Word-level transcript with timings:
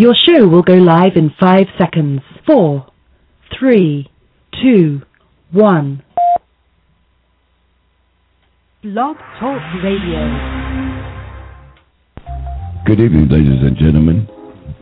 Your 0.00 0.14
show 0.14 0.48
will 0.48 0.62
go 0.62 0.72
live 0.72 1.12
in 1.16 1.30
five 1.38 1.66
seconds. 1.76 2.22
Four, 2.46 2.86
three, 3.58 4.10
two, 4.62 5.02
one. 5.52 6.02
Blog 8.82 9.18
Talk 9.38 9.60
Radio. 9.84 10.24
Good 12.86 12.98
evening, 12.98 13.28
ladies 13.28 13.60
and 13.60 13.76
gentlemen. 13.76 14.26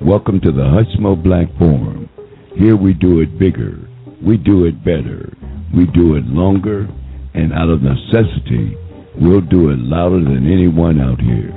Welcome 0.00 0.40
to 0.42 0.52
the 0.52 0.62
Hushmo 0.62 1.21
Black 1.21 1.48
Forum. 1.59 2.09
Here 2.57 2.77
we 2.77 2.95
do 2.95 3.19
it 3.19 3.41
bigger, 3.41 3.77
we 4.25 4.37
do 4.37 4.66
it 4.66 4.85
better, 4.85 5.37
we 5.75 5.87
do 5.87 6.14
it 6.14 6.27
longer, 6.27 6.87
and 7.35 7.53
out 7.53 7.71
of 7.71 7.82
necessity, 7.82 8.77
we'll 9.21 9.41
do 9.41 9.71
it 9.71 9.80
louder 9.80 10.23
than 10.23 10.46
anyone 10.46 11.00
out 11.00 11.21
here. 11.21 11.53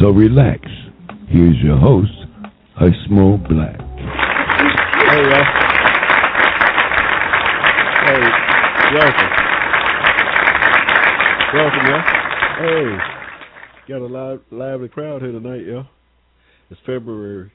So 0.00 0.10
relax. 0.10 0.62
Here's 1.28 1.62
your 1.62 1.76
host, 1.76 2.10
Hushmo 2.78 3.36
Black. 3.48 3.76
Hey, 3.76 5.22
y'all. 5.26 5.44
Hey, 8.06 8.20
welcome. 8.94 9.30
Welcome, 11.54 11.86
y'all. 11.88 12.04
Hey, 12.60 12.86
got 13.88 14.00
a 14.00 14.06
live, 14.06 14.40
lively 14.52 14.88
crowd 14.88 15.22
here 15.22 15.32
tonight, 15.32 15.66
y'all. 15.66 15.86
It's 16.70 16.78
February. 16.86 17.50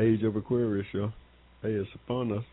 Age 0.00 0.24
of 0.24 0.34
Aquarius, 0.34 0.86
y'all. 0.92 1.12
Hey, 1.62 1.74
it's 1.74 1.88
upon 1.94 2.32
us. 2.32 2.44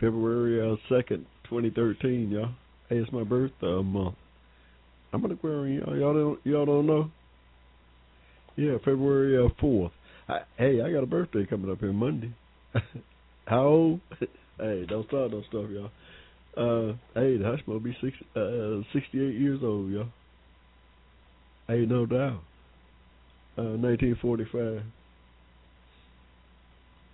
February 0.00 0.60
uh, 0.60 0.74
2nd, 0.92 1.24
2013, 1.50 2.32
y'all. 2.32 2.48
Hey, 2.88 2.96
it's 2.96 3.12
my 3.12 3.22
birthday 3.22 3.80
month. 3.80 4.16
I'm 5.12 5.24
an 5.24 5.30
Aquarian, 5.30 5.82
y'all. 5.86 5.96
Y'all 5.96 6.14
don't, 6.14 6.40
y'all 6.44 6.66
don't 6.66 6.86
know? 6.88 7.12
Yeah, 8.56 8.78
February 8.84 9.38
uh, 9.38 9.48
4th. 9.62 9.92
Hey, 10.56 10.80
I 10.80 10.92
got 10.92 11.02
a 11.02 11.06
birthday 11.06 11.46
coming 11.46 11.70
up 11.70 11.80
here 11.80 11.92
Monday. 11.92 12.32
How 13.46 13.64
old? 13.64 14.00
hey, 14.58 14.86
don't 14.88 15.06
start 15.08 15.30
no 15.30 15.42
stuff, 15.48 15.66
y'all. 15.70 15.90
Uh, 16.56 16.92
hey, 17.14 17.36
the 17.38 17.44
Hushmo 17.44 17.68
will 17.68 17.80
be 17.80 17.96
six, 18.00 18.16
uh, 18.36 18.82
68 18.92 19.34
years 19.34 19.60
old, 19.62 19.90
y'all. 19.90 20.08
Hey, 21.66 21.86
no 21.86 22.06
doubt. 22.06 22.40
Uh, 23.56 23.76
1945. 23.78 24.82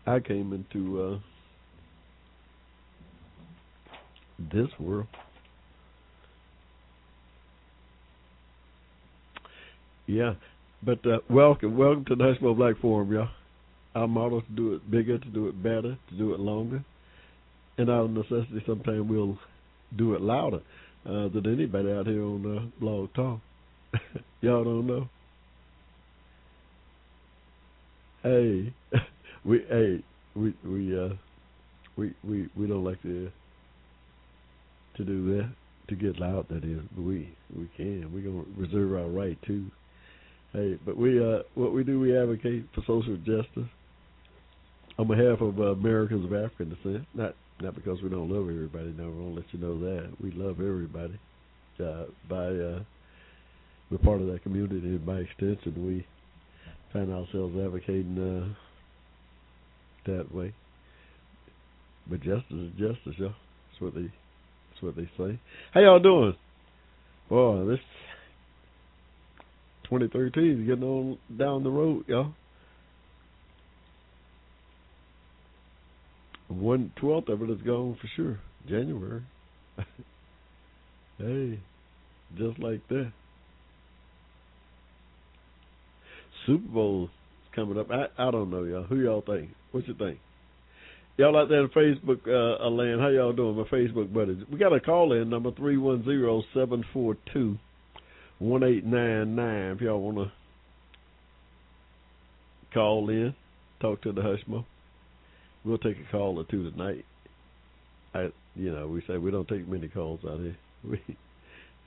I 0.07 0.21
came 0.21 0.53
into 0.53 1.03
uh, 1.03 1.19
this 4.53 4.69
world. 4.79 5.07
Yeah, 10.07 10.35
but 10.83 11.05
uh, 11.07 11.19
welcome, 11.29 11.77
welcome 11.77 12.05
to 12.07 12.15
the 12.15 12.25
Hushmo 12.25 12.57
Black 12.57 12.79
Forum, 12.81 13.13
y'all. 13.13 13.29
Our 13.95 14.07
motto 14.07 14.39
is 14.39 14.45
to 14.49 14.53
do 14.55 14.75
it 14.75 14.91
bigger, 14.91 15.19
to 15.19 15.29
do 15.29 15.49
it 15.49 15.63
better, 15.63 15.99
to 16.11 16.17
do 16.17 16.35
it 16.35 16.41
longer, 16.41 16.85
and 17.79 17.91
out 17.91 18.05
of 18.05 18.11
necessity, 18.11 18.63
sometimes 18.67 19.09
we'll 19.09 19.39
do 19.97 20.15
it 20.15 20.21
louder 20.21 20.61
uh, 21.07 21.29
than 21.29 21.45
anybody 21.47 21.91
out 21.91 22.07
here 22.07 22.23
on 22.23 22.59
uh, 22.59 22.81
Blog 22.81 23.13
Talk. 23.15 23.41
y'all 24.41 24.65
don't 24.65 24.87
know. 24.87 25.09
Hey, 28.23 28.73
we 29.45 29.65
hey 29.69 30.03
we 30.35 30.55
we 30.65 30.99
uh 30.99 31.15
we 31.97 32.15
we 32.23 32.49
we 32.57 32.67
don't 32.67 32.85
like 32.85 33.01
to 33.03 33.31
to 34.97 35.05
do 35.05 35.37
that 35.37 35.51
to 35.89 35.95
get 35.97 36.21
loud. 36.21 36.47
That 36.51 36.65
is, 36.65 36.81
but 36.95 37.03
we 37.03 37.35
we 37.57 37.69
can. 37.77 38.13
We 38.13 38.21
gonna 38.21 38.45
reserve 38.57 38.93
our 38.93 39.09
right 39.09 39.39
too. 39.47 39.67
Hey, 40.53 40.79
but 40.85 40.97
we 40.97 41.23
uh 41.23 41.43
what 41.55 41.73
we 41.73 41.85
do 41.85 42.01
we 42.01 42.17
advocate 42.17 42.65
for 42.75 42.81
social 42.83 43.17
justice 43.19 43.71
on 44.99 45.07
behalf 45.07 45.41
of 45.41 45.59
uh, 45.59 45.73
Americans 45.73 46.25
of 46.25 46.33
African 46.33 46.71
descent. 46.71 47.07
Not 47.15 47.35
not 47.61 47.75
because 47.75 48.01
we 48.03 48.09
don't 48.09 48.31
love 48.31 48.49
everybody. 48.49 48.95
No, 48.97 49.11
we 49.11 49.23
won't 49.23 49.37
let 49.37 49.45
you 49.53 49.59
know 49.59 49.79
that 49.81 50.11
we 50.23 50.31
love 50.33 50.61
everybody. 50.61 51.19
Uh, 51.79 52.05
by 52.29 52.47
uh, 52.47 52.83
we're 53.91 53.99
part 54.03 54.21
of 54.21 54.27
that 54.29 54.43
community, 54.43 54.87
and 54.87 55.05
by 55.05 55.17
extension, 55.19 55.87
we 55.87 56.07
find 56.93 57.13
ourselves 57.13 57.55
advocating 57.57 58.19
uh, 58.19 60.11
that 60.11 60.35
way. 60.35 60.55
But 62.09 62.21
justice 62.21 62.45
is 62.51 62.71
justice, 62.73 63.15
y'all. 63.19 63.35
That's 63.71 63.81
what 63.81 63.95
they 63.95 64.11
that's 64.71 64.83
what 64.83 64.97
they 64.97 65.11
say. 65.19 65.39
How 65.73 65.81
y'all 65.81 66.01
doing? 66.01 66.35
Boy, 67.29 67.67
this 67.67 67.81
2013 69.91 70.61
is 70.61 70.67
getting 70.67 70.85
on 70.85 71.19
down 71.39 71.65
the 71.65 71.71
road, 71.71 72.05
y'all. 72.09 72.33
One 76.49 76.93
twelfth 76.97 77.29
of 77.29 77.43
it 77.43 77.51
is 77.51 77.61
gone 77.63 77.97
for 78.01 78.09
sure. 78.17 78.41
January. 78.69 79.23
hey, 81.19 81.61
just 82.37 82.59
like 82.59 82.87
that. 82.89 83.13
Super 86.47 86.69
Bowl 86.69 87.05
is 87.05 87.11
coming 87.55 87.79
up. 87.79 87.91
I 87.91 88.07
I 88.19 88.31
don't 88.31 88.51
know, 88.51 88.65
y'all. 88.65 88.85
Who 88.85 89.01
y'all 89.01 89.23
think? 89.23 89.51
What 89.73 89.87
you 89.87 89.95
think? 89.95 90.19
Y'all 91.19 91.37
out 91.37 91.49
there 91.49 91.63
in 91.63 91.69
Facebook 91.69 92.21
uh, 92.29 92.69
land, 92.69 93.01
how 93.01 93.09
y'all 93.09 93.33
doing, 93.33 93.57
my 93.57 93.65
Facebook 93.65 94.13
buddies? 94.13 94.39
We 94.51 94.59
got 94.59 94.73
a 94.73 94.81
call 94.81 95.13
in 95.13 95.29
number 95.29 95.51
three 95.51 95.77
one 95.77 96.05
zero 96.05 96.43
seven 96.55 96.85
four 96.93 97.17
two 97.33 97.59
one 98.39 98.63
eight 98.63 98.85
nine 98.85 99.35
nine. 99.35 99.73
If 99.73 99.81
y'all 99.81 100.01
want 100.01 100.19
to 100.19 100.33
call 102.73 103.09
in, 103.11 103.35
talk 103.81 104.03
to 104.03 104.13
the 104.13 104.21
Hushmo. 104.21 104.65
We'll 105.65 105.79
take 105.79 105.97
a 105.99 106.11
call 106.11 106.39
or 106.39 106.45
two 106.45 106.71
tonight. 106.71 107.05
I, 108.15 108.29
you 108.55 108.73
know, 108.73 108.87
we 108.87 109.03
say 109.07 109.17
we 109.17 109.31
don't 109.31 109.49
take 109.49 109.69
many 109.69 109.89
calls 109.89 110.21
out 110.29 110.41
here. 110.41 110.57
We, 110.85 111.01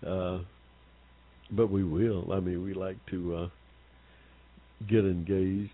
uh, 0.05 0.39
but 1.49 1.71
we 1.71 1.83
will. 1.83 2.33
I 2.33 2.41
mean, 2.41 2.61
we 2.63 2.73
like 2.73 2.97
to 3.11 3.35
uh, 3.35 3.49
get 4.89 5.05
engaged. 5.05 5.71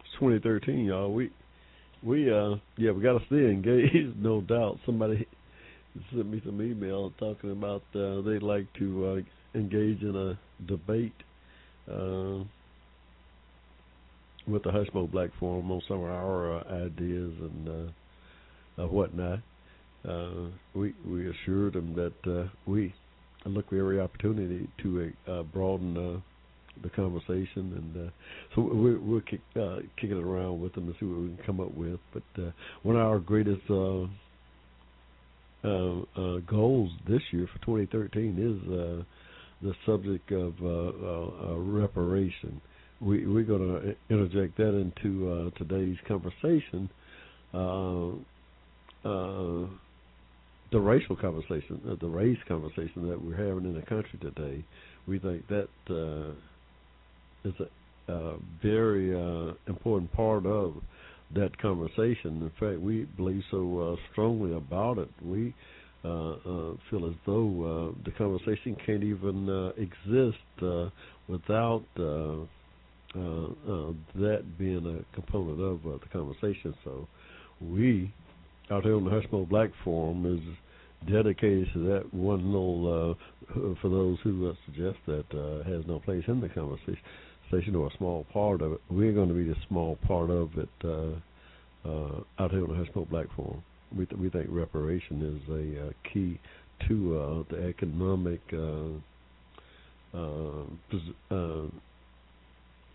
It's 0.00 0.14
2013, 0.18 0.86
y'all. 0.86 1.12
We 1.12 1.30
we 2.02 2.32
uh 2.32 2.56
yeah 2.76 2.90
we 2.90 3.02
got 3.02 3.20
to 3.20 3.26
stay 3.26 3.36
engaged, 3.50 4.16
no 4.18 4.40
doubt. 4.40 4.78
Somebody 4.84 5.26
sent 6.14 6.26
me 6.26 6.40
some 6.44 6.60
email 6.62 7.12
talking 7.18 7.50
about 7.50 7.82
uh, 7.94 8.20
they'd 8.22 8.42
like 8.42 8.66
to 8.78 9.06
uh, 9.06 9.58
engage 9.58 10.02
in 10.02 10.16
a 10.16 10.38
debate 10.66 11.14
uh, 11.90 12.44
with 14.46 14.62
the 14.64 14.70
Hushmo 14.70 15.10
Black 15.10 15.30
Forum 15.38 15.70
on 15.70 15.82
some 15.86 15.98
of 15.98 16.10
our 16.10 16.58
uh, 16.58 16.86
ideas 16.86 17.32
and 17.40 17.68
uh, 17.68 18.82
uh, 18.82 18.86
whatnot. 18.86 19.40
Uh, 20.08 20.48
we 20.74 20.94
we 21.06 21.30
assured 21.30 21.74
them 21.74 21.94
that 21.94 22.30
uh, 22.30 22.48
we 22.66 22.92
look 23.46 23.68
for 23.68 23.78
every 23.78 24.00
opportunity 24.00 24.68
to 24.82 25.12
uh, 25.28 25.42
broaden 25.42 25.96
uh, 25.96 26.20
the 26.82 26.90
conversation, 26.90 27.46
and 27.56 28.08
uh, 28.08 28.10
so 28.54 28.62
we're 28.62 28.98
we're 28.98 29.20
kick, 29.20 29.40
uh, 29.56 29.76
kicking 30.00 30.16
it 30.16 30.24
around 30.24 30.60
with 30.60 30.74
them 30.74 30.86
to 30.86 30.98
see 30.98 31.06
what 31.06 31.20
we 31.20 31.28
can 31.28 31.44
come 31.46 31.60
up 31.60 31.72
with. 31.74 32.00
But 32.12 32.42
uh, 32.42 32.50
one 32.82 32.96
of 32.96 33.02
our 33.02 33.18
greatest 33.18 33.62
uh, 33.70 34.06
goals 35.62 36.90
this 37.08 37.22
year 37.32 37.48
for 37.52 37.58
2013 37.64 38.38
is 38.38 38.72
uh, 38.72 39.04
the 39.62 39.74
subject 39.86 40.30
of 40.32 40.54
uh, 40.62 40.66
uh, 40.66 41.52
uh, 41.52 41.56
reparation. 41.56 42.60
We, 43.00 43.26
we're 43.26 43.44
going 43.44 43.68
to 43.68 44.14
interject 44.14 44.56
that 44.58 44.74
into 44.78 45.30
uh, 45.30 45.58
today's 45.58 45.96
conversation. 46.06 46.88
Uh, 47.54 48.10
uh, 49.04 49.66
the 50.72 50.80
racial 50.80 51.16
conversation, 51.16 51.80
uh, 51.88 51.96
the 52.00 52.08
race 52.08 52.38
conversation 52.48 53.08
that 53.08 53.22
we're 53.22 53.36
having 53.36 53.64
in 53.64 53.74
the 53.74 53.82
country 53.82 54.18
today, 54.20 54.64
we 55.06 55.18
think 55.18 55.46
that 55.48 55.68
uh, 55.90 56.32
is 57.48 57.54
a, 58.08 58.12
a 58.12 58.36
very 58.62 59.14
uh, 59.14 59.52
important 59.66 60.12
part 60.12 60.46
of 60.46 60.74
that 61.34 61.56
conversation. 61.58 62.42
In 62.42 62.52
fact, 62.60 62.80
we 62.80 63.04
believe 63.16 63.42
so 63.50 63.78
uh, 63.78 63.96
strongly 64.12 64.54
about 64.56 64.98
it. 64.98 65.08
We 65.22 65.54
uh, 66.04 66.08
uh, 66.08 66.74
feel 66.90 67.06
as 67.06 67.14
though 67.26 67.92
uh, 67.94 68.02
the 68.04 68.10
conversation 68.18 68.76
can't 68.84 69.04
even 69.04 69.48
uh, 69.48 69.68
exist 69.80 70.36
uh, 70.60 70.90
without 71.28 71.84
that 71.94 72.48
being 74.58 74.84
a 74.84 75.14
component 75.14 75.60
of 75.60 75.82
the 76.00 76.08
conversation. 76.12 76.74
So, 76.82 77.06
we 77.60 78.12
out 78.70 78.82
here 78.82 78.96
on 78.96 79.04
the 79.04 79.10
Hushmo 79.10 79.48
Black 79.48 79.70
Forum 79.84 80.26
is 80.26 80.40
dedicated 81.08 81.68
to 81.74 81.78
that 81.90 82.12
one 82.12 82.46
little. 82.46 83.16
For 83.80 83.88
those 83.88 84.18
who 84.24 84.52
suggest 84.66 84.96
that 85.06 85.26
has 85.66 85.86
no 85.86 86.00
place 86.00 86.24
in 86.26 86.40
the 86.40 86.48
conversation 86.48 86.98
station 87.52 87.74
or 87.76 87.88
a 87.88 87.96
small 87.98 88.24
part 88.32 88.62
of 88.62 88.72
it. 88.72 88.80
We're 88.90 89.12
going 89.12 89.28
to 89.28 89.34
be 89.34 89.50
a 89.50 89.66
small 89.68 89.96
part 90.06 90.30
of 90.30 90.50
it 90.56 90.68
uh, 90.84 91.88
uh, 91.88 92.20
out 92.38 92.50
here 92.50 92.64
on 92.64 92.68
the 92.68 92.74
Hushmo 92.84 93.08
Black. 93.08 93.26
We 93.96 94.06
th- 94.06 94.18
we 94.18 94.30
think 94.30 94.46
reparation 94.48 95.20
is 95.22 95.48
a 95.50 95.88
uh, 95.88 95.92
key 96.12 96.40
to 96.88 97.18
uh, 97.18 97.42
the 97.50 97.66
economic 97.68 98.40
uh, 98.52 98.88
uh, 100.16 100.64
uh, 101.30 101.66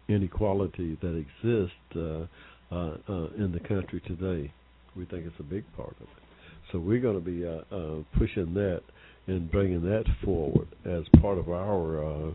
inequality 0.10 0.98
that 1.02 1.16
exists 1.16 1.96
uh, 1.96 2.26
uh, 2.74 2.98
uh, 3.08 3.28
in 3.38 3.52
the 3.54 3.60
country 3.68 4.02
today. 4.08 4.52
We 4.96 5.06
think 5.06 5.26
it's 5.26 5.40
a 5.40 5.44
big 5.44 5.64
part 5.76 5.96
of 6.02 6.08
it. 6.08 6.24
So 6.72 6.80
we're 6.80 7.00
going 7.00 7.24
to 7.24 7.26
be 7.26 7.46
uh, 7.46 7.76
uh, 7.76 8.04
pushing 8.18 8.54
that 8.56 8.82
and 9.28 9.52
bringing 9.52 9.84
that 9.84 10.06
forward 10.24 10.68
as 10.86 11.04
part 11.22 11.38
of 11.38 11.50
our 11.50 12.04
uh, 12.04 12.32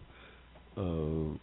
uh, 0.77 1.37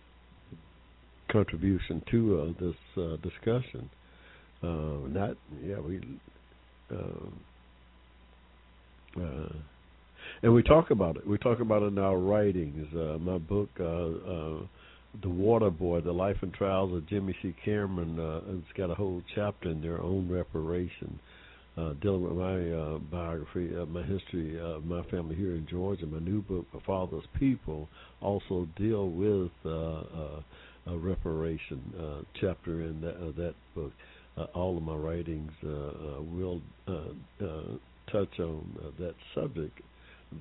contribution 1.32 2.02
to 2.12 2.42
uh, 2.42 2.46
this 2.60 2.76
uh, 2.98 3.16
discussion. 3.18 3.90
Uh, 4.62 5.08
not, 5.08 5.38
yeah, 5.64 5.80
we. 5.80 6.00
Uh, 6.92 7.30
uh, 9.22 9.54
and 10.44 10.54
we 10.54 10.62
talk 10.64 10.92
about 10.92 11.18
it. 11.18 11.26
We 11.26 11.38
talk 11.38 11.60
about 11.60 11.82
it 11.82 11.88
in 11.88 11.98
our 11.98 12.18
writings. 12.18 12.88
Uh, 12.94 13.18
my 13.20 13.38
book, 13.38 13.70
uh, 13.80 14.66
"The 15.22 15.30
Water 15.30 15.70
Boy: 15.70 16.02
The 16.02 16.12
Life 16.12 16.38
and 16.42 16.54
Trials 16.54 16.94
of 16.94 17.08
Jimmy 17.08 17.36
C. 17.42 17.56
Cameron," 17.64 18.18
it's 18.50 18.78
got 18.78 18.90
a 18.90 18.96
whole 18.96 19.22
chapter 19.36 19.70
in 19.70 19.82
there 19.82 20.02
on 20.02 20.30
reparation, 20.30 21.20
dealing 22.02 22.24
with 22.24 22.34
my 22.34 23.00
biography, 23.10 23.70
my 23.88 24.04
history 24.04 24.60
my 24.86 25.04
family 25.04 25.36
here 25.36 25.56
in 25.56 25.66
Georgia. 25.70 26.06
My 26.06 26.20
new 26.20 26.42
book, 26.42 26.66
"My 26.74 26.82
Father's 26.82 27.28
People," 27.40 27.88
also 28.22 28.68
deal 28.78 29.10
with 29.10 29.52
a 30.88 30.98
reparation 30.98 31.82
uh, 32.00 32.22
chapter 32.40 32.82
in 32.82 33.02
that, 33.02 33.16
uh, 33.16 33.32
that 33.38 33.56
book. 33.76 33.92
Uh, 34.38 34.46
all 34.54 34.78
of 34.78 34.84
my 34.84 34.96
writings 34.96 35.52
uh, 35.66 35.70
uh, 35.70 36.22
will 36.22 36.62
touch 38.12 38.40
on 38.40 38.94
that 38.98 39.14
subject 39.36 39.80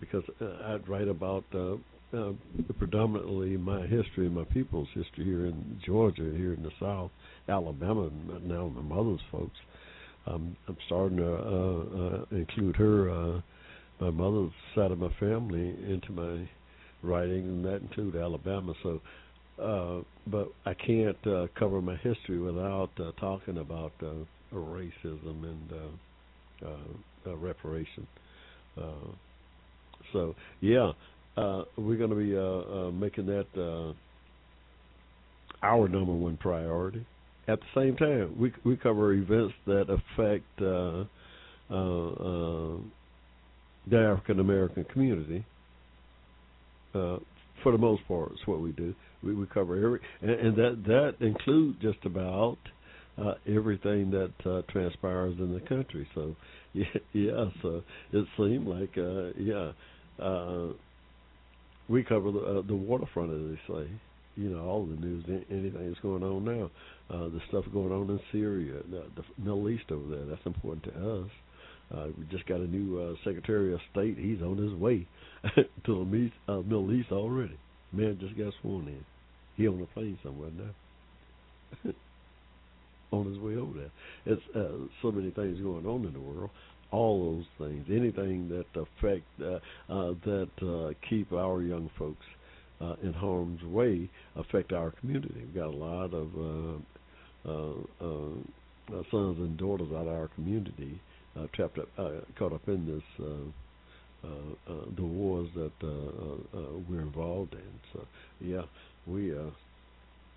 because 0.01 0.23
I'd 0.41 0.89
write 0.89 1.09
about 1.09 1.45
predominantly 2.79 3.57
my 3.57 3.87
history, 3.87 4.29
my 4.29 4.45
people's 4.45 4.89
history 4.95 5.25
here 5.25 5.47
in 5.47 5.81
Georgia, 5.85 6.33
here 6.37 6.55
in 6.55 6.63
the 6.63 6.71
South, 6.81 7.11
Alabama, 7.49 8.11
now 8.43 8.69
my 8.69 8.83
mother's 8.83 9.21
folks. 9.31 9.57
Um, 10.27 10.57
I'm 10.69 10.77
starting 10.87 11.19
to 11.19 12.27
include 12.31 12.77
her, 12.77 13.43
my 14.01 14.11
mother's 14.11 14.53
side 14.75 14.93
of 14.93 14.99
my 14.99 15.13
family, 15.19 15.75
into 15.89 16.13
my 16.13 16.49
writing, 17.03 17.45
and 17.45 17.65
that 17.65 17.83
include 17.83 18.17
Alabama. 18.17 18.75
So, 18.83 19.01
uh, 19.61 20.03
but 20.27 20.49
I 20.67 20.75
can't 20.75 21.27
uh, 21.27 21.47
cover 21.59 21.81
my 21.81 21.97
history 21.97 22.39
without 22.39 22.91
uh, 22.99 23.13
talking 23.21 23.59
about 23.59 23.93
uh, 24.03 24.13
racism 24.55 25.45
and 25.45 25.73
uh, 25.73 26.67
uh, 26.67 27.31
uh, 27.31 27.37
reparation. 27.37 28.07
Uh, 28.77 29.13
so 30.13 30.35
yeah, 30.61 30.93
uh, 31.37 31.65
we're 31.77 31.97
going 31.97 32.11
to 32.11 32.17
be 32.17 32.37
uh, 32.37 32.87
uh, 32.89 32.91
making 32.91 33.27
that 33.27 33.47
uh, 33.57 33.93
our 35.63 35.89
number 35.89 36.13
one 36.13 36.37
priority. 36.37 37.05
At 37.49 37.61
the 37.61 37.81
same 37.81 37.97
time, 37.97 38.37
we 38.39 38.53
we 38.65 38.77
cover 38.77 39.13
events 39.13 39.55
that 39.67 39.87
affect 39.89 40.45
uh, 40.61 41.05
uh, 41.71 42.09
uh, 42.11 42.77
the 43.91 43.99
African 43.99 44.41
American 44.41 44.85
community. 44.85 45.45
Uh, 46.95 47.19
for 47.63 47.73
the 47.73 47.79
most 47.79 48.07
part, 48.07 48.33
is 48.33 48.39
what 48.47 48.61
we 48.61 48.73
do. 48.73 48.95
We, 49.23 49.35
we 49.35 49.47
cover 49.47 49.77
every, 49.77 50.01
and, 50.21 50.31
and 50.31 50.57
that 50.57 50.85
that 50.87 51.27
includes 51.27 51.79
just 51.81 52.05
about 52.05 52.59
uh, 53.19 53.35
everything 53.47 54.11
that 54.11 54.33
uh, 54.51 54.63
transpires 54.71 55.35
in 55.39 55.53
the 55.53 55.61
country. 55.61 56.09
So, 56.15 56.37
yeah, 56.73 56.85
yeah. 57.13 57.45
So 57.63 57.83
it 58.13 58.27
seemed 58.37 58.67
like, 58.67 58.97
uh, 58.97 59.33
yeah, 59.39 59.73
uh, 60.25 60.73
we 61.89 62.05
cover 62.05 62.31
the, 62.31 62.39
uh, 62.39 62.63
the 62.67 62.77
waterfront, 62.77 63.33
as 63.33 63.57
they 63.57 63.75
say. 63.75 63.91
You 64.37 64.51
know, 64.51 64.63
all 64.63 64.87
the 64.87 64.95
news, 64.95 65.25
anything 65.51 65.89
that's 65.89 66.01
going 66.01 66.23
on 66.23 66.45
now, 66.45 66.71
uh, 67.11 67.29
the 67.29 67.41
stuff 67.49 67.65
going 67.73 67.91
on 67.91 68.09
in 68.09 68.21
Syria, 68.31 68.83
the, 68.89 69.03
the 69.17 69.25
Middle 69.37 69.69
East 69.69 69.91
over 69.91 70.15
there. 70.15 70.27
That's 70.27 70.47
important 70.47 70.85
to 70.85 71.23
us. 71.23 71.31
Uh, 71.93 72.07
we 72.17 72.25
just 72.31 72.47
got 72.47 72.61
a 72.61 72.67
new 72.67 73.01
uh, 73.01 73.15
Secretary 73.25 73.73
of 73.75 73.81
State. 73.91 74.17
He's 74.17 74.41
on 74.43 74.59
his 74.59 74.73
way 74.75 75.09
to 75.57 75.65
the 75.87 76.31
uh, 76.53 76.57
Middle 76.59 76.93
East 76.93 77.11
already. 77.11 77.59
Man 77.93 78.19
just 78.21 78.37
got 78.37 78.53
sworn 78.61 78.89
in. 78.89 79.05
He 79.57 79.67
on 79.67 79.83
a 79.83 79.87
plane 79.95 80.19
somewhere 80.23 80.51
now. 80.57 81.93
on 83.11 83.27
his 83.27 83.39
way 83.39 83.57
over 83.57 83.79
there. 83.79 83.91
It's 84.27 84.43
uh, 84.55 84.87
so 85.03 85.11
many 85.11 85.31
things 85.31 85.59
going 85.61 85.87
on 85.87 86.05
in 86.05 86.13
the 86.13 86.21
world 86.21 86.51
all 86.91 87.45
those 87.59 87.69
things, 87.69 87.85
anything 87.91 88.49
that 88.49 88.65
affect 88.81 89.25
uh, 89.43 89.57
uh, 89.93 90.15
that 90.25 90.49
uh, 90.63 90.93
keep 91.09 91.33
our 91.33 91.63
young 91.63 91.91
folks 91.99 92.25
uh, 92.81 92.95
in 93.03 93.13
harm's 93.13 93.63
way, 93.65 94.09
affect 94.37 94.73
our 94.73 94.91
community. 94.93 95.35
We've 95.37 95.55
got 95.55 95.67
a 95.67 95.77
lot 95.77 96.15
of 96.15 96.29
uh, 96.39 97.51
uh, 97.51 98.07
uh, 98.07 99.03
sons 99.11 99.39
and 99.39 99.57
daughters 99.59 99.89
out 99.93 100.07
of 100.07 100.09
our 100.09 100.29
community 100.35 101.01
uh, 101.39 101.47
trapped 101.55 101.79
up, 101.79 101.89
uh, 101.99 102.11
caught 102.39 102.53
up 102.53 102.67
in 102.69 102.87
this. 102.87 103.27
Uh, 103.27 103.51
the 104.23 105.03
wars 105.03 105.49
that 105.55 105.73
uh, 105.83 105.87
uh, 105.87 106.61
uh, 106.61 106.79
we're 106.89 107.01
involved 107.01 107.55
in. 107.55 107.81
So, 107.93 108.07
yeah, 108.41 108.63
we. 109.07 109.37
Uh, 109.37 109.51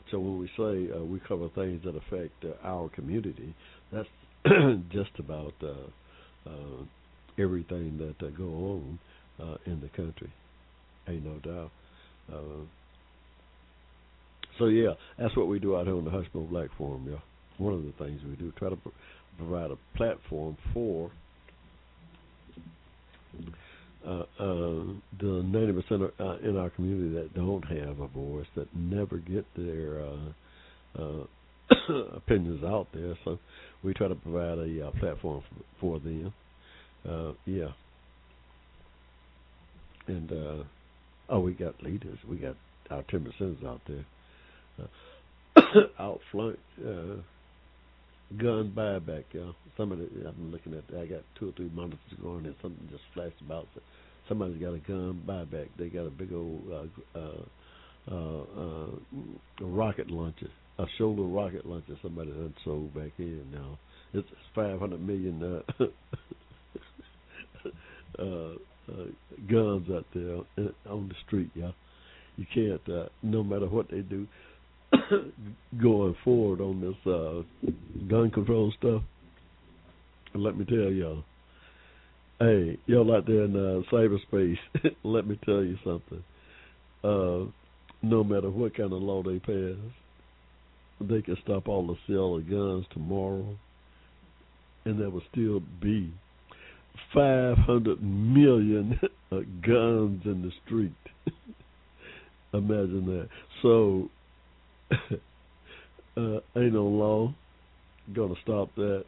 so 0.09 0.19
when 0.19 0.39
we 0.39 0.47
say 0.57 0.93
uh, 0.93 1.03
we 1.03 1.19
cover 1.25 1.47
things 1.55 1.83
that 1.85 1.95
affect 1.95 2.43
uh, 2.43 2.67
our 2.67 2.89
community, 2.89 3.55
that's 3.93 4.09
just 4.91 5.11
about 5.19 5.53
uh, 5.63 6.49
uh, 6.49 6.83
everything 7.39 7.97
that 7.97 8.25
uh, 8.25 8.29
go 8.31 8.43
on 8.43 8.99
uh, 9.41 9.57
in 9.65 9.79
the 9.79 9.89
country. 9.89 10.31
Ain't 11.07 11.25
no 11.25 11.37
doubt. 11.39 11.71
Uh, 12.31 12.65
so 14.59 14.65
yeah, 14.65 14.93
that's 15.17 15.35
what 15.37 15.47
we 15.47 15.59
do 15.59 15.77
out 15.77 15.85
here 15.85 15.95
on 15.95 16.05
the 16.05 16.11
Hushmo 16.11 16.49
Black 16.49 16.69
Forum. 16.77 17.07
Yeah, 17.09 17.19
one 17.57 17.73
of 17.73 17.83
the 17.83 17.93
things 18.03 18.21
we 18.27 18.35
do 18.35 18.51
try 18.57 18.69
to 18.69 18.75
pr- 18.75 18.89
provide 19.37 19.71
a 19.71 19.77
platform 19.97 20.57
for 20.73 21.09
uh, 24.05 24.23
uh, 24.39 24.83
the 25.19 25.43
ninety 25.43 25.73
percent 25.73 26.11
uh, 26.19 26.37
in 26.39 26.57
our 26.57 26.69
community 26.71 27.15
that 27.15 27.33
don't 27.33 27.63
have 27.63 27.99
a 27.99 28.07
voice, 28.07 28.47
that 28.55 28.67
never 28.75 29.17
get 29.17 29.45
their 29.55 30.01
uh, 30.01 31.01
uh, 31.01 31.23
opinions 32.15 32.63
out 32.63 32.87
there. 32.93 33.17
So 33.23 33.39
we 33.83 33.93
try 33.93 34.07
to 34.07 34.15
provide 34.15 34.59
a 34.59 34.87
uh, 34.87 34.91
platform 34.99 35.43
for, 35.79 35.99
them. 35.99 36.33
Uh, 37.07 37.31
yeah. 37.45 37.69
And 40.07 40.31
uh, 40.31 40.63
oh, 41.29 41.39
we 41.39 41.53
got 41.53 41.81
leaders. 41.83 42.17
We 42.27 42.37
got 42.37 42.55
our 42.89 43.03
ten 43.03 43.21
percenters 43.21 43.65
out 43.65 43.81
there, 43.87 44.05
uh, 45.55 45.61
outflank 45.99 46.59
uh, 46.79 47.21
gun 48.37 48.73
buyback. 48.75 49.23
Y'all. 49.31 49.55
Somebody, 49.77 50.07
I'm 50.27 50.51
looking 50.51 50.73
at. 50.73 50.83
I 50.95 51.05
got 51.05 51.21
two 51.39 51.49
or 51.49 51.51
three 51.53 51.71
monitors 51.73 51.99
going, 52.21 52.45
and 52.45 52.55
something 52.61 52.87
just 52.91 53.03
flashed 53.13 53.39
about. 53.41 53.67
Somebody's 54.27 54.61
got 54.61 54.73
a 54.73 54.79
gun 54.79 55.21
buyback. 55.27 55.69
They 55.77 55.87
got 55.87 56.05
a 56.05 56.09
big 56.09 56.31
old 56.33 56.61
uh, 56.71 57.19
uh, 57.19 57.43
uh, 58.09 58.43
uh, 58.59 58.87
rocket 59.61 60.09
launcher, 60.09 60.49
a 60.79 60.85
shoulder 60.97 61.23
rocket 61.23 61.65
launcher. 61.65 61.97
Somebody 62.01 62.31
done 62.31 62.53
sold 62.63 62.93
back 62.93 63.11
in 63.17 63.51
now. 63.51 63.77
It's 64.13 64.27
500 64.55 64.99
million 64.99 65.63
uh, 65.79 65.83
uh, 68.19 68.23
uh, 68.23 69.05
guns 69.49 69.87
out 69.91 70.05
there 70.13 70.37
on 70.89 71.07
the 71.09 71.15
street. 71.25 71.49
Yeah, 71.55 71.71
you 72.37 72.45
can't. 72.53 72.81
Uh, 72.89 73.09
no 73.23 73.43
matter 73.43 73.67
what 73.67 73.89
they 73.89 74.01
do, 74.01 74.27
going 75.81 76.15
forward 76.23 76.61
on 76.61 76.81
this 76.81 77.11
uh, 77.11 77.43
gun 78.07 78.31
control 78.31 78.73
stuff. 78.77 79.01
Let 80.33 80.57
me 80.57 80.65
tell 80.65 80.91
y'all. 80.91 81.23
Hey, 82.41 82.75
y'all 82.87 83.15
out 83.15 83.27
there 83.27 83.43
in 83.43 83.55
uh, 83.55 83.83
cyberspace, 83.93 84.57
let 85.03 85.27
me 85.27 85.39
tell 85.45 85.63
you 85.63 85.77
something. 85.83 86.23
Uh, 87.03 87.51
no 88.01 88.23
matter 88.23 88.49
what 88.49 88.75
kind 88.75 88.91
of 88.91 88.99
law 88.99 89.21
they 89.21 89.37
pass, 89.37 89.77
they 90.99 91.21
can 91.21 91.37
stop 91.43 91.67
all 91.67 91.85
the 91.85 91.93
sale 92.07 92.37
of 92.37 92.49
guns 92.49 92.87
tomorrow, 92.93 93.55
and 94.85 94.99
there 94.99 95.11
will 95.11 95.21
still 95.31 95.61
be 95.83 96.11
500 97.13 98.01
million 98.01 98.99
guns 99.31 100.23
in 100.25 100.41
the 100.41 100.51
street. 100.65 100.95
Imagine 102.55 103.05
that. 103.05 103.29
So, 103.61 104.09
uh, 106.17 106.39
ain't 106.59 106.73
no 106.73 106.85
law 106.87 107.35
gonna 108.15 108.33
stop 108.41 108.73
that, 108.77 109.05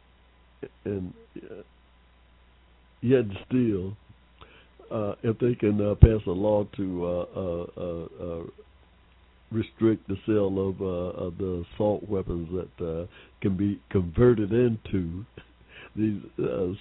and 0.84 1.12
uh, 1.42 1.62
yet 3.04 3.24
still, 3.46 3.96
uh, 4.90 5.14
if 5.22 5.38
they 5.38 5.54
can 5.54 5.80
uh, 5.80 5.94
pass 5.96 6.20
a 6.26 6.30
law 6.30 6.64
to 6.76 7.04
uh, 7.04 7.26
uh, 7.36 8.06
uh, 8.22 8.42
restrict 9.52 10.08
the 10.08 10.16
sale 10.26 10.70
of, 10.70 10.80
of 10.80 11.36
the 11.38 11.64
assault 11.74 12.08
weapons 12.08 12.48
that 12.50 13.08
can 13.42 13.56
be 13.56 13.80
converted 13.90 14.52
into 14.52 15.24
these 15.96 16.20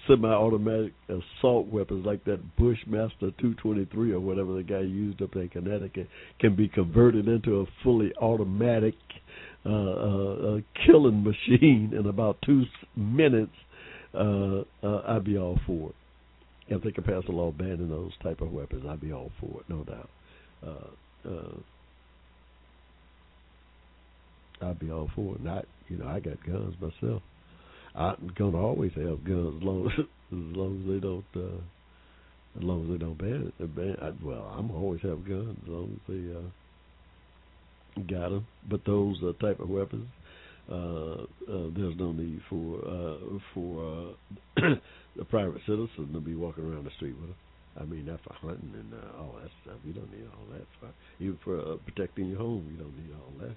semi-automatic 0.08 0.94
assault 1.10 1.68
weapons 1.68 2.06
like 2.06 2.24
that 2.24 2.40
Bushmaster 2.58 3.32
223 3.40 4.14
or 4.14 4.20
whatever 4.20 4.54
the 4.54 4.64
guy 4.64 4.80
used 4.80 5.22
up 5.22 5.36
in 5.36 5.50
Connecticut 5.50 6.08
can 6.40 6.56
be 6.56 6.68
converted 6.68 7.28
into 7.28 7.60
a 7.60 7.66
fully 7.84 8.12
automatic 8.22 8.96
killing 9.64 11.24
machine 11.24 11.94
in 11.98 12.08
about 12.08 12.38
two 12.46 12.64
minutes, 12.96 13.52
I'd 14.16 15.24
be 15.26 15.38
all 15.38 15.60
for 15.68 15.90
it. 15.90 15.96
If 16.68 16.82
they 16.82 16.92
could 16.92 17.06
pass 17.06 17.24
a 17.28 17.32
law 17.32 17.52
banning 17.52 17.90
those 17.90 18.12
type 18.22 18.42
of 18.42 18.52
weapons, 18.52 18.86
I'd 18.88 19.02
be 19.02 19.12
all 19.12 19.32
for 19.40 19.60
it, 19.60 19.70
no 19.70 19.84
doubt. 19.84 20.10
Uh, 20.66 21.30
uh, 21.30 21.58
I'd 24.70 24.80
be 24.80 24.92
all 24.92 25.10
for 25.16 25.36
it. 25.36 25.48
I, 25.48 25.62
you 25.90 25.98
know, 25.98 26.08
I 26.08 26.20
got 26.20 26.44
guns 26.46 26.76
myself. 26.80 27.22
I'm 27.96 28.32
gonna 28.38 28.58
always 28.58 28.92
have 28.96 29.24
guns 29.24 29.58
as 29.58 29.64
long 29.64 29.88
as, 29.98 30.00
as 30.00 30.06
long 30.32 30.82
as 30.82 30.88
they 30.90 31.00
don't 31.00 31.26
uh, 31.36 31.62
as 32.58 32.64
long 32.64 32.84
as 32.84 32.92
they 32.92 32.98
don't 32.98 33.18
ban 33.18 33.52
it. 33.60 33.76
Ban, 33.76 33.96
I, 34.02 34.12
well, 34.24 34.54
I'm 34.58 34.72
always 34.72 35.02
have 35.02 35.28
guns 35.28 35.58
as 35.64 35.70
long 35.70 35.92
as 35.94 36.00
they 36.08 36.36
uh, 36.36 38.08
got 38.20 38.30
them. 38.30 38.48
But 38.70 38.86
those 38.86 39.18
uh, 39.24 39.34
type 39.44 39.60
of 39.60 39.70
weapons, 39.70 40.08
uh, 40.72 41.24
uh, 41.24 41.70
there's 41.76 41.98
no 41.98 42.12
need 42.12 42.42
for 42.50 42.80
uh, 42.88 43.40
for 43.54 44.16
uh, 44.58 44.62
a 45.20 45.26
private 45.26 45.62
citizen 45.66 46.12
to 46.14 46.20
be 46.20 46.36
walking 46.36 46.64
around 46.64 46.86
the 46.86 46.92
street 46.92 47.16
with 47.20 47.30
them. 47.30 47.36
I 47.80 47.86
mean, 47.86 48.06
that's 48.06 48.22
for 48.24 48.34
hunting 48.34 48.72
and 48.74 48.94
uh, 48.94 49.20
all 49.20 49.36
that 49.42 49.50
stuff. 49.64 49.78
You 49.86 49.94
don't 49.94 50.12
need 50.12 50.28
all 50.32 50.46
that. 50.54 50.66
For, 50.80 50.90
even 51.20 51.40
for 51.44 51.60
uh, 51.60 51.78
protecting 51.86 52.28
your 52.28 52.38
home, 52.38 52.68
you 52.72 52.78
don't 52.78 52.96
need 52.96 53.14
all 53.16 53.34
that. 53.42 53.56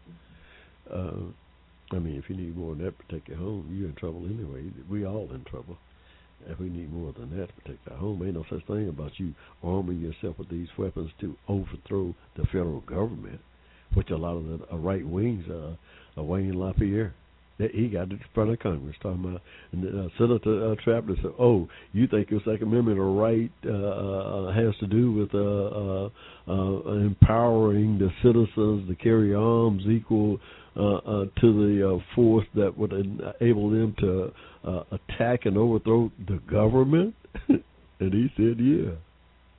Uh, 0.94 1.96
I 1.96 1.98
mean, 1.98 2.16
if 2.16 2.28
you 2.30 2.36
need 2.36 2.56
more 2.56 2.74
than 2.74 2.84
that 2.84 2.98
to 2.98 3.04
protect 3.04 3.28
your 3.28 3.38
home, 3.38 3.68
you're 3.70 3.88
in 3.88 3.94
trouble 3.94 4.24
anyway. 4.24 4.70
We 4.90 5.04
all 5.06 5.28
in 5.32 5.44
trouble. 5.44 5.76
If 6.48 6.58
we 6.58 6.68
need 6.68 6.92
more 6.92 7.12
than 7.12 7.36
that 7.38 7.48
to 7.48 7.52
protect 7.54 7.88
our 7.90 7.96
home, 7.96 8.22
ain't 8.22 8.34
no 8.34 8.44
such 8.50 8.66
thing 8.66 8.88
about 8.88 9.18
you 9.18 9.34
arming 9.62 10.00
yourself 10.00 10.38
with 10.38 10.48
these 10.48 10.68
weapons 10.78 11.10
to 11.20 11.36
overthrow 11.48 12.14
the 12.36 12.44
federal 12.46 12.80
government, 12.80 13.40
which 13.94 14.10
a 14.10 14.16
lot 14.16 14.36
of 14.36 14.46
the 14.46 14.72
uh, 14.72 14.76
right 14.76 15.06
wings 15.06 15.48
are. 15.48 15.76
Uh, 16.18 16.22
Wayne 16.22 16.58
LaPierre, 16.58 17.14
that 17.58 17.70
he 17.72 17.88
got 17.88 18.10
in 18.10 18.20
front 18.34 18.50
of 18.50 18.58
Congress 18.58 18.96
talking 19.02 19.24
about, 19.24 19.42
and 19.72 19.84
uh, 19.86 20.08
Senator 20.18 20.72
uh, 20.72 20.74
Trapper 20.84 21.14
said, 21.22 21.32
"Oh, 21.38 21.68
you 21.92 22.06
think 22.06 22.30
your 22.30 22.40
Second 22.40 22.64
Amendment 22.64 22.98
right 23.00 23.50
uh, 23.64 23.70
uh, 23.70 24.52
has 24.52 24.76
to 24.80 24.86
do 24.86 25.12
with 25.12 25.34
uh, 25.34 25.38
uh, 25.38 26.10
uh, 26.48 26.92
empowering 27.06 27.98
the 27.98 28.10
citizens 28.22 28.88
to 28.88 28.94
carry 29.02 29.34
arms 29.34 29.82
equal 29.88 30.38
uh, 30.76 30.96
uh, 30.96 31.24
to 31.40 31.76
the 31.76 31.94
uh, 31.94 32.14
force 32.14 32.46
that 32.54 32.76
would 32.76 32.92
enable 32.92 33.70
them 33.70 33.94
to 34.00 34.32
uh, 34.68 34.82
attack 34.92 35.46
and 35.46 35.56
overthrow 35.56 36.10
the 36.28 36.38
government?" 36.50 37.14
and 37.48 38.12
he 38.12 38.28
said, 38.36 38.58
"Yeah." 38.58 38.92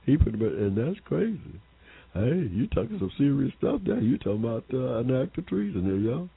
He 0.08 0.16
pretty 0.16 0.38
much, 0.38 0.54
and 0.54 0.78
that's 0.78 1.00
crazy. 1.04 1.60
Hey, 2.14 2.50
you 2.52 2.68
talking 2.68 2.98
some 2.98 3.12
serious 3.18 3.52
stuff 3.60 3.82
there. 3.86 4.00
You 4.00 4.18
talking 4.18 4.44
about 4.44 4.64
uh, 4.74 5.00
an 5.00 5.22
act 5.22 5.38
of 5.38 5.46
treason 5.48 5.84
here, 5.84 5.98
y'all. 5.98 6.30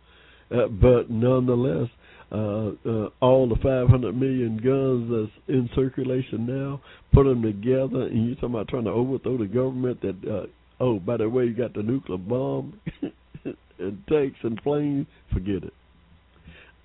Uh, 0.50 0.66
but 0.66 1.10
nonetheless, 1.10 1.88
uh, 2.32 2.70
uh, 2.86 3.08
all 3.20 3.48
the 3.48 3.56
500 3.56 4.14
million 4.14 4.56
guns 4.56 5.10
that's 5.10 5.48
in 5.48 5.68
circulation 5.74 6.46
now, 6.46 6.80
put 7.12 7.24
them 7.24 7.42
together, 7.42 8.02
and 8.06 8.26
you're 8.26 8.34
talking 8.36 8.50
about 8.50 8.68
trying 8.68 8.84
to 8.84 8.90
overthrow 8.90 9.36
the 9.36 9.46
government 9.46 10.00
that, 10.00 10.16
uh, 10.28 10.46
oh, 10.82 10.98
by 10.98 11.16
the 11.16 11.28
way, 11.28 11.44
you 11.44 11.54
got 11.54 11.74
the 11.74 11.82
nuclear 11.82 12.18
bomb 12.18 12.78
and 13.78 13.98
tanks 14.08 14.38
and 14.42 14.60
planes, 14.62 15.06
forget 15.32 15.64
it. 15.64 15.74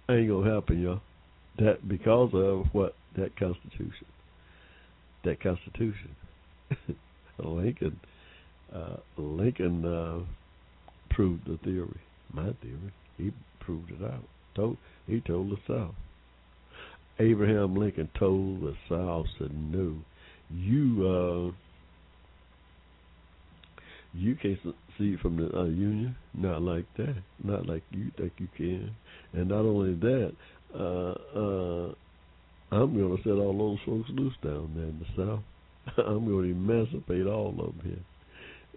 Ain't 0.09 0.29
going 0.29 0.45
to 0.45 0.53
happen, 0.53 0.81
y'all. 0.81 1.01
That 1.57 1.87
because 1.87 2.31
of 2.33 2.65
what? 2.73 2.95
That 3.17 3.35
Constitution. 3.37 4.07
That 5.23 5.41
Constitution. 5.41 6.15
Lincoln, 7.39 7.99
uh, 8.73 8.97
Lincoln 9.17 9.85
uh, 9.85 10.19
proved 11.09 11.45
the 11.45 11.57
theory, 11.63 11.99
my 12.33 12.51
theory. 12.61 12.93
He 13.17 13.31
proved 13.65 13.91
it 13.91 14.03
out. 14.03 14.23
Told 14.55 14.77
he 15.07 15.21
told 15.21 15.51
the 15.51 15.57
South. 15.67 15.95
Abraham 17.19 17.75
Lincoln 17.75 18.09
told 18.17 18.61
the 18.61 18.75
South 18.89 19.25
said, 19.37 19.51
"No, 19.53 19.95
you 20.49 21.07
uh, 21.07 21.51
you 24.13 24.35
can't 24.35 24.59
see 24.97 25.17
from 25.21 25.37
the 25.37 25.57
uh, 25.57 25.65
Union. 25.65 26.15
Not 26.33 26.61
like 26.61 26.85
that. 26.97 27.15
Not 27.43 27.67
like 27.67 27.83
you 27.91 28.11
think 28.17 28.33
you 28.37 28.47
can. 28.55 28.95
And 29.33 29.49
not 29.49 29.59
only 29.59 29.95
that, 29.95 30.33
uh, 30.73 31.15
uh, 31.37 31.93
I'm 32.71 32.97
going 32.97 33.17
to 33.17 33.23
set 33.23 33.33
all 33.33 33.57
those 33.57 33.79
folks 33.85 34.09
loose 34.09 34.35
down 34.43 34.71
there 34.75 34.85
in 34.85 34.99
the 34.99 35.05
South. 35.17 35.43
I'm 36.05 36.25
going 36.25 36.45
to 36.45 36.51
emancipate 36.51 37.27
all 37.27 37.49
of 37.49 37.55
them 37.55 37.81
here." 37.83 38.14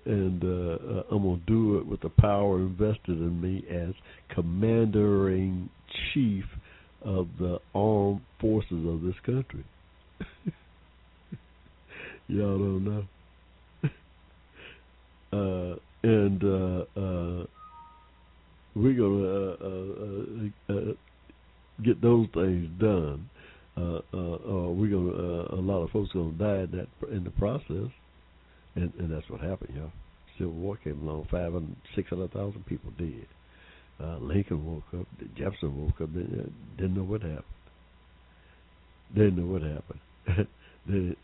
And 0.08 0.42
uh, 0.42 1.02
I'm 1.10 1.22
gonna 1.22 1.40
do 1.46 1.78
it 1.78 1.86
with 1.86 2.00
the 2.00 2.08
power 2.08 2.56
invested 2.56 3.18
in 3.18 3.40
me 3.40 3.62
as 3.70 3.92
commander 4.34 5.30
in 5.30 5.68
chief 6.12 6.44
of 7.02 7.28
the 7.38 7.58
armed 7.74 8.22
forces 8.40 8.86
of 8.86 9.02
this 9.02 9.14
country. 9.24 9.64
Y'all 12.28 12.58
don't 12.58 12.84
know. 12.84 13.04
uh, 15.32 15.76
and 16.02 16.42
uh, 16.42 16.84
uh, 16.98 17.44
we're 18.74 18.94
gonna 18.94 19.56
uh, 19.62 20.72
uh, 20.72 20.94
get 21.84 22.00
those 22.00 22.28
things 22.32 22.66
done. 22.80 23.28
we're 23.76 24.88
gonna 24.88 25.48
a 25.52 25.60
lot 25.60 25.82
of 25.82 25.90
folks 25.90 26.10
gonna 26.14 26.32
die 26.32 26.62
in 26.62 26.70
that 26.70 26.88
in 27.12 27.24
the 27.24 27.30
process 27.30 27.90
and, 28.78 28.92
and 28.98 29.12
that's 29.12 29.28
what 29.28 29.40
happened, 29.40 29.74
y'all. 29.76 29.92
Civil 30.38 30.52
War 30.52 30.78
came 30.82 31.02
along, 31.02 31.26
five 31.30 31.52
hundred, 31.52 31.76
six 31.96 32.08
hundred 32.08 32.32
thousand 32.32 32.64
people 32.66 32.92
dead. 32.96 33.26
Uh, 34.00 34.18
Lincoln 34.18 34.64
woke 34.64 34.84
up, 35.00 35.06
Jefferson 35.36 35.76
woke 35.76 36.00
up, 36.00 36.12
didn't, 36.12 36.52
didn't 36.76 36.94
know 36.94 37.02
what 37.02 37.22
happened. 37.22 37.44
Didn't 39.14 39.36
know 39.36 39.52
what 39.52 39.62
happened. 39.62 40.46
they 40.86 41.16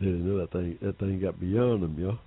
didn't 0.00 0.26
know 0.26 0.38
that 0.38 0.50
thing. 0.50 0.78
That 0.82 0.98
thing 0.98 1.20
got 1.20 1.38
beyond 1.38 1.84
them, 1.84 1.96
y'all. 1.98 2.18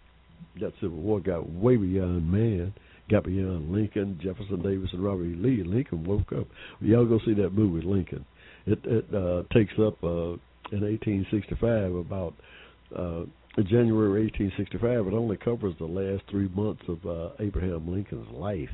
That 0.61 0.73
Civil 0.79 0.99
War 0.99 1.19
got 1.19 1.49
way 1.49 1.75
beyond 1.75 2.31
man. 2.31 2.73
Got 3.09 3.25
beyond 3.25 3.71
Lincoln, 3.71 4.19
Jefferson 4.23 4.61
Davis, 4.61 4.89
and 4.93 5.03
Robert 5.03 5.25
E. 5.25 5.35
Lee. 5.35 5.63
Lincoln 5.63 6.05
woke 6.05 6.31
up. 6.31 6.47
Y'all 6.79 7.05
go 7.05 7.19
see 7.25 7.33
that 7.35 7.51
movie, 7.51 7.85
Lincoln. 7.85 8.25
It 8.65 8.79
it 8.85 9.13
uh, 9.13 9.43
takes 9.53 9.73
up 9.73 10.01
uh, 10.03 10.37
in 10.71 10.81
1865 10.81 11.95
about 11.95 12.33
uh, 12.95 13.25
January 13.63 14.23
1865, 14.23 15.07
it 15.07 15.13
only 15.13 15.37
covers 15.37 15.73
the 15.79 15.85
last 15.85 16.23
three 16.29 16.49
months 16.49 16.83
of 16.89 17.05
uh, 17.05 17.29
Abraham 17.39 17.89
Lincoln's 17.89 18.29
life. 18.31 18.69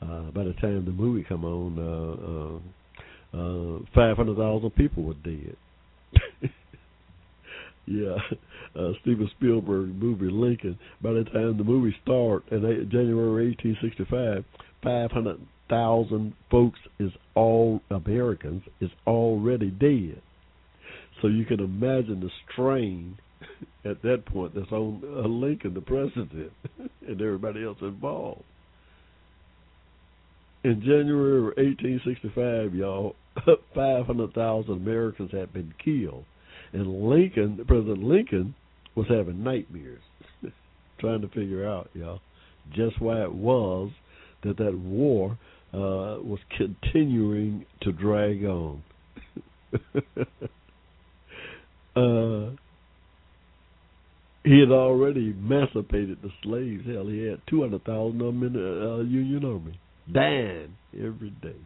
Uh, 0.00 0.30
by 0.30 0.44
the 0.44 0.54
time 0.54 0.84
the 0.84 0.92
movie 0.92 1.26
come 1.28 1.44
on, 1.44 1.78
uh, 1.78 3.38
uh, 3.38 3.78
uh, 3.78 3.78
500,000 3.94 4.70
people 4.70 5.02
were 5.02 5.14
dead. 5.14 5.56
yeah, 7.86 8.16
uh, 8.74 8.92
Steven 9.02 9.28
Spielberg 9.36 9.88
movie 9.94 10.30
Lincoln. 10.30 10.78
By 11.02 11.12
the 11.12 11.24
time 11.24 11.58
the 11.58 11.64
movie 11.64 11.94
start 12.02 12.44
in 12.50 12.60
January 12.90 13.48
1865, 13.48 14.44
500,000 14.82 16.32
folks 16.50 16.78
is 16.98 17.12
all 17.34 17.82
Americans 17.90 18.62
is 18.80 18.90
already 19.06 19.70
dead. 19.70 20.22
So 21.20 21.28
you 21.28 21.44
can 21.44 21.60
imagine 21.60 22.20
the 22.20 22.30
strain 22.50 23.18
at 23.84 24.02
that 24.02 24.24
point 24.26 24.54
that's 24.54 24.70
on 24.72 25.02
uh, 25.04 25.28
Lincoln, 25.28 25.74
the 25.74 25.80
president, 25.80 26.52
and 27.06 27.20
everybody 27.20 27.64
else 27.64 27.78
involved. 27.80 28.42
In 30.64 30.80
January 30.80 31.38
of 31.38 31.56
1865, 31.56 32.74
y'all, 32.74 33.14
500,000 33.74 34.72
Americans 34.72 35.30
had 35.32 35.52
been 35.52 35.72
killed, 35.82 36.24
and 36.72 37.08
Lincoln, 37.08 37.64
President 37.66 38.02
Lincoln, 38.02 38.54
was 38.94 39.06
having 39.08 39.44
nightmares, 39.44 40.02
trying 40.98 41.20
to 41.20 41.28
figure 41.28 41.66
out, 41.66 41.88
y'all, 41.94 42.20
just 42.74 43.00
why 43.00 43.22
it 43.22 43.32
was 43.32 43.90
that 44.42 44.56
that 44.58 44.76
war 44.76 45.38
uh, 45.72 46.18
was 46.22 46.40
continuing 46.56 47.64
to 47.82 47.92
drag 47.92 48.44
on. 48.44 48.82
uh, 51.96 52.56
he 54.48 54.60
had 54.60 54.70
already 54.70 55.34
emancipated 55.36 56.18
the 56.22 56.30
slaves. 56.42 56.86
Hell, 56.86 57.06
he 57.06 57.26
had 57.26 57.42
200,000 57.50 58.20
of 58.20 58.26
them 58.26 58.42
in 58.42 58.52
the 58.54 58.94
uh, 58.94 59.02
Union 59.02 59.44
Army, 59.44 59.78
dying 60.10 60.74
every 60.94 61.30
day. 61.42 61.56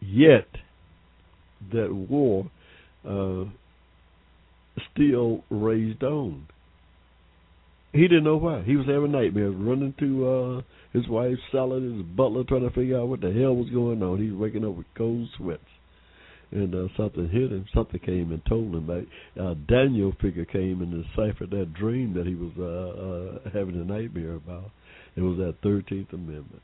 Yet, 0.00 0.48
that 1.72 1.90
war 1.94 2.50
uh, 3.08 3.44
still 4.92 5.44
raged 5.48 6.04
on. 6.04 6.46
He 7.92 8.02
didn't 8.02 8.24
know 8.24 8.36
why. 8.36 8.62
He 8.62 8.76
was 8.76 8.86
having 8.86 9.12
nightmares, 9.12 9.54
running 9.56 9.94
to 10.00 10.28
uh, 10.28 10.62
his 10.92 11.08
wife's 11.08 11.40
salad, 11.50 11.84
his 11.84 12.02
butler, 12.02 12.44
trying 12.44 12.68
to 12.68 12.74
figure 12.74 13.00
out 13.00 13.08
what 13.08 13.22
the 13.22 13.32
hell 13.32 13.56
was 13.56 13.70
going 13.70 14.02
on. 14.02 14.20
He's 14.20 14.34
waking 14.34 14.66
up 14.66 14.74
with 14.74 14.86
cold 14.94 15.28
sweats 15.38 15.62
and 16.50 16.74
uh, 16.74 16.88
something 16.96 17.28
hit 17.28 17.50
him. 17.52 17.66
Something 17.74 18.00
came 18.00 18.32
and 18.32 18.44
told 18.46 18.74
him 18.74 18.86
that 18.86 19.06
uh, 19.42 19.54
Daniel 19.68 20.12
figure 20.20 20.44
came 20.44 20.82
and 20.82 21.04
deciphered 21.04 21.50
that 21.50 21.74
dream 21.74 22.14
that 22.14 22.26
he 22.26 22.34
was 22.34 22.52
uh, 22.58 23.48
uh, 23.48 23.50
having 23.52 23.80
a 23.80 23.84
nightmare 23.84 24.34
about. 24.34 24.70
It 25.16 25.20
was 25.22 25.38
that 25.38 25.56
Thirteenth 25.62 26.12
Amendment. 26.12 26.62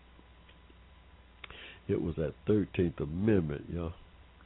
it 1.89 2.01
was 2.01 2.15
that 2.17 2.35
Thirteenth 2.47 3.01
Amendment, 3.01 3.65
you 3.69 3.77
know, 3.77 3.93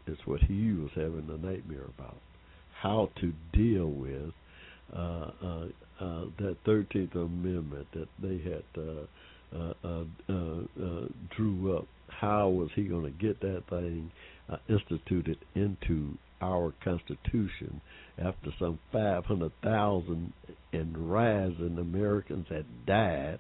it's 0.07 0.21
what 0.27 0.41
he 0.43 0.73
was 0.73 0.91
having 0.95 1.29
a 1.31 1.47
nightmare 1.47 1.87
about, 1.99 2.17
how 2.81 3.11
to 3.21 3.33
deal 3.53 3.87
with 3.87 4.33
uh, 4.95 5.31
uh, 5.43 5.67
uh, 6.01 6.25
that 6.39 6.57
Thirteenth 6.65 7.15
Amendment 7.15 7.87
that 7.95 8.09
they 8.23 8.39
had 8.39 8.65
uh, 8.77 9.07
uh, 9.57 9.73
uh, 9.85 10.05
uh, 10.29 10.85
uh, 10.85 11.07
drew 11.37 11.77
up. 11.77 11.87
How 12.09 12.49
was 12.49 12.71
he 12.75 12.85
going 12.85 13.05
to 13.05 13.11
get 13.25 13.41
that 13.41 13.65
thing 13.71 14.11
uh, 14.49 14.57
instituted 14.69 15.39
into 15.55 16.17
our 16.41 16.73
Constitution 16.83 17.81
after 18.19 18.51
some 18.59 18.79
500,000 18.93 20.33
and 20.73 21.11
rising 21.11 21.79
Americans 21.79 22.47
had 22.49 22.67
died? 22.87 23.39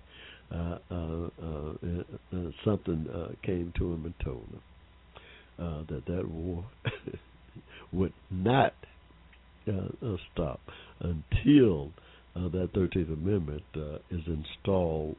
Uh, 0.53 0.79
uh, 0.91 1.29
uh, 1.43 1.73
uh, 2.33 2.51
something 2.65 3.09
uh, 3.13 3.29
came 3.43 3.73
to 3.77 3.93
him 3.93 4.05
and 4.05 4.15
told 4.23 4.47
him 4.53 4.61
uh, 5.59 5.83
that 5.89 6.05
that 6.07 6.29
war 6.29 6.65
would 7.93 8.13
not 8.31 8.75
uh, 9.67 10.07
uh, 10.07 10.17
stop 10.33 10.61
until 11.01 11.91
uh, 12.37 12.49
that 12.49 12.71
13th 12.75 13.13
Amendment 13.13 13.63
uh, 13.77 13.97
is 14.11 14.23
installed 14.27 15.17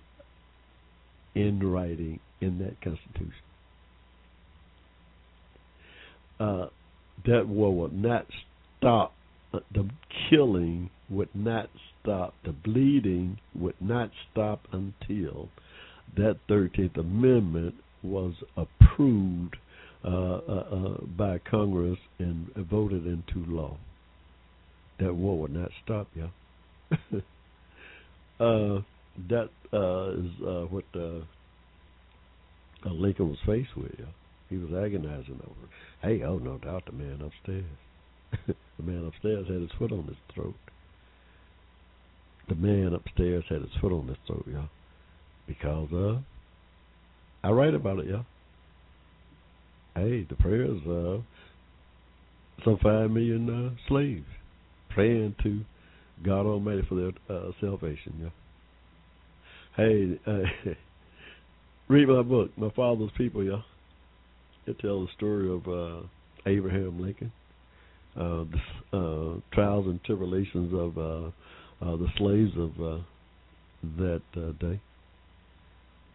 in 1.34 1.60
writing 1.60 2.20
in 2.42 2.60
that 2.60 2.80
Constitution. 2.82 3.45
Uh, 6.40 6.68
that 7.26 7.48
war 7.48 7.74
would 7.74 7.94
not 7.94 8.26
stop. 8.78 9.14
The 9.52 9.90
killing 10.30 10.90
would 11.10 11.30
not 11.34 11.70
stop. 12.02 12.34
The 12.44 12.52
bleeding 12.52 13.40
would 13.54 13.80
not 13.80 14.12
stop 14.32 14.68
until 14.72 15.50
that 16.18 16.38
13th 16.50 16.98
Amendment 16.98 17.76
was 18.04 18.34
approved 18.58 19.56
uh, 20.04 20.08
uh, 20.08 20.12
uh, 20.12 20.98
by 21.18 21.40
Congress 21.50 21.98
and 22.20 22.48
voted 22.70 23.08
into 23.08 23.44
law. 23.48 23.76
That 25.00 25.16
war 25.16 25.40
would 25.40 25.52
not 25.52 25.72
stop, 25.84 26.08
yeah. 26.16 26.28
uh, 28.40 28.82
that 29.30 29.50
uh, 29.74 30.12
is 30.12 30.70
what 30.70 30.84
Lincoln 32.86 33.30
was 33.30 33.40
faced 33.48 33.76
with. 33.76 33.94
Yeah. 33.98 34.06
He 34.56 34.62
was 34.62 34.86
agonizing 34.86 35.42
over. 35.44 35.68
Hey, 36.02 36.24
oh 36.24 36.38
no 36.38 36.58
doubt, 36.58 36.86
the 36.86 36.94
man 36.94 37.20
upstairs. 37.22 37.66
the 38.78 38.84
man 38.84 39.06
upstairs 39.06 39.48
had 39.48 39.60
his 39.60 39.72
foot 39.78 39.92
on 39.92 40.06
his 40.06 40.16
throat. 40.34 40.56
The 42.48 42.56
man 42.56 42.94
upstairs 42.94 43.44
had 43.50 43.62
his 43.62 43.72
foot 43.82 43.92
on 43.92 44.08
his 44.08 44.18
throat, 44.26 44.46
yeah, 44.50 44.68
because 45.46 45.90
of 45.92 46.24
I 47.44 47.52
write 47.52 47.74
about 47.74 48.00
it, 48.00 48.08
yeah. 48.10 48.24
Hey, 49.94 50.26
the 50.30 50.36
prayers 50.36 50.82
of 50.88 51.24
some 52.64 52.78
five 52.82 53.12
million 53.12 53.50
uh, 53.50 53.90
slaves 53.90 54.26
praying 54.90 55.36
to 55.44 55.62
God 56.24 56.46
Almighty 56.46 56.84
for 56.88 56.96
their 56.96 57.12
uh, 57.30 57.52
salvation. 57.60 58.14
Yeah. 58.22 58.30
Hey, 59.76 60.20
uh, 60.26 60.72
read 61.90 62.08
my 62.08 62.22
book, 62.22 62.58
My 62.58 62.70
Father's 62.70 63.12
People. 63.18 63.44
Yeah. 63.44 63.62
It 64.68 64.80
tells 64.80 65.08
the 65.08 65.14
story 65.16 65.50
of 65.52 65.68
uh, 65.68 66.08
Abraham 66.46 67.02
Lincoln, 67.02 67.32
uh, 68.16 68.46
the 68.92 68.98
uh, 68.98 69.40
trials 69.54 69.86
and 69.88 70.04
tribulations 70.04 70.74
of 70.74 70.98
uh, 70.98 71.28
uh, 71.86 71.98
the 71.98 72.08
slaves 72.18 72.52
of 72.58 72.72
uh, 72.82 73.04
that 73.98 74.22
uh, 74.36 74.52
day. 74.60 74.80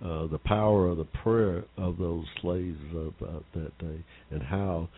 Uh, 0.03 0.27
the 0.29 0.41
power 0.47 0.89
of 0.89 0.97
the 0.97 1.05
prayer 1.23 1.63
of 1.77 1.99
those 1.99 2.25
slaves 2.41 2.81
of 2.97 3.13
uh, 3.23 3.41
that 3.55 3.77
day, 3.79 4.03
and 4.31 4.43
how 4.43 4.89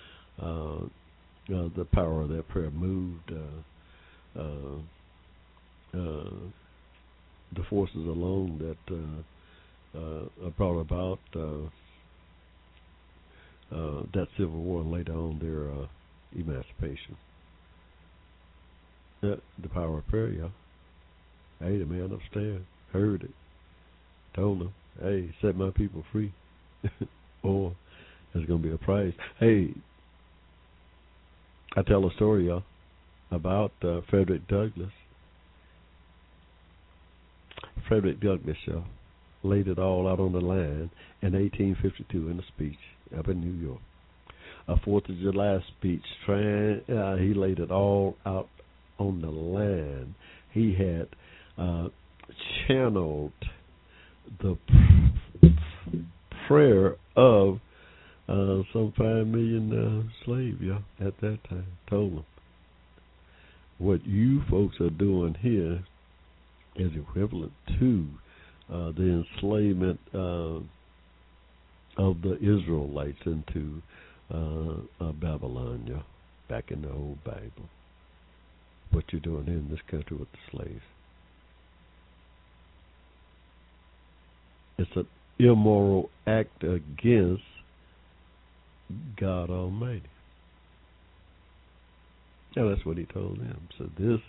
uh, 0.40 0.76
uh, 1.54 1.68
the 1.76 1.84
power 1.92 2.22
of 2.22 2.28
that 2.28 2.48
prayer 2.48 2.70
moved 2.70 3.32
uh, 3.32 4.40
uh, 4.40 4.76
uh, 5.98 6.30
the 7.56 7.64
forces 7.68 7.96
alone 7.96 8.58
that 8.58 8.94
uh, 9.98 9.98
uh, 9.98 10.50
brought 10.56 10.78
about 10.78 11.18
uh, 11.34 11.68
uh, 13.72 14.02
that 14.14 14.28
civil 14.36 14.60
war 14.60 14.82
later 14.82 15.12
on 15.12 15.38
their 15.40 15.70
uh, 15.70 15.86
emancipation. 16.34 17.16
Uh, 19.22 19.36
the 19.60 19.68
power 19.68 19.98
of 19.98 20.06
prayer, 20.08 20.30
yeah. 20.30 20.48
Hey, 21.60 21.78
the 21.78 21.86
man 21.86 22.12
upstairs 22.12 22.62
heard 22.92 23.22
it, 23.22 23.30
told 24.34 24.62
him, 24.62 24.74
"Hey, 25.00 25.34
set 25.40 25.56
my 25.56 25.70
people 25.70 26.04
free, 26.10 26.32
or 27.42 27.74
there's 28.32 28.46
going 28.46 28.62
to 28.62 28.68
be 28.68 28.74
a 28.74 28.78
price." 28.78 29.14
Hey, 29.38 29.74
I 31.76 31.82
tell 31.82 32.06
a 32.06 32.12
story, 32.14 32.46
y'all, 32.48 32.64
about 33.30 33.72
uh, 33.82 34.00
Frederick 34.10 34.48
Douglass 34.48 34.90
Frederick 37.88 38.20
Douglass 38.20 38.56
Shaw 38.64 38.84
laid 39.42 39.68
it 39.68 39.78
all 39.78 40.08
out 40.08 40.20
on 40.20 40.32
the 40.32 40.40
line 40.40 40.90
in 41.20 41.32
1852 41.32 42.28
in 42.28 42.38
a 42.38 42.46
speech 42.46 42.78
up 43.18 43.28
in 43.28 43.40
New 43.40 43.64
York. 43.64 43.80
A 44.68 44.76
Fourth 44.84 45.08
of 45.08 45.18
July 45.18 45.58
speech. 45.78 46.02
Trying, 46.24 46.82
uh, 46.88 47.16
he 47.16 47.34
laid 47.34 47.58
it 47.58 47.70
all 47.70 48.16
out 48.24 48.48
on 48.98 49.20
the 49.20 49.30
line. 49.30 50.14
He 50.52 50.74
had 50.74 51.08
uh, 51.58 51.88
channeled 52.66 53.32
the 54.40 54.56
prayer 56.46 56.96
of 57.16 57.58
uh, 58.28 58.62
some 58.72 58.92
five 58.96 59.26
million 59.26 59.72
uh, 60.08 60.24
slaves 60.24 60.58
yeah, 60.60 60.78
at 61.06 61.20
that 61.20 61.38
time. 61.48 61.66
Told 61.90 62.16
them, 62.16 62.24
what 63.78 64.06
you 64.06 64.42
folks 64.48 64.80
are 64.80 64.90
doing 64.90 65.34
here 65.40 65.82
is 66.76 66.92
equivalent 66.96 67.52
to 67.80 68.06
uh, 68.72 68.92
the 68.92 69.24
enslavement 69.34 70.00
uh, 70.14 70.60
of 71.96 72.22
the 72.22 72.36
Israelites 72.36 73.18
into 73.26 73.82
uh, 74.32 75.04
uh, 75.04 75.12
Babylonia 75.12 76.04
back 76.48 76.70
in 76.70 76.82
the 76.82 76.90
old 76.90 77.22
Bible. 77.24 77.68
What 78.90 79.04
you're 79.10 79.20
doing 79.20 79.46
in 79.46 79.68
this 79.70 79.80
country 79.90 80.16
with 80.16 80.28
the 80.32 80.38
slaves. 80.50 80.82
It's 84.78 84.90
an 84.96 85.06
immoral 85.38 86.10
act 86.26 86.62
against 86.62 87.42
God 89.18 89.50
Almighty. 89.50 90.02
Yeah, 92.56 92.64
that's 92.68 92.84
what 92.84 92.98
he 92.98 93.04
told 93.06 93.38
them. 93.38 93.68
So 93.78 93.88
this, 93.98 94.20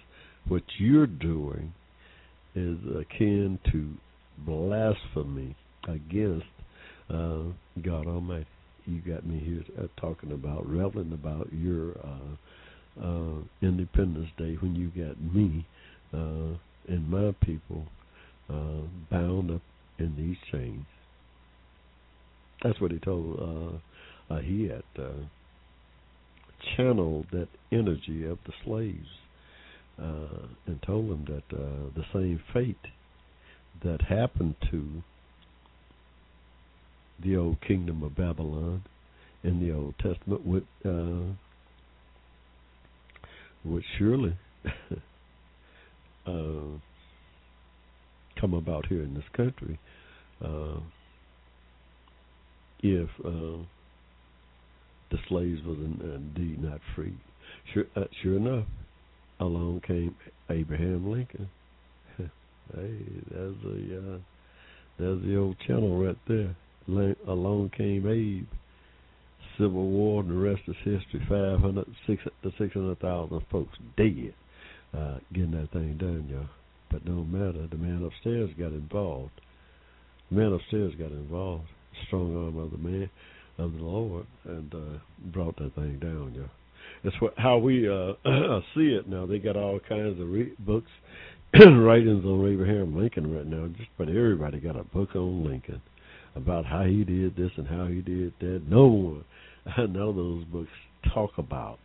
what 0.47 0.63
you're 0.77 1.07
doing, 1.07 1.73
is 2.55 2.77
akin 2.99 3.59
to 3.71 3.93
blasphemy 4.45 5.55
against 5.87 6.45
uh, 7.13 7.81
God 7.81 8.07
Almighty. 8.07 8.47
You 8.85 8.99
got 8.99 9.25
me 9.25 9.39
here 9.39 9.63
uh, 9.81 9.87
talking 9.99 10.31
about, 10.31 10.67
reveling 10.67 11.13
about 11.13 11.47
your 11.53 11.91
uh, 12.03 13.01
uh, 13.05 13.35
Independence 13.61 14.29
Day 14.37 14.57
when 14.59 14.75
you 14.75 14.89
got 14.89 15.19
me 15.21 15.65
uh, 16.13 16.57
and 16.87 17.09
my 17.09 17.33
people 17.45 17.85
uh, 18.49 18.81
bound 19.09 19.51
up 19.51 19.61
in 19.99 20.15
these 20.17 20.37
chains. 20.51 20.85
That's 22.61 22.79
what 22.81 22.91
he 22.91 22.99
told. 22.99 23.39
Uh, 23.39 24.33
uh, 24.33 24.39
he 24.39 24.63
had 24.65 24.83
uh, 24.97 25.11
channeled 26.75 27.27
that 27.31 27.47
energy 27.71 28.25
of 28.25 28.37
the 28.45 28.53
slaves 28.65 29.07
uh, 30.01 30.47
and 30.65 30.81
told 30.85 31.09
them 31.09 31.25
that 31.25 31.57
uh, 31.57 31.89
the 31.95 32.05
same 32.13 32.41
fate 32.53 32.75
that 33.83 34.01
happened 34.01 34.55
to 34.71 35.03
the 37.21 37.37
old 37.37 37.61
kingdom 37.61 38.03
of 38.03 38.15
Babylon 38.15 38.83
in 39.43 39.59
the 39.59 39.73
Old 39.73 39.95
Testament 39.99 40.45
would 40.45 40.65
uh, 40.85 41.33
would 43.65 43.83
surely 43.97 44.37
uh, 46.25 46.79
come 48.39 48.53
about 48.53 48.85
here 48.87 49.03
in 49.03 49.13
this 49.13 49.23
country 49.35 49.79
uh, 50.43 50.79
if 52.81 53.09
uh, 53.25 53.63
the 55.11 55.17
slaves 55.29 55.61
were 55.65 55.75
indeed 55.75 56.61
not 56.61 56.79
free. 56.95 57.15
Sure, 57.73 57.85
uh, 57.95 58.05
sure 58.21 58.37
enough, 58.37 58.65
along 59.39 59.81
came 59.87 60.15
Abraham 60.49 61.09
Lincoln. 61.09 61.49
hey, 62.17 62.29
there's 63.31 63.55
the 63.63 63.97
uh, 63.97 64.17
there's 64.97 65.21
the 65.23 65.37
old 65.37 65.57
channel 65.65 66.03
right 66.03 66.17
there. 66.27 66.55
Along 66.87 67.71
came 67.75 68.07
Abe. 68.07 68.47
Civil 69.57 69.87
War, 69.87 70.21
and 70.21 70.31
the 70.31 70.35
rest 70.35 70.61
is 70.67 70.75
history. 70.83 71.21
Five 71.29 71.59
hundred, 71.59 71.85
six 72.07 72.23
to 72.23 72.51
six 72.57 72.73
hundred 72.73 72.99
thousand 72.99 73.41
folks 73.51 73.77
dead 73.97 74.33
uh, 74.97 75.17
getting 75.33 75.51
that 75.51 75.71
thing 75.71 75.97
done, 75.97 76.27
y'all. 76.29 76.49
But 76.91 77.05
no 77.05 77.23
matter, 77.23 77.67
the 77.67 77.77
man 77.77 78.03
upstairs 78.03 78.49
got 78.57 78.71
involved. 78.71 79.31
The 80.29 80.37
man 80.37 80.53
upstairs 80.53 80.93
got 80.97 81.11
involved. 81.11 81.65
strong 82.07 82.35
arm 82.35 82.57
of 82.57 82.71
the 82.71 82.77
man 82.77 83.09
of 83.57 83.73
the 83.73 83.83
Lord 83.83 84.25
and 84.45 84.73
uh, 84.73 84.97
brought 85.31 85.55
that 85.57 85.75
thing 85.75 85.99
down. 85.99 86.33
Yeah, 86.35 86.47
that's 87.03 87.19
what 87.21 87.33
how 87.37 87.57
we 87.57 87.87
uh, 87.87 88.13
see 88.75 88.89
it 88.89 89.07
now. 89.07 89.25
They 89.25 89.39
got 89.39 89.55
all 89.55 89.79
kinds 89.87 90.19
of 90.19 90.29
re- 90.29 90.55
books, 90.59 90.91
writings 91.53 92.25
on 92.25 92.47
Abraham 92.51 92.97
Lincoln 92.97 93.35
right 93.35 93.45
now. 93.45 93.67
Just 93.77 93.89
about 93.97 94.09
everybody 94.09 94.59
got 94.59 94.75
a 94.75 94.83
book 94.83 95.15
on 95.15 95.45
Lincoln 95.45 95.81
about 96.35 96.65
how 96.65 96.83
he 96.83 97.03
did 97.03 97.35
this 97.35 97.51
and 97.57 97.67
how 97.67 97.85
he 97.85 98.01
did 98.01 98.33
that. 98.39 98.61
No 98.69 98.87
one, 98.87 99.25
none 99.77 99.95
of 99.95 100.15
those 100.15 100.45
books 100.45 100.71
talk 101.13 101.31
about 101.37 101.79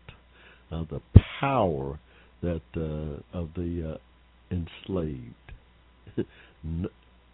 uh, 0.70 0.84
the 0.90 1.00
power 1.40 1.98
that 2.42 2.62
uh, 2.76 3.38
of 3.38 3.50
the 3.54 3.94
uh, 3.94 4.54
enslaved. 4.54 5.34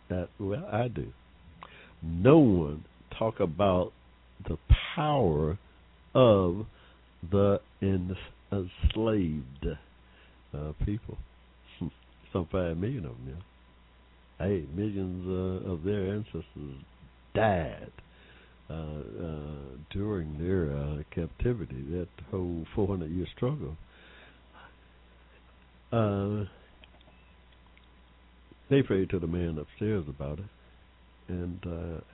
that 0.09 0.29
well, 0.39 0.69
I 0.73 0.89
do. 0.89 1.09
No 2.03 2.39
one 2.39 2.85
talk 3.19 3.41
about 3.41 3.93
the 4.49 4.59
power 4.95 5.59
of 6.15 6.67
the 7.31 7.61
enslaved 7.83 9.67
uh, 10.53 10.73
people. 10.85 11.17
Some 12.33 12.49
five 12.51 12.77
million 12.77 13.07
of 13.07 13.13
them. 13.13 13.29
Yeah. 13.29 14.47
Hey, 14.47 14.65
millions 14.75 15.27
uh, 15.29 15.71
of 15.71 15.85
their 15.85 16.13
ancestors 16.13 16.83
died 17.35 17.91
uh, 18.71 18.73
uh, 18.73 19.77
during 19.91 20.39
their 20.39 20.73
uh, 20.73 21.03
captivity. 21.11 21.83
That 21.91 22.09
whole 22.31 22.65
400 22.75 23.11
year 23.11 23.27
struggle. 23.37 23.77
They 28.71 28.83
prayed 28.83 29.11
to 29.11 29.19
the 29.19 29.27
man 29.27 29.59
upstairs 29.59 30.05
about 30.09 30.39
it 30.39 30.47
and 31.29 31.61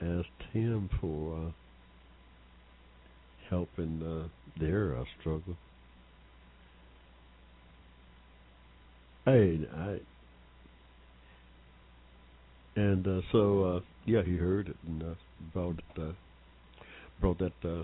asked 0.01 0.51
him 0.51 0.89
for 0.99 1.53
help 3.49 3.69
in 3.77 4.29
their 4.59 5.03
struggle. 5.19 5.55
Hey, 9.25 9.61
I 9.75 9.99
and 12.75 13.05
uh, 13.07 13.21
so 13.31 13.83
yeah, 14.05 14.21
he 14.23 14.35
heard 14.35 14.69
it 14.69 14.77
and 14.87 15.03
uh, 15.03 15.15
brought 15.53 15.79
uh, 15.97 16.11
brought 17.19 17.39
that 17.39 17.53
uh, 17.63 17.83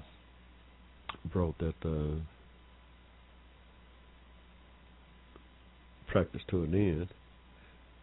brought 1.32 1.58
that 1.60 1.76
uh, 1.86 2.20
practice 6.08 6.42
to 6.50 6.64
an 6.64 6.74
end. 6.74 7.08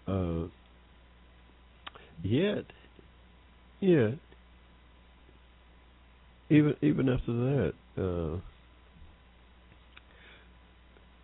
Uh, 0.07 0.49
yet, 2.23 2.65
yet, 3.81 4.19
even 6.51 6.75
even 6.83 7.09
after 7.09 7.33
that, 7.33 7.73
uh, 7.99 8.41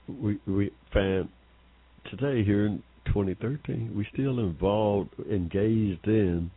we 0.08 0.40
we 0.46 0.70
found 0.92 1.28
today 2.10 2.42
here 2.44 2.66
in 2.66 2.82
2013, 3.06 3.92
we 3.96 4.06
still 4.12 4.40
involved, 4.40 5.10
engaged 5.30 6.06
in 6.06 6.50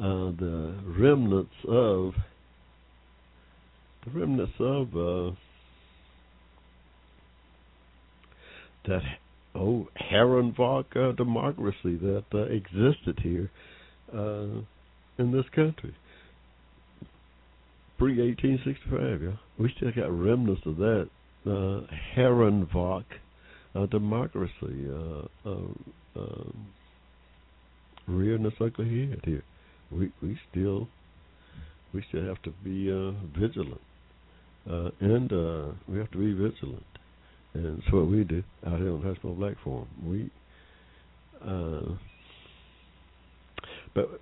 uh, 0.00 0.32
the 0.38 0.74
remnants 0.98 1.54
of 1.68 2.14
the 4.04 4.18
remnants 4.18 4.52
of 4.58 4.88
uh, 4.96 5.34
that 8.86 9.02
oh 9.54 9.88
Herrenvolk 10.10 10.96
uh, 10.96 11.12
democracy 11.12 11.96
that 11.96 12.24
uh, 12.32 12.38
existed 12.44 13.18
here 13.22 13.50
uh, 14.14 14.62
in 15.18 15.32
this 15.32 15.44
country 15.54 15.94
pre 17.98 18.18
1865. 18.18 19.22
Yeah, 19.22 19.36
we 19.58 19.72
still 19.76 19.92
got 19.92 20.10
remnants 20.10 20.62
of 20.64 20.78
that 20.78 21.10
uh, 21.46 21.80
Herrenvolk 22.16 23.04
uh, 23.74 23.86
democracy 23.86 24.88
uh, 24.88 25.48
uh, 25.48 25.72
um, 26.16 26.66
rearing 28.08 28.46
its 28.46 28.56
ugly 28.60 29.08
head 29.10 29.20
here. 29.24 29.42
We 29.90 30.12
we 30.22 30.38
still 30.50 30.88
we 31.92 32.04
still 32.08 32.24
have 32.24 32.40
to 32.42 32.50
be 32.62 32.90
uh, 32.90 33.12
vigilant, 33.38 33.80
uh, 34.70 34.90
and 35.00 35.32
uh, 35.32 35.72
we 35.88 35.98
have 35.98 36.10
to 36.12 36.18
be 36.18 36.32
vigilant, 36.32 36.84
and 37.54 37.78
that's 37.78 37.92
what 37.92 38.06
we 38.06 38.24
do 38.24 38.42
out 38.66 38.78
here 38.78 38.92
on 38.92 39.02
Hushmo 39.02 39.36
Black 39.36 39.56
Forum. 39.64 39.88
We, 40.04 40.30
uh, 41.44 41.94
but 43.94 44.20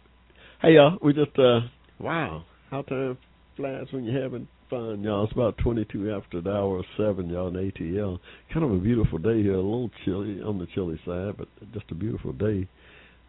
hey 0.63 0.75
y'all, 0.75 0.99
we 1.03 1.13
just 1.13 1.39
uh, 1.39 1.61
wow, 1.99 2.45
how 2.71 2.83
time 2.83 3.19
flies 3.57 3.87
when 3.91 4.05
you're 4.05 4.23
having 4.23 4.49
fun, 4.71 5.03
y'all. 5.03 5.25
It's 5.25 5.33
about 5.33 5.59
22 5.59 6.13
after 6.13 6.41
the 6.41 6.51
hour 6.51 6.79
of 6.79 6.85
7, 6.97 7.29
y'all, 7.29 7.49
in 7.49 7.55
ATL. 7.55 8.19
Kind 8.53 8.65
of 8.65 8.73
a 8.73 8.79
beautiful 8.79 9.19
day 9.19 9.43
here. 9.43 9.55
A 9.55 9.57
little 9.57 9.91
chilly 10.05 10.41
on 10.43 10.59
the 10.59 10.67
chilly 10.75 11.01
side, 11.05 11.37
but 11.37 11.49
just 11.73 11.91
a 11.91 11.95
beautiful 11.95 12.33
day. 12.33 12.69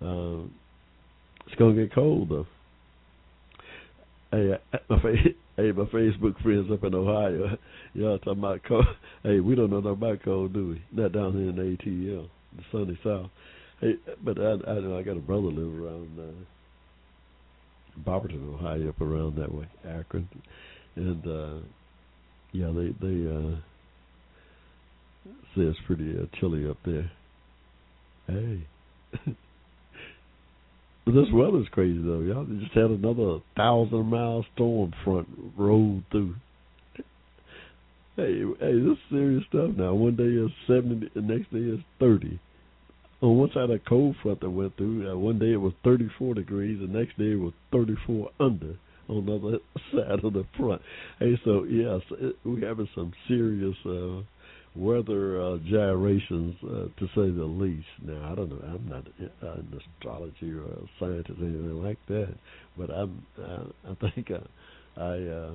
Uh, 0.02 0.48
it's 1.52 1.60
to 1.60 1.74
get 1.74 1.94
cold, 1.94 2.30
though. 2.30 2.48
Hey, 4.32 4.54
my, 4.90 4.98
hey, 5.58 5.72
my 5.72 5.86
Facebook 5.86 6.42
friends 6.42 6.72
up 6.72 6.84
in 6.84 6.96
Ohio, 6.96 7.58
y'all 7.94 8.20
talking 8.20 8.40
about 8.40 8.62
cold. 8.68 8.86
Hey, 9.24 9.42
we 9.42 9.54
don't 9.54 9.70
know 9.70 9.82
nothing 9.82 9.92
about 9.92 10.24
cold, 10.24 10.54
do 10.54 10.70
we? 10.70 10.82
Not 10.94 11.12
down 11.12 11.34
here 11.34 11.50
in 11.50 11.78
ATL, 11.78 12.30
the 12.56 12.64
sunny 12.72 12.98
south. 13.04 13.30
Hey, 13.82 13.96
but 14.24 14.40
I, 14.40 14.52
I 14.52 14.80
know 14.80 14.98
I 14.98 15.04
got 15.04 15.18
a 15.18 15.20
brother 15.20 15.48
live 15.48 15.78
around 15.78 16.20
uh, 16.20 18.00
Barberton, 18.06 18.56
Ohio, 18.56 18.90
up 18.90 19.02
around 19.02 19.36
that 19.38 19.54
way, 19.54 19.68
Akron 19.86 20.30
and 21.00 21.28
uh, 21.28 21.66
yeah, 22.52 22.72
they 22.76 22.94
they 23.02 23.30
uh, 23.30 23.56
say 25.56 25.62
it's 25.62 25.80
pretty 25.86 26.16
uh, 26.18 26.26
chilly 26.40 26.70
up 26.70 26.78
there. 26.86 27.12
Hey, 28.28 28.68
this 31.12 31.32
weather's 31.34 31.68
crazy 31.72 32.02
though. 32.02 32.22
Y'all 32.22 32.46
just 32.46 32.74
had 32.74 32.92
another 32.92 33.40
thousand 33.56 34.06
mile 34.08 34.46
storm 34.54 34.94
front 35.04 35.28
roll 35.58 36.02
through. 36.12 36.36
Hey, 38.16 38.42
hey, 38.60 38.74
this 38.80 38.92
is 38.92 38.98
serious 39.10 39.44
stuff 39.50 39.72
now. 39.78 39.94
One 39.94 40.16
day 40.16 40.24
is 40.24 40.52
seventy, 40.68 41.10
the 41.14 41.22
next 41.22 41.52
day 41.52 41.60
is 41.60 41.80
thirty. 42.00 42.40
On 43.22 43.38
one 43.38 43.50
side, 43.54 43.70
a 43.70 43.80
cold 43.80 44.16
front 44.24 44.40
that 44.42 44.50
went 44.50 44.78
through. 44.78 45.10
Uh, 45.10 45.18
one 45.18 45.40
day 45.40 45.54
it 45.54 45.62
was 45.62 45.74
thirty-four 45.84 46.34
degrees. 46.36 46.80
The 46.80 46.88
next 46.88 47.18
day 47.18 47.32
it 47.32 47.40
was 47.40 47.54
thirty-four 47.72 48.32
under 48.40 48.76
on 49.08 49.26
the 49.26 49.36
other 49.36 49.60
side 49.92 50.24
of 50.24 50.34
the 50.34 50.46
front. 50.58 50.82
Hey, 51.20 51.40
so 51.44 51.64
yes, 51.64 52.02
it, 52.12 52.36
we're 52.44 52.68
having 52.68 52.90
some 52.96 53.14
serious 53.28 53.76
uh, 53.86 54.22
weather 54.76 55.42
uh, 55.42 55.58
gyrations, 55.70 56.56
uh, 56.64 56.86
to 57.00 57.08
say 57.16 57.30
the 57.30 57.44
least. 57.44 57.88
Now, 58.04 58.32
I 58.32 58.36
don't 58.36 58.50
know. 58.50 58.62
I'm 58.64 58.88
not 58.88 59.08
uh, 59.08 59.54
an 59.60 59.82
astrology 59.98 60.52
or 60.52 60.64
a 60.64 60.90
scientist 61.00 61.40
or 61.40 61.46
anything 61.46 61.84
like 61.84 61.98
that, 62.08 62.36
but 62.78 62.90
I'm. 62.90 63.26
Uh, 63.38 63.64
I 63.90 64.12
think 64.14 64.32
I, 64.32 65.02
I, 65.02 65.18
uh, 65.28 65.52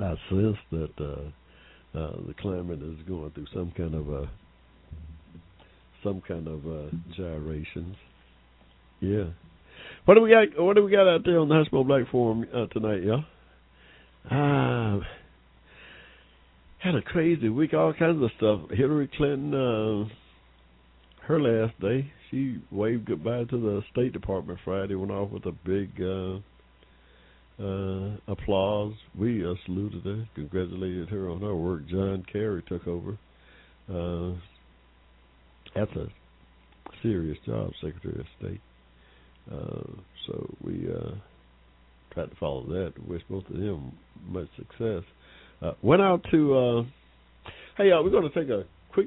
I 0.00 0.14
sense 0.28 0.56
that 0.72 0.92
uh, 0.98 1.98
uh, 1.98 2.16
the 2.26 2.34
climate 2.40 2.82
is 2.82 3.06
going 3.06 3.30
through 3.32 3.46
some 3.54 3.72
kind 3.76 3.94
of 3.94 4.08
a 4.08 4.30
some 6.02 6.20
kind 6.26 6.46
of 6.46 6.66
uh, 6.66 6.90
gyrations. 7.16 7.96
Yeah. 9.00 9.24
What 10.04 10.14
do 10.14 10.20
we 10.20 10.30
got? 10.30 10.62
What 10.62 10.76
do 10.76 10.84
we 10.84 10.90
got 10.90 11.08
out 11.08 11.22
there 11.24 11.38
on 11.38 11.48
the 11.48 11.54
Hushmo 11.54 11.86
Black 11.86 12.10
Forum 12.10 12.46
uh, 12.54 12.66
tonight, 12.66 13.02
y'all? 13.02 13.24
Ah, 14.30 15.00
had 16.84 16.94
a 16.94 17.02
crazy 17.02 17.48
week. 17.48 17.72
All 17.72 17.94
kinds 17.94 18.22
of 18.22 18.30
stuff. 18.36 18.60
Hillary 18.70 19.10
Clinton, 19.16 19.54
uh, 19.54 20.04
her 21.26 21.40
last 21.40 21.80
day, 21.80 22.12
she 22.30 22.58
waved 22.70 23.06
goodbye 23.06 23.44
to 23.44 23.58
the 23.58 23.82
State 23.90 24.12
Department 24.12 24.58
Friday. 24.66 24.94
Went 24.94 25.10
off 25.10 25.30
with 25.30 25.46
a 25.46 25.52
big 25.64 25.90
uh, 25.98 26.36
uh, 27.62 28.16
applause. 28.28 28.92
We 29.18 29.46
uh, 29.46 29.54
saluted 29.64 30.04
her, 30.04 30.28
congratulated 30.34 31.08
her 31.08 31.30
on 31.30 31.40
her 31.40 31.56
work. 31.56 31.88
John 31.88 32.22
Kerry 32.30 32.62
took 32.68 32.86
over. 32.86 33.16
Uh, 33.90 34.36
that's 35.74 35.92
a 35.92 36.08
serious 37.02 37.38
job, 37.46 37.70
Secretary 37.82 38.20
of 38.20 38.26
State. 38.38 38.60
Uh, 39.50 40.00
so 40.26 40.54
we 40.62 40.86
uh, 40.92 41.14
tried 42.12 42.28
to 42.28 42.36
follow 42.36 42.66
that. 42.66 42.92
Wish 43.08 43.22
both 43.30 43.48
of 43.48 43.56
them 43.56 43.92
much 44.28 44.48
success. 44.58 45.02
Uh, 45.64 45.72
went 45.82 46.02
out 46.02 46.22
to. 46.30 46.54
Uh, 46.54 46.82
hey, 47.78 47.88
y'all, 47.88 48.04
we're 48.04 48.10
going 48.10 48.30
to 48.30 48.38
take 48.38 48.50
a 48.50 48.64
quick 48.92 49.06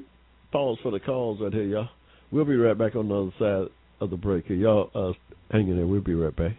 pause 0.50 0.76
for 0.82 0.90
the 0.90 0.98
calls 0.98 1.38
right 1.40 1.52
here, 1.52 1.62
y'all. 1.62 1.88
We'll 2.32 2.44
be 2.44 2.56
right 2.56 2.76
back 2.76 2.96
on 2.96 3.08
the 3.08 3.14
other 3.14 3.30
side 3.38 3.72
of 4.00 4.10
the 4.10 4.16
break 4.16 4.46
here. 4.46 4.56
Y'all 4.56 4.90
uh, 4.92 5.12
hang 5.52 5.68
in 5.68 5.76
there. 5.76 5.86
We'll 5.86 6.00
be 6.00 6.14
right 6.14 6.34
back. 6.34 6.56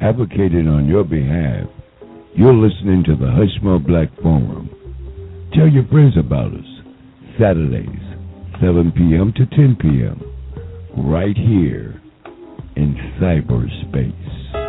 Advocating 0.00 0.68
on 0.68 0.86
your 0.86 1.02
behalf, 1.02 1.68
you're 2.36 2.54
listening 2.54 3.02
to 3.06 3.16
the 3.16 3.26
Hushmo 3.26 3.84
Black 3.84 4.08
Forum. 4.22 4.70
Tell 5.52 5.68
your 5.68 5.86
friends 5.88 6.14
about 6.16 6.52
us. 6.54 6.64
Saturdays, 7.38 7.88
7 8.60 8.92
p.m. 8.96 9.32
to 9.36 9.46
10 9.46 9.76
p.m. 9.80 10.22
Right 10.96 11.36
here 11.36 12.00
in 12.76 12.94
cyberspace. 13.20 14.59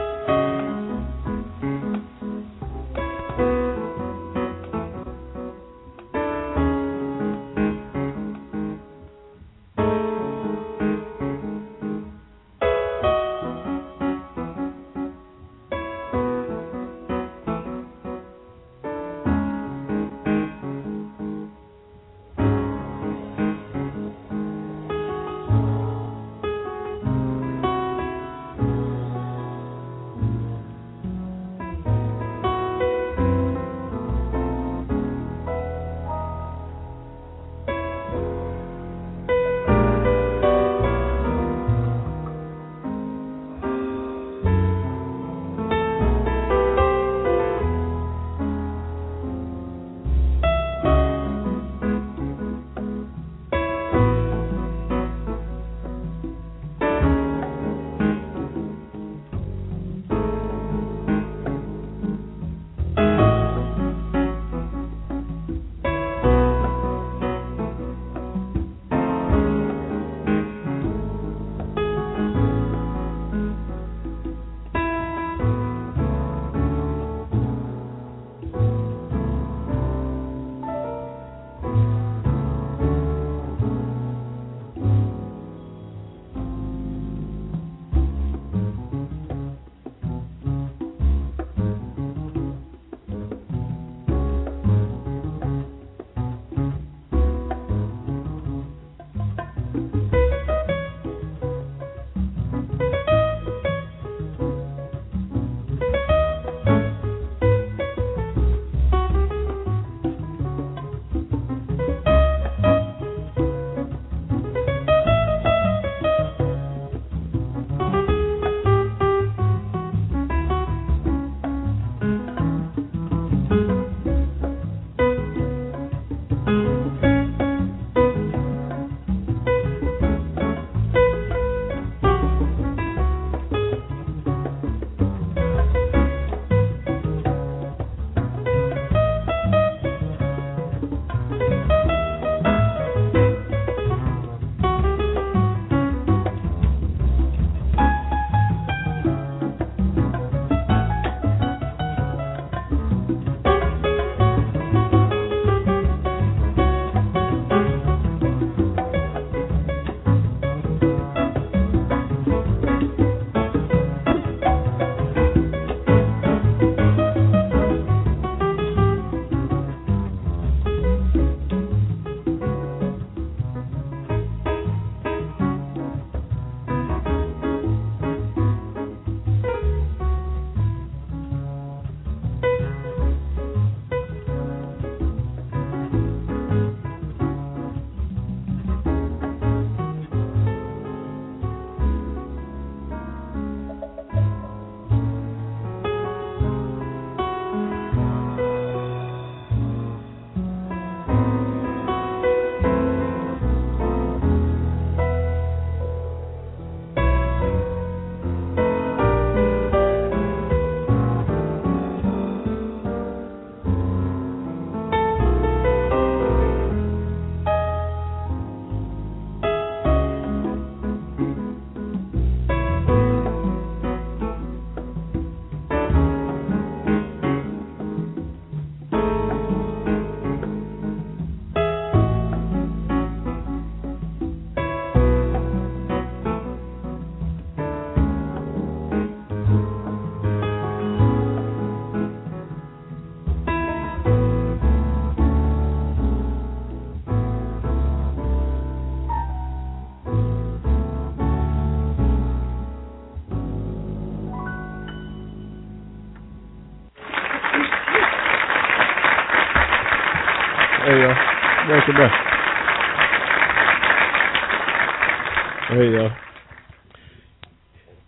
Hey, 265.69 265.97
uh, 265.97 266.09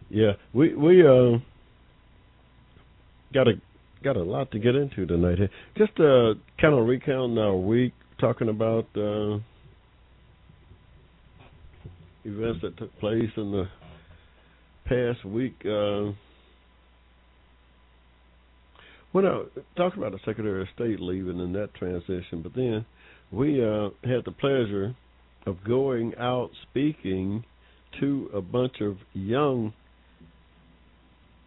yeah, 0.10 0.34
we 0.54 0.76
we 0.76 1.02
uh 1.02 1.40
got 3.34 3.48
a 3.48 3.54
got 4.04 4.16
a 4.16 4.22
lot 4.22 4.52
to 4.52 4.60
get 4.60 4.76
into 4.76 5.08
tonight. 5.08 5.40
Just 5.76 6.00
uh, 6.00 6.36
kind 6.62 6.76
of 6.76 6.86
recounting 6.86 7.40
our 7.40 7.56
week, 7.56 7.94
talking 8.20 8.50
about 8.50 8.86
uh, 8.96 9.40
events 12.26 12.60
that 12.62 12.78
took 12.78 12.96
place 13.00 13.32
in 13.38 13.52
the 13.52 13.68
past 14.86 15.26
week. 15.26 15.56
Uh, 15.66 16.12
when 19.14 19.26
I 19.26 19.44
talked 19.78 19.98
about 19.98 20.12
the 20.12 20.20
Secretary 20.26 20.62
of 20.62 20.68
State 20.76 21.00
leaving 21.00 21.40
and 21.40 21.56
that 21.56 21.74
transition, 21.74 22.42
but 22.44 22.54
then 22.56 22.86
we 23.34 23.64
uh, 23.64 23.90
had 24.04 24.24
the 24.26 24.32
pleasure 24.32 24.96
of 25.48 25.58
going 25.68 26.14
out 26.20 26.52
speaking 26.70 27.44
to 28.00 28.30
a 28.34 28.42
bunch 28.42 28.80
of 28.80 28.98
young 29.14 29.74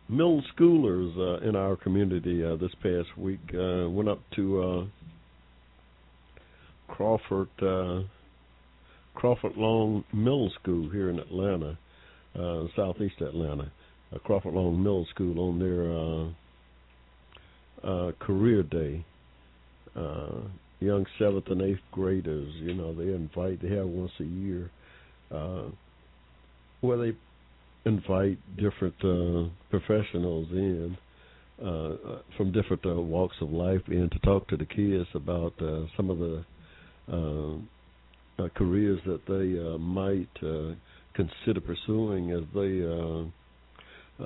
middle 0.09 0.43
schoolers 0.55 1.17
uh, 1.17 1.49
in 1.49 1.55
our 1.55 1.77
community 1.77 2.45
uh, 2.45 2.57
this 2.57 2.73
past 2.83 3.17
week 3.17 3.41
uh, 3.55 3.89
went 3.89 4.09
up 4.09 4.21
to 4.35 4.63
uh, 4.63 4.85
Crawford 6.93 7.49
uh, 7.63 8.03
Crawford 9.15 9.57
Long 9.57 10.05
Middle 10.13 10.51
School 10.61 10.91
here 10.91 11.09
in 11.09 11.19
Atlanta, 11.19 11.79
uh, 12.39 12.65
southeast 12.77 13.21
Atlanta. 13.21 13.73
Crawford 14.25 14.53
Long 14.55 14.83
Middle 14.83 15.07
School 15.15 15.41
on 15.41 15.59
their 17.83 18.13
career 18.21 18.63
day. 18.63 19.05
Uh, 20.81 20.87
young 20.87 21.07
seventh 21.19 21.47
and 21.49 21.63
eighth 21.63 21.81
graders, 21.93 22.53
you 22.57 22.75
know, 22.75 22.95
they 22.95 23.13
invite. 23.15 23.61
They 23.63 23.75
have 23.75 23.87
once 23.87 24.13
a 24.21 24.25
year 24.25 24.71
uh, 25.31 25.65
where 26.81 26.99
they 26.99 27.17
invite 27.85 28.39
different 28.57 28.95
uh, 29.05 29.49
professionals 29.71 30.49
in 30.51 30.97
uh, 31.65 32.19
from 32.37 32.53
different 32.53 32.85
uh, 32.85 32.95
walks 32.95 33.37
of 33.41 33.51
life 33.51 33.81
in 33.89 34.11
to 34.11 34.19
talk 34.21 34.47
to 34.49 34.57
the 34.57 34.67
kids 34.67 35.09
about 35.15 35.55
uh, 35.63 35.87
some 35.97 36.11
of 36.11 36.19
the 36.19 36.45
uh, 37.11 38.43
uh, 38.43 38.49
careers 38.55 39.01
that 39.07 39.21
they 39.27 39.59
uh, 39.59 39.79
might 39.79 40.29
uh, 40.43 40.75
consider 41.15 41.61
pursuing 41.61 42.33
as 42.33 42.43
they 42.55 42.83
uh, 42.85 43.25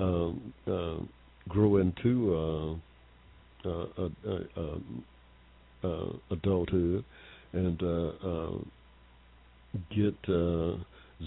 um, 0.03 0.53
uh, 0.67 0.97
grow 1.47 1.77
into 1.77 2.35
uh, 2.35 3.69
uh, 3.69 3.85
uh, 3.97 4.09
uh, 4.57 4.77
uh, 5.83 6.13
adulthood 6.31 7.03
and 7.53 7.81
uh, 7.81 8.11
uh, 8.27 8.57
get 9.95 10.15
uh, 10.29 10.75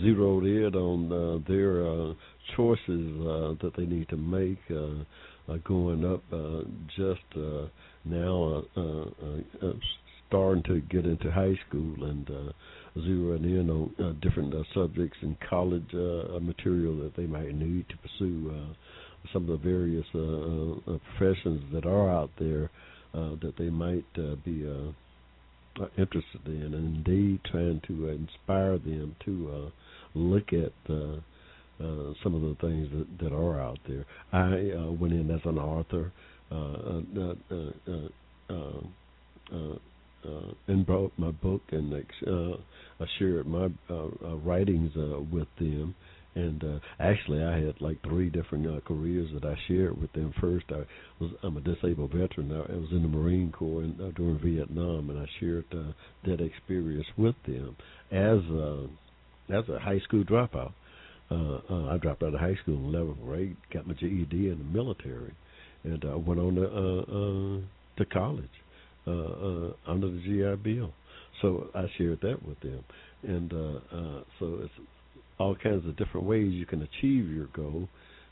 zeroed 0.03 0.45
in 0.45 0.75
on 0.75 1.13
uh, 1.13 1.39
their 1.49 1.87
uh, 1.87 2.13
choices 2.57 3.21
uh, 3.21 3.55
that 3.63 3.73
they 3.77 3.87
need 3.87 4.09
to 4.09 4.17
make 4.17 4.59
uh, 4.71 5.53
uh, 5.53 5.57
going 5.65 6.05
up 6.05 6.23
uh, 6.33 6.63
just 6.97 7.21
uh, 7.37 7.67
now 8.05 8.65
uh, 8.77 8.81
uh, 8.81 9.69
uh, 9.69 9.73
starting 10.29 10.63
to 10.65 10.81
get 10.91 11.05
into 11.05 11.31
high 11.31 11.55
school 11.69 12.05
and 12.05 12.29
uh, 12.31 12.53
zeroing 12.99 13.45
in 13.45 13.71
on 13.71 13.95
uh, 14.03 14.13
different 14.27 14.55
uh, 14.55 14.63
subjects 14.75 15.19
and 15.23 15.37
college 15.49 15.95
uh, 15.95 16.39
material 16.41 16.97
that 16.97 17.13
they 17.17 17.27
might 17.27 17.55
need 17.55 17.87
to 17.89 17.97
pursue 17.99 18.51
uh, 18.51 18.75
some 19.33 19.49
of 19.49 19.49
the 19.49 19.69
various 19.69 20.07
uh, 20.15 20.93
uh, 20.93 20.99
professions 21.17 21.63
that 21.73 21.87
are 21.87 22.11
out 22.11 22.31
there 22.39 22.65
uh, 22.65 22.94
that 23.15 23.55
they 23.59 23.71
might 23.71 24.05
uh, 24.19 24.35
be 24.45 24.67
uh, 24.67 25.83
uh, 25.83 25.89
interested 25.99 26.47
in, 26.47 26.75
and 26.75 26.97
indeed 26.97 27.41
trying 27.51 27.81
to 27.87 28.09
inspire 28.09 28.79
them 28.79 29.17
to 29.25 29.51
uh, 29.51 29.71
look 30.15 30.53
at 30.53 30.73
uh, 30.89 31.17
uh, 31.83 32.13
some 32.23 32.35
of 32.35 32.43
the 32.43 32.57
things 32.61 32.89
that, 32.93 33.25
that 33.25 33.35
are 33.35 33.61
out 33.61 33.79
there. 33.89 34.05
I 34.33 34.71
uh, 34.71 34.93
went 34.93 35.13
in 35.13 35.31
as 35.31 35.41
an 35.45 35.59
author 35.59 36.13
uh, 36.51 36.55
uh, 36.55 37.35
uh, 37.51 37.71
uh, 38.51 38.81
uh, 39.53 39.79
uh, 40.27 40.53
and 40.69 40.87
brought 40.87 41.13
my 41.19 41.31
book 41.31 41.63
and 41.73 41.93
uh, 41.93 42.57
I 43.01 43.07
shared 43.19 43.47
my 43.47 43.69
uh, 43.91 43.95
uh, 43.95 44.37
writings 44.37 44.93
uh, 44.97 45.21
with 45.21 45.49
them. 45.59 45.95
And 46.35 46.65
uh, 46.65 46.79
actually, 46.99 47.45
I 47.45 47.61
had 47.61 47.81
like 47.81 48.03
three 48.03 48.29
different 48.29 48.67
uh, 48.67 48.81
careers 48.87 49.31
that 49.35 49.45
I 49.45 49.57
shared 49.69 50.01
with 50.01 50.13
them. 50.15 50.33
First, 50.41 50.67
I 50.71 50.83
was 51.21 51.31
I'm 51.43 51.57
a 51.57 51.61
disabled 51.61 52.13
veteran. 52.13 52.51
I, 52.51 52.73
I 52.73 52.77
was 52.77 52.91
in 52.91 53.03
the 53.03 53.09
Marine 53.09 53.53
Corps 53.53 53.83
and, 53.83 54.01
uh, 54.01 54.11
during 54.17 54.39
Vietnam, 54.41 55.11
and 55.11 55.19
I 55.19 55.27
shared 55.39 55.67
uh, 55.73 55.93
that 56.27 56.41
experience 56.41 57.07
with 57.17 57.37
them 57.47 57.77
as 58.11 58.39
uh, 58.51 58.87
as 59.57 59.69
a 59.69 59.79
high 59.79 60.01
school 60.01 60.25
dropout. 60.25 60.73
Uh, 61.31 61.61
uh, 61.71 61.95
I 61.95 61.99
dropped 61.99 62.23
out 62.23 62.35
of 62.35 62.41
high 62.41 62.57
school 62.63 62.75
in 62.75 62.93
11th 62.93 63.25
grade, 63.25 63.57
got 63.73 63.87
my 63.87 63.95
GED 63.95 64.33
in 64.33 64.59
the 64.59 64.65
military, 64.65 65.33
and 65.85 66.05
uh, 66.05 66.19
went 66.19 66.41
on 66.41 66.55
to 66.57 66.65
uh, 66.65 67.01
uh, 67.01 67.61
to 67.99 68.05
college 68.13 68.45
uh, 69.07 69.11
uh, 69.11 69.73
under 69.87 70.09
the 70.09 70.21
GI 70.25 70.63
Bill. 70.63 70.93
So 71.43 71.69
I 71.75 71.87
shared 71.97 72.21
that 72.23 72.45
with 72.47 72.61
them, 72.61 72.85
and 73.23 73.53
uh, 73.53 73.97
uh, 73.97 74.23
so 74.39 74.59
it's 74.63 74.73
all 75.39 75.55
kinds 75.55 75.87
of 75.87 75.97
different 75.97 76.27
ways 76.27 76.53
you 76.53 76.67
can 76.67 76.83
achieve 76.83 77.31
your 77.31 77.47
goal. 77.47 77.89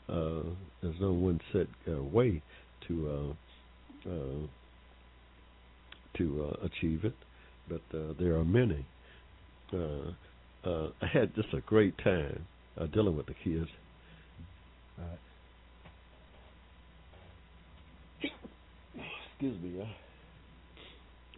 Uh, 0.07 0.49
there's 0.81 0.99
no 0.99 1.13
one 1.13 1.39
set 1.51 1.67
uh, 1.87 2.01
way 2.01 2.41
to 2.87 3.35
uh, 4.07 4.09
uh, 4.09 4.47
to 6.17 6.49
uh, 6.51 6.65
achieve 6.65 7.03
it, 7.05 7.15
but 7.69 7.81
uh, 7.97 8.13
there 8.19 8.35
are 8.35 8.45
many. 8.45 8.85
Uh, 9.73 10.11
uh, 10.65 10.89
I 11.01 11.07
had 11.11 11.33
just 11.35 11.53
a 11.53 11.61
great 11.61 11.97
time 11.97 12.45
uh, 12.79 12.85
dealing 12.87 13.17
with 13.17 13.25
the 13.25 13.33
kids. 13.43 13.69
Uh, 14.99 15.17
excuse 19.31 19.61
me. 19.61 19.81
Uh, 19.81 19.85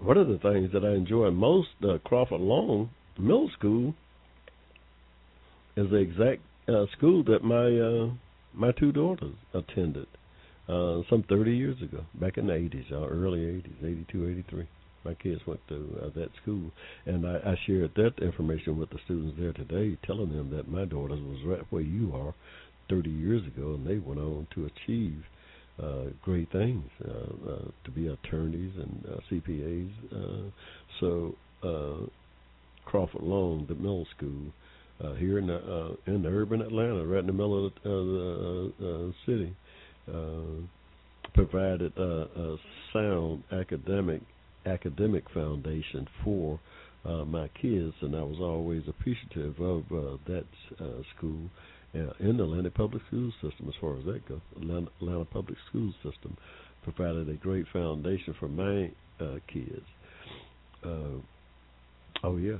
one 0.01 0.17
of 0.17 0.27
the 0.27 0.37
things 0.39 0.71
that 0.73 0.83
I 0.83 0.93
enjoy 0.93 1.31
most, 1.31 1.69
uh, 1.83 1.97
Crawford 2.03 2.41
Long 2.41 2.89
Middle 3.17 3.49
School, 3.57 3.93
is 5.75 5.89
the 5.89 5.97
exact 5.97 6.41
uh, 6.67 6.85
school 6.97 7.23
that 7.25 7.43
my 7.43 7.67
uh, 7.79 8.11
my 8.53 8.71
two 8.71 8.91
daughters 8.91 9.35
attended 9.53 10.07
uh, 10.69 11.01
some 11.09 11.23
30 11.27 11.51
years 11.55 11.81
ago, 11.81 12.05
back 12.15 12.37
in 12.37 12.47
the 12.47 12.53
80s, 12.53 12.91
uh, 12.91 13.07
early 13.07 13.39
80s, 13.39 13.83
82, 13.83 14.29
83 14.49 14.67
my 15.05 15.13
kids 15.13 15.39
went 15.45 15.59
to 15.69 15.99
uh, 16.01 16.09
that 16.15 16.29
school, 16.41 16.71
and 17.05 17.25
I, 17.27 17.35
I 17.35 17.55
shared 17.67 17.91
that 17.95 18.13
information 18.21 18.77
with 18.77 18.89
the 18.89 18.97
students 19.05 19.37
there 19.39 19.53
today, 19.53 19.97
telling 20.05 20.35
them 20.35 20.49
that 20.55 20.67
my 20.67 20.83
daughter 20.85 21.13
was 21.13 21.37
right 21.45 21.61
where 21.69 21.83
you 21.83 22.13
are 22.15 22.33
30 22.89 23.09
years 23.09 23.45
ago, 23.45 23.75
and 23.75 23.87
they 23.87 23.97
went 23.97 24.19
on 24.19 24.47
to 24.55 24.65
achieve 24.65 25.23
uh, 25.81 26.05
great 26.23 26.51
things, 26.51 26.89
uh, 27.07 27.51
uh, 27.51 27.65
to 27.83 27.91
be 27.91 28.07
attorneys 28.07 28.71
and 28.77 29.05
uh, 29.11 29.17
CPAs. 29.29 29.91
Uh, 30.11 30.49
so 30.99 31.35
uh, 31.63 32.07
Crawford 32.85 33.21
Long, 33.21 33.65
the 33.67 33.75
middle 33.75 34.07
school, 34.17 34.51
uh, 35.03 35.13
here 35.15 35.39
in 35.39 35.47
the 35.47 35.55
uh, 35.55 36.11
in 36.11 36.21
the 36.23 36.29
urban 36.29 36.61
Atlanta, 36.61 37.05
right 37.05 37.19
in 37.19 37.27
the 37.27 37.33
middle 37.33 37.67
of 37.67 37.73
the, 37.83 37.89
uh, 37.89 38.83
the 38.83 39.07
uh, 39.07 39.11
city, 39.25 39.55
uh, 40.07 40.61
provided 41.33 41.91
uh, 41.97 42.25
a 42.41 42.57
sound 42.93 43.43
academic 43.51 44.21
academic 44.65 45.23
foundation 45.33 46.07
for 46.23 46.59
uh, 47.05 47.23
my 47.25 47.47
kids, 47.61 47.93
and 48.01 48.15
I 48.15 48.23
was 48.23 48.37
always 48.39 48.83
appreciative 48.87 49.59
of 49.59 49.83
uh, 49.91 50.17
that 50.27 50.45
uh, 50.79 51.01
school 51.15 51.49
uh, 51.93 52.11
in 52.19 52.37
the 52.37 52.43
Atlanta 52.43 52.71
Public 52.71 53.03
School 53.07 53.31
System, 53.41 53.67
as 53.67 53.75
far 53.79 53.97
as 53.97 54.05
that 54.05 54.27
goes. 54.27 54.39
Atlanta, 54.57 54.87
Atlanta 55.01 55.25
Public 55.25 55.57
School 55.69 55.93
System 56.03 56.35
provided 56.83 57.29
a 57.29 57.33
great 57.33 57.65
foundation 57.71 58.35
for 58.39 58.47
my 58.47 58.91
uh, 59.19 59.35
kids. 59.51 59.85
Uh, 60.83 61.19
oh 62.23 62.37
yeah, 62.37 62.57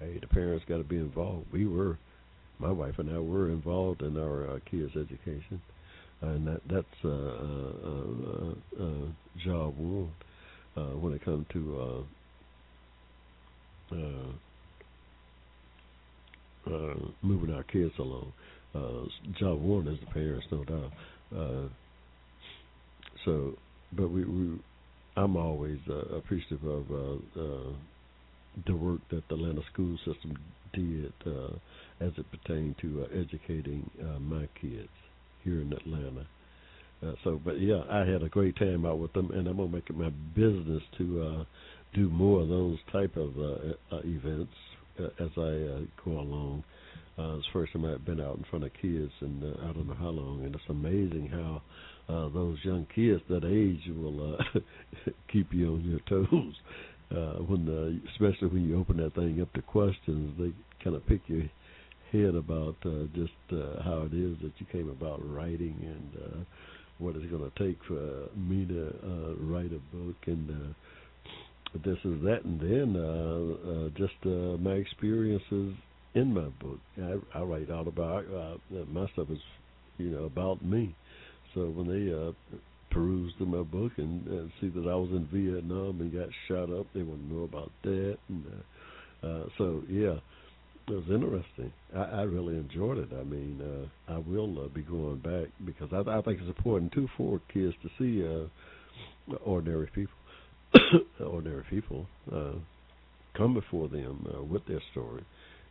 hey, 0.00 0.18
the 0.20 0.26
parents 0.26 0.64
got 0.68 0.78
to 0.78 0.84
be 0.84 0.96
involved. 0.96 1.46
We 1.52 1.66
were, 1.66 1.98
my 2.58 2.70
wife 2.70 2.98
and 2.98 3.10
I 3.10 3.18
were 3.18 3.50
involved 3.50 4.02
in 4.02 4.16
our 4.18 4.50
uh, 4.50 4.58
kids' 4.70 4.92
education, 4.96 5.60
and 6.22 6.46
that 6.46 6.60
that's 6.70 7.04
uh, 7.04 7.08
uh, 7.08 7.72
uh, 7.90 8.54
uh, 8.84 9.06
job 9.44 9.74
one 9.78 10.12
uh, 10.76 10.96
when 10.96 11.12
it 11.12 11.24
comes 11.24 11.46
to 11.52 12.04
uh, 13.92 13.94
uh, 13.94 14.32
uh, 16.74 16.94
moving 17.22 17.54
our 17.54 17.64
kids 17.64 17.92
along. 17.98 18.32
Uh, 18.74 19.04
job 19.38 19.60
one 19.60 19.86
is 19.88 19.98
the 20.00 20.06
parents, 20.12 20.46
no 20.50 20.64
doubt. 20.64 20.92
Uh, 21.34 21.68
so, 23.24 23.54
but 23.92 24.08
we, 24.08 24.24
we 24.24 24.58
I'm 25.16 25.36
always 25.36 25.78
uh, 25.88 26.16
appreciative 26.16 26.64
of 26.64 26.90
uh, 26.90 27.40
uh, 27.40 27.72
the 28.66 28.74
work 28.74 29.00
that 29.10 29.22
the 29.28 29.34
Atlanta 29.34 29.62
school 29.72 29.96
system 29.98 30.36
did 30.72 31.12
uh, 31.26 31.54
as 32.00 32.12
it 32.16 32.26
pertained 32.30 32.76
to 32.80 33.04
uh, 33.04 33.18
educating 33.18 33.88
uh, 34.02 34.18
my 34.18 34.48
kids 34.60 34.88
here 35.44 35.60
in 35.60 35.72
Atlanta. 35.72 36.26
Uh, 37.04 37.12
so, 37.24 37.40
but 37.44 37.60
yeah, 37.60 37.82
I 37.90 38.00
had 38.00 38.22
a 38.22 38.28
great 38.28 38.56
time 38.56 38.86
out 38.86 38.98
with 38.98 39.12
them, 39.12 39.30
and 39.30 39.46
I'm 39.46 39.58
gonna 39.58 39.68
make 39.68 39.88
it 39.90 39.96
my 39.96 40.10
business 40.34 40.82
to 40.98 41.22
uh, 41.22 41.44
do 41.94 42.08
more 42.08 42.42
of 42.42 42.48
those 42.48 42.78
type 42.92 43.16
of 43.16 43.36
uh, 43.38 43.94
uh, 43.94 44.00
events 44.04 44.52
uh, 44.98 45.24
as 45.24 45.30
I 45.36 45.40
uh, 45.40 45.80
go 46.04 46.12
along. 46.12 46.64
Uh, 47.18 47.36
it's 47.36 47.46
the 47.46 47.52
first 47.52 47.72
time 47.72 47.84
I've 47.84 48.04
been 48.04 48.20
out 48.20 48.36
in 48.36 48.44
front 48.50 48.64
of 48.64 48.72
kids, 48.80 49.12
and 49.20 49.42
uh, 49.42 49.56
I 49.62 49.72
don't 49.72 49.88
know 49.88 49.96
how 49.98 50.08
long, 50.08 50.44
and 50.44 50.54
it's 50.54 50.64
amazing 50.68 51.28
how 51.28 51.62
uh, 52.08 52.28
those 52.28 52.58
young 52.62 52.86
kids 52.94 53.22
that 53.28 53.44
age 53.44 53.90
will 53.94 54.34
uh, 54.34 54.60
keep 55.32 55.52
you 55.52 55.74
on 55.74 55.84
your 55.84 56.00
toes. 56.08 56.54
Uh, 57.10 57.38
when, 57.44 57.68
uh, 57.68 58.10
especially 58.12 58.48
when 58.48 58.68
you 58.68 58.78
open 58.78 58.96
that 58.96 59.14
thing 59.14 59.40
up 59.40 59.52
to 59.52 59.62
questions, 59.62 60.34
they 60.38 60.52
kind 60.82 60.96
of 60.96 61.06
pick 61.06 61.20
your 61.28 61.42
head 62.12 62.34
about 62.34 62.76
uh, 62.84 63.06
just 63.14 63.32
uh, 63.52 63.82
how 63.82 64.08
it 64.10 64.14
is 64.14 64.36
that 64.42 64.52
you 64.58 64.66
came 64.72 64.88
about 64.90 65.20
writing 65.28 65.76
and. 65.82 66.22
Uh, 66.22 66.36
what 66.98 67.14
it's 67.14 67.26
going 67.26 67.50
to 67.50 67.58
take 67.58 67.78
for 67.86 68.28
me 68.36 68.64
to 68.64 68.86
uh, 68.88 69.34
write 69.40 69.70
a 69.72 69.96
book 69.96 70.16
and 70.26 70.50
uh, 70.50 71.78
this 71.84 71.98
is 72.04 72.22
that 72.22 72.40
and 72.44 72.60
then 72.60 72.96
uh, 72.96 73.70
uh, 73.70 73.88
just 73.90 74.14
uh, 74.24 74.56
my 74.62 74.72
experiences 74.72 75.74
in 76.14 76.32
my 76.32 76.48
book. 76.60 76.78
I, 76.96 77.38
I 77.38 77.42
write 77.42 77.70
autobiography. 77.70 78.34
Uh, 78.34 78.84
my 78.90 79.06
stuff 79.12 79.28
is 79.30 79.38
you 79.98 80.10
know, 80.10 80.24
about 80.24 80.64
me. 80.64 80.94
So 81.54 81.66
when 81.66 81.88
they 81.88 82.12
uh, 82.12 82.32
perused 82.96 83.36
through 83.36 83.46
my 83.46 83.62
book 83.62 83.92
and 83.98 84.26
uh, 84.26 84.50
see 84.60 84.68
that 84.68 84.88
I 84.88 84.94
was 84.94 85.10
in 85.10 85.28
Vietnam 85.30 86.00
and 86.00 86.12
got 86.12 86.28
shot 86.48 86.72
up, 86.72 86.86
they 86.94 87.02
want 87.02 87.28
to 87.28 87.34
know 87.34 87.44
about 87.44 87.70
that. 87.82 88.16
And 88.28 88.44
uh, 88.46 89.26
uh, 89.26 89.44
so 89.58 89.82
yeah, 89.88 90.16
it 90.88 90.94
was 90.94 91.04
interesting. 91.10 91.72
I, 91.94 92.02
I 92.02 92.22
really 92.22 92.56
enjoyed 92.56 92.98
it. 92.98 93.10
I 93.12 93.24
mean, 93.24 93.60
uh, 93.60 94.12
I 94.12 94.18
will 94.18 94.64
uh, 94.64 94.68
be 94.68 94.82
going 94.82 95.18
back 95.18 95.48
because 95.64 95.90
I, 95.92 95.98
I 96.10 96.22
think 96.22 96.40
it's 96.40 96.48
important 96.48 96.92
too 96.92 97.08
for 97.16 97.40
kids 97.52 97.74
to 97.82 97.90
see 97.98 98.26
uh, 98.26 99.36
ordinary 99.44 99.88
people, 99.94 100.16
ordinary 101.20 101.64
people 101.68 102.06
uh, 102.32 102.52
come 103.36 103.52
before 103.52 103.88
them 103.88 104.26
uh, 104.34 104.42
with 104.42 104.64
their 104.66 104.80
story, 104.92 105.24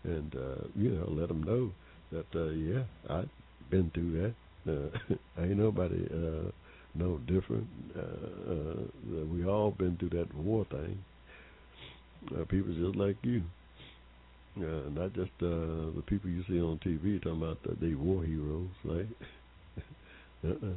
and 0.03 0.35
uh, 0.35 0.67
you 0.75 0.91
know, 0.91 1.07
let 1.09 1.29
them 1.29 1.41
know 1.41 1.71
that 2.11 2.39
uh, 2.39 2.49
yeah, 2.49 2.83
I've 3.09 3.29
been 3.71 3.89
through 3.95 4.21
that. 4.21 4.35
Uh, 4.67 5.15
ain't 5.41 5.57
nobody 5.57 6.07
uh, 6.11 6.51
no 6.95 7.17
different. 7.19 7.67
Uh, 7.95 8.51
uh, 8.51 9.25
we 9.25 9.45
all 9.45 9.71
been 9.71 9.97
through 9.97 10.09
that 10.09 10.33
war 10.35 10.65
thing. 10.71 11.03
Uh, 12.31 12.45
people 12.45 12.73
just 12.73 12.95
like 12.95 13.17
you. 13.23 13.43
Uh, 14.57 14.89
not 14.89 15.13
just 15.13 15.31
uh, 15.41 15.91
the 15.95 16.03
people 16.07 16.29
you 16.29 16.43
see 16.47 16.61
on 16.61 16.79
TV 16.79 17.21
talking 17.21 17.41
about 17.41 17.61
that 17.63 17.79
they 17.81 17.93
war 17.93 18.23
heroes, 18.23 18.69
right? 18.85 19.07
uh-uh. 20.47 20.73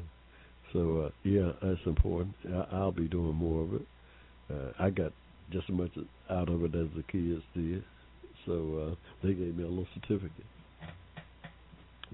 So 0.72 1.02
uh, 1.06 1.10
yeah, 1.22 1.52
that's 1.62 1.80
important. 1.86 2.34
I, 2.48 2.66
I'll 2.76 2.92
be 2.92 3.08
doing 3.08 3.34
more 3.34 3.62
of 3.62 3.74
it. 3.74 3.86
Uh, 4.50 4.72
I 4.78 4.90
got 4.90 5.12
just 5.52 5.70
as 5.70 5.76
much 5.76 5.92
out 6.28 6.48
of 6.48 6.64
it 6.64 6.74
as 6.74 6.88
the 6.96 7.04
kids 7.04 7.42
did, 7.54 7.84
so 8.46 8.92
uh, 8.92 8.94
they 9.26 9.34
gave 9.34 9.56
me 9.56 9.62
a 9.64 9.68
little 9.68 9.86
certificate. 9.94 10.44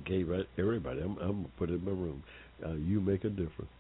Gave 0.05 0.29
everybody. 0.59 1.01
I'm, 1.01 1.17
I'm 1.19 1.33
gonna 1.43 1.49
put 1.57 1.71
it 1.71 1.75
in 1.75 1.85
my 1.85 1.93
room. 1.93 2.23
Uh, 2.65 2.73
you 2.73 3.01
make 3.01 3.25
a 3.25 3.31
difference, 3.31 3.71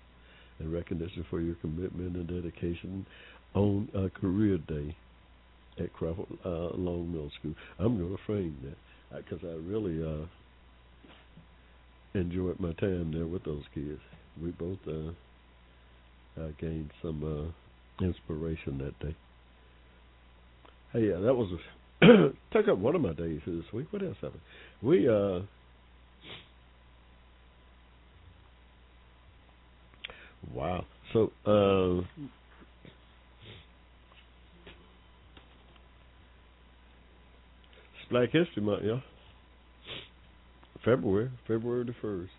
and 0.58 0.72
recognition 0.72 1.24
for 1.30 1.40
your 1.40 1.54
commitment 1.56 2.16
and 2.16 2.28
dedication 2.28 3.06
on 3.54 3.88
uh, 3.96 4.08
Career 4.20 4.58
Day 4.58 4.96
at 5.78 5.92
Crawford 5.92 6.26
uh, 6.44 6.74
Long 6.76 7.10
Middle 7.10 7.30
School. 7.38 7.54
I'm 7.78 7.98
going 7.98 8.16
to 8.16 8.22
frame 8.26 8.56
that 8.64 9.24
because 9.24 9.44
I 9.44 9.54
really 9.68 10.02
uh, 10.02 10.26
enjoyed 12.14 12.60
my 12.60 12.72
time 12.74 13.12
there 13.12 13.26
with 13.26 13.44
those 13.44 13.62
kids. 13.74 14.00
We 14.42 14.50
both 14.50 14.78
uh, 14.86 15.10
uh, 16.40 16.48
gained 16.60 16.90
some 17.02 17.52
uh, 18.00 18.04
inspiration 18.04 18.78
that 18.78 18.98
day. 19.00 19.16
Hey, 20.92 21.08
yeah, 21.08 21.18
that 21.18 21.34
was 21.34 21.48
a, 21.52 22.06
took 22.52 22.68
up 22.68 22.78
one 22.78 22.94
of 22.94 23.00
my 23.00 23.12
days 23.12 23.40
this 23.46 23.64
week. 23.72 23.86
What 23.90 24.02
else 24.02 24.16
happened? 24.20 24.40
We 24.82 25.08
uh, 25.08 25.40
wow. 30.52 30.84
So 31.12 31.30
uh, 31.46 32.04
Black 38.10 38.30
History 38.30 38.62
Month, 38.62 38.84
y'all. 38.84 39.02
February, 40.84 41.30
February 41.48 41.84
the 41.84 41.94
first. 42.00 42.30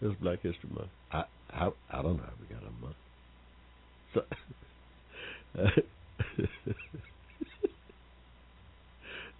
It's 0.00 0.14
Black 0.20 0.42
History 0.42 0.70
Month. 0.72 0.90
I 1.10 1.24
I 1.50 1.70
I 1.90 2.02
don't 2.02 2.18
know 2.18 2.22
how 2.22 2.32
we 2.40 2.46
got 2.54 2.62
a 2.62 2.70
month. 2.80 2.96
So, 4.14 4.20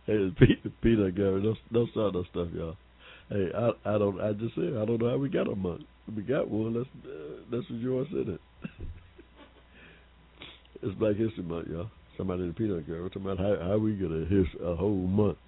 hey, 0.06 0.32
Peter, 0.38 0.70
Peter 0.82 1.10
Gary, 1.10 1.42
don't 1.42 1.58
don't 1.72 1.90
start 1.90 2.14
no 2.14 2.24
stuff, 2.30 2.48
y'all. 2.54 2.76
Hey, 3.28 3.48
I 3.54 3.70
I 3.84 3.98
don't 3.98 4.20
I 4.20 4.32
just 4.32 4.54
said 4.54 4.74
I 4.80 4.84
don't 4.84 5.00
know 5.00 5.10
how 5.10 5.16
we 5.16 5.28
got 5.28 5.48
a 5.48 5.56
month. 5.56 5.82
We 6.14 6.22
got 6.22 6.50
one. 6.50 6.74
Let's 6.74 6.88
uh, 7.06 7.42
let's 7.50 7.70
rejoice 7.70 8.08
in 8.12 8.34
it. 8.34 8.40
it's 10.82 10.94
Black 10.98 11.16
History 11.16 11.42
Month, 11.42 11.68
y'all 11.68 11.90
somebody 12.16 12.42
in 12.42 12.48
the 12.48 12.54
peanut 12.54 12.86
gallery 12.86 13.10
talking 13.10 13.22
about 13.22 13.38
how 13.38 13.56
how 13.60 13.78
we 13.78 13.94
gonna 13.94 14.24
hit 14.26 14.46
a 14.62 14.74
whole 14.74 14.94
month. 14.94 15.38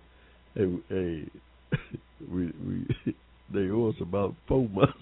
Hey, 0.54 0.64
hey, 0.88 1.28
we 2.30 2.46
we 2.66 2.86
they 3.52 3.70
owe 3.70 3.88
us 3.88 3.96
about 4.00 4.34
four 4.48 4.68
months. 4.68 4.92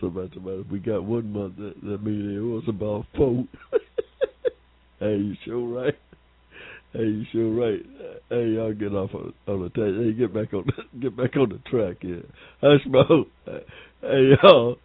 somebody, 0.00 0.30
somebody, 0.34 0.64
we 0.70 0.78
got 0.78 1.04
one 1.04 1.32
month. 1.32 1.56
That, 1.56 1.74
that 1.82 2.02
means 2.02 2.38
owe 2.40 2.58
us 2.58 2.64
about 2.68 3.06
four. 3.16 3.44
Hey, 4.98 5.16
you 5.16 5.34
sure 5.44 5.82
right? 5.82 5.94
Hey, 6.92 7.00
you 7.00 7.24
sure 7.30 7.50
right? 7.50 7.84
Hey, 8.30 8.48
y'all 8.54 8.72
get 8.72 8.94
off 8.94 9.14
on, 9.14 9.34
on 9.46 9.62
the 9.62 9.68
tape. 9.68 9.94
Hey, 9.94 10.12
get 10.14 10.32
back 10.32 10.54
on 10.54 10.64
the, 10.66 10.98
get 11.00 11.16
back 11.16 11.36
on 11.36 11.50
the 11.50 11.58
track 11.70 11.96
here. 12.00 12.24
Hushmo. 12.62 13.26
Hey, 14.00 14.32
y'all. 14.42 14.78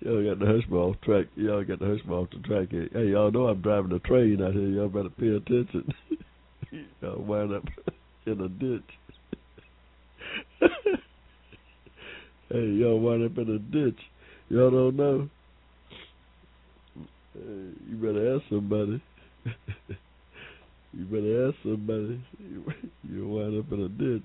Y'all 0.00 0.24
got 0.24 0.38
the 0.38 0.46
hush 0.46 0.70
off 0.72 0.96
track. 1.02 1.26
Y'all 1.36 1.64
got 1.64 1.80
the 1.80 1.86
hush 1.86 2.10
off 2.10 2.28
the 2.30 2.38
track. 2.46 2.68
Hey, 2.70 3.08
y'all 3.08 3.30
know 3.30 3.48
I'm 3.48 3.60
driving 3.60 3.92
a 3.92 3.98
train 4.00 4.42
out 4.42 4.52
here. 4.52 4.68
Y'all 4.68 4.88
better 4.88 5.08
pay 5.08 5.28
attention. 5.28 5.92
y'all 7.02 7.22
wind 7.22 7.54
up 7.54 7.64
in 8.26 8.40
a 8.40 8.48
ditch. 8.48 8.82
hey, 12.50 12.66
y'all 12.66 13.00
wind 13.00 13.24
up 13.24 13.38
in 13.38 13.54
a 13.54 13.58
ditch. 13.58 13.98
Y'all 14.50 14.70
don't 14.70 14.96
know. 14.96 15.28
You 17.98 18.06
better 18.06 18.36
ask 18.36 18.44
somebody. 18.48 19.02
you 20.92 21.04
better 21.06 21.48
ask 21.48 21.56
somebody. 21.64 22.22
You'll 23.02 23.28
wind 23.28 23.58
up 23.58 23.72
in 23.72 23.80
a 23.80 23.88
ditch. 23.88 24.22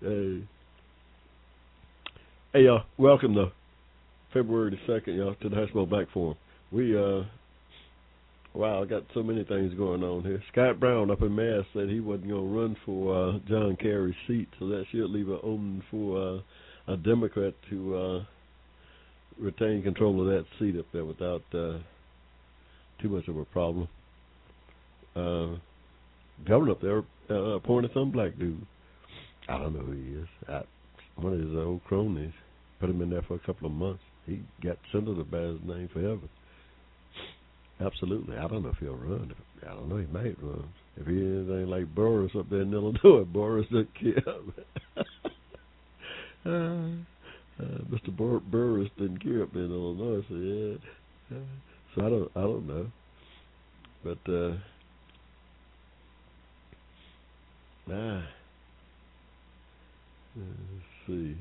hey. 0.00 0.42
Hey 2.52 2.64
y'all, 2.64 2.82
welcome 2.98 3.34
to 3.34 3.52
February 4.32 4.70
the 4.72 4.78
second, 4.92 5.14
y'all, 5.14 5.36
to 5.42 5.48
the 5.48 5.54
Hushmo 5.54 5.88
Black 5.88 6.10
Forum. 6.12 6.36
We 6.72 6.98
uh 6.98 7.22
wow, 8.54 8.82
I 8.82 8.86
got 8.86 9.02
so 9.14 9.22
many 9.22 9.44
things 9.44 9.74
going 9.74 10.02
on 10.02 10.22
here. 10.22 10.42
Scott 10.52 10.80
Brown 10.80 11.10
up 11.10 11.22
in 11.22 11.34
Mass 11.34 11.64
said 11.72 11.88
he 11.88 12.00
wasn't 12.00 12.30
gonna 12.30 12.42
run 12.42 12.76
for 12.84 13.14
uh 13.14 13.38
John 13.48 13.76
Kerry's 13.80 14.14
seat, 14.26 14.48
so 14.58 14.68
that 14.68 14.84
should 14.90 15.10
leave 15.10 15.28
it 15.28 15.40
open 15.42 15.82
for 15.90 16.38
uh 16.88 16.92
a 16.92 16.96
Democrat 16.96 17.54
to 17.70 17.96
uh 17.96 18.24
retain 19.40 19.82
control 19.82 20.20
of 20.20 20.26
that 20.26 20.44
seat 20.58 20.78
up 20.78 20.86
there 20.92 21.04
without 21.04 21.42
uh, 21.54 21.78
too 23.00 23.08
much 23.08 23.26
of 23.28 23.36
a 23.36 23.44
problem. 23.46 23.88
Uh, 25.16 25.56
governor 26.46 26.72
up 26.72 26.80
there 26.80 27.02
uh, 27.30 27.56
appointed 27.56 27.90
some 27.94 28.10
black 28.10 28.38
dude. 28.38 28.64
I 29.48 29.58
don't 29.58 29.74
know 29.74 29.80
who 29.80 29.92
he 29.92 30.20
is. 30.20 30.28
I, 30.48 30.62
one 31.16 31.32
of 31.32 31.40
his 31.40 31.54
old 31.54 31.82
cronies 31.84 32.32
put 32.78 32.90
him 32.90 33.02
in 33.02 33.10
there 33.10 33.22
for 33.22 33.34
a 33.34 33.40
couple 33.40 33.66
of 33.66 33.72
months. 33.72 34.02
He 34.26 34.40
got 34.62 34.78
senator 34.92 35.24
by 35.24 35.38
his 35.38 35.60
name 35.64 35.88
forever. 35.92 36.28
Absolutely. 37.80 38.36
I 38.36 38.46
don't 38.46 38.62
know 38.62 38.70
if 38.70 38.78
he'll 38.78 38.94
run. 38.94 39.32
I 39.62 39.68
don't 39.70 39.88
know. 39.88 39.96
He 39.96 40.06
might 40.06 40.36
run. 40.42 40.68
If 40.96 41.06
he 41.06 41.14
anything 41.14 41.66
like 41.68 41.94
Burris 41.94 42.32
up 42.38 42.50
there 42.50 42.60
in 42.62 42.72
Illinois, 42.72 43.24
Burris 43.32 43.66
doesn't 43.70 43.94
care. 43.94 44.22
uh, 46.46 46.90
uh, 47.62 47.78
Mr. 47.90 48.14
Bur- 48.14 48.40
Burris 48.40 48.90
didn't 48.98 49.22
care 49.22 49.42
up 49.42 49.54
in 49.54 49.70
Illinois, 49.72 50.24
so 50.28 50.34
yeah. 50.34 51.38
So 51.94 52.06
I 52.06 52.08
don't, 52.08 52.30
I 52.36 52.40
don't 52.42 52.66
know, 52.66 52.86
but 54.04 54.18
uh, 54.32 54.56
ah, 57.92 58.22
let's 60.36 60.84
see. 61.06 61.36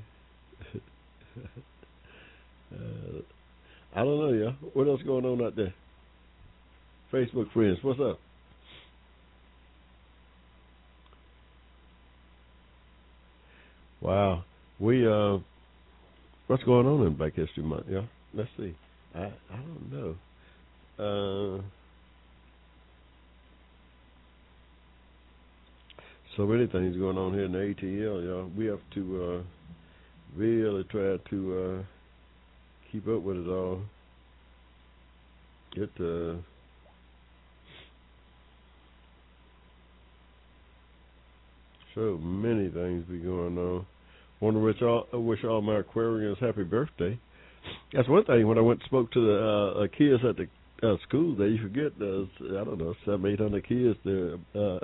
uh, 2.73 3.21
I 3.95 4.03
don't 4.03 4.19
know, 4.19 4.33
y'all. 4.33 4.53
What 4.73 4.87
else 4.87 5.01
going 5.03 5.25
on 5.25 5.41
out 5.43 5.55
there? 5.55 5.73
Facebook 7.11 7.51
friends, 7.51 7.79
what's 7.81 7.99
up? 7.99 8.19
Wow, 14.01 14.43
we 14.79 15.07
uh 15.07 15.39
What's 16.49 16.63
going 16.63 16.87
on 16.87 17.05
in 17.05 17.13
Black 17.13 17.35
History 17.35 17.61
Month? 17.61 17.85
Yeah, 17.87 18.01
let's 18.33 18.49
see. 18.57 18.73
I 19.13 19.25
I 19.25 19.31
don't 19.51 19.91
know. 19.93 20.15
Uh, 20.97 21.61
so 26.35 26.47
many 26.47 26.65
things 26.65 26.97
going 26.97 27.19
on 27.19 27.33
here 27.35 27.43
in 27.45 27.51
the 27.51 27.59
ATL, 27.59 28.25
y'all. 28.25 28.49
We 28.57 28.65
have 28.65 28.79
to 28.95 29.23
uh, 29.23 29.41
really 30.35 30.83
try 30.85 31.17
to 31.29 31.59
uh, 31.59 31.83
keep 32.91 33.07
up 33.07 33.21
with 33.21 33.37
it 33.37 33.47
all. 33.47 33.81
Get 35.75 35.91
uh, 35.99 36.33
So 41.95 42.17
many 42.21 42.69
things 42.69 43.05
be 43.09 43.19
going 43.19 43.57
on. 43.57 43.85
Want 44.39 44.55
to 44.55 44.59
wish 44.59 44.81
all 44.81 45.07
wish 45.13 45.43
all 45.43 45.61
my 45.61 45.81
Aquarians 45.81 46.39
happy 46.39 46.63
birthday. 46.63 47.19
That's 47.93 48.07
one 48.07 48.23
thing. 48.25 48.47
When 48.47 48.57
I 48.57 48.61
went 48.61 48.79
and 48.79 48.87
spoke 48.87 49.11
to 49.11 49.25
the 49.25 49.83
uh, 49.83 49.97
kids 49.97 50.23
at 50.27 50.37
the 50.37 50.87
uh, 50.87 50.95
school, 51.07 51.35
there 51.35 51.47
you 51.47 51.61
forget 51.61 51.91
there's 51.99 52.29
I 52.41 52.63
don't 52.63 52.77
know 52.77 52.93
seven 53.05 53.25
eight 53.25 53.39
hundred 53.39 53.67
kids 53.67 53.97
there. 54.05 54.35
Uh, 54.55 54.79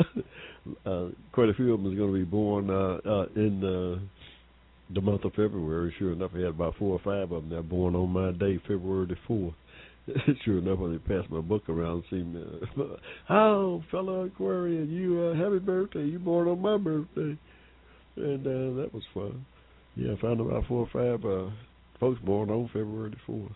uh, 0.89 1.09
quite 1.31 1.49
a 1.49 1.53
few 1.53 1.73
of 1.73 1.81
them 1.81 1.91
is 1.91 1.97
going 1.97 2.11
to 2.11 2.19
be 2.19 2.25
born 2.25 2.69
uh, 2.69 2.97
uh, 3.05 3.25
in 3.35 3.63
uh, 3.63 4.93
the 4.93 5.01
month 5.01 5.23
of 5.23 5.31
February. 5.31 5.93
Sure 5.97 6.11
enough, 6.11 6.31
I 6.35 6.39
had 6.39 6.47
about 6.47 6.75
four 6.77 6.99
or 6.99 6.99
five 6.99 7.31
of 7.31 7.43
them 7.43 7.49
that 7.49 7.69
born 7.69 7.95
on 7.95 8.09
my 8.09 8.31
day, 8.31 8.59
February 8.67 9.07
the 9.07 9.15
fourth. 9.27 9.53
sure 10.45 10.59
enough, 10.59 10.79
when 10.79 10.91
they 10.91 10.97
passed 10.99 11.29
my 11.31 11.41
book 11.41 11.67
around, 11.67 12.03
see 12.09 12.17
me, 12.17 12.43
uh, 12.79 13.33
oh, 13.33 13.83
fellow 13.89 14.25
Aquarian, 14.25 14.91
you 14.91 15.21
uh, 15.21 15.35
happy 15.35 15.59
birthday! 15.59 16.05
You 16.05 16.19
born 16.19 16.47
on 16.47 16.61
my 16.61 16.77
birthday, 16.77 17.37
and 18.17 18.45
uh, 18.45 18.81
that 18.81 18.91
was 18.93 19.03
fun. 19.13 19.45
Yeah, 19.95 20.13
I 20.13 20.21
found 20.21 20.41
about 20.41 20.65
four 20.67 20.87
or 20.87 20.89
five 20.93 21.25
uh, 21.25 21.49
folks 21.99 22.19
born 22.21 22.49
on 22.51 22.67
February 22.67 23.11
the 23.11 23.15
fourth. 23.25 23.51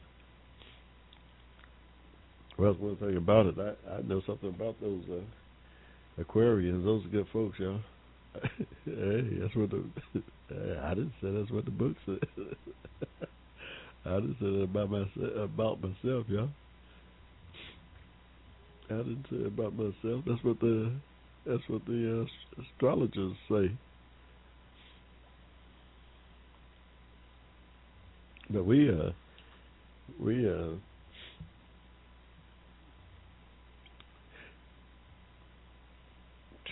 Well, 2.57 2.71
that's 2.71 2.81
one 2.81 2.97
thing 2.97 3.17
about 3.17 3.45
it. 3.45 3.55
I 3.59 3.97
I 3.97 4.01
know 4.01 4.21
something 4.25 4.49
about 4.49 4.79
those 4.81 5.03
uh, 5.11 6.21
Aquarians. 6.23 6.83
Those 6.83 7.05
are 7.05 7.09
good 7.09 7.27
folks, 7.31 7.59
y'all. 7.59 7.79
hey, 8.85 9.37
that's 9.39 9.55
what 9.55 9.69
the 9.69 9.83
I 10.81 10.93
didn't 10.95 11.13
say 11.21 11.31
that's 11.31 11.51
what 11.51 11.65
the 11.65 11.71
book 11.71 11.95
said. 12.05 12.19
I 14.05 14.15
didn't 14.15 14.37
say 14.39 14.45
that 14.45 14.63
about 14.63 14.89
myself. 14.89 15.35
About 15.35 15.81
myself, 15.81 16.25
y'all. 16.29 16.49
I 18.89 18.97
didn't 18.97 19.25
say 19.29 19.45
about 19.45 19.73
myself. 19.75 20.23
That's 20.25 20.43
what 20.43 20.59
the 20.59 20.91
that's 21.45 21.63
what 21.67 21.85
the 21.85 22.21
uh, 22.21 22.61
astrologers 22.61 23.33
say. 23.49 23.71
But 28.49 28.65
we 28.65 28.89
uh 28.89 29.11
we 30.19 30.49
uh 30.49 30.69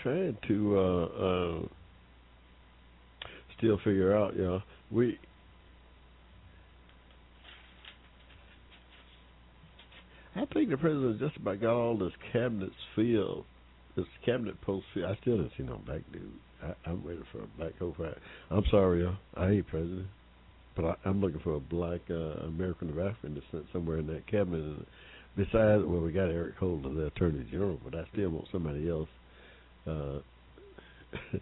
trying 0.02 0.38
to 0.48 0.78
uh 0.80 1.06
uh 1.06 1.60
still 3.58 3.78
figure 3.84 4.16
out, 4.16 4.36
you 4.36 4.44
know, 4.44 4.62
we 4.92 5.20
I 10.38 10.46
think 10.54 10.70
the 10.70 10.78
president 10.78 11.20
just 11.20 11.36
about 11.38 11.62
got 11.62 11.74
all 11.74 11.98
this 11.98 12.12
cabinets 12.32 12.76
filled, 12.96 13.46
this 13.96 14.06
cabinet 14.24 14.62
post 14.62 14.86
filled. 14.94 15.08
I 15.08 15.18
still 15.22 15.38
didn't 15.38 15.54
see 15.58 15.64
no 15.64 15.82
black 15.84 16.02
dude. 16.14 16.32
I, 16.64 16.74
I'm 16.90 17.04
waiting 17.04 17.24
for 17.32 17.40
a 17.40 17.48
black 17.58 17.78
coat 17.80 17.96
I'm 18.52 18.64
sorry, 18.70 19.02
y'all. 19.02 19.16
I 19.36 19.50
ain't 19.50 19.68
president, 19.68 20.06
but 20.76 20.86
I, 20.86 20.96
I'm 21.06 21.22
looking 21.22 21.40
for 21.40 21.56
a 21.56 21.60
black 21.60 22.02
uh, 22.10 22.46
American 22.46 22.90
of 22.90 23.00
African 23.00 23.34
descent 23.34 23.66
somewhere 23.74 23.98
in 23.98 24.06
that 24.08 24.28
cabinet. 24.28 24.62
And 24.62 24.86
besides, 25.36 25.84
well, 25.86 26.02
we 26.02 26.12
got 26.12 26.30
Eric 26.30 26.56
Holder, 26.58 26.94
the 26.94 27.08
Attorney 27.08 27.48
General, 27.50 27.80
but 27.84 27.96
I 27.96 28.04
still 28.14 28.30
want 28.30 28.46
somebody 28.52 28.88
else. 28.88 29.10
Uh, 29.88 30.20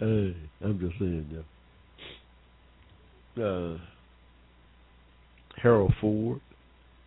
hey, 0.00 0.36
I'm 0.62 0.80
just 0.80 0.98
saying, 0.98 1.28
y'all. 1.30 1.44
Uh, 3.38 3.78
Harold 5.62 5.92
Ford 6.00 6.40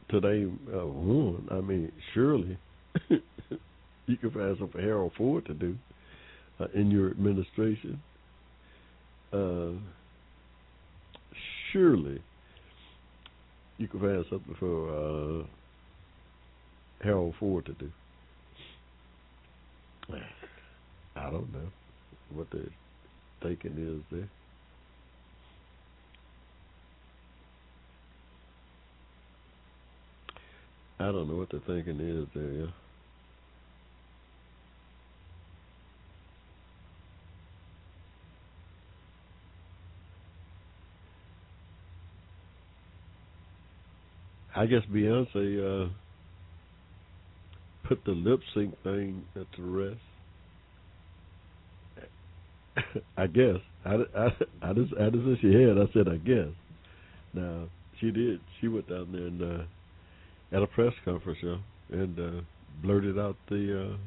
today 0.10 0.46
uh, 0.74 0.86
won. 0.86 1.48
I 1.52 1.62
mean, 1.62 1.92
surely 2.14 2.58
you 3.10 4.18
can 4.18 4.32
find 4.32 4.58
something 4.58 4.70
for 4.72 4.82
Harold 4.82 5.14
Ford 5.18 5.46
to 5.46 5.54
do 5.54 5.78
uh, 6.60 6.68
in 6.74 6.92
your 6.92 7.12
administration. 7.12 8.02
Uh, 9.32 9.72
surely 11.72 12.22
you 13.78 13.88
can 13.88 14.00
find 14.00 14.26
something 14.30 14.56
for 14.60 14.90
uh, 14.90 15.44
Harold 17.04 17.36
Ford 17.40 17.66
to 17.66 17.74
do. 17.74 17.92
I 21.16 21.30
don't 21.30 21.52
know 21.54 21.70
what 22.34 22.50
the 22.50 22.66
thinking 23.42 23.78
is 23.78 24.18
there. 24.18 24.30
I 31.00 31.06
don't 31.06 31.30
know 31.30 31.36
what 31.36 31.50
the 31.50 31.62
thinking 31.66 32.00
is 32.00 32.28
there, 32.36 32.52
yeah. 32.52 32.72
I 44.56 44.66
guess 44.66 44.82
Beyonce 44.92 45.88
uh, 45.88 45.90
put 47.88 48.04
the 48.04 48.12
lip 48.12 48.42
sync 48.54 48.76
thing 48.84 49.24
at 49.36 49.48
the 49.58 49.64
rest. 49.64 50.02
I 53.18 53.28
guess 53.28 53.58
I, 53.86 53.96
I, 54.18 54.28
I 54.62 54.74
just 54.74 54.94
I 55.00 55.10
just 55.10 55.26
said 55.26 55.38
she 55.42 55.54
had. 55.54 55.78
I 55.78 55.86
said 55.94 56.10
I 56.10 56.18
guess. 56.18 56.50
Now 57.34 57.70
she 58.02 58.12
did. 58.12 58.42
She 58.60 58.68
went 58.68 58.90
down 58.90 59.12
there 59.14 59.28
and 59.28 59.42
uh, 59.42 59.64
at 60.52 60.64
a 60.64 60.68
press 60.68 60.94
conference, 61.06 61.40
yeah, 61.44 61.58
and 61.92 62.20
uh, 62.20 62.42
blurted 62.82 63.18
out 63.20 63.36
the 63.50 63.92
uh, 63.94 63.98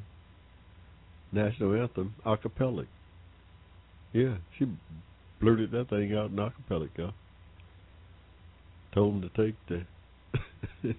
national 1.32 1.80
anthem 1.80 2.14
a 2.24 2.36
cappella. 2.36 2.84
Yeah, 4.12 4.36
she 4.58 4.66
blurted 5.40 5.70
that 5.72 5.88
thing 5.90 6.14
out 6.14 6.30
in 6.30 6.38
a 6.38 6.50
cappella, 6.50 6.88
yeah. 6.98 7.10
Told 8.94 9.14
him 9.14 9.22
to 9.22 9.44
take 9.44 9.54
the 9.68 10.90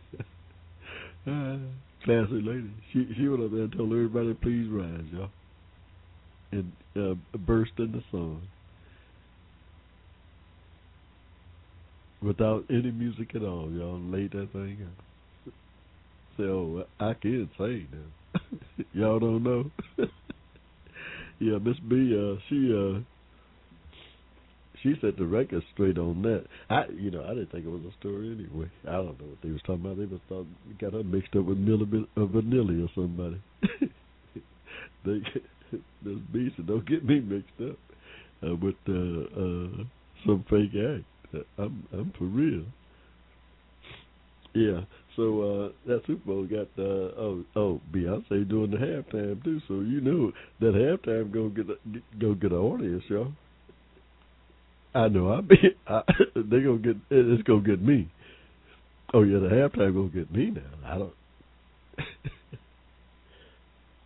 uh, 1.27 1.57
classy 2.03 2.41
lady. 2.41 2.71
She 2.91 3.07
she 3.15 3.27
went 3.27 3.43
up 3.43 3.51
there 3.51 3.63
and 3.63 3.71
told 3.71 3.91
everybody 3.91 4.33
please 4.33 4.67
rise, 4.69 5.05
y'all, 5.11 5.29
and 6.51 6.71
uh, 6.95 7.37
burst 7.37 7.73
into 7.77 8.01
song 8.11 8.41
without 12.21 12.63
any 12.69 12.89
music 12.89 13.35
at 13.35 13.43
all, 13.43 13.69
y'all. 13.71 13.99
Laid 13.99 14.31
that 14.31 14.51
thing 14.53 14.77
out. 14.81 15.12
So 16.37 16.85
I 16.99 17.13
can 17.13 17.49
say 17.57 17.87
now. 17.91 18.41
Y'all 18.93 19.19
don't 19.19 19.43
know. 19.43 19.71
yeah, 21.39 21.57
Miss 21.59 21.77
B, 21.87 22.15
uh, 22.17 22.39
she 22.49 22.73
uh, 22.73 22.99
she 24.81 24.95
set 24.99 25.17
the 25.17 25.25
record 25.25 25.63
straight 25.73 25.97
on 25.97 26.21
that. 26.23 26.45
I, 26.69 26.85
you 26.93 27.11
know, 27.11 27.23
I 27.23 27.29
didn't 27.29 27.51
think 27.51 27.65
it 27.65 27.69
was 27.69 27.83
a 27.87 27.99
story 27.99 28.31
anyway. 28.31 28.69
I 28.87 28.93
don't 28.93 29.19
know 29.19 29.27
what 29.27 29.41
they 29.43 29.49
was 29.49 29.61
talking 29.61 29.85
about. 29.85 29.97
They 29.97 30.05
must 30.05 30.23
thought 30.27 30.47
got 30.79 30.93
her 30.93 31.03
mixed 31.03 31.35
up 31.35 31.45
with 31.45 31.57
Milli 31.57 32.07
uh, 32.17 32.21
Vanilli 32.21 32.83
or 32.83 32.89
somebody. 32.95 33.41
they, 35.05 35.21
Miss 36.01 36.19
B 36.33 36.49
said, 36.55 36.67
"Don't 36.67 36.87
get 36.87 37.05
me 37.05 37.19
mixed 37.19 37.61
up 37.61 37.77
uh, 38.43 38.55
with 38.55 38.75
uh, 38.89 39.39
uh, 39.39 39.83
some 40.25 40.45
fake 40.49 40.73
act. 40.75 41.45
I'm, 41.57 41.87
I'm 41.93 42.13
for 42.17 42.25
real." 42.25 42.65
Yeah. 44.53 44.81
So 45.15 45.41
uh 45.41 45.69
that 45.87 46.01
Super 46.07 46.25
Bowl 46.25 46.45
got 46.45 46.67
uh 46.77 47.11
oh 47.19 47.43
oh 47.55 47.81
Beyonce 47.93 48.49
doing 48.49 48.71
the 48.71 48.77
halftime 48.77 49.43
too. 49.43 49.61
So 49.67 49.75
you 49.75 50.01
know 50.01 50.31
that 50.59 50.73
halftime 50.73 51.31
gonna 51.31 51.49
get 51.49 51.69
a, 51.69 51.77
go 52.19 52.33
get 52.33 52.51
an 52.51 52.57
audience, 52.57 53.03
y'all. 53.09 53.31
I 54.95 55.07
know. 55.07 55.33
I 55.33 55.41
be 55.41 55.55
I, 55.87 56.01
they 56.35 56.61
gonna 56.61 56.77
get 56.77 56.97
it's 57.09 57.41
gonna 57.43 57.61
get 57.61 57.81
me. 57.81 58.09
Oh 59.13 59.23
yeah, 59.23 59.39
the 59.39 59.49
halftime 59.49 59.93
gonna 59.93 60.09
get 60.09 60.31
me 60.33 60.51
now. 60.51 60.61
I 60.85 60.97
don't. 60.97 61.13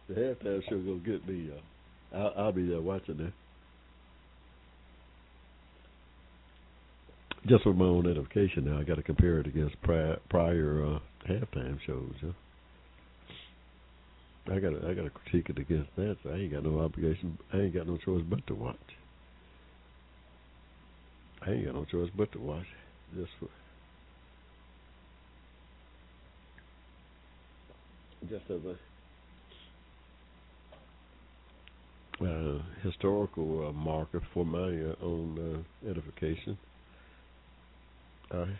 the 0.09 0.13
halftime 0.13 0.61
show 0.69 0.77
gonna 0.77 0.99
get 0.99 1.27
me, 1.27 1.49
y'all. 1.49 1.61
I'll, 2.13 2.33
I'll 2.45 2.51
be 2.51 2.67
there 2.67 2.81
watching 2.81 3.17
that. 3.17 3.33
Just 7.47 7.63
for 7.63 7.73
my 7.73 7.85
own 7.85 8.09
edification 8.09 8.65
now, 8.65 8.79
I 8.79 8.83
got 8.83 8.95
to 8.95 9.03
compare 9.03 9.39
it 9.39 9.47
against 9.47 9.81
prior, 9.81 10.19
prior 10.29 10.85
uh, 10.85 10.99
halftime 11.27 11.79
shows. 11.85 12.13
Yeah. 12.21 12.31
I 14.49 14.59
got 14.59 14.73
I 14.85 14.93
got 14.93 15.03
to 15.03 15.09
critique 15.09 15.49
it 15.49 15.59
against 15.59 15.89
that. 15.97 16.17
So 16.23 16.29
I 16.29 16.35
ain't 16.35 16.51
got 16.53 16.63
no 16.63 16.79
obligation. 16.79 17.37
I 17.53 17.57
ain't 17.57 17.73
got 17.73 17.87
no 17.87 17.97
choice 17.97 18.23
but 18.29 18.45
to 18.47 18.55
watch. 18.55 18.77
I 21.45 21.51
ain't 21.51 21.65
got 21.65 21.75
no 21.75 21.85
choice 21.85 22.09
but 22.15 22.31
to 22.31 22.39
watch. 22.39 22.65
Just 23.15 23.31
for 23.39 23.49
just 28.29 28.43
as 28.49 28.59
a 28.65 28.75
uh, 32.25 32.61
historical 32.83 33.67
uh, 33.67 33.71
marker 33.71 34.21
for 34.33 34.43
my 34.43 34.57
uh, 34.59 34.95
own 35.03 35.63
uh, 35.85 35.89
edification. 38.31 38.59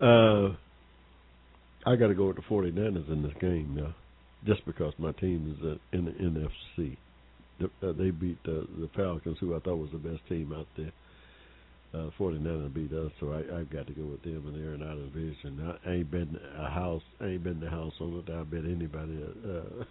Uh, 0.00 0.04
uh, 0.04 0.56
I 1.86 1.96
got 1.96 2.08
to 2.08 2.14
go 2.14 2.26
with 2.28 2.36
the 2.36 2.42
49ers 2.42 3.10
in 3.10 3.22
this 3.22 3.32
game 3.40 3.74
now, 3.76 3.94
just 4.46 4.64
because 4.66 4.92
my 4.98 5.12
team 5.12 5.56
is 5.58 5.78
in 5.92 6.04
the 6.06 6.12
NFC. 6.12 6.96
Uh, 7.62 7.92
they 7.92 8.10
beat 8.10 8.42
the 8.44 8.66
the 8.78 8.88
Falcons, 8.96 9.36
who 9.38 9.54
I 9.54 9.58
thought 9.60 9.76
was 9.76 9.90
the 9.92 9.98
best 9.98 10.26
team 10.28 10.54
out 10.56 10.66
there. 10.76 10.92
Uh, 11.92 12.08
49ers 12.18 12.72
beat 12.72 12.92
us, 12.92 13.10
so 13.18 13.32
I, 13.32 13.58
I've 13.58 13.68
got 13.68 13.86
to 13.88 13.92
go 13.92 14.04
with 14.04 14.22
them, 14.22 14.44
and 14.46 14.54
they're 14.54 14.74
in 14.74 14.82
our 14.82 14.94
division. 14.94 15.76
I, 15.84 15.90
ain't 15.90 16.10
been 16.10 16.38
a 16.56 16.70
house, 16.70 17.02
ain't 17.20 17.42
been 17.42 17.60
the 17.60 17.68
house 17.68 17.92
on 18.00 18.24
it. 18.26 18.32
I 18.32 18.44
bet 18.44 18.64
anybody 18.64 19.18
uh, 19.44 19.84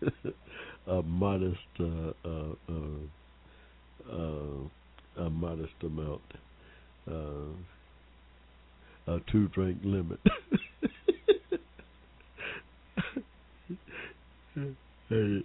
a 0.86 1.02
modest, 1.02 1.58
uh, 1.80 2.12
uh, 2.24 2.54
uh, 2.68 3.00
uh, 4.12 5.24
a 5.24 5.30
modest 5.30 5.72
amount, 5.82 6.22
uh, 7.10 7.52
a 9.12 9.20
two 9.30 9.48
drink 9.48 9.78
limit. 9.84 10.20
hey, 15.08 15.44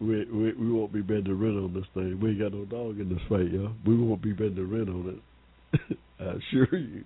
we, 0.00 0.24
we 0.26 0.52
we 0.52 0.72
won't 0.72 0.92
be 0.92 1.02
bending 1.02 1.24
the 1.24 1.34
rent 1.34 1.56
on 1.56 1.72
this 1.74 1.86
thing. 1.94 2.20
We 2.20 2.30
ain't 2.30 2.40
got 2.40 2.52
no 2.52 2.64
dog 2.64 2.98
in 3.00 3.08
this 3.08 3.22
fight, 3.28 3.50
y'all. 3.52 3.72
We 3.86 3.96
won't 3.96 4.22
be 4.22 4.32
bending 4.32 4.56
the 4.56 4.64
rent 4.64 4.88
on 4.88 5.20
it. 5.72 5.98
I 6.20 6.24
assure 6.24 6.78
you. 6.78 7.04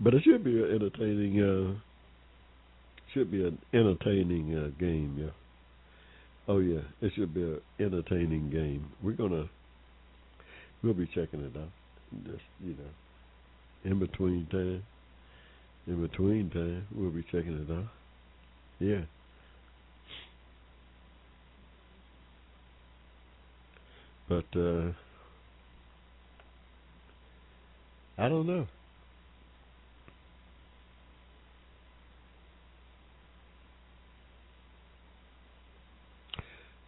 But 0.00 0.14
it 0.14 0.22
should 0.24 0.44
be 0.44 0.62
an 0.62 0.70
entertaining. 0.74 1.40
Uh, 1.40 1.80
should 3.12 3.30
be 3.30 3.44
an 3.44 3.58
entertaining 3.72 4.54
uh, 4.56 4.80
game, 4.80 5.16
yeah. 5.18 5.30
Oh 6.48 6.58
yeah, 6.58 6.80
it 7.00 7.12
should 7.14 7.32
be 7.32 7.42
an 7.42 7.60
entertaining 7.80 8.50
game. 8.50 8.90
We're 9.02 9.12
gonna 9.12 9.48
we'll 10.82 10.94
be 10.94 11.06
checking 11.06 11.40
it 11.40 11.56
out. 11.56 11.70
Just 12.24 12.42
you 12.62 12.72
know, 12.72 13.90
in 13.90 13.98
between 13.98 14.46
time, 14.50 14.82
in 15.86 16.06
between 16.06 16.50
time, 16.50 16.86
we'll 16.94 17.10
be 17.10 17.22
checking 17.22 17.56
it 17.56 17.70
out. 17.70 17.86
Yeah. 18.78 19.02
But 24.28 24.58
uh 24.58 24.92
I 28.18 28.28
don't 28.28 28.46
know. 28.46 28.66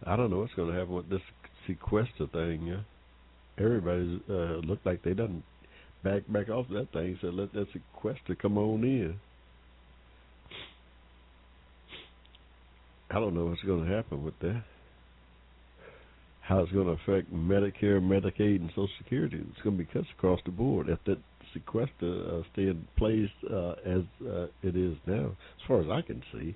I 0.07 0.15
don't 0.15 0.31
know 0.31 0.39
what's 0.39 0.53
going 0.53 0.71
to 0.71 0.77
happen 0.77 0.95
with 0.95 1.09
this 1.09 1.21
sequester 1.67 2.27
thing. 2.31 2.65
Yeah, 2.65 3.63
everybody's 3.63 4.21
uh, 4.29 4.61
looked 4.65 4.85
like 4.85 5.03
they 5.03 5.13
done 5.13 5.43
back 6.03 6.23
back 6.29 6.49
off 6.49 6.67
that 6.69 6.91
thing. 6.93 7.17
So 7.21 7.27
let 7.27 7.51
that 7.53 7.67
sequester 7.73 8.35
come 8.35 8.57
on 8.57 8.83
in. 8.83 9.19
I 13.09 13.15
don't 13.15 13.35
know 13.35 13.45
what's 13.45 13.63
going 13.63 13.85
to 13.85 13.95
happen 13.95 14.23
with 14.23 14.37
that. 14.41 14.63
How 16.41 16.59
it's 16.59 16.71
going 16.71 16.87
to 16.87 16.93
affect 16.93 17.33
Medicare, 17.33 18.01
Medicaid, 18.01 18.61
and 18.61 18.69
Social 18.69 18.89
Security. 18.97 19.43
It's 19.51 19.61
going 19.61 19.77
to 19.77 19.83
be 19.83 19.89
cuts 19.91 20.07
across 20.17 20.39
the 20.45 20.51
board 20.51 20.87
if 20.87 20.99
that 21.05 21.17
sequester 21.53 21.91
uh, 22.01 22.41
stay 22.53 22.63
in 22.63 22.87
place 22.97 23.29
uh, 23.51 23.71
as 23.85 24.03
uh, 24.25 24.47
it 24.63 24.75
is 24.75 24.95
now. 25.05 25.27
As 25.27 25.67
far 25.67 25.81
as 25.81 25.89
I 25.89 26.01
can 26.01 26.23
see, 26.31 26.55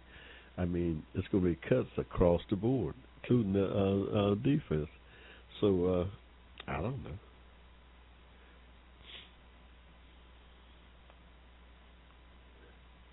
I 0.57 0.65
mean, 0.65 1.03
it's 1.13 1.27
going 1.29 1.43
to 1.43 1.49
be 1.49 1.59
cuts 1.67 1.89
across 1.97 2.41
the 2.49 2.55
board, 2.55 2.95
including 3.23 3.53
the 3.53 3.65
uh, 3.65 4.31
uh, 4.31 4.35
defense. 4.35 4.89
So 5.59 5.85
uh, 5.85 6.71
I 6.71 6.81
don't 6.81 7.03
know. 7.03 7.17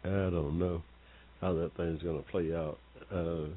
I 0.04 0.30
don't 0.30 0.58
know 0.58 0.82
how 1.40 1.52
that 1.54 1.76
thing's 1.76 2.02
going 2.02 2.22
to 2.22 2.30
play 2.30 2.54
out. 2.54 2.78
Uh, 3.12 3.48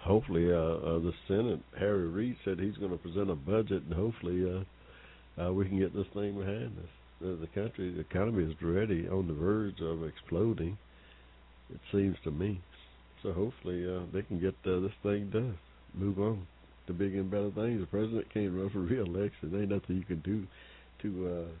hopefully, 0.00 0.50
uh, 0.52 0.56
uh, 0.56 0.98
the 0.98 1.12
Senate, 1.28 1.60
Harry 1.78 2.08
Reid 2.08 2.36
said 2.44 2.58
he's 2.58 2.76
going 2.76 2.90
to 2.90 2.98
present 2.98 3.30
a 3.30 3.34
budget, 3.34 3.82
and 3.84 3.94
hopefully, 3.94 4.44
uh, 4.44 5.42
uh, 5.42 5.52
we 5.52 5.66
can 5.66 5.78
get 5.78 5.94
this 5.94 6.06
thing 6.14 6.38
behind 6.38 6.76
us. 6.78 6.90
The, 7.20 7.38
the 7.40 7.46
country, 7.48 7.92
the 7.92 8.00
economy 8.00 8.44
is 8.44 8.56
already 8.62 9.08
on 9.08 9.26
the 9.26 9.34
verge 9.34 9.80
of 9.80 10.04
exploding. 10.04 10.78
It 11.72 11.80
seems 11.92 12.16
to 12.24 12.30
me. 12.30 12.60
So 13.22 13.32
hopefully, 13.32 13.86
uh, 13.86 14.00
they 14.12 14.22
can 14.22 14.40
get 14.40 14.54
uh, 14.66 14.80
this 14.80 14.92
thing 15.02 15.30
done. 15.30 15.58
Move 15.94 16.18
on 16.18 16.46
to 16.86 16.92
bigger 16.92 17.20
and 17.20 17.30
better 17.30 17.50
things. 17.50 17.80
The 17.80 17.86
president 17.86 18.32
can't 18.32 18.52
run 18.52 18.70
for 18.70 18.78
re-election. 18.80 19.50
There 19.50 19.60
ain't 19.60 19.70
nothing 19.70 19.96
you 19.96 20.04
can 20.04 20.20
do 20.20 20.46
to. 21.02 21.28
Uh, 21.28 21.52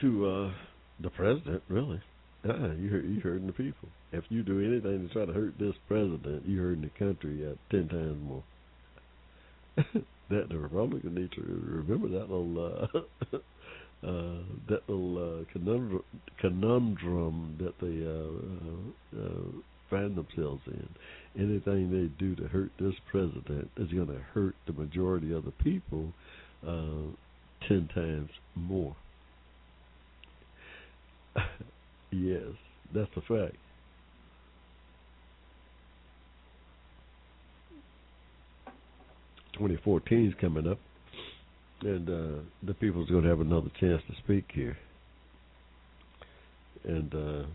to 0.00 0.26
uh, 0.26 0.52
the 1.00 1.10
president, 1.10 1.62
really. 1.68 2.00
Uh, 2.46 2.72
you 2.72 2.90
you 2.98 3.20
hurting 3.22 3.46
the 3.46 3.52
people. 3.52 3.88
If 4.12 4.24
you 4.28 4.42
do 4.42 4.60
anything 4.60 5.08
to 5.08 5.12
try 5.12 5.24
to 5.24 5.32
hurt 5.32 5.54
this 5.58 5.74
president, 5.88 6.46
you 6.46 6.60
hurting 6.60 6.82
the 6.82 6.90
country 6.98 7.48
at 7.48 7.56
ten 7.70 7.88
times 7.88 8.18
more. 8.22 8.44
that 10.30 10.48
the 10.48 10.58
Republicans 10.58 11.16
need 11.16 11.32
to 11.32 11.42
remember 11.42 12.08
that 12.08 12.30
little 12.30 12.82
uh, 13.32 13.38
uh, 14.02 14.42
that 14.68 14.80
little 14.88 15.40
uh, 15.40 15.52
conundrum, 15.52 16.02
conundrum 16.40 17.56
that 17.58 17.74
they 17.80 18.04
uh, 18.06 19.22
uh, 19.22 19.26
uh, 19.26 19.50
find 19.88 20.16
themselves 20.16 20.62
in. 20.66 20.88
Anything 21.36 21.90
they 21.90 22.24
do 22.24 22.34
to 22.36 22.48
hurt 22.48 22.70
this 22.78 22.94
president 23.10 23.70
is 23.76 23.88
going 23.90 24.08
to 24.08 24.20
hurt 24.34 24.54
the 24.66 24.72
majority 24.72 25.32
of 25.32 25.44
the 25.44 25.52
people 25.52 26.12
uh, 26.66 27.10
ten 27.68 27.88
times 27.94 28.30
more. 28.54 28.96
yes, 32.10 32.42
that's 32.94 33.10
a 33.16 33.20
fact. 33.20 33.56
Twenty 39.56 39.78
fourteen 39.84 40.28
is 40.28 40.34
coming 40.40 40.66
up, 40.68 40.78
and 41.84 42.08
uh, 42.08 42.42
the 42.62 42.74
people's 42.74 43.08
going 43.10 43.22
to 43.24 43.28
have 43.28 43.40
another 43.40 43.70
chance 43.78 44.02
to 44.08 44.16
speak 44.22 44.44
here. 44.52 44.76
And 46.84 47.14
uh, 47.14 47.46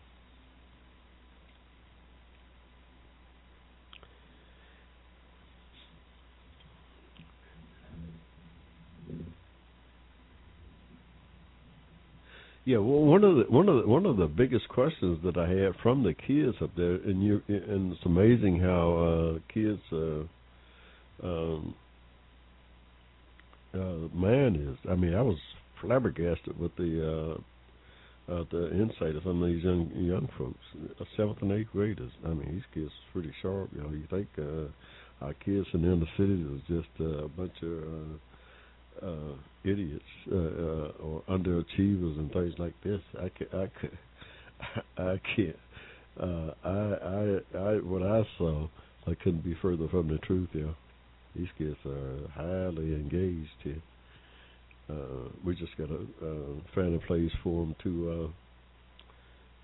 Yeah, 12.70 12.78
well, 12.78 13.00
one 13.00 13.24
of 13.24 13.36
the 13.36 13.44
one 13.50 13.68
of 13.68 13.82
the 13.82 13.88
one 13.88 14.06
of 14.06 14.18
the 14.18 14.28
biggest 14.28 14.70
questions 14.70 15.18
that 15.24 15.38
I 15.38 15.50
had 15.50 15.74
from 15.82 16.04
the 16.04 16.14
kids 16.14 16.56
up 16.62 16.70
there, 16.78 16.96
and 16.96 17.24
you 17.24 17.42
and 17.48 17.94
it's 17.94 18.06
amazing 18.06 18.60
how 18.60 19.40
uh, 19.40 19.40
kids 19.52 19.82
uh, 19.92 21.26
um, 21.28 21.74
uh, 23.74 24.16
man 24.16 24.56
is. 24.56 24.78
I 24.90 24.96
mean, 24.96 25.14
I 25.14 25.22
was 25.22 25.38
flabbergasted 25.82 26.60
with 26.60 26.76
the 26.76 27.38
uh, 27.38 28.32
uh, 28.32 28.44
the 28.52 28.72
insight 28.72 29.16
of 29.16 29.24
some 29.24 29.42
of 29.42 29.50
these 29.50 29.64
young 29.64 29.90
young 29.96 30.30
folks, 30.38 31.08
seventh 31.18 31.42
and 31.42 31.52
eighth 31.52 31.70
graders. 31.72 32.12
I 32.26 32.30
mean, 32.30 32.54
these 32.54 32.64
kids 32.74 32.92
are 32.92 33.14
pretty 33.14 33.34
sharp. 33.42 33.70
You 33.76 33.82
know, 33.82 33.90
you 33.90 34.08
think 34.10 34.28
uh, 34.38 35.26
our 35.26 35.34
kids 35.34 35.68
in 35.74 35.82
the 35.82 35.92
inner 35.92 36.06
cities 36.18 36.46
is 36.46 36.62
just 36.68 37.02
uh, 37.02 37.26
a 37.26 37.28
bunch 37.30 37.54
of 37.64 37.84
uh, 37.84 39.06
uh, 39.06 39.36
idiots 39.64 40.04
uh, 40.32 40.36
uh, 40.36 40.92
or 41.02 41.24
underachievers 41.30 42.18
and 42.20 42.32
things 42.32 42.54
like 42.58 42.74
this. 42.84 43.02
I 43.18 43.30
can 43.30 43.48
I 43.54 43.68
can 43.80 43.98
I 44.98 45.22
can't. 45.36 45.56
Uh, 46.20 46.54
I 46.64 47.58
I 47.58 47.58
I 47.58 47.74
what 47.78 48.04
I 48.04 48.28
saw 48.38 48.68
I 49.08 49.16
couldn't 49.16 49.44
be 49.44 49.56
further 49.62 49.88
from 49.90 50.08
the 50.08 50.18
truth. 50.20 50.50
Yeah, 50.54 50.74
these 51.36 51.48
kids 51.58 51.78
are 51.86 52.28
highly 52.34 52.94
engaged 52.96 53.50
here. 53.64 53.82
Uh, 54.90 55.30
we 55.46 55.56
just 55.56 55.76
got 55.78 55.88
to 55.88 56.08
uh, 56.22 56.74
find 56.74 56.96
a 56.96 57.06
place 57.06 57.32
for 57.44 57.66
them 57.66 57.76
to 57.84 58.32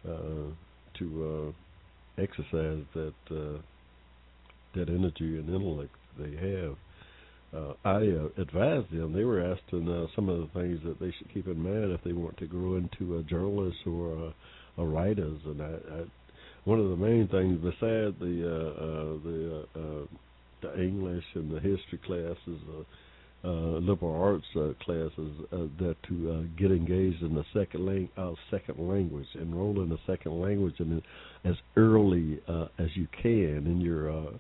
uh, 0.08 0.12
uh, 0.12 0.50
to 1.00 1.54
uh, 2.18 2.22
exercise 2.22 2.86
that 2.94 3.14
uh, 3.32 3.60
that 4.76 4.90
energy 4.90 5.40
and 5.40 5.50
intellect 5.50 5.96
they 6.20 6.36
have 6.36 6.76
uh, 7.56 7.74
I 7.84 7.98
uh, 7.98 8.42
advised 8.42 8.92
them. 8.92 9.14
They 9.14 9.24
were 9.24 9.42
asking 9.42 9.88
uh, 9.90 10.08
some 10.16 10.30
of 10.30 10.40
the 10.40 10.60
things 10.60 10.80
that 10.84 11.00
they 11.00 11.14
should 11.18 11.34
keep 11.34 11.48
in 11.48 11.60
mind 11.60 11.92
if 11.92 12.04
they 12.04 12.14
want 12.14 12.38
to 12.38 12.48
grow 12.48 12.76
into 12.76 13.18
a 13.18 13.24
journalist 13.24 13.78
or 13.86 14.34
a, 14.78 14.82
a 14.82 14.86
writers. 14.86 15.40
And 15.46 15.62
I, 15.62 15.66
I, 15.66 16.04
one 16.66 16.80
of 16.80 16.90
the 16.90 16.98
main 16.98 17.28
things, 17.28 17.58
beside 17.60 18.20
the 18.20 18.44
uh, 18.44 18.84
uh, 18.84 19.18
the 19.24 19.66
uh, 19.76 19.80
uh, 19.80 20.06
the 20.74 20.82
English 20.82 21.24
and 21.36 21.52
the 21.52 21.60
history 21.60 22.00
classes, 22.06 22.62
uh, 22.70 23.48
uh, 23.48 23.80
liberal 23.80 24.16
arts 24.16 24.46
uh, 24.56 24.74
classes, 24.84 25.32
uh, 25.52 25.58
that 25.80 25.96
to 26.08 26.32
uh, 26.32 26.60
get 26.60 26.72
engaged 26.72 27.22
in 27.22 27.36
the 27.36 27.46
second 27.54 27.86
lang- 27.86 28.10
uh, 28.18 28.34
second 28.50 28.80
language, 28.80 29.28
enroll 29.40 29.82
in 29.82 29.90
the 29.90 30.00
second 30.08 30.42
language, 30.42 30.76
and 30.80 31.02
as 31.44 31.56
early 31.78 32.40
uh, 32.48 32.68
as 32.80 32.88
you 32.96 33.08
can 33.22 33.68
in 33.68 33.80
your 33.82 34.10
uh, 34.12 34.32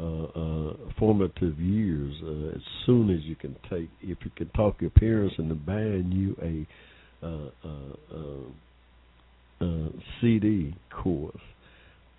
uh, 0.00 0.24
uh, 0.24 0.72
formative 0.98 1.58
years, 1.60 2.14
uh, 2.24 2.56
as 2.56 2.62
soon 2.86 3.10
as 3.10 3.22
you 3.24 3.36
can 3.36 3.54
take, 3.70 3.88
if 4.02 4.18
you 4.24 4.30
can 4.36 4.48
talk 4.50 4.80
your 4.80 4.90
parents 4.90 5.34
into 5.38 5.54
buying 5.54 6.10
you 6.10 6.34
a 6.42 6.66
uh, 7.24 7.50
uh, 7.64 8.16
uh, 8.16 9.64
uh, 9.64 9.88
CD 10.20 10.74
course 10.90 11.40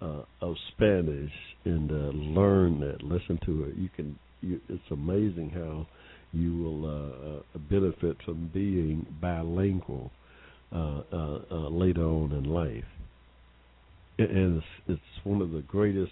uh, 0.01 0.23
of 0.41 0.55
Spanish 0.71 1.31
and 1.63 1.91
uh, 1.91 2.39
learn 2.39 2.79
that, 2.81 3.01
listen 3.03 3.39
to 3.45 3.65
it, 3.65 3.75
you 3.75 3.89
can. 3.95 4.19
You, 4.41 4.59
it's 4.69 4.91
amazing 4.91 5.51
how 5.51 5.87
you 6.31 6.57
will 6.57 6.85
uh, 6.85 7.37
uh, 7.37 7.59
benefit 7.69 8.17
from 8.25 8.51
being 8.53 9.05
bilingual 9.21 10.11
uh, 10.71 10.99
uh, 11.11 11.69
later 11.69 12.03
on 12.03 12.31
in 12.33 12.43
life. 12.43 12.83
And 14.17 14.57
it's, 14.57 14.65
it's 14.87 15.25
one 15.25 15.41
of 15.41 15.51
the 15.51 15.61
greatest 15.61 16.11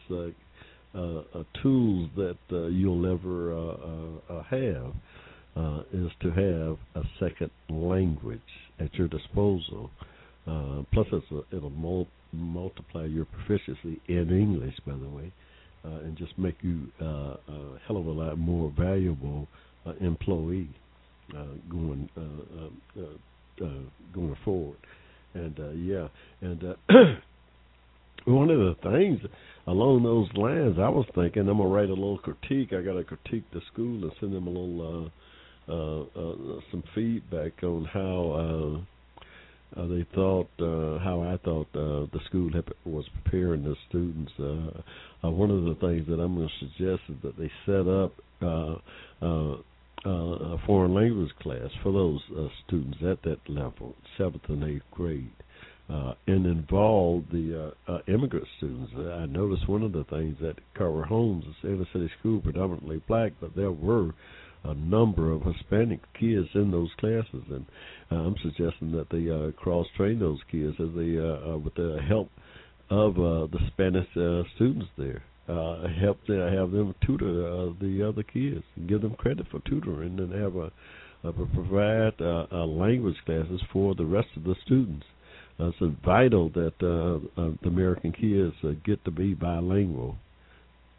tools 1.61 2.09
that 2.15 2.37
you'll 2.49 3.05
ever 3.05 4.43
have 4.49 4.93
uh, 5.55 5.81
is 5.93 6.11
to 6.21 6.29
have 6.29 7.03
a 7.03 7.07
second 7.19 7.51
language 7.69 8.39
at 8.79 8.93
your 8.95 9.07
disposal. 9.07 9.91
Uh, 10.47 10.81
plus, 10.91 11.07
it's 11.11 11.25
a, 11.31 11.55
it'll 11.55 11.69
mul- 11.69 12.07
multiply 12.33 13.05
your 13.05 13.25
proficiency 13.25 14.01
in 14.07 14.29
English, 14.29 14.75
by 14.85 14.93
the 14.93 15.09
way, 15.09 15.31
uh, 15.85 15.99
and 16.05 16.17
just 16.17 16.37
make 16.37 16.55
you 16.61 16.87
uh, 17.01 17.05
a 17.05 17.79
hell 17.87 17.97
of 17.97 18.05
a 18.05 18.11
lot 18.11 18.37
more 18.37 18.71
valuable 18.77 19.47
uh, 19.85 19.93
employee 20.01 20.69
uh, 21.37 21.45
going 21.69 22.09
uh, 22.17 23.01
uh, 23.61 23.65
going 24.13 24.35
forward. 24.43 24.77
And 25.33 25.59
uh, 25.59 25.71
yeah, 25.71 26.07
and 26.41 26.63
uh, 26.63 26.73
one 28.25 28.49
of 28.49 28.59
the 28.59 28.75
things 28.83 29.19
along 29.67 30.03
those 30.03 30.27
lines, 30.35 30.77
I 30.79 30.89
was 30.89 31.05
thinking 31.15 31.47
I'm 31.47 31.57
gonna 31.57 31.69
write 31.69 31.89
a 31.89 31.93
little 31.93 32.19
critique. 32.19 32.73
I 32.73 32.81
got 32.81 32.93
to 32.93 33.03
critique 33.03 33.45
the 33.53 33.61
school 33.71 34.03
and 34.03 34.11
send 34.19 34.33
them 34.33 34.47
a 34.47 34.49
little 34.49 35.11
uh, 35.67 35.71
uh, 35.71 36.01
uh, 36.01 36.59
some 36.71 36.83
feedback 36.93 37.63
on 37.63 37.85
how 37.85 38.85
uh, 39.75 39.81
uh, 39.81 39.87
they 39.87 40.05
thought, 40.15 40.49
uh, 40.59 40.99
how 41.03 41.21
I 41.21 41.37
thought 41.43 41.67
uh, 41.73 42.07
the 42.11 42.19
school 42.27 42.51
had, 42.53 42.65
was 42.85 43.05
preparing 43.23 43.63
the 43.63 43.75
students. 43.89 44.31
Uh, 44.39 45.27
uh, 45.27 45.31
one 45.31 45.51
of 45.51 45.63
the 45.63 45.75
things 45.75 46.07
that 46.07 46.19
I'm 46.19 46.35
going 46.35 46.49
to 46.49 46.65
suggest 46.65 47.01
is 47.09 47.15
that 47.23 47.37
they 47.37 47.51
set 47.65 47.87
up 47.87 48.13
uh, 48.41 48.75
uh, 49.25 49.57
uh, 50.05 50.55
a 50.55 50.57
foreign 50.65 50.93
language 50.93 51.31
class 51.41 51.69
for 51.81 51.93
those 51.93 52.21
uh, 52.37 52.47
students 52.65 52.97
at 53.01 53.21
that 53.23 53.39
level, 53.47 53.95
seventh 54.17 54.43
and 54.49 54.63
eighth 54.63 54.83
grade 54.91 55.31
uh, 55.89 56.13
and 56.27 56.45
involve 56.45 57.23
the 57.31 57.73
uh, 57.87 57.91
uh, 57.91 57.99
immigrant 58.07 58.47
students. 58.57 58.91
I 58.95 59.25
noticed 59.25 59.67
one 59.67 59.83
of 59.83 59.91
the 59.91 60.05
things 60.05 60.37
at 60.41 60.55
Carver 60.75 61.03
Homes, 61.03 61.45
it's 61.47 61.57
inner 61.63 61.85
city 61.93 62.09
school, 62.19 62.41
predominantly 62.41 63.01
black, 63.07 63.33
but 63.41 63.55
there 63.55 63.71
were 63.71 64.11
a 64.63 64.73
number 64.73 65.31
of 65.31 65.41
Hispanic 65.43 65.99
kids 66.17 66.47
in 66.55 66.71
those 66.71 66.89
classes, 66.97 67.43
and 67.49 67.65
uh, 67.65 68.02
I'm 68.13 68.35
suggesting 68.41 68.91
that 68.93 69.09
they 69.09 69.29
uh, 69.29 69.51
cross 69.61 69.87
train 69.95 70.19
those 70.19 70.39
kids 70.51 70.75
as 70.79 70.89
they, 70.95 71.17
uh, 71.17 71.53
uh, 71.53 71.57
with 71.57 71.75
the 71.75 71.99
help 72.07 72.29
of 72.89 73.17
uh, 73.17 73.47
the 73.47 73.59
Spanish 73.67 74.07
uh, 74.17 74.43
students 74.55 74.87
there. 74.97 75.23
Uh, 75.47 75.87
help 75.99 76.25
them 76.25 76.39
have 76.53 76.71
them 76.71 76.95
tutor 77.05 77.47
uh, 77.47 77.73
the 77.81 78.07
other 78.07 78.23
kids, 78.23 78.63
and 78.75 78.87
give 78.87 79.01
them 79.01 79.13
credit 79.15 79.45
for 79.51 79.59
tutoring, 79.67 80.17
and 80.19 80.31
have 80.31 80.55
a, 80.55 80.71
uh, 81.27 81.31
provide 81.53 82.13
uh, 82.21 82.45
uh, 82.51 82.65
language 82.65 83.17
classes 83.25 83.61
for 83.71 83.93
the 83.95 84.05
rest 84.05 84.29
of 84.37 84.43
the 84.43 84.55
students. 84.65 85.05
Uh, 85.59 85.67
it's 85.67 85.95
vital 86.03 86.49
that 86.49 86.73
uh, 86.81 87.41
uh, 87.41 87.51
the 87.61 87.67
American 87.67 88.11
kids 88.11 88.55
uh, 88.63 88.69
get 88.85 89.03
to 89.05 89.11
be 89.11 89.33
bilingual, 89.33 90.15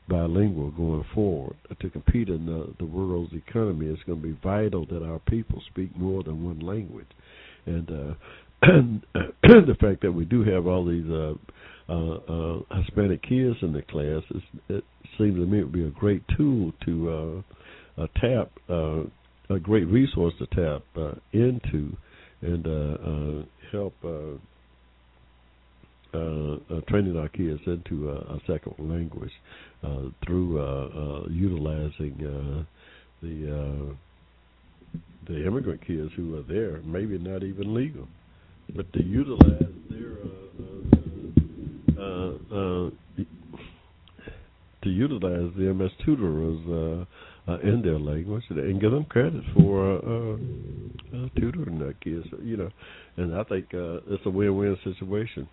bilingual 0.08 0.70
going 0.72 1.04
forward 1.14 1.56
uh, 1.70 1.74
to 1.80 1.90
compete 1.90 2.28
in 2.28 2.46
the, 2.46 2.74
the 2.78 2.84
world's 2.84 3.32
economy. 3.32 3.86
It's 3.86 4.02
going 4.04 4.20
to 4.20 4.26
be 4.26 4.38
vital 4.42 4.86
that 4.86 5.02
our 5.02 5.18
people 5.20 5.62
speak 5.70 5.96
more 5.96 6.22
than 6.22 6.44
one 6.44 6.60
language, 6.60 7.08
and 7.66 7.90
uh, 7.90 8.14
the 9.42 9.76
fact 9.80 10.02
that 10.02 10.12
we 10.12 10.24
do 10.24 10.42
have 10.44 10.66
all 10.66 10.84
these 10.84 11.08
uh, 11.10 11.34
uh, 11.88 12.14
uh, 12.14 12.80
Hispanic 12.80 13.22
kids 13.22 13.56
in 13.62 13.72
the 13.72 13.82
class, 13.82 14.22
it 14.68 14.84
seems 15.18 15.36
to 15.36 15.46
me 15.46 15.60
it 15.60 15.64
would 15.64 15.72
be 15.72 15.84
a 15.84 15.90
great 15.90 16.22
tool 16.36 16.72
to 16.86 17.42
uh, 17.98 18.02
uh, 18.02 18.06
tap, 18.20 18.50
uh, 18.68 19.02
a 19.50 19.58
great 19.60 19.84
resource 19.84 20.34
to 20.38 20.46
tap 20.46 20.82
uh, 20.96 21.12
into, 21.32 21.94
and 22.40 22.66
uh, 22.66 22.70
uh, 22.70 23.44
help 23.72 23.94
uh, 24.04 24.38
uh, 26.14 26.74
uh, 26.74 26.80
training 26.88 27.16
our 27.16 27.28
kids 27.28 27.60
into 27.66 28.10
a, 28.10 28.14
a 28.14 28.40
second 28.46 28.74
language 28.78 29.32
uh, 29.82 30.08
through 30.24 30.60
uh, 30.60 31.26
utilizing 31.28 32.66
the 33.22 33.96
the 35.26 35.46
immigrant 35.46 35.80
kids 35.86 36.10
who 36.16 36.36
are 36.36 36.42
there, 36.42 36.82
maybe 36.82 37.16
not 37.16 37.42
even 37.42 37.72
legal, 37.74 38.06
but 38.76 38.92
to 38.92 39.02
utilize 39.02 39.72
their 39.88 40.14
to 44.82 44.90
utilize 44.90 45.50
them 45.56 45.80
as 45.80 45.90
tutors 46.04 46.60
uh, 46.68 47.50
uh, 47.50 47.58
in 47.60 47.82
their 47.82 47.98
language 47.98 48.44
and 48.50 48.80
give 48.80 48.90
them 48.90 49.04
credit 49.06 49.42
for 49.54 49.96
uh, 49.96 50.34
uh, 51.16 51.28
tutoring 51.36 51.78
their 51.78 51.94
kids. 51.94 52.26
You 52.42 52.56
know, 52.58 52.70
and 53.16 53.34
I 53.34 53.42
think 53.44 53.66
uh, 53.74 54.00
it's 54.08 54.24
a 54.26 54.30
win-win 54.30 54.76
situation. 54.84 55.48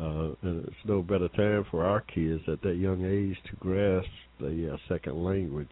Uh, 0.00 0.34
and 0.42 0.64
it's 0.64 0.84
no 0.84 1.02
better 1.02 1.28
time 1.28 1.64
for 1.70 1.84
our 1.84 2.00
kids 2.00 2.42
at 2.48 2.60
that 2.62 2.76
young 2.76 3.04
age 3.04 3.36
to 3.48 3.56
grasp 3.56 4.08
the 4.40 4.72
uh, 4.72 4.76
second 4.88 5.22
language, 5.22 5.70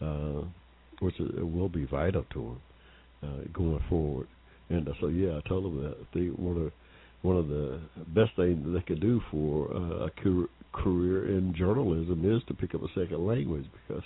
uh, 0.00 0.42
which 1.00 1.18
is, 1.20 1.30
will 1.36 1.68
be 1.68 1.84
vital 1.84 2.24
to 2.32 2.40
them 2.40 2.60
uh, 3.22 3.48
going 3.52 3.80
forward. 3.88 4.26
And 4.70 4.88
uh, 4.88 4.92
so, 5.00 5.08
yeah, 5.08 5.38
I 5.38 5.48
told 5.48 5.64
them 5.64 5.82
that 5.82 5.96
they 6.14 6.26
one 6.26 6.56
of 6.56 6.72
one 7.22 7.36
of 7.36 7.48
the 7.48 7.80
best 8.14 8.30
things 8.36 8.64
that 8.64 8.70
they 8.70 8.80
could 8.80 9.00
do 9.00 9.20
for 9.30 9.70
uh, 9.74 10.06
a 10.06 10.10
career 10.72 11.36
in 11.36 11.54
journalism 11.54 12.24
is 12.24 12.42
to 12.48 12.54
pick 12.54 12.74
up 12.74 12.82
a 12.82 12.88
second 12.98 13.26
language 13.26 13.66
because 13.72 14.02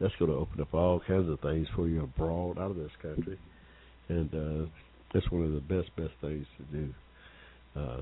that's 0.00 0.14
going 0.18 0.30
to 0.30 0.36
open 0.36 0.60
up 0.60 0.74
all 0.74 1.00
kinds 1.00 1.28
of 1.30 1.40
things 1.40 1.66
for 1.74 1.88
you 1.88 2.02
abroad 2.02 2.58
out 2.58 2.70
of 2.70 2.76
this 2.76 2.90
country, 3.00 3.38
and 4.08 4.34
uh, 4.34 4.68
that's 5.14 5.30
one 5.30 5.44
of 5.44 5.52
the 5.52 5.60
best 5.60 5.94
best 5.96 6.12
things 6.20 6.46
to 6.58 6.76
do. 6.76 6.94
Uh, 7.74 8.00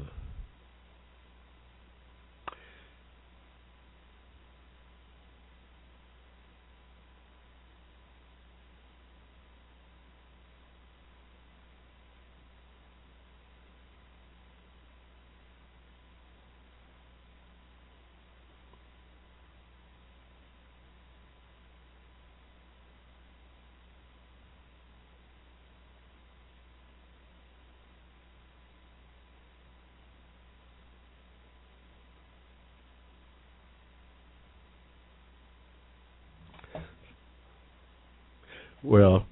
Well, 38.87 39.27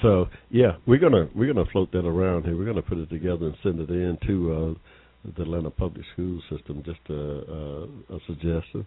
so 0.00 0.28
yeah, 0.50 0.76
we're 0.86 0.98
gonna 0.98 1.28
we're 1.34 1.52
gonna 1.52 1.68
float 1.70 1.92
that 1.92 2.06
around 2.06 2.44
here. 2.44 2.56
We're 2.56 2.64
gonna 2.64 2.80
put 2.80 2.96
it 2.96 3.10
together 3.10 3.44
and 3.46 3.56
send 3.62 3.78
it 3.80 3.90
in 3.90 4.16
to 4.26 4.52
uh, 4.52 4.74
the 5.36 5.42
Atlanta 5.42 5.68
public 5.68 6.06
school 6.14 6.40
system. 6.48 6.82
Just 6.86 7.00
a, 7.10 7.14
a, 7.14 7.84
a 7.84 8.18
suggestion, 8.26 8.86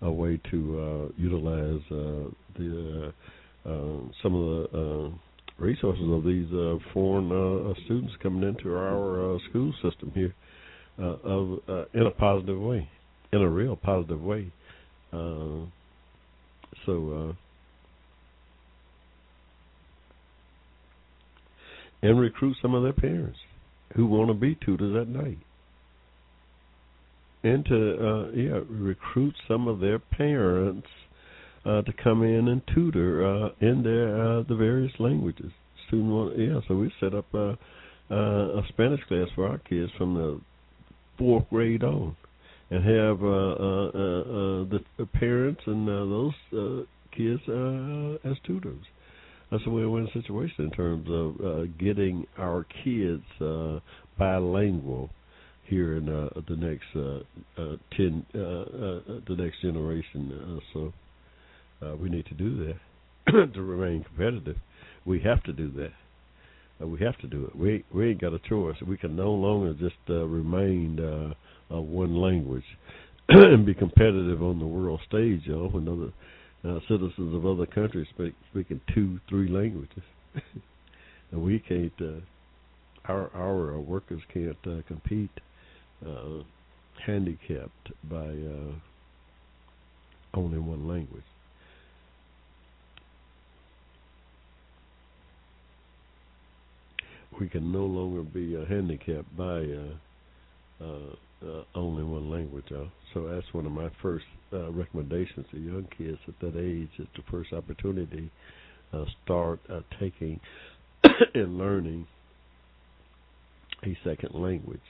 a 0.00 0.10
way 0.10 0.40
to 0.50 0.80
uh, 0.80 1.08
utilize 1.18 1.82
uh, 1.90 2.30
the 2.56 3.12
uh, 3.66 3.68
uh, 3.68 4.00
some 4.22 4.34
of 4.34 4.70
the 4.72 4.78
uh, 4.78 5.10
resources 5.58 6.08
of 6.08 6.24
these 6.24 6.50
uh, 6.54 6.78
foreign 6.94 7.74
students 7.84 8.14
coming 8.22 8.48
into 8.48 8.74
our 8.74 9.38
school 9.50 9.74
system 9.82 10.10
here, 10.14 10.34
of 10.98 11.60
in 11.92 12.06
a 12.06 12.10
positive 12.12 12.58
way, 12.58 12.88
in 13.34 13.42
a 13.42 13.48
real 13.48 13.76
positive 13.76 14.22
way. 14.22 14.50
So. 15.12 15.68
And 22.02 22.20
recruit 22.20 22.56
some 22.60 22.74
of 22.74 22.82
their 22.82 22.92
parents 22.92 23.38
who 23.94 24.06
want 24.06 24.28
to 24.28 24.34
be 24.34 24.56
tutors 24.64 24.96
at 25.00 25.08
night. 25.08 25.38
And 27.42 27.64
to 27.66 27.74
uh, 27.74 28.30
yeah, 28.32 28.60
recruit 28.68 29.34
some 29.46 29.68
of 29.68 29.80
their 29.80 29.98
parents 29.98 30.88
uh, 31.64 31.82
to 31.82 31.92
come 32.02 32.22
in 32.22 32.48
and 32.48 32.62
tutor 32.74 33.24
uh, 33.24 33.48
in 33.60 33.82
their 33.82 34.38
uh, 34.38 34.42
the 34.48 34.56
various 34.56 34.92
languages. 34.98 35.52
Student 35.86 36.10
want 36.10 36.38
yeah, 36.38 36.60
so 36.66 36.74
we 36.74 36.92
set 37.00 37.14
up 37.14 37.32
a, 37.34 37.56
a 38.10 38.62
Spanish 38.68 39.00
class 39.08 39.28
for 39.34 39.48
our 39.48 39.58
kids 39.58 39.90
from 39.96 40.14
the 40.14 40.40
fourth 41.18 41.48
grade 41.50 41.84
on, 41.84 42.16
and 42.70 42.84
have 42.84 43.22
uh, 43.22 43.26
uh, 43.26 43.88
uh, 43.88 44.64
the 44.98 45.06
parents 45.14 45.60
and 45.66 45.88
those 45.88 46.34
kids 47.16 47.40
as 48.24 48.36
tutors. 48.44 48.84
That's 49.50 49.62
a 49.66 49.70
win-win 49.70 50.08
situation 50.12 50.64
in 50.64 50.70
terms 50.72 51.08
of 51.08 51.44
uh, 51.44 51.62
getting 51.78 52.26
our 52.38 52.66
kids 52.84 53.22
uh, 53.40 53.78
bilingual 54.18 55.10
here 55.64 55.96
in 55.96 56.08
uh, 56.08 56.28
the 56.48 56.56
next 56.56 56.86
uh, 56.94 57.60
uh, 57.60 57.76
ten, 57.96 58.24
uh, 58.34 58.38
uh, 58.38 59.20
the 59.28 59.36
next 59.36 59.60
generation. 59.62 60.32
Uh, 60.32 60.60
so 60.72 60.92
uh, 61.86 61.96
we 61.96 62.08
need 62.08 62.26
to 62.26 62.34
do 62.34 62.66
that 62.66 63.52
to 63.54 63.62
remain 63.62 64.04
competitive. 64.04 64.56
We 65.04 65.20
have 65.20 65.42
to 65.44 65.52
do 65.52 65.70
that. 65.72 65.92
Uh, 66.80 66.86
we 66.86 66.98
have 67.00 67.16
to 67.18 67.26
do 67.26 67.46
it. 67.46 67.56
We 67.56 67.84
we 67.94 68.10
ain't 68.10 68.20
got 68.20 68.34
a 68.34 68.38
choice. 68.38 68.76
We 68.86 68.96
can 68.96 69.16
no 69.16 69.32
longer 69.32 69.74
just 69.74 69.96
uh, 70.08 70.26
remain 70.26 71.00
uh, 71.00 71.74
uh, 71.74 71.80
one 71.80 72.16
language 72.16 72.64
and 73.28 73.64
be 73.64 73.74
competitive 73.74 74.42
on 74.42 74.58
the 74.58 74.66
world 74.66 75.00
stage, 75.08 75.42
you 75.44 75.54
know, 75.54 75.68
when 75.68 75.88
other 75.88 76.12
uh, 76.66 76.80
citizens 76.88 77.34
of 77.34 77.46
other 77.46 77.66
countries 77.66 78.06
speak 78.14 78.34
speaking 78.50 78.80
two, 78.94 79.20
three 79.28 79.48
languages, 79.48 80.02
and 81.32 81.42
we 81.42 81.58
can't. 81.58 81.92
Uh, 82.00 82.20
our 83.06 83.30
our 83.34 83.76
uh, 83.76 83.78
workers 83.78 84.20
can't 84.32 84.56
uh, 84.66 84.82
compete 84.88 85.30
uh, 86.06 86.42
handicapped 87.04 87.90
by 88.10 88.16
uh, 88.16 88.72
only 90.34 90.58
one 90.58 90.88
language. 90.88 91.22
We 97.40 97.48
can 97.48 97.70
no 97.70 97.84
longer 97.84 98.22
be 98.22 98.56
uh, 98.56 98.64
handicapped 98.64 99.36
by 99.36 99.44
uh, 99.44 100.84
uh, 100.84 101.16
uh, 101.42 101.62
only 101.74 102.02
one 102.02 102.30
language. 102.30 102.64
so 103.12 103.26
that's 103.28 103.46
one 103.52 103.66
of 103.66 103.72
my 103.72 103.90
first 104.02 104.24
uh, 104.52 104.70
recommendations 104.72 105.46
to 105.50 105.58
young 105.58 105.86
kids 105.96 106.18
at 106.28 106.38
that 106.40 106.58
age. 106.58 106.88
Is 106.98 107.06
the 107.16 107.22
first 107.30 107.52
opportunity 107.52 108.30
start 109.24 109.60
taking 110.00 110.40
and 111.34 111.58
learning 111.58 112.06
a 113.84 113.96
second 114.04 114.34
language. 114.34 114.80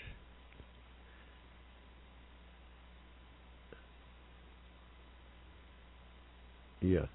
Yeah. 6.81 7.07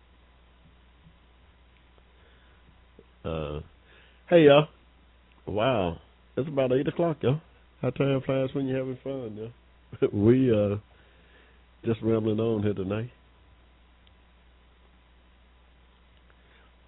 Uh, 3.24 3.62
hey 4.30 4.46
y'all. 4.46 4.68
Wow. 5.46 5.98
It's 6.36 6.48
about 6.48 6.72
eight 6.74 6.88
o'clock, 6.88 7.18
y'all. 7.22 7.40
How 7.82 7.90
time 7.90 8.22
flies 8.22 8.50
when 8.54 8.68
you're 8.68 8.80
having 8.80 8.98
fun, 9.04 9.38
y'all. 9.38 10.10
we 10.14 10.52
uh 10.52 10.78
just 11.84 12.02
rambling 12.02 12.40
on 12.40 12.62
here 12.64 12.74
tonight. 12.74 13.10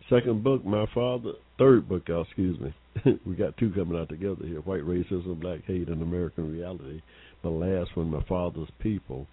Second 0.10 0.44
book, 0.44 0.64
my 0.64 0.86
father 0.94 1.34
third 1.58 1.90
book, 1.90 2.04
y'all, 2.08 2.24
excuse 2.24 2.60
me. 2.60 2.74
we 3.26 3.36
got 3.36 3.58
two 3.58 3.72
coming 3.72 4.00
out 4.00 4.10
together 4.10 4.46
here. 4.46 4.60
White 4.62 4.84
racism, 4.84 5.40
black 5.40 5.62
hate 5.66 5.88
and 5.88 6.02
American 6.02 6.52
reality. 6.52 7.02
The 7.42 7.50
last 7.50 7.96
one, 7.98 8.12
my 8.12 8.24
father's 8.24 8.70
people. 8.80 9.28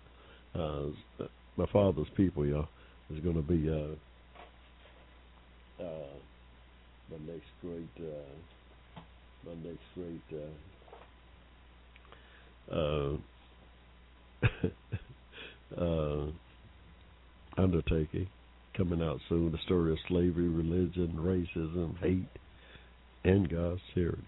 Uh 0.55 0.87
my 1.57 1.67
father's 1.67 2.09
people, 2.17 2.47
y'all 2.47 2.69
is 3.13 3.21
going 3.21 3.37
to 3.37 3.43
be 3.43 3.69
uh, 3.69 3.95
uh, 5.83 6.15
my 7.11 7.33
next 7.33 7.51
great 7.61 7.91
uh, 7.99 9.01
my 9.45 9.55
next 9.65 9.83
great 9.95 10.41
uh, 10.41 10.47
uh, 12.73 13.13
uh, 15.81 16.27
undertaking 17.59 18.29
coming 18.77 19.03
out 19.03 19.19
soon. 19.29 19.53
The 19.53 19.59
story 19.65 19.93
of 19.93 19.99
slavery, 20.09 20.49
religion, 20.49 21.15
racism, 21.19 21.99
hate, 21.99 22.29
and 23.25 23.51
God's 23.51 23.81
charity. 23.95 24.23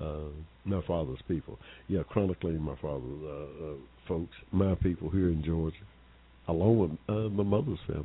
Uh, 0.00 0.30
my 0.64 0.80
father's 0.86 1.18
people. 1.28 1.58
Yeah, 1.88 2.02
chronicling 2.08 2.60
my 2.60 2.76
father's 2.82 3.22
uh, 3.24 3.64
uh, 3.64 3.74
folks, 4.08 4.34
my 4.52 4.74
people 4.76 5.08
here 5.10 5.28
in 5.28 5.42
Georgia 5.44 5.76
along 6.48 6.78
with 6.78 6.90
uh, 7.08 7.28
my 7.30 7.42
mother's 7.42 7.78
family 7.86 8.04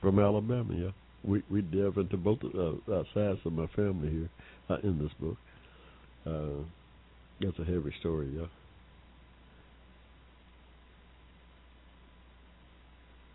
from 0.00 0.18
Alabama. 0.18 0.74
Yeah, 0.74 0.90
we 1.24 1.42
we 1.50 1.62
delve 1.62 1.98
into 1.98 2.16
both 2.16 2.38
uh, 2.42 2.92
uh, 2.92 3.04
sides 3.14 3.40
of 3.44 3.52
my 3.52 3.66
family 3.68 4.10
here 4.10 4.30
uh, 4.70 4.76
in 4.82 4.98
this 4.98 5.12
book. 5.20 5.36
Uh, 6.26 6.62
that's 7.40 7.58
a 7.58 7.64
heavy 7.64 7.92
story, 8.00 8.28
yeah. 8.36 8.46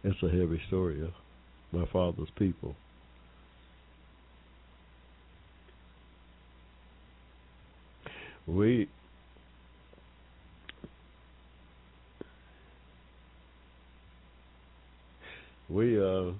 It's 0.05 0.21
a 0.21 0.27
heavy 0.27 0.61
story, 0.67 1.01
of 1.01 1.13
My 1.71 1.85
father's 1.85 2.29
people. 2.37 2.75
We 8.45 8.89
we 15.69 15.97
uh 15.97 16.33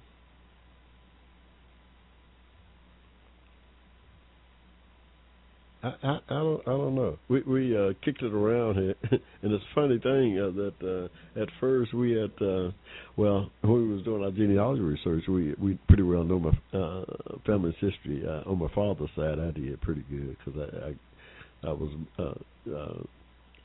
I, 5.84 5.88
I, 6.02 6.20
I 6.30 6.40
don't 6.40 6.62
I 6.62 6.72
don't 6.72 6.96
know. 6.96 7.18
We 7.28 7.42
we 7.42 7.78
uh, 7.78 7.92
kicked 8.04 8.22
it 8.22 8.34
around 8.34 8.76
here, 8.76 8.96
and 9.12 9.52
it's 9.52 9.64
a 9.64 9.76
funny 9.76 10.00
thing 10.00 10.40
uh, 10.40 10.52
that 10.56 11.10
uh, 11.38 11.42
at 11.42 11.50
first 11.60 11.94
we 11.94 12.12
had 12.14 12.32
uh, 12.42 12.72
well 13.18 13.52
when 13.62 13.90
we 13.90 13.94
was 13.94 14.04
doing 14.04 14.24
our 14.24 14.32
genealogy 14.32 14.82
research, 14.82 15.26
we 15.28 15.54
we 15.62 15.78
pretty 15.88 16.04
well 16.04 16.24
know 16.24 16.40
my 16.40 16.78
uh, 16.78 17.04
family's 17.46 17.76
history. 17.82 18.24
Uh, 18.26 18.50
on 18.50 18.60
my 18.60 18.74
father's 18.74 19.10
side, 19.16 19.40
I 19.40 19.52
did 19.52 19.82
pretty 19.82 20.06
good 20.10 20.38
because 20.44 20.62
I, 20.62 20.88
I 20.88 21.70
I 21.70 21.74
was 21.74 21.92
uh, 22.18 22.74
uh, 22.74 23.04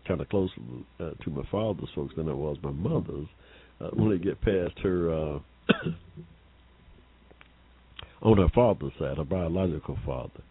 kind 0.08 0.20
of 0.20 0.28
closer 0.28 0.54
uh, 0.98 1.10
to 1.22 1.30
my 1.30 1.44
father's 1.52 1.88
folks 1.94 2.14
than 2.16 2.28
I 2.28 2.34
was 2.34 2.56
my 2.62 2.70
mother's. 2.72 3.28
Uh, 3.80 3.90
when 3.92 4.10
they 4.10 4.18
get 4.18 4.40
past 4.40 4.76
her. 4.82 5.12
Uh, 5.12 5.38
on 8.22 8.36
her 8.38 8.48
father's 8.52 8.92
side, 8.98 9.16
her 9.16 9.24
biological 9.24 9.96
father. 10.04 10.42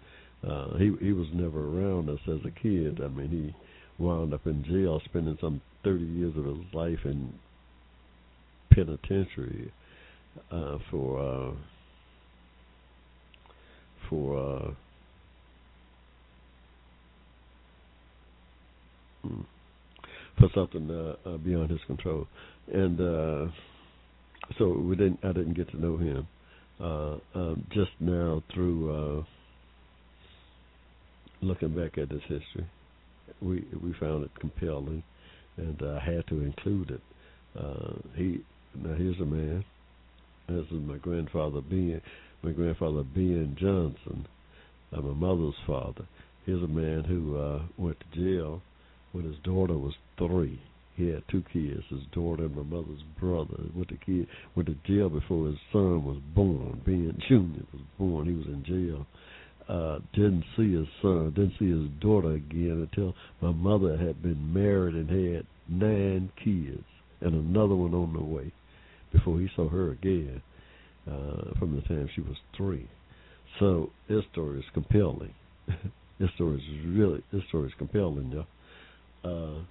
He 0.78 0.92
he 1.02 1.12
was 1.14 1.28
never 1.34 1.60
around 1.60 2.10
us 2.10 2.20
as 2.28 2.40
a 2.46 2.52
kid. 2.62 3.02
I 3.04 3.08
mean, 3.08 3.30
he 3.30 4.04
wound 4.04 4.34
up 4.34 4.46
in 4.46 4.64
jail, 4.64 5.02
spending 5.06 5.38
some 5.42 5.62
thirty 5.84 6.06
years 6.06 6.36
of 6.38 6.46
his 6.46 6.74
life 6.74 7.00
in 7.06 7.34
penitentiary 8.72 9.72
uh, 10.52 10.78
for 10.92 11.20
uh, 11.20 11.52
for 14.10 14.38
uh, 14.38 14.72
hmm, 19.28 19.42
for 20.40 20.50
something 20.54 20.90
uh, 20.92 21.30
uh, 21.30 21.38
beyond 21.38 21.72
his 21.72 21.80
control, 21.88 22.28
and 22.72 23.02
uh, 23.02 23.52
so 24.58 24.70
we 24.70 24.96
didn't. 24.96 25.20
I 25.24 25.34
didn't 25.34 25.56
get 25.56 25.70
to 25.72 25.82
know 25.82 25.98
him 25.98 26.28
uh, 26.80 27.18
um, 27.36 27.66
just 27.72 27.92
now 28.00 28.44
through 28.54 29.20
uh, 29.20 29.24
looking 31.42 31.76
back 31.76 31.98
at 31.98 32.10
this 32.10 32.22
history. 32.24 32.70
We 33.42 33.66
we 33.82 33.94
found 34.00 34.24
it 34.24 34.32
compelling, 34.40 35.04
and 35.58 35.82
I 35.82 36.00
had 36.00 36.28
to 36.28 36.42
include 36.42 36.92
it. 36.92 37.02
Uh, 37.60 37.94
he 38.16 38.40
now 38.76 38.96
here's 38.96 39.20
a 39.20 39.26
man. 39.26 39.64
This 40.48 40.66
is 40.68 40.82
my 40.82 40.98
grandfather 40.98 41.62
Ben, 41.62 42.02
my 42.42 42.52
grandfather 42.52 43.04
Ben 43.04 43.56
Johnson, 43.60 44.28
uh, 44.94 45.02
my 45.02 45.14
mother's 45.14 45.56
father. 45.66 46.08
Here's 46.46 46.64
a 46.64 46.68
man 46.68 47.04
who 47.04 47.38
uh, 47.38 47.62
went 47.78 47.98
to 48.00 48.16
jail 48.16 48.62
when 49.12 49.26
his 49.26 49.36
daughter 49.44 49.78
was 49.78 49.94
three 50.18 50.62
he 50.98 51.10
had 51.10 51.24
two 51.30 51.44
kids, 51.54 51.84
his 51.90 52.02
daughter 52.12 52.46
and 52.46 52.56
my 52.56 52.64
mother's 52.64 53.04
brother. 53.20 53.56
Went 53.76 53.90
to 53.90 53.98
kid 53.98 54.28
went 54.56 54.68
to 54.68 54.76
jail 54.84 55.10
before 55.10 55.46
his 55.46 55.60
son 55.72 56.04
was 56.04 56.18
born. 56.34 56.82
Ben 56.84 57.16
Junior 57.30 57.62
was 57.72 57.84
born. 58.00 58.26
He 58.26 58.34
was 58.34 58.48
in 58.48 58.64
jail. 58.66 59.06
Uh, 59.68 60.00
didn't 60.14 60.46
see 60.56 60.74
his 60.74 60.88
son, 61.02 61.34
didn't 61.36 61.54
see 61.60 61.70
his 61.70 61.90
daughter 62.00 62.32
again 62.32 62.88
until 62.90 63.14
my 63.42 63.52
mother 63.52 63.98
had 63.98 64.22
been 64.22 64.54
married 64.54 64.96
and 64.96 65.10
had 65.10 65.46
nine 65.68 66.32
kids 66.42 66.86
and 67.20 67.34
another 67.34 67.76
one 67.76 67.94
on 67.94 68.14
the 68.14 68.24
way 68.24 68.52
before 69.12 69.40
he 69.40 69.50
saw 69.56 69.68
her 69.68 69.92
again 69.92 70.42
uh, 71.08 71.58
from 71.60 71.76
the 71.76 71.82
time 71.82 72.10
she 72.16 72.22
was 72.22 72.38
three. 72.56 72.88
So 73.60 73.90
this 74.08 74.24
story 74.32 74.60
is 74.60 74.66
compelling. 74.74 75.34
this 76.20 76.30
story 76.36 76.58
is 76.58 76.86
really 76.86 77.24
this 77.32 77.44
story 77.50 77.68
is 77.68 77.74
compelling, 77.78 78.32
y'all. 78.32 78.46
Uh, 79.24 79.62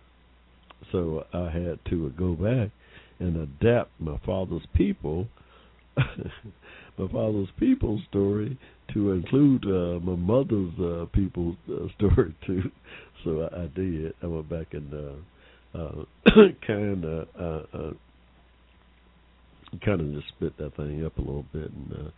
so 0.92 1.24
I 1.32 1.50
had 1.50 1.78
to 1.90 2.10
go 2.18 2.34
back 2.34 2.70
and 3.18 3.36
adapt 3.36 3.90
my 3.98 4.18
father's 4.26 4.66
people, 4.74 5.26
my 5.96 7.08
father's 7.10 7.48
people 7.58 8.00
story 8.08 8.58
to 8.94 9.12
include 9.12 9.64
uh, 9.64 10.00
my 10.04 10.16
mother's 10.16 10.72
uh, 10.78 11.06
people 11.12 11.56
uh, 11.68 11.86
story 11.96 12.34
too. 12.46 12.70
So 13.24 13.42
I, 13.42 13.62
I 13.62 13.66
did. 13.74 14.14
I 14.22 14.26
went 14.26 14.48
back 14.48 14.72
and 14.72 14.92
uh, 14.94 15.78
uh, 15.78 16.04
kind 16.66 17.04
of 17.04 17.28
uh, 17.38 17.76
uh, 17.76 17.92
kind 19.84 20.00
of 20.00 20.12
just 20.14 20.28
split 20.28 20.56
that 20.58 20.76
thing 20.76 21.04
up 21.04 21.16
a 21.18 21.20
little 21.20 21.46
bit 21.52 21.70
and 21.70 21.92
uh, 21.92 22.10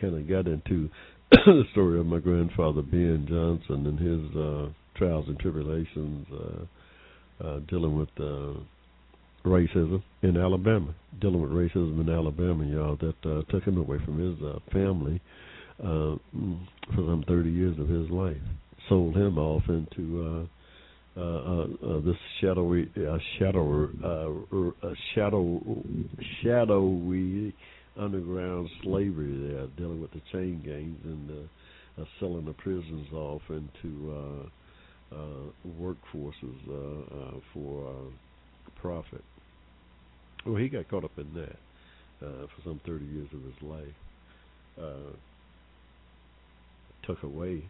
kind 0.00 0.14
of 0.16 0.28
got 0.28 0.46
into 0.46 0.90
the 1.30 1.62
story 1.72 1.98
of 2.00 2.06
my 2.06 2.18
grandfather 2.18 2.82
Ben 2.82 3.26
Johnson 3.28 3.86
and 3.86 3.98
his 3.98 4.36
uh, 4.36 4.68
trials 4.96 5.26
and 5.28 5.38
tribulations 5.38 6.26
uh, 6.32 7.44
uh, 7.46 7.60
dealing 7.68 7.98
with 7.98 8.08
uh, 8.18 8.58
racism 9.44 10.02
in 10.22 10.36
Alabama, 10.36 10.94
dealing 11.20 11.42
with 11.42 11.50
racism 11.50 12.00
in 12.00 12.08
Alabama, 12.08 12.64
y'all, 12.64 12.96
that 12.96 13.30
uh, 13.30 13.42
took 13.50 13.64
him 13.64 13.78
away 13.78 13.98
from 14.04 14.18
his 14.18 14.42
uh, 14.42 14.58
family 14.72 15.20
uh, 15.82 16.16
for 16.94 16.96
some 16.96 17.24
30 17.26 17.50
years 17.50 17.78
of 17.78 17.88
his 17.88 18.08
life, 18.10 18.36
sold 18.88 19.16
him 19.16 19.38
off 19.38 19.62
into 19.68 20.46
uh, 21.16 21.20
uh, 21.20 21.20
uh, 21.20 21.66
uh, 21.96 22.00
this 22.00 22.16
shadowy, 22.40 22.90
uh, 22.96 23.16
shadow, 23.38 23.88
uh, 24.04 24.86
uh, 24.86 24.94
shadow, 25.14 25.60
shadowy 26.42 27.54
underground 27.98 28.68
slavery 28.82 29.48
there, 29.48 29.66
dealing 29.78 30.00
with 30.00 30.12
the 30.12 30.20
chain 30.32 30.60
gangs 30.64 30.98
and 31.04 31.30
uh, 31.30 32.02
uh, 32.02 32.04
selling 32.20 32.44
the 32.44 32.52
prisons 32.52 33.10
off 33.12 33.40
into 33.48 34.12
uh, 34.12 35.14
uh, 35.14 35.70
workforces 35.80 36.34
uh, 36.68 37.14
uh, 37.16 37.40
for 37.54 37.88
uh, 37.88 38.80
profit. 38.80 39.24
Well, 40.44 40.56
he 40.56 40.68
got 40.68 40.88
caught 40.88 41.04
up 41.04 41.18
in 41.18 41.32
that 41.34 41.56
uh, 42.26 42.46
for 42.46 42.62
some 42.64 42.80
30 42.86 43.04
years 43.06 43.28
of 43.32 43.42
his 43.42 43.62
life. 43.62 43.94
Uh, 44.78 45.16
took 47.06 47.22
away 47.22 47.62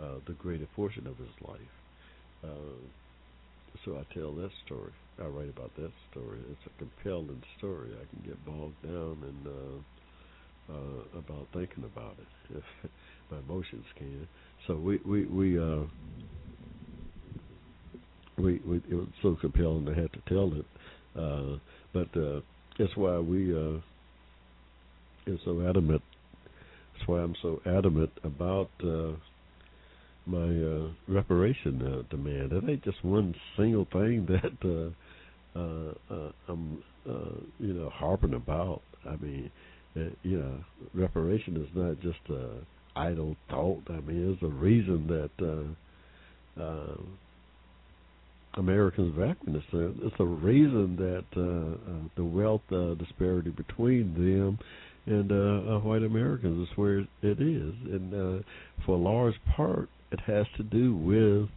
uh, 0.00 0.16
the 0.26 0.32
greater 0.34 0.66
portion 0.74 1.06
of 1.06 1.16
his 1.16 1.48
life. 1.48 1.60
Uh, 2.44 2.78
so 3.84 3.96
I 3.96 4.14
tell 4.14 4.34
that 4.36 4.50
story. 4.66 4.92
I 5.18 5.26
write 5.26 5.48
about 5.48 5.74
that 5.76 5.92
story. 6.10 6.38
It's 6.50 6.60
a 6.66 6.78
compelling 6.78 7.42
story. 7.58 7.90
I 7.94 8.04
can 8.14 8.24
get 8.24 8.44
bogged 8.44 8.82
down 8.82 9.18
and 9.22 9.46
uh, 9.46 10.72
uh, 10.72 11.18
about 11.18 11.46
thinking 11.52 11.84
about 11.84 12.16
it. 12.18 12.56
If 12.58 12.90
my 13.30 13.38
emotions 13.38 13.84
can. 13.96 14.26
So 14.66 14.76
we 14.76 14.98
we 15.04 15.24
we 15.26 15.58
uh, 15.58 15.84
we, 18.38 18.60
we 18.66 18.76
it 18.88 18.94
was 18.94 19.08
so 19.22 19.36
compelling 19.40 19.88
I 19.88 20.00
had 20.00 20.12
to 20.12 20.20
tell 20.28 20.52
it. 20.54 20.66
Uh, 21.16 21.58
but 21.92 22.20
uh, 22.20 22.40
that's 22.78 22.96
why 22.96 23.18
we 23.18 23.54
uh, 23.54 23.80
is 25.26 25.40
so 25.44 25.60
adamant. 25.68 26.02
That's 27.00 27.08
why 27.08 27.20
I'm 27.20 27.34
so 27.40 27.60
adamant 27.64 28.10
about 28.24 28.70
uh, 28.84 29.12
my 30.26 30.38
uh, 30.38 30.90
reparation 31.08 31.82
uh, 31.82 32.02
demand. 32.10 32.52
It 32.52 32.64
ain't 32.68 32.84
just 32.84 33.02
one 33.04 33.34
single 33.56 33.86
thing 33.92 34.26
that 34.28 34.94
uh, 35.56 35.58
uh, 35.58 35.94
uh, 36.14 36.32
I'm 36.48 36.82
uh, 37.08 37.40
you 37.58 37.72
know 37.72 37.90
harping 37.90 38.34
about. 38.34 38.82
I 39.08 39.16
mean, 39.16 39.50
uh, 39.96 40.10
you 40.22 40.40
know, 40.40 40.64
reparation 40.92 41.56
is 41.56 41.68
not 41.74 42.00
just 42.00 42.18
a 42.28 42.58
idle 42.96 43.36
thought. 43.48 43.82
I 43.88 44.00
mean, 44.00 44.32
it's 44.32 44.42
a 44.42 44.46
reason 44.46 45.06
that. 45.06 45.76
Uh, 46.58 46.60
uh, 46.60 46.96
Americans 48.54 49.16
African 49.16 49.52
descent. 49.52 49.98
It's 50.02 50.16
a 50.18 50.24
reason 50.24 50.96
that 50.96 51.24
uh, 51.36 51.90
uh, 51.90 52.08
the 52.16 52.24
wealth 52.24 52.62
uh, 52.72 52.94
disparity 52.94 53.50
between 53.50 54.12
them 54.14 54.58
and 55.06 55.32
uh, 55.32 55.78
white 55.80 56.02
Americans 56.02 56.68
is 56.68 56.76
where 56.76 56.98
it 56.98 57.08
is, 57.22 57.74
and 57.84 58.14
uh, 58.14 58.42
for 58.84 58.92
a 58.92 58.98
large 58.98 59.34
part, 59.56 59.88
it 60.12 60.20
has 60.20 60.46
to 60.56 60.62
do 60.62 60.94
with 60.94 61.48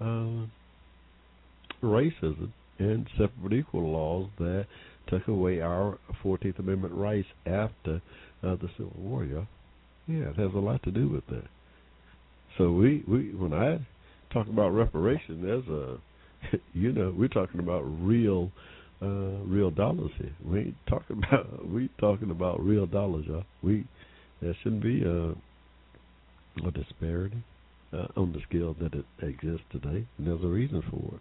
uh, 0.00 0.46
racism 1.82 2.50
and 2.78 3.06
separate 3.12 3.42
but 3.42 3.52
equal 3.52 3.90
laws 3.90 4.28
that 4.38 4.66
took 5.08 5.28
away 5.28 5.60
our 5.60 5.98
Fourteenth 6.22 6.58
Amendment 6.58 6.94
rights 6.94 7.28
after 7.46 8.00
uh, 8.42 8.56
the 8.56 8.68
Civil 8.76 8.92
War. 8.96 9.24
Yeah, 9.24 9.44
yeah, 10.06 10.30
it 10.30 10.36
has 10.36 10.52
a 10.54 10.58
lot 10.58 10.82
to 10.84 10.90
do 10.90 11.08
with 11.08 11.26
that. 11.28 11.48
So 12.58 12.72
we 12.72 13.04
we 13.06 13.34
when 13.34 13.52
I 13.52 13.78
talk 14.32 14.48
about 14.48 14.70
reparation, 14.70 15.42
there's 15.42 15.66
a 15.68 15.98
you 16.72 16.92
know, 16.92 17.14
we're 17.16 17.28
talking 17.28 17.60
about 17.60 17.82
real 17.82 18.50
uh 19.02 19.44
real 19.46 19.70
dollars 19.70 20.10
here. 20.18 20.34
We 20.44 20.58
ain't 20.60 20.76
talking 20.88 21.22
about 21.28 21.68
we 21.68 21.88
talking 21.98 22.30
about 22.30 22.60
real 22.60 22.86
dollars, 22.86 23.24
y'all. 23.26 23.44
We 23.62 23.86
there 24.40 24.56
shouldn't 24.62 24.82
be 24.82 25.02
a 25.04 25.34
a 26.66 26.70
disparity 26.72 27.42
uh, 27.92 28.06
on 28.16 28.32
the 28.32 28.40
scale 28.48 28.74
that 28.80 28.94
it 28.94 29.04
exists 29.22 29.64
today, 29.70 30.06
and 30.18 30.26
there's 30.26 30.42
a 30.42 30.48
reason 30.48 30.82
for 30.90 31.14
it. 31.14 31.20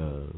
Uh, 0.00 0.32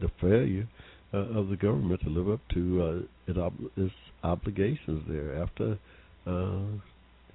the 0.00 0.10
failure 0.20 0.66
uh, 1.12 1.38
of 1.38 1.48
the 1.48 1.56
government 1.56 2.00
to 2.02 2.10
live 2.10 2.28
up 2.28 2.40
to 2.54 2.82
uh, 2.82 3.30
it 3.30 3.38
ob- 3.38 3.70
its 3.76 3.94
obligations 4.22 5.02
there 5.08 5.42
after 5.42 5.78
uh, 6.26 6.80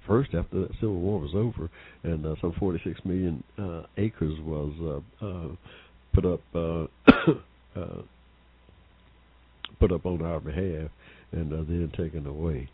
first 0.06 0.34
after 0.34 0.60
the 0.60 0.68
Civil 0.80 1.00
War 1.00 1.20
was 1.20 1.32
over 1.34 1.70
and 2.02 2.26
uh, 2.26 2.34
some 2.40 2.52
46 2.58 3.00
million 3.04 3.42
uh, 3.58 3.82
acres 3.96 4.38
was 4.40 5.02
uh, 5.22 5.26
uh, 5.26 5.48
put 6.14 6.24
up 6.24 6.40
uh, 6.54 6.86
uh, 7.80 8.02
put 9.78 9.92
up 9.92 10.06
on 10.06 10.22
our 10.22 10.40
behalf 10.40 10.90
and 11.32 11.52
uh, 11.52 11.56
then 11.68 11.92
taken 11.96 12.26
away. 12.26 12.68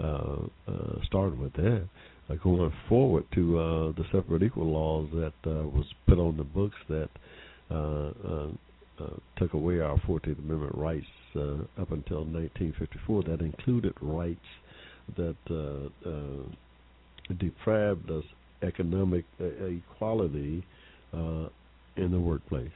Uh, 0.00 0.46
uh, 0.68 0.94
starting 1.06 1.40
with 1.40 1.52
that, 1.54 1.88
uh, 2.30 2.34
going 2.36 2.72
forward 2.88 3.24
to 3.34 3.58
uh, 3.58 3.92
the 3.92 4.04
separate 4.12 4.44
equal 4.44 4.70
laws 4.70 5.08
that 5.12 5.50
uh, 5.50 5.66
was 5.66 5.86
put 6.06 6.18
on 6.18 6.36
the 6.36 6.44
books 6.44 6.76
that 6.88 7.08
uh, 7.70 7.74
uh, 7.74 8.48
uh, 9.00 9.10
took 9.36 9.54
away 9.54 9.80
our 9.80 9.98
14th 10.06 10.38
Amendment 10.38 10.74
rights 10.76 11.06
uh, 11.34 11.54
up 11.80 11.90
until 11.90 12.24
1954. 12.24 13.24
That 13.24 13.40
included 13.40 13.92
rights 14.00 14.40
that 15.16 15.36
uh, 15.50 16.08
uh, 16.08 17.34
deprived 17.34 18.10
us 18.10 18.24
economic 18.62 19.24
uh, 19.40 19.44
equality 19.66 20.64
uh, 21.12 21.48
in 21.96 22.10
the 22.10 22.20
workplace. 22.20 22.70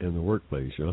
In 0.00 0.14
the 0.14 0.20
workplace, 0.20 0.72
yeah. 0.78 0.92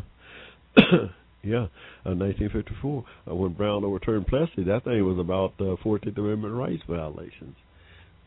yeah, 1.44 1.68
uh, 2.06 2.16
1954, 2.16 3.04
uh, 3.30 3.36
when 3.36 3.54
Brown 3.54 3.84
overturned 3.84 4.28
Plessy, 4.28 4.64
that 4.66 4.84
thing 4.84 5.04
was 5.06 5.20
about 5.20 5.54
uh, 5.60 5.76
14th 5.84 6.18
Amendment 6.18 6.54
rights 6.54 6.84
violations. 6.88 7.56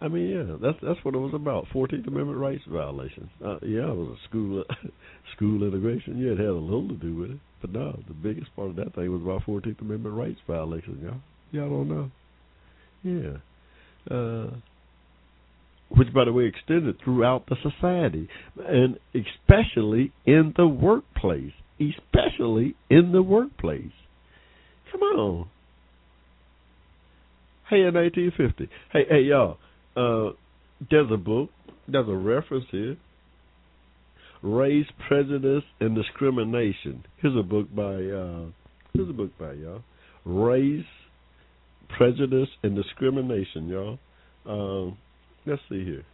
I 0.03 0.09
mean, 0.09 0.30
yeah, 0.30 0.57
that's 0.61 0.78
that's 0.82 0.99
what 1.05 1.14
it 1.14 1.18
was 1.18 1.32
about. 1.32 1.68
Fourteenth 1.72 2.09
Amendment 2.09 2.38
rights 2.38 2.64
violations. 2.68 3.30
Uh, 3.45 3.59
yeah, 3.62 3.88
it 3.88 3.97
was 3.97 4.18
a 4.18 4.28
school 4.28 4.64
school 5.36 5.62
integration. 5.62 6.18
Yeah, 6.18 6.32
it 6.32 6.38
had 6.38 6.49
a 6.49 6.53
little 6.55 6.88
to 6.88 6.95
do 6.95 7.14
with 7.14 7.30
it, 7.30 7.38
but 7.61 7.72
no, 7.72 7.93
the 8.09 8.14
biggest 8.14 8.55
part 8.57 8.70
of 8.70 8.76
that 8.76 8.97
thing 8.97 9.12
was 9.12 9.22
about 9.22 9.45
Fourteenth 9.45 9.80
Amendment 9.80 10.16
rights 10.16 10.40
violations. 10.45 11.01
Y'all, 11.05 11.20
y'all 11.53 11.70
don't 11.70 11.88
know. 11.88 12.11
Yeah, 13.05 14.16
uh, 14.16 14.51
which, 15.90 16.12
by 16.12 16.24
the 16.24 16.32
way, 16.32 16.47
extended 16.47 16.97
throughout 17.05 17.47
the 17.47 17.57
society, 17.62 18.28
and 18.59 18.99
especially 19.14 20.11
in 20.26 20.53
the 20.57 20.66
workplace. 20.66 21.53
Especially 21.80 22.74
in 22.90 23.12
the 23.12 23.22
workplace. 23.22 23.92
Come 24.90 25.02
on. 25.02 25.48
Hey, 27.68 27.80
in 27.80 27.94
1850. 27.94 28.68
Hey, 28.92 29.04
hey, 29.08 29.20
y'all. 29.22 29.56
Uh, 29.96 30.34
there's 30.90 31.10
a 31.10 31.16
book. 31.16 31.50
There's 31.88 32.08
a 32.08 32.14
reference 32.14 32.66
here. 32.70 32.96
Race, 34.42 34.86
Prejudice, 35.08 35.62
and 35.80 35.94
Discrimination. 35.94 37.04
Here's 37.20 37.36
a 37.36 37.42
book 37.42 37.74
by. 37.74 37.94
Uh, 37.94 38.46
here's 38.92 39.08
a 39.08 39.12
book 39.12 39.30
by 39.38 39.52
y'all. 39.52 39.82
Race, 40.24 40.84
Prejudice, 41.96 42.48
and 42.62 42.76
Discrimination, 42.76 43.68
y'all. 43.68 43.98
Um, 44.46 44.98
let's 45.46 45.62
see 45.68 45.84
here. 45.84 46.04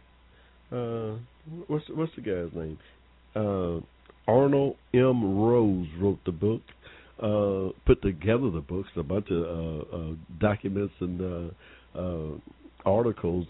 Uh, 0.71 1.17
what's 1.67 1.85
what's 1.89 2.11
the 2.15 2.21
guy's 2.21 2.53
name? 2.55 2.77
Uh, 3.35 3.81
Arnold 4.29 4.75
M. 4.93 5.39
Rose 5.39 5.87
wrote 5.99 6.19
the 6.25 6.31
book. 6.31 6.61
Uh, 7.21 7.73
put 7.85 8.01
together 8.01 8.49
the 8.49 8.63
books, 8.65 8.89
a 8.95 9.03
bunch 9.03 9.27
of 9.29 9.41
uh, 9.41 9.95
uh, 9.95 10.11
documents 10.39 10.93
and 11.01 11.19
uh, 11.19 11.99
uh, 11.99 12.37
articles 12.85 13.45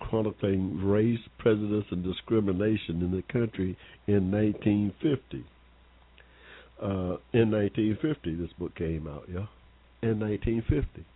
chronicling 0.00 0.84
race, 0.84 1.20
prejudice, 1.38 1.84
and 1.90 2.04
discrimination 2.04 3.00
in 3.00 3.10
the 3.10 3.22
country 3.32 3.76
in 4.06 4.30
1950. 4.30 5.46
Uh, 6.82 7.16
in 7.32 7.50
1950, 7.50 8.34
this 8.34 8.50
book 8.58 8.74
came 8.74 9.06
out, 9.08 9.24
yeah. 9.28 9.46
In 10.02 10.20
1950. 10.20 11.06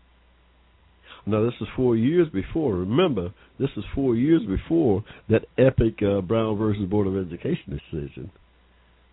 Now, 1.27 1.45
this 1.45 1.53
is 1.61 1.69
four 1.77 1.97
years 1.97 2.29
before. 2.33 2.77
Remember, 2.77 3.35
this 3.59 3.69
is 3.77 3.85
four 3.95 4.17
years 4.17 4.41
before 4.47 5.05
that 5.29 5.45
epic 5.59 5.99
uh, 6.03 6.23
Brown 6.23 6.57
versus 6.57 6.89
Board 6.89 7.07
of 7.07 7.17
Education 7.19 7.79
decision. 7.79 8.31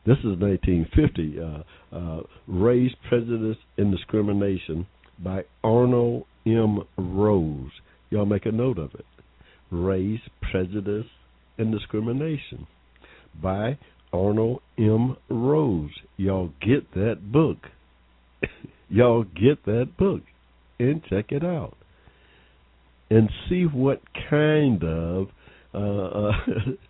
This 0.08 0.20
is 0.20 0.40
1950. 0.40 1.38
Uh, 1.38 1.96
uh, 1.96 2.22
Race, 2.48 2.94
Prejudice, 3.10 3.58
and 3.78 3.92
Discrimination 3.92 4.88
by 5.20 5.44
Arnold 5.66 6.24
M. 6.46 6.80
Rose. 6.98 7.72
Y'all 8.10 8.26
make 8.26 8.46
a 8.46 8.52
note 8.54 8.78
of 8.78 8.92
it. 8.94 9.06
Race, 9.70 10.22
Prejudice, 10.50 11.08
and 11.58 11.74
Discrimination 11.74 12.68
by 13.44 13.78
Arnold 14.14 14.62
M. 14.78 15.18
Rose. 15.30 15.92
Y'all 16.16 16.54
get 16.62 16.94
that 16.94 17.30
book. 17.30 17.58
Y'all 18.90 19.26
get 19.26 19.66
that 19.66 19.90
book 19.98 20.22
and 20.80 21.04
check 21.10 21.34
it 21.34 21.44
out 21.44 21.76
and 23.10 23.30
see 23.50 23.64
what 23.64 24.02
kind 24.30 24.82
of 24.86 25.28
uh, 25.74 26.30
uh, 26.30 26.32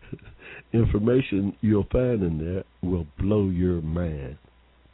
information 0.74 1.55
you'll 1.61 1.88
find 1.91 2.24
in 2.24 2.38
there 2.38 2.63
will 2.82 3.07
blow 3.20 3.49
your 3.49 3.82
mind 3.82 4.38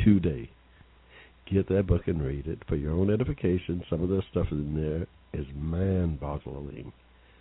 today. 0.04 0.50
Get 1.52 1.68
that 1.70 1.88
book 1.88 2.08
and 2.08 2.22
read 2.22 2.48
it 2.48 2.60
for 2.68 2.76
your 2.76 2.94
own 2.94 3.12
edification. 3.14 3.84
Some 3.90 4.02
of 4.02 4.10
the 4.10 4.22
stuff 4.32 4.48
in 4.52 4.76
there 4.76 5.40
is 5.40 5.48
mind 5.56 6.20
boggling. 6.20 6.92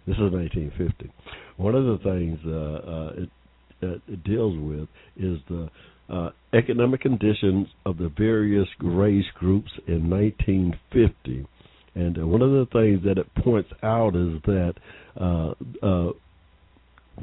This 0.07 0.17
is 0.17 0.33
1950. 0.33 1.13
One 1.57 1.75
of 1.75 1.85
the 1.85 1.99
things 2.03 2.39
uh, 2.45 2.91
uh, 2.91 3.13
it, 3.23 4.03
it 4.09 4.25
deals 4.25 4.59
with 4.59 4.89
is 5.17 5.39
the 5.49 5.69
uh, 6.13 6.31
economic 6.53 7.01
conditions 7.01 7.69
of 7.87 7.99
the 7.99 8.11
various 8.19 8.69
race 8.83 9.25
groups 9.39 9.71
in 9.87 10.11
1950. 10.11 11.47
And 11.95 12.19
uh, 12.19 12.27
one 12.27 12.43
of 12.43 12.51
the 12.51 12.67
things 12.73 13.05
that 13.05 13.19
it 13.19 13.33
points 13.45 13.71
out 13.83 14.17
is 14.17 14.41
that 14.47 14.75
uh, 15.21 15.55
uh, 15.85 16.13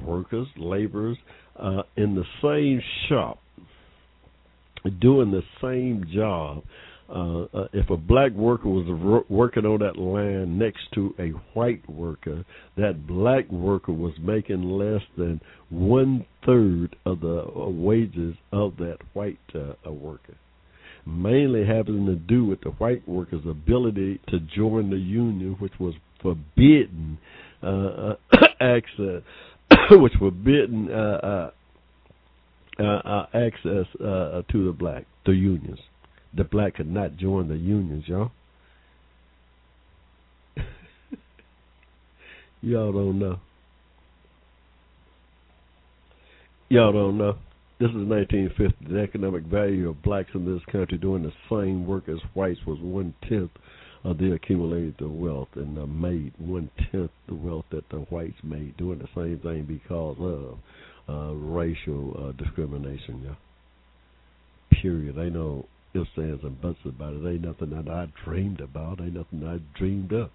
workers, 0.05 0.47
laborers, 0.57 1.17
uh, 1.57 1.83
in 1.97 2.15
the 2.15 2.23
same 2.41 2.81
shop, 3.07 3.39
doing 5.01 5.31
the 5.31 5.43
same 5.61 6.05
job, 6.13 6.63
uh, 7.09 7.45
uh, 7.53 7.67
if 7.73 7.89
a 7.89 7.97
black 7.97 8.31
worker 8.33 8.69
was 8.69 8.85
ro- 8.87 9.25
working 9.29 9.65
on 9.65 9.79
that 9.79 9.97
land 9.97 10.59
next 10.59 10.81
to 10.93 11.13
a 11.17 11.29
white 11.57 11.87
worker, 11.89 12.45
that 12.77 13.07
black 13.07 13.49
worker 13.51 13.91
was 13.91 14.13
making 14.21 14.61
less 14.63 15.01
than 15.17 15.41
one 15.69 16.25
third 16.45 16.95
of 17.05 17.19
the 17.21 17.43
uh, 17.43 17.67
wages 17.67 18.35
of 18.51 18.77
that 18.77 18.97
white 19.13 19.39
uh, 19.55 19.91
worker. 19.91 20.35
Mainly 21.07 21.65
having 21.65 22.05
to 22.05 22.15
do 22.15 22.45
with 22.45 22.61
the 22.61 22.69
white 22.71 23.07
worker's 23.07 23.45
ability 23.49 24.21
to 24.27 24.39
join 24.55 24.91
the 24.91 24.97
union, 24.97 25.55
which 25.59 25.73
was 25.79 25.95
forbidden 26.21 27.17
uh, 27.63 28.13
access, 28.61 29.23
which 29.91 30.13
forbidden 30.19 30.91
uh, 30.91 31.51
uh, 32.79 32.83
uh, 32.83 32.83
uh, 32.83 33.25
access 33.33 33.85
to 33.97 34.65
the 34.65 34.75
black, 34.77 35.05
the 35.25 35.33
unions 35.33 35.79
the 36.33 36.43
black 36.43 36.75
could 36.75 36.91
not 36.91 37.17
join 37.17 37.47
the 37.47 37.57
unions, 37.57 38.03
y'all. 38.07 38.31
y'all 42.61 42.91
don't 42.91 43.17
know. 43.19 43.39
Y'all 46.69 46.93
don't 46.93 47.17
know. 47.17 47.37
This 47.79 47.89
is 47.89 47.95
1950. 47.95 48.93
The 48.93 48.99
economic 48.99 49.43
value 49.43 49.89
of 49.89 50.03
blacks 50.03 50.29
in 50.35 50.45
this 50.45 50.61
country 50.71 50.97
doing 50.97 51.23
the 51.23 51.31
same 51.49 51.87
work 51.87 52.07
as 52.09 52.19
whites 52.33 52.59
was 52.67 52.77
one 52.79 53.15
tenth 53.27 53.51
of 54.03 54.17
their 54.17 54.35
accumulated 54.35 54.95
the 54.99 55.09
wealth, 55.09 55.49
and 55.55 55.77
uh, 55.77 55.85
made 55.85 56.33
one 56.37 56.69
tenth 56.91 57.11
the 57.27 57.35
wealth 57.35 57.65
that 57.71 57.87
the 57.89 57.97
whites 57.97 58.37
made 58.43 58.77
doing 58.77 58.99
the 58.99 59.07
same 59.15 59.39
thing 59.39 59.65
because 59.65 60.17
of 60.19 60.57
uh, 61.09 61.33
racial 61.33 62.27
uh, 62.27 62.43
discrimination. 62.43 63.23
Yeah. 63.25 64.79
Period. 64.81 65.15
They 65.15 65.29
know 65.29 65.65
ifs, 65.93 66.09
ands, 66.17 66.43
and 66.43 66.61
buts 66.61 66.79
about 66.85 67.13
it. 67.13 67.27
Ain't 67.27 67.41
nothing 67.41 67.71
that 67.71 67.91
I 67.91 68.07
dreamed 68.23 68.61
about. 68.61 69.01
Ain't 69.01 69.15
nothing 69.15 69.45
I 69.45 69.59
dreamed 69.77 70.13
up. 70.13 70.31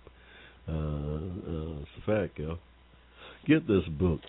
Uh, 0.69 0.73
uh, 0.73 1.81
it's 1.81 1.91
a 2.03 2.07
fact, 2.07 2.39
yo. 2.39 2.59
Get 3.47 3.67
this 3.67 3.85
book, 3.99 4.21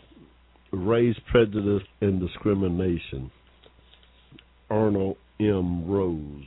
Race, 0.71 1.15
Prejudice, 1.31 1.87
and 2.01 2.19
Discrimination. 2.19 3.31
Arnold 4.69 5.17
M. 5.39 5.89
Rose, 5.89 6.43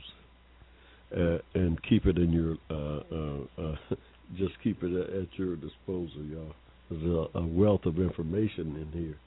uh, 1.15 1.37
and 1.53 1.81
keep 1.83 2.05
it 2.05 2.17
in 2.17 2.31
your. 2.31 2.55
Uh, 2.69 3.01
uh, 3.11 3.39
uh 3.61 3.75
just 4.37 4.53
keep 4.63 4.83
it 4.83 4.93
at 4.93 5.27
your 5.39 5.55
disposal, 5.55 6.23
y'all. 6.31 6.53
There's 6.89 7.03
a, 7.03 7.39
a 7.39 7.45
wealth 7.45 7.85
of 7.85 7.97
information 7.97 8.75
in 8.75 8.91
here. 8.93 9.17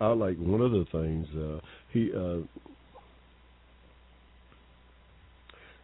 I 0.00 0.08
like 0.08 0.36
one 0.36 0.60
of 0.60 0.72
the 0.72 0.84
things 0.92 1.26
uh, 1.34 1.60
he 1.92 2.12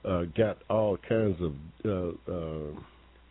uh, 0.04 0.24
got 0.36 0.58
all 0.68 0.98
kinds 1.08 1.36
of 1.40 1.54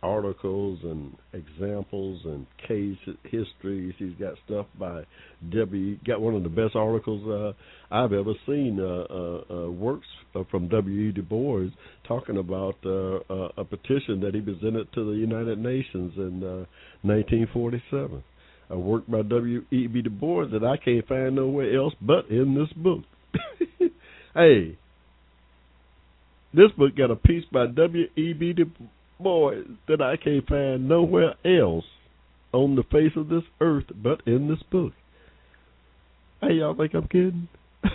articles 0.02 0.78
and 0.82 1.16
examples 1.32 2.20
and 2.24 2.46
case 2.66 2.96
histories. 3.24 3.94
He's 3.98 4.14
got 4.18 4.34
stuff 4.46 4.66
by 4.78 5.04
W. 5.50 5.98
Got 6.06 6.20
one 6.20 6.34
of 6.34 6.42
the 6.42 6.48
best 6.48 6.74
articles 6.74 7.26
uh, 7.28 7.94
I've 7.94 8.12
ever 8.12 8.32
seen. 8.46 8.78
Uh, 8.80 8.84
uh, 8.84 9.42
uh, 9.50 9.70
works 9.70 10.06
from 10.50 10.68
W. 10.68 11.08
E. 11.08 11.12
Du 11.12 11.22
Bois 11.22 11.68
talking 12.06 12.38
about 12.38 12.76
uh, 12.84 13.16
uh, 13.30 13.48
a 13.58 13.64
petition 13.64 14.20
that 14.20 14.34
he 14.34 14.40
presented 14.40 14.92
to 14.94 15.04
the 15.04 15.16
United 15.16 15.58
Nations 15.58 16.12
in 16.16 16.42
uh, 16.42 16.64
1947. 17.02 18.22
A 18.70 18.78
work 18.78 19.06
by 19.06 19.22
W. 19.22 19.64
E. 19.70 19.86
B. 19.86 20.00
Du 20.00 20.10
Bois 20.10 20.46
that 20.52 20.64
I 20.64 20.76
can't 20.82 21.06
find 21.06 21.36
nowhere 21.36 21.76
else 21.76 21.94
but 22.00 22.28
in 22.30 22.54
this 22.54 22.72
book. 22.74 23.02
hey, 24.34 24.78
this 26.54 26.70
book 26.78 26.96
got 26.96 27.10
a 27.10 27.16
piece 27.16 27.44
by 27.52 27.66
W. 27.66 28.06
E. 28.16 28.32
B. 28.32 28.54
Du 28.54 28.64
Bois 28.64 28.86
that 29.22 30.00
I 30.00 30.16
can't 30.16 30.46
find 30.46 30.88
nowhere 30.88 31.34
else 31.44 31.84
on 32.52 32.76
the 32.76 32.82
face 32.82 33.12
of 33.16 33.28
this 33.28 33.44
earth 33.60 33.86
but 33.94 34.22
in 34.26 34.48
this 34.48 34.62
book. 34.70 34.92
Hey, 36.40 36.54
y'all 36.54 36.74
think 36.74 36.94
I'm 36.94 37.08
kidding? 37.08 37.48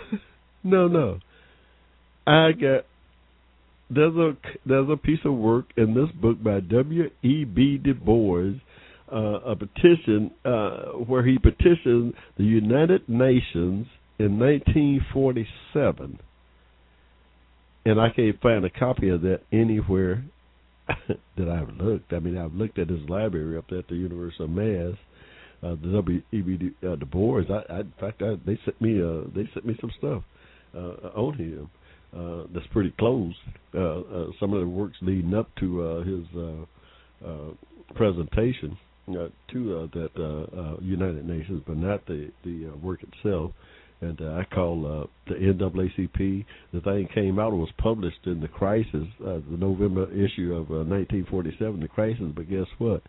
no, 0.64 0.88
no. 0.88 1.20
I 2.28 2.52
got 2.52 2.86
there's 3.90 4.16
a 4.16 4.36
there's 4.66 4.90
a 4.90 4.98
piece 4.98 5.20
of 5.26 5.34
work 5.34 5.66
in 5.78 5.94
this 5.94 6.10
book 6.20 6.42
by 6.42 6.60
W. 6.60 7.10
E. 7.22 7.44
B. 7.44 7.78
Du 7.78 7.94
Bois, 7.94 8.54
uh, 9.12 9.52
a 9.52 9.56
petition 9.56 10.32
uh, 10.44 10.94
where 11.06 11.26
he 11.26 11.38
petitioned 11.38 12.14
the 12.38 12.44
United 12.44 13.08
Nations 13.08 13.88
in 14.18 14.40
1947 14.40 16.20
and 17.86 18.02
I 18.02 18.10
can't 18.10 18.42
find 18.42 18.66
a 18.66 18.70
copy 18.70 19.10
of 19.10 19.22
that 19.22 19.42
anywhere 19.52 20.26
that 21.38 21.50
I've 21.50 21.76
looked. 21.78 22.14
I 22.14 22.20
mean, 22.20 22.38
I've 22.38 22.54
looked 22.54 22.80
at 22.80 22.90
his 22.90 23.08
library 23.10 23.58
up 23.58 23.66
at 23.72 23.88
the 23.88 23.96
University 23.96 24.44
of 24.44 24.50
Mass, 24.50 24.98
uh, 25.64 25.76
the 25.82 25.92
W. 25.94 26.22
E. 26.32 26.42
B. 26.42 26.72
Uh, 26.86 26.96
Du 26.96 27.06
Bois. 27.06 27.44
I, 27.50 27.74
I, 27.74 27.80
in 27.82 27.94
fact, 28.00 28.22
I, 28.22 28.36
they 28.46 28.60
sent 28.66 28.80
me 28.82 29.02
uh, 29.02 29.28
they 29.36 29.50
sent 29.54 29.66
me 29.66 29.78
some 29.82 29.92
stuff 29.98 30.24
uh, 30.76 31.10
on 31.16 31.38
him 31.38 31.70
uh, 32.16 32.44
that's 32.54 32.68
pretty 32.68 32.94
close. 32.98 33.34
Uh, 33.74 34.00
uh, 34.00 34.26
some 34.40 34.54
of 34.54 34.62
the 34.62 34.68
works 34.68 34.98
leading 35.02 35.34
up 35.34 35.50
to 35.60 35.84
uh, 35.84 36.04
his 36.04 36.26
uh, 36.38 37.28
uh, 37.28 37.94
presentation 37.96 38.78
uh, 39.10 39.28
to 39.52 39.80
uh, 39.80 39.88
that 39.94 40.10
uh, 40.18 40.60
uh, 40.60 40.78
United 40.82 41.26
Nations, 41.28 41.62
but 41.68 41.78
not 41.78 42.06
the 42.06 42.32
the 42.44 42.72
uh, 42.72 42.78
work 42.78 43.00
itself 43.04 43.52
and 44.02 44.22
uh, 44.22 44.34
I 44.34 44.44
call 44.54 45.04
uh, 45.04 45.32
the 45.32 45.36
NAACP. 45.36 46.46
The 46.74 46.82
thing 46.82 47.08
came 47.14 47.40
out. 47.40 47.54
It 47.54 47.58
was 47.58 47.70
published 47.78 48.26
in 48.26 48.42
the 48.42 48.48
Crisis, 48.48 49.08
uh, 49.22 49.40
the 49.50 49.58
November 49.58 50.12
issue 50.12 50.54
of 50.54 50.70
uh, 50.70 50.84
1947, 50.84 51.80
the 51.80 51.88
Crisis. 51.88 52.26
But 52.36 52.50
guess 52.50 52.68
what? 52.78 53.02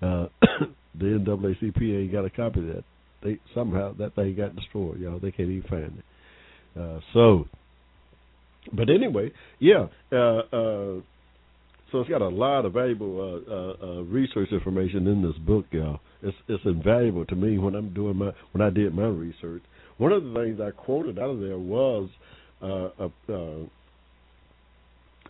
Uh, 0.00 0.28
the 0.98 1.04
NAACP 1.04 2.02
ain't 2.02 2.12
got 2.12 2.24
a 2.24 2.30
copy 2.30 2.60
of 2.60 2.66
that. 2.66 2.84
They 3.22 3.38
somehow 3.54 3.94
that 3.94 4.14
thing 4.14 4.36
got 4.36 4.54
destroyed. 4.54 5.00
Y'all, 5.00 5.18
they 5.18 5.32
can't 5.32 5.48
even 5.50 5.68
find 5.68 5.98
it. 5.98 6.80
Uh, 6.80 7.00
so, 7.12 7.46
but 8.72 8.88
anyway, 8.90 9.32
yeah. 9.58 9.86
Uh, 10.12 10.38
uh, 10.52 11.00
so 11.90 12.00
it's 12.00 12.10
got 12.10 12.20
a 12.20 12.28
lot 12.28 12.66
of 12.66 12.74
valuable 12.74 13.18
uh, 13.18 13.50
uh, 13.50 13.76
uh, 13.82 14.02
research 14.02 14.50
information 14.52 15.06
in 15.06 15.22
this 15.22 15.36
book, 15.38 15.64
y'all. 15.70 16.00
It's 16.22 16.36
it's 16.48 16.62
invaluable 16.64 17.24
to 17.26 17.34
me 17.34 17.58
when 17.58 17.74
I'm 17.74 17.94
doing 17.94 18.16
my 18.16 18.32
when 18.52 18.60
I 18.60 18.70
did 18.70 18.94
my 18.94 19.06
research. 19.06 19.62
One 19.98 20.12
of 20.12 20.24
the 20.24 20.34
things 20.34 20.60
I 20.60 20.70
quoted 20.70 21.18
out 21.18 21.30
of 21.30 21.40
there 21.40 21.58
was 21.58 22.08
uh, 22.62 22.88
uh, 22.98 23.64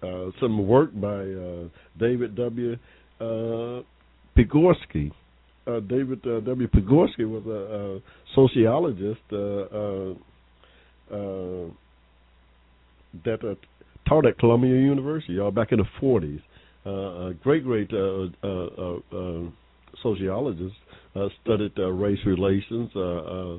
uh, 0.03 0.31
some 0.41 0.67
work 0.67 0.91
by 0.95 1.09
uh, 1.09 1.69
David 1.99 2.37
W. 2.37 2.77
Uh, 3.21 3.83
Petegorsky. 4.37 5.11
Uh, 5.67 5.81
David 5.81 6.25
uh, 6.27 6.41
W. 6.41 6.69
Petegorsky 6.69 7.29
was 7.29 7.45
a, 7.47 7.51
a 7.51 8.01
sociologist 8.35 9.21
uh, 9.33 9.37
uh, 9.37 10.15
uh, 11.11 11.71
that 13.25 13.43
uh, 13.45 13.55
taught 14.09 14.27
at 14.27 14.39
Columbia 14.39 14.75
University, 14.75 15.35
y'all, 15.35 15.51
back 15.51 15.73
in 15.73 15.79
the 15.79 15.87
40s. 16.01 16.43
Uh, 16.87 17.31
a 17.31 17.35
great, 17.43 17.65
great 17.65 17.91
uh, 17.93 18.27
uh, 18.43 18.47
uh, 18.47 18.99
uh 19.13 19.51
sociologist, 20.03 20.77
uh, 21.17 21.29
studied 21.43 21.73
uh, 21.79 21.91
race 21.91 22.19
relations, 22.25 22.91
uh, 22.95 23.01
uh, 23.01 23.57
uh, 23.57 23.59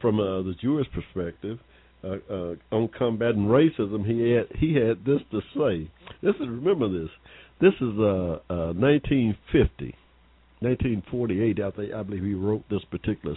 from 0.00 0.20
uh, 0.20 0.42
the 0.42 0.54
Jewish 0.60 0.86
perspective 0.92 1.58
uh, 2.04 2.16
uh, 2.30 2.54
on 2.72 2.88
combating 2.96 3.46
racism, 3.46 4.04
he 4.04 4.30
had 4.32 4.46
he 4.58 4.74
had 4.74 5.04
this 5.04 5.20
to 5.30 5.40
say. 5.56 5.90
This 6.22 6.34
is 6.36 6.48
remember 6.48 6.88
this. 6.88 7.10
This 7.60 7.74
is 7.80 7.98
uh, 7.98 8.40
uh, 8.50 8.72
1950, 8.74 9.94
1948. 10.60 11.60
I 11.60 11.70
think 11.70 11.92
I 11.94 12.02
believe 12.02 12.24
he 12.24 12.34
wrote 12.34 12.64
this 12.68 12.84
particular 12.90 13.36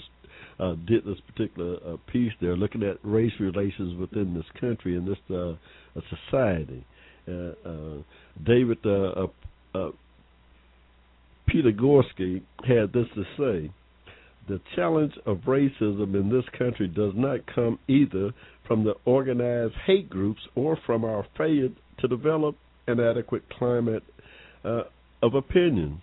uh, 0.60 0.74
did 0.88 1.06
this 1.06 1.20
particular 1.28 1.78
uh, 1.86 1.98
piece 2.12 2.32
there, 2.42 2.56
looking 2.56 2.84
at 2.84 2.98
race 3.04 3.34
relations 3.40 3.98
within 4.00 4.34
this 4.34 4.46
country 4.60 4.96
and 4.96 5.08
this 5.08 5.18
uh, 5.36 5.54
society. 6.30 6.86
Uh, 7.28 7.52
uh, 7.68 7.98
David 8.46 8.78
uh, 8.86 8.90
uh, 8.90 9.28
uh, 9.76 9.90
Petegorsky 11.50 12.42
had 12.68 12.92
this 12.94 13.08
to 13.16 13.24
say 13.38 13.72
the 14.48 14.62
challenge 14.76 15.14
of 15.26 15.40
racism 15.40 16.16
in 16.16 16.30
this 16.30 16.46
country 16.58 16.88
does 16.88 17.14
not 17.16 17.40
come 17.54 17.80
either 17.88 18.32
from 18.68 18.84
the 18.84 18.94
organized 19.06 19.74
hate 19.86 20.10
groups 20.10 20.42
or 20.56 20.78
from 20.86 21.04
our 21.04 21.26
failure 21.38 21.70
to 22.00 22.08
develop 22.08 22.56
an 22.88 23.00
adequate 23.00 23.44
climate 23.50 24.04
uh, 24.64 24.84
of 25.22 25.34
opinion 25.34 26.02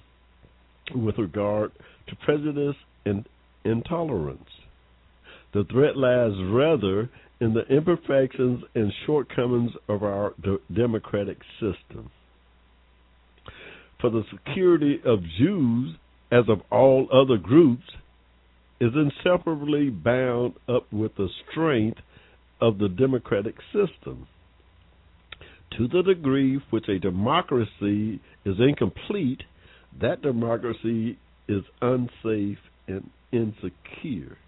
with 0.95 1.17
regard 1.19 1.73
to 2.09 2.17
prejudice 2.17 2.77
and 3.07 3.27
intolerance. 3.65 4.49
The 5.53 5.65
threat 5.71 5.97
lies 5.97 6.33
rather 6.51 7.09
in 7.41 7.55
the 7.55 7.67
imperfections 7.75 8.63
and 8.75 8.93
shortcomings 9.07 9.73
of 9.89 10.03
our 10.03 10.35
de- 10.43 10.59
democratic 10.75 11.39
system. 11.55 12.11
For 14.01 14.11
the 14.11 14.25
security 14.31 15.01
of 15.05 15.21
Jews, 15.39 15.97
as 16.31 16.45
of 16.49 16.61
all 16.71 17.09
other 17.13 17.39
groups, 17.39 17.85
is 18.81 18.93
inseparably 18.95 19.91
bound 19.91 20.55
up 20.69 20.93
with 20.93 21.15
the 21.17 21.29
strength 21.51 21.99
of 22.61 22.79
the 22.79 22.89
democratic 22.89 23.55
system. 23.73 24.27
To 25.79 25.89
the 25.89 26.03
degree 26.03 26.61
which 26.71 26.89
a 26.89 26.99
democracy 26.99 28.21
is 28.45 28.57
incomplete, 28.59 29.43
that 30.01 30.23
democracy 30.23 31.19
is 31.49 31.63
unsafe 31.81 32.59
and 32.87 33.11
insecure. 33.33 34.39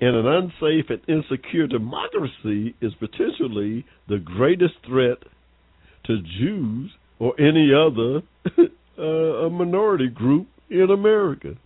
And 0.00 0.16
an 0.16 0.26
unsafe 0.26 0.86
and 0.90 1.00
insecure 1.08 1.66
democracy 1.66 2.74
is 2.80 2.92
potentially 2.98 3.84
the 4.08 4.18
greatest 4.18 4.74
threat 4.86 5.18
to 6.06 6.20
Jews 6.38 6.90
or 7.18 7.38
any 7.40 7.70
other 7.72 8.22
uh, 8.98 9.48
minority 9.50 10.08
group 10.08 10.48
in 10.68 10.90
America 10.90 11.56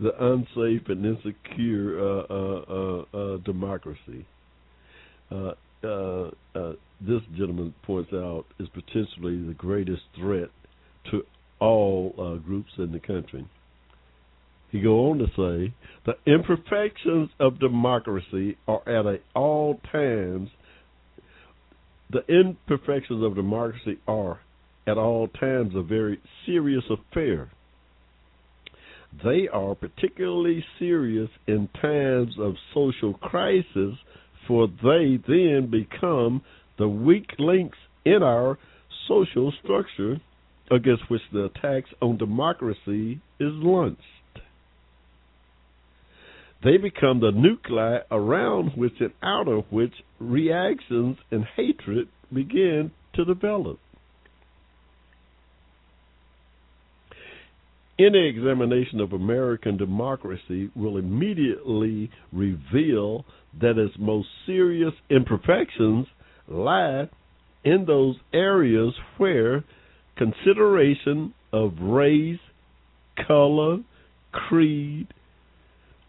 the 0.00 0.12
unsafe 0.24 0.88
and 0.88 1.04
insecure 1.04 1.98
uh, 2.00 2.22
uh, 2.30 2.64
uh, 2.70 3.16
uh 3.16 3.36
democracy. 3.38 4.26
Uh, 5.30 5.52
uh, 5.84 6.30
this 7.00 7.20
gentleman 7.36 7.74
points 7.84 8.12
out 8.12 8.44
is 8.58 8.68
potentially 8.70 9.40
the 9.46 9.54
greatest 9.56 10.02
threat 10.16 10.48
to 11.10 11.22
all 11.60 12.40
groups 12.44 12.70
in 12.78 12.92
the 12.92 12.98
country. 12.98 13.46
He 14.70 14.80
go 14.80 15.10
on 15.10 15.18
to 15.18 15.26
say 15.26 15.74
the 16.04 16.16
imperfections 16.30 17.30
of 17.40 17.58
democracy 17.58 18.56
are 18.66 18.86
at 18.88 19.22
all 19.34 19.80
times 19.90 20.50
the 22.10 22.24
imperfections 22.28 23.22
of 23.22 23.34
democracy 23.34 23.98
are 24.06 24.40
at 24.86 24.96
all 24.96 25.28
times 25.28 25.74
a 25.74 25.82
very 25.82 26.20
serious 26.46 26.84
affair. 26.90 27.50
They 29.24 29.48
are 29.48 29.74
particularly 29.74 30.64
serious 30.78 31.30
in 31.46 31.68
times 31.80 32.34
of 32.38 32.54
social 32.72 33.14
crisis, 33.14 33.94
for 34.46 34.68
they 34.68 35.18
then 35.26 35.68
become 35.70 36.42
the 36.78 36.88
weak 36.88 37.30
links 37.38 37.78
in 38.04 38.22
our 38.22 38.58
social 39.08 39.52
structure 39.62 40.20
against 40.70 41.10
which 41.10 41.22
the 41.32 41.44
attacks 41.44 41.90
on 42.00 42.18
democracy 42.18 43.20
is 43.40 43.52
launched. 43.54 44.02
They 46.62 46.76
become 46.76 47.20
the 47.20 47.30
nuclei 47.30 48.00
around 48.10 48.72
which 48.76 49.00
and 49.00 49.12
out 49.22 49.48
of 49.48 49.64
which 49.70 49.94
reactions 50.18 51.16
and 51.30 51.44
hatred 51.56 52.08
begin 52.32 52.90
to 53.14 53.24
develop. 53.24 53.78
Any 57.98 58.28
examination 58.28 59.00
of 59.00 59.12
American 59.12 59.76
democracy 59.76 60.70
will 60.76 60.98
immediately 60.98 62.10
reveal 62.32 63.24
that 63.60 63.76
its 63.76 63.94
most 63.98 64.28
serious 64.46 64.92
imperfections 65.10 66.06
lie 66.46 67.08
in 67.64 67.86
those 67.86 68.14
areas 68.32 68.94
where 69.16 69.64
consideration 70.16 71.34
of 71.52 71.72
race, 71.80 72.38
color, 73.26 73.78
creed, 74.30 75.08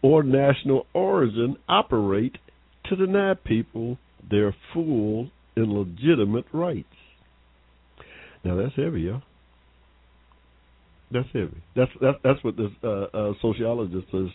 or 0.00 0.22
national 0.22 0.86
origin 0.94 1.56
operate 1.68 2.36
to 2.88 2.94
deny 2.94 3.34
people 3.34 3.98
their 4.30 4.54
full 4.72 5.30
and 5.56 5.72
legitimate 5.72 6.46
rights. 6.52 6.86
Now 8.44 8.56
that's 8.56 8.76
heavy, 8.76 9.02
y'all. 9.02 9.22
That's 11.12 11.28
heavy. 11.32 11.62
That's 11.74 11.90
that's 12.00 12.18
that's 12.22 12.44
what 12.44 12.56
this 12.56 12.70
uh, 12.84 13.06
uh, 13.12 13.32
sociologist 13.42 14.06
is 14.12 14.28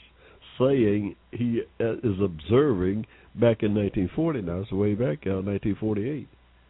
saying. 0.60 1.16
He 1.32 1.62
uh, 1.80 1.94
is 2.04 2.20
observing 2.22 3.06
back 3.36 3.64
in 3.64 3.74
1940. 3.74 4.42
Now 4.42 4.60
it's 4.62 4.72
way 4.72 4.94
back 4.94 5.26
in 5.26 5.46
1948. 5.46 6.28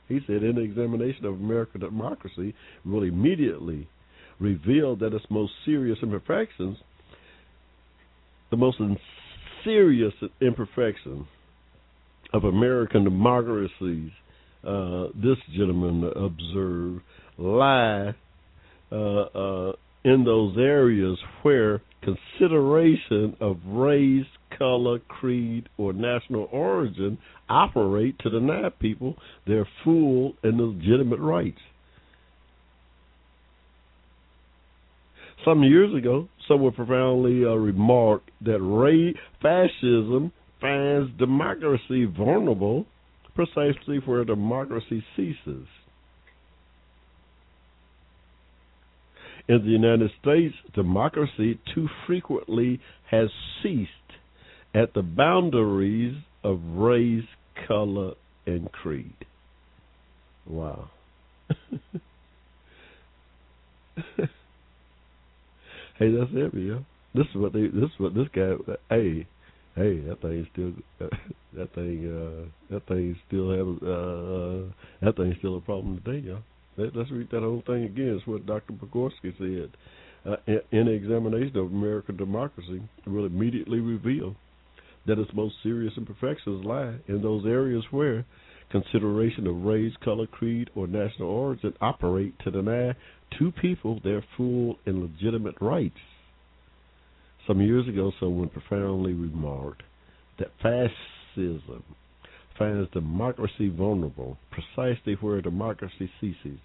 He 0.08 0.20
said, 0.28 0.44
in 0.44 0.56
the 0.56 0.62
examination 0.62 1.26
of 1.26 1.34
American 1.34 1.82
democracy, 1.82 2.54
will 2.86 3.04
immediately 3.04 3.88
reveal 4.40 4.96
that 4.98 5.14
its 5.14 5.26
most 5.30 5.52
serious 5.66 5.98
imperfections, 6.04 6.78
the 8.52 8.58
most 8.58 8.78
serious 9.64 10.14
imperfection 10.42 11.26
of 12.34 12.44
American 12.44 13.04
democracies, 13.04 14.12
uh, 14.68 15.08
this 15.16 15.38
gentleman 15.56 16.04
observed, 16.16 17.02
lie 17.40 18.14
uh, 18.92 18.96
uh, 18.96 19.72
in 20.06 20.24
those 20.24 20.56
areas 20.58 21.18
where 21.42 21.82
consideration 22.04 23.36
of 23.42 23.58
race, 23.66 24.28
color, 24.58 25.00
creed, 25.00 25.68
or 25.78 25.92
national 25.94 26.48
origin 26.52 27.18
operate 27.50 28.18
to 28.20 28.30
deny 28.30 28.70
people 28.80 29.16
their 29.48 29.68
full 29.84 30.34
and 30.44 30.62
legitimate 30.62 31.20
rights. 31.20 31.58
Some 35.44 35.64
years 35.64 35.94
ago, 35.96 36.30
someone 36.48 36.74
profoundly 36.74 37.44
uh, 37.44 37.56
remarked 37.56 38.30
that 38.42 38.62
race, 38.62 39.16
fascism 39.42 40.32
finds 40.62 41.12
democracy 41.18 42.06
vulnerable 42.06 42.86
precisely 43.34 43.98
where 44.06 44.24
democracy 44.24 45.04
ceases. 45.16 45.68
In 49.48 49.60
the 49.64 49.72
United 49.72 50.10
States, 50.22 50.56
democracy 50.74 51.60
too 51.74 51.88
frequently 52.08 52.80
has 53.12 53.30
ceased 53.62 53.92
at 54.74 54.94
the 54.94 55.04
boundaries 55.04 56.16
of 56.44 56.60
race, 56.76 57.26
color, 57.68 58.14
and 58.48 58.72
creed. 58.72 59.14
Wow. 60.48 60.90
hey, 66.00 66.12
that's 66.12 66.32
heavy, 66.34 66.64
yo. 66.64 66.86
This 67.14 67.26
is 67.34 67.36
what 67.36 67.54
they. 67.54 67.62
This 67.68 67.86
is 67.86 68.00
what 68.00 68.14
this 68.14 68.28
guy. 68.36 68.54
Hey, 68.90 69.26
hey, 69.76 70.00
that 70.02 70.22
thing 70.22 70.48
still. 70.52 70.74
that 71.54 71.74
thing. 71.74 72.06
Uh, 72.06 72.74
that 72.74 72.86
thing 72.88 73.16
still 73.28 73.52
have. 73.52 73.68
Uh, 73.82 73.92
uh, 73.92 74.64
that 75.02 75.16
thing's 75.16 75.38
still 75.38 75.58
a 75.58 75.62
problem 75.62 76.02
today, 76.04 76.28
y'all. 76.28 76.44
Let, 76.78 76.96
us 76.96 77.08
read 77.12 77.30
that 77.32 77.42
whole 77.42 77.64
thing 77.66 77.84
again. 77.84 78.18
It's 78.18 78.28
what 78.28 78.46
Dr. 78.46 78.74
Petegorsky 78.74 79.38
said. 79.38 79.72
Uh, 80.26 80.38
in, 80.72 80.88
examination 80.88 81.56
of 81.58 81.72
American 81.72 82.18
democracy 82.18 82.82
will 83.06 83.26
immediately 83.26 83.80
reveal 83.80 84.36
that 85.06 85.20
its 85.20 85.32
most 85.34 85.56
serious 85.62 85.94
imperfections 85.98 86.66
lie 86.66 86.96
in 87.08 87.22
those 87.22 87.46
areas 87.46 87.84
where 87.92 88.26
consideration 88.72 89.46
of 89.46 89.64
race, 89.64 89.94
color, 90.04 90.26
creed, 90.26 90.70
or 90.76 90.88
national 90.88 91.30
origin 91.30 91.74
operate 91.80 92.34
to 92.40 92.50
deny 92.50 92.94
to 93.38 93.52
people 93.62 94.00
their 94.04 94.24
full 94.36 94.78
and 94.86 95.02
legitimate 95.02 95.56
rights. 95.62 95.96
Some 97.48 97.62
years 97.62 97.88
ago, 97.88 98.12
someone 98.20 98.50
profoundly 98.50 99.14
remarked 99.14 99.84
that 100.40 100.50
fascism 100.62 101.84
finds 102.58 102.90
democracy 102.92 103.70
vulnerable 103.70 104.38
precisely 104.52 105.16
where 105.16 105.42
democracy 105.42 106.10
ceases. 106.22 106.60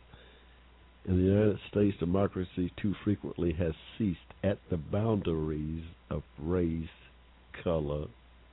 In 1.06 1.16
the 1.16 1.22
United 1.32 1.58
States, 1.70 1.96
democracy 1.98 2.72
too 2.80 2.94
frequently 3.04 3.52
has 3.54 3.72
ceased 3.96 4.18
at 4.44 4.58
the 4.70 4.76
boundaries 4.76 5.84
of 6.10 6.22
race, 6.38 6.88
color, 7.64 8.06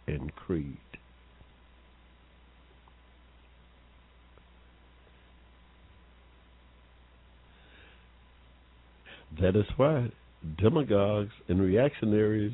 and 0.08 0.34
creed. 0.36 0.78
That 9.42 9.56
is 9.56 9.66
why 9.76 10.10
demagogues 10.58 11.34
and 11.50 11.62
reactionaries 11.62 12.54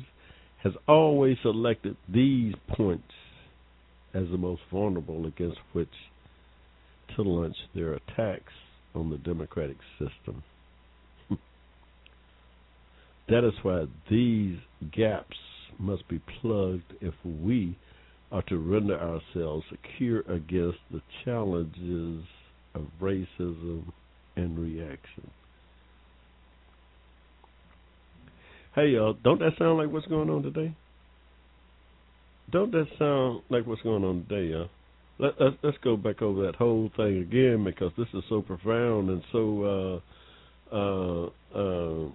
has 0.62 0.72
always 0.88 1.36
selected 1.42 1.96
these 2.08 2.54
points 2.68 3.12
as 4.14 4.24
the 4.30 4.38
most 4.38 4.62
vulnerable 4.72 5.26
against 5.26 5.58
which 5.72 5.88
to 7.16 7.22
launch 7.22 7.56
their 7.74 7.94
attacks 7.94 8.52
on 8.94 9.10
the 9.10 9.18
democratic 9.18 9.76
system. 9.98 10.42
that 13.28 13.44
is 13.44 13.52
why 13.62 13.84
these 14.10 14.58
gaps 14.92 15.36
must 15.78 16.08
be 16.08 16.20
plugged 16.40 16.94
if 17.00 17.14
we 17.24 17.76
are 18.30 18.42
to 18.42 18.56
render 18.56 18.98
ourselves 18.98 19.64
secure 19.70 20.20
against 20.20 20.78
the 20.90 21.02
challenges 21.24 22.24
of 22.74 22.82
racism 23.00 23.84
and 24.36 24.58
reaction. 24.58 25.30
Hey, 28.74 28.88
y'all, 28.88 29.16
don't 29.22 29.38
that 29.38 29.52
sound 29.58 29.78
like 29.78 29.92
what's 29.92 30.06
going 30.06 30.30
on 30.30 30.42
today? 30.42 30.74
Don't 32.50 32.72
that 32.72 32.86
sound 32.98 33.42
like 33.50 33.66
what's 33.66 33.82
going 33.82 34.04
on 34.04 34.26
today, 34.28 34.50
y'all? 34.52 34.68
Let, 35.18 35.40
let's 35.40 35.56
let's 35.62 35.76
go 35.82 35.96
back 35.96 36.22
over 36.22 36.44
that 36.46 36.56
whole 36.56 36.90
thing 36.96 37.18
again 37.18 37.64
because 37.64 37.92
this 37.96 38.08
is 38.14 38.22
so 38.28 38.42
profound 38.42 39.10
and 39.10 39.22
so 39.32 40.02
uh, 40.72 40.74
uh, 40.74 41.26
uh, 41.54 42.08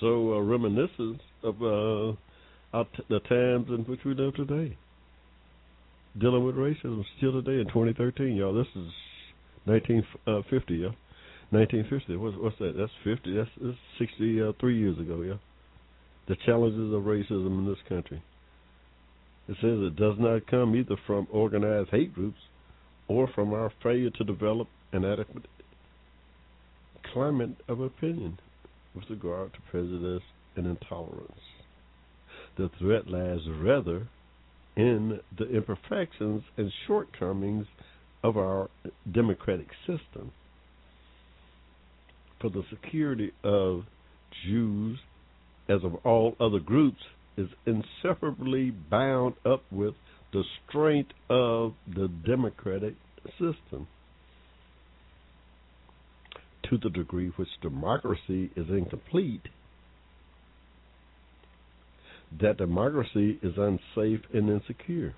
so 0.00 0.34
uh, 0.34 0.40
reminiscent 0.40 1.20
of 1.42 1.62
uh, 1.62 2.84
t- 2.84 3.04
the 3.08 3.20
times 3.20 3.68
in 3.70 3.84
which 3.88 4.00
we 4.04 4.14
live 4.14 4.34
today. 4.34 4.76
Dealing 6.18 6.44
with 6.44 6.54
racism 6.54 7.02
still 7.16 7.32
today 7.32 7.60
in 7.60 7.66
2013, 7.66 8.36
y'all. 8.36 8.54
This 8.54 8.68
is 8.76 8.92
1950, 9.64 10.74
y'all. 10.74 10.94
1950. 11.50 12.16
What's, 12.16 12.36
what's 12.38 12.58
that? 12.58 12.74
That's 12.76 12.92
50. 13.02 13.36
That's, 13.36 13.50
that's 13.60 13.76
63 13.98 14.78
years 14.78 14.98
ago, 14.98 15.22
yeah. 15.22 15.34
The 16.28 16.36
challenges 16.46 16.92
of 16.92 17.02
racism 17.02 17.58
in 17.58 17.66
this 17.66 17.78
country. 17.88 18.22
It 19.48 19.56
says 19.60 19.78
it 19.80 19.96
does 19.96 20.16
not 20.18 20.46
come 20.46 20.74
either 20.74 20.96
from 21.06 21.26
organized 21.30 21.90
hate 21.90 22.14
groups 22.14 22.40
or 23.08 23.28
from 23.34 23.52
our 23.52 23.70
failure 23.82 24.10
to 24.10 24.24
develop 24.24 24.68
an 24.92 25.04
adequate 25.04 25.46
climate 27.12 27.56
of 27.68 27.80
opinion 27.80 28.38
with 28.94 29.04
regard 29.10 29.52
to 29.52 29.60
prejudice 29.70 30.22
and 30.56 30.66
intolerance. 30.66 31.40
The 32.56 32.70
threat 32.78 33.08
lies 33.08 33.40
rather 33.48 34.08
in 34.76 35.20
the 35.36 35.48
imperfections 35.50 36.42
and 36.56 36.72
shortcomings 36.86 37.66
of 38.22 38.36
our 38.36 38.70
democratic 39.10 39.68
system. 39.86 40.32
For 42.40 42.50
the 42.50 42.64
security 42.70 43.32
of 43.42 43.84
Jews, 44.46 44.98
as 45.68 45.84
of 45.84 45.94
all 46.04 46.36
other 46.40 46.58
groups, 46.58 47.02
is 47.36 47.48
inseparably 47.66 48.70
bound 48.70 49.34
up 49.44 49.62
with 49.70 49.94
the 50.32 50.42
strength 50.68 51.12
of 51.28 51.74
the 51.86 52.08
democratic 52.26 52.94
system. 53.32 53.86
To 56.70 56.78
the 56.78 56.90
degree 56.90 57.30
which 57.36 57.48
democracy 57.60 58.50
is 58.56 58.68
incomplete, 58.70 59.42
that 62.40 62.56
democracy 62.56 63.38
is 63.42 63.54
unsafe 63.56 64.20
and 64.32 64.48
insecure. 64.48 65.14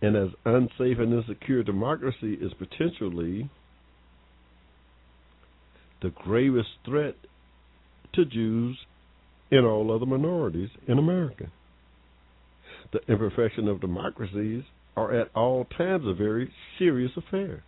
And 0.00 0.14
as 0.14 0.28
unsafe 0.44 0.98
and 0.98 1.12
insecure 1.12 1.62
democracy 1.62 2.34
is 2.34 2.52
potentially 2.54 3.50
the 6.00 6.10
gravest 6.10 6.68
threat 6.84 7.16
to 8.12 8.24
Jews 8.24 8.78
and 9.50 9.64
all 9.64 9.94
other 9.94 10.06
minorities 10.06 10.70
in 10.86 10.98
America. 10.98 11.50
The 12.92 13.00
imperfection 13.08 13.68
of 13.68 13.80
democracies 13.80 14.64
are 14.96 15.14
at 15.14 15.30
all 15.34 15.64
times 15.76 16.04
a 16.06 16.14
very 16.14 16.50
serious 16.78 17.12
affair. 17.16 17.62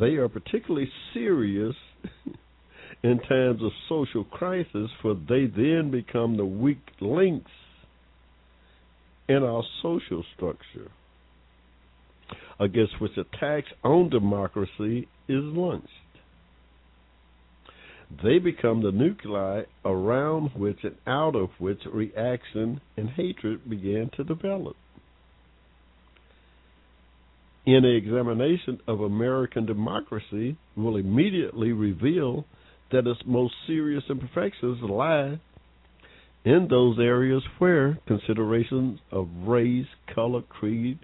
They 0.00 0.14
are 0.16 0.28
particularly 0.28 0.90
serious 1.14 1.74
in 3.02 3.18
times 3.20 3.62
of 3.62 3.70
social 3.88 4.24
crisis, 4.24 4.90
for 5.02 5.14
they 5.14 5.46
then 5.46 5.90
become 5.90 6.36
the 6.36 6.44
weak 6.44 6.82
links 7.00 7.50
in 9.28 9.42
our 9.42 9.62
social 9.82 10.24
structure 10.34 10.90
against 12.58 13.00
which 13.00 13.12
attacks 13.16 13.68
on 13.84 14.08
democracy 14.08 15.08
is 15.28 15.42
launched. 15.42 15.88
They 18.22 18.38
become 18.38 18.82
the 18.82 18.92
nuclei 18.92 19.64
around 19.84 20.50
which 20.54 20.84
and 20.84 20.96
out 21.06 21.34
of 21.34 21.50
which 21.58 21.84
reaction 21.86 22.80
and 22.96 23.10
hatred 23.10 23.68
began 23.68 24.10
to 24.16 24.24
develop. 24.24 24.76
In 27.66 27.84
an 27.84 27.96
examination 27.96 28.80
of 28.86 29.00
American 29.00 29.66
democracy 29.66 30.56
will 30.76 30.96
immediately 30.96 31.72
reveal 31.72 32.44
that 32.92 33.08
its 33.08 33.20
most 33.26 33.54
serious 33.66 34.04
imperfections 34.08 34.80
lie 34.82 35.40
in 36.44 36.68
those 36.68 37.00
areas 37.00 37.42
where 37.58 37.98
considerations 38.06 39.00
of 39.10 39.28
race, 39.48 39.88
color, 40.14 40.42
creed, 40.42 41.00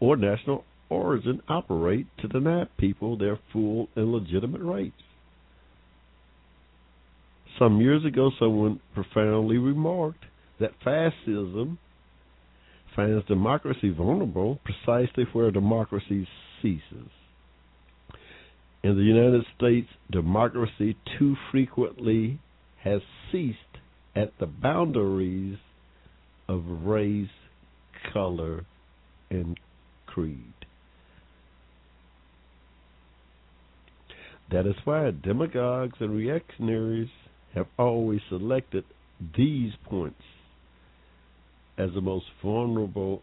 or 0.00 0.16
national 0.16 0.64
origin 0.90 1.40
operate 1.48 2.06
to 2.18 2.28
deny 2.28 2.64
people 2.76 3.16
their 3.16 3.38
full 3.50 3.88
and 3.96 4.12
legitimate 4.12 4.60
rights. 4.60 5.02
Some 7.58 7.80
years 7.80 8.04
ago, 8.04 8.30
someone 8.38 8.80
profoundly 8.94 9.58
remarked 9.58 10.24
that 10.60 10.72
fascism 10.84 11.78
finds 12.94 13.26
democracy 13.26 13.90
vulnerable 13.90 14.60
precisely 14.64 15.24
where 15.32 15.50
democracy 15.50 16.26
ceases. 16.62 17.10
In 18.82 18.96
the 18.96 19.02
United 19.02 19.44
States, 19.56 19.88
democracy 20.10 20.96
too 21.18 21.34
frequently 21.50 22.38
has 22.82 23.00
ceased 23.32 23.56
at 24.14 24.32
the 24.38 24.46
boundaries 24.46 25.58
of 26.48 26.62
race, 26.84 27.28
color, 28.12 28.64
and 29.30 29.58
creed. 30.06 30.52
That 34.50 34.66
is 34.66 34.76
why 34.84 35.10
demagogues 35.10 35.96
and 36.00 36.16
reactionaries 36.16 37.08
have 37.56 37.66
always 37.78 38.20
selected 38.28 38.84
these 39.36 39.72
points 39.84 40.22
as 41.78 41.90
the 41.94 42.00
most 42.00 42.26
vulnerable 42.42 43.22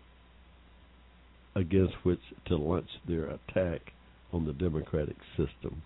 against 1.56 1.94
which 2.04 2.20
to 2.48 2.56
launch 2.56 2.90
their 3.08 3.26
attack 3.26 3.94
on 4.34 4.46
the 4.46 4.54
democratic 4.54 5.18
system. 5.38 5.84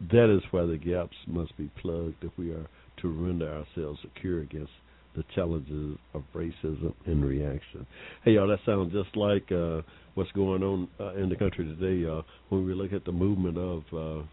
That 0.00 0.34
is 0.34 0.42
why 0.50 0.66
the 0.66 0.76
gaps 0.76 1.16
must 1.26 1.56
be 1.56 1.70
plugged 1.80 2.24
if 2.24 2.32
we 2.36 2.50
are 2.50 2.66
to 3.02 3.08
render 3.08 3.48
ourselves 3.48 4.00
secure 4.00 4.40
against 4.40 4.72
the 5.16 5.24
challenges 5.34 5.98
of 6.14 6.22
racism 6.34 6.94
and 7.06 7.24
reaction. 7.24 7.86
Hey, 8.24 8.32
y'all, 8.32 8.48
that 8.48 8.60
sounds 8.64 8.92
just 8.92 9.16
like 9.16 9.50
uh, 9.50 9.82
what's 10.14 10.30
going 10.32 10.62
on 10.62 10.88
uh, 10.98 11.14
in 11.14 11.28
the 11.28 11.36
country 11.36 11.64
today. 11.64 12.08
Uh, 12.08 12.22
when 12.48 12.66
we 12.66 12.74
look 12.74 12.92
at 12.92 13.04
the 13.04 13.12
movement 13.12 13.58
of 13.58 13.80
uh, 13.92 14.24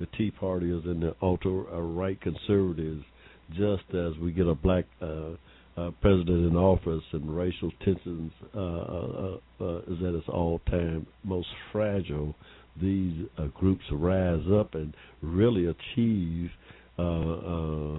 the 0.00 0.06
Tea 0.16 0.32
Partiers 0.40 0.86
and 0.86 1.02
the 1.02 1.14
ultra-right 1.22 2.20
conservatives, 2.20 3.04
just 3.50 3.84
as 3.94 4.12
we 4.20 4.32
get 4.32 4.46
a 4.46 4.54
black 4.54 4.84
uh, 5.00 5.32
uh, 5.76 5.90
president 6.00 6.50
in 6.50 6.56
office 6.56 7.04
and 7.12 7.36
racial 7.36 7.70
tensions 7.84 8.32
uh, 8.54 8.58
uh, 8.58 9.36
uh, 9.60 9.78
is 9.88 9.98
at 10.06 10.14
its 10.14 10.28
all-time 10.28 11.06
most 11.24 11.48
fragile, 11.72 12.34
these 12.80 13.26
uh, 13.38 13.46
groups 13.54 13.84
rise 13.92 14.42
up 14.52 14.74
and 14.74 14.94
really 15.22 15.66
achieve 15.66 16.50
uh, 16.98 17.02
uh, 17.02 17.98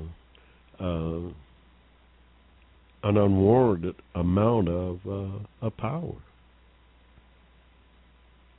uh, 0.80 1.30
an 3.04 3.18
unwarranted 3.18 3.96
amount 4.16 4.70
of 4.70 5.00
uh, 5.08 5.66
of 5.66 5.78
power, 5.78 6.16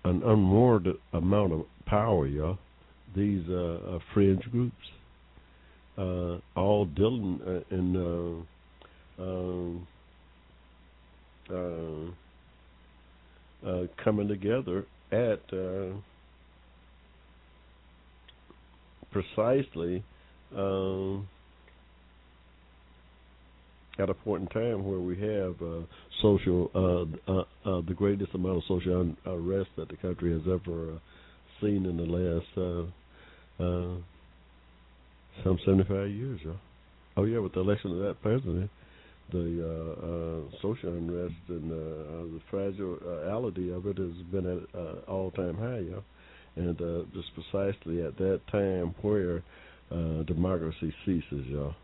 an 0.05 0.23
unwarranted 0.23 0.97
amount 1.13 1.53
of 1.53 1.65
power, 1.87 2.27
y'all. 2.27 2.59
These 3.17 3.49
uh, 3.49 3.79
uh, 3.95 3.99
fringe 4.13 4.43
groups, 4.51 4.75
uh, 5.97 6.39
all 6.55 6.85
dealing 6.85 7.41
uh, 7.47 7.75
in 7.75 8.47
coming 14.05 14.29
together 14.29 14.85
at 15.11 15.41
precisely. 19.11 20.05
At 23.99 24.09
a 24.09 24.15
point 24.15 24.43
in 24.43 24.49
time 24.49 24.85
where 24.85 25.01
we 25.01 25.17
have 25.17 25.61
uh, 25.61 25.81
social, 26.23 26.71
uh, 26.75 27.33
uh, 27.33 27.45
uh, 27.65 27.81
the 27.87 27.95
greatest 27.95 28.33
amount 28.35 28.59
of 28.59 28.63
social 28.69 29.15
unrest 29.25 29.71
that 29.77 29.89
the 29.89 29.97
country 29.97 30.33
has 30.33 30.43
ever 30.47 31.01
seen 31.61 31.85
in 31.85 31.97
the 31.97 32.05
last 32.05 32.47
some 35.45 35.59
75 35.65 36.11
years, 36.11 36.41
y'all. 36.43 36.57
Oh 37.17 37.25
yeah, 37.25 37.39
with 37.39 37.53
the 37.53 37.61
election 37.61 37.93
of 37.93 37.99
that 37.99 38.21
president, 38.23 38.71
the 39.33 40.49
social 40.63 40.91
unrest 40.91 41.35
and 41.49 41.71
the 41.71 42.41
fragility 42.51 43.73
of 43.73 43.87
it 43.87 43.99
has 43.99 44.15
been 44.31 44.47
at 44.47 44.81
uh, 44.81 45.11
all-time 45.11 45.57
high, 45.57 45.79
y'all. 45.79 46.05
And 46.57 46.81
uh, 46.81 47.03
just 47.15 47.29
precisely 47.35 48.03
at 48.03 48.17
that 48.19 48.41
time 48.51 48.95
where 49.03 49.43
uh, 49.91 50.23
democracy 50.25 50.95
ceases, 51.05 51.47
y'all. 51.47 51.75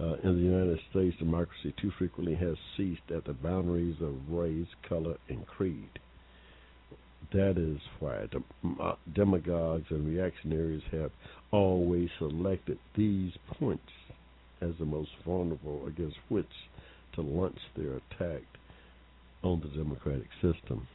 Uh, 0.00 0.14
in 0.22 0.36
the 0.36 0.42
United 0.42 0.78
States, 0.90 1.16
democracy 1.18 1.74
too 1.80 1.90
frequently 1.98 2.34
has 2.36 2.56
ceased 2.76 3.10
at 3.14 3.24
the 3.24 3.32
boundaries 3.32 3.96
of 4.00 4.14
race, 4.30 4.68
color, 4.88 5.16
and 5.28 5.44
creed. 5.46 5.98
That 7.32 7.58
is 7.58 7.78
why 7.98 8.26
uh, 8.80 8.94
demagogues 9.12 9.86
and 9.90 10.06
reactionaries 10.06 10.82
have 10.92 11.10
always 11.50 12.08
selected 12.18 12.78
these 12.96 13.32
points 13.58 13.90
as 14.60 14.70
the 14.78 14.84
most 14.84 15.10
vulnerable 15.26 15.86
against 15.86 16.16
which 16.28 16.46
to 17.14 17.20
launch 17.20 17.58
their 17.76 17.96
attack 17.96 18.42
on 19.42 19.60
the 19.60 19.68
democratic 19.68 20.28
system. 20.40 20.86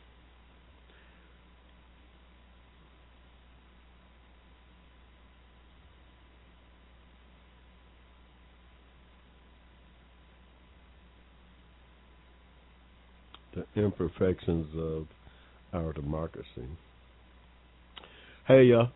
The 13.54 13.62
imperfections 13.76 14.68
of 14.78 15.08
our 15.74 15.94
democracy. 15.94 16.68
Hey, 18.48 18.64
y'all, 18.64 18.90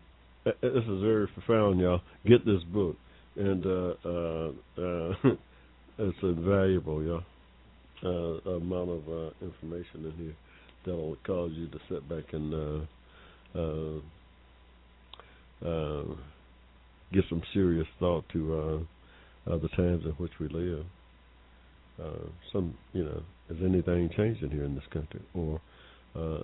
this 0.44 0.54
is 0.62 1.00
very 1.02 1.26
profound, 1.28 1.80
y'all. 1.80 2.00
Get 2.26 2.44
this 2.44 2.62
book, 2.72 2.96
and 3.36 3.64
uh, 3.64 3.94
uh, 4.04 4.48
uh, 4.78 5.14
it's 5.98 6.18
invaluable, 6.22 7.02
y'all. 7.02 7.22
Uh, 8.04 8.50
amount 8.50 8.90
of 8.90 9.08
uh, 9.08 9.30
information 9.42 10.04
in 10.04 10.12
here 10.18 10.36
that'll 10.86 11.16
cause 11.26 11.50
you 11.54 11.66
to 11.68 11.78
sit 11.88 12.08
back 12.08 12.32
and 12.32 12.54
uh, 12.54 13.58
uh, 13.58 13.98
uh, 15.68 16.04
give 17.12 17.24
some 17.28 17.42
serious 17.52 17.86
thought 17.98 18.24
to 18.32 18.54
uh, 18.54 19.50
uh, 19.52 19.58
the 19.58 19.68
times 19.68 20.04
in 20.04 20.12
which 20.18 20.32
we 20.38 20.48
live. 20.48 20.84
Uh, 22.00 22.28
some, 22.52 22.74
you 22.92 23.04
know, 23.04 23.22
is 23.50 23.56
anything 23.64 24.10
changing 24.16 24.50
here 24.50 24.64
in 24.64 24.74
this 24.74 24.84
country, 24.92 25.20
or 25.34 25.60
uh, 26.16 26.42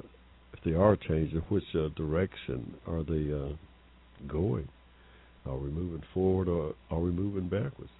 if 0.53 0.61
they 0.65 0.73
are 0.73 0.97
changing, 0.97 1.43
which 1.49 1.65
uh, 1.75 1.89
direction 1.97 2.75
are 2.87 3.03
they 3.03 3.33
uh, 3.33 3.55
going? 4.27 4.69
Are 5.47 5.57
we 5.57 5.69
moving 5.69 6.03
forward 6.15 6.49
or 6.49 6.75
are 6.91 7.01
we 7.01 7.11
moving 7.11 7.49
backwards? 7.49 7.91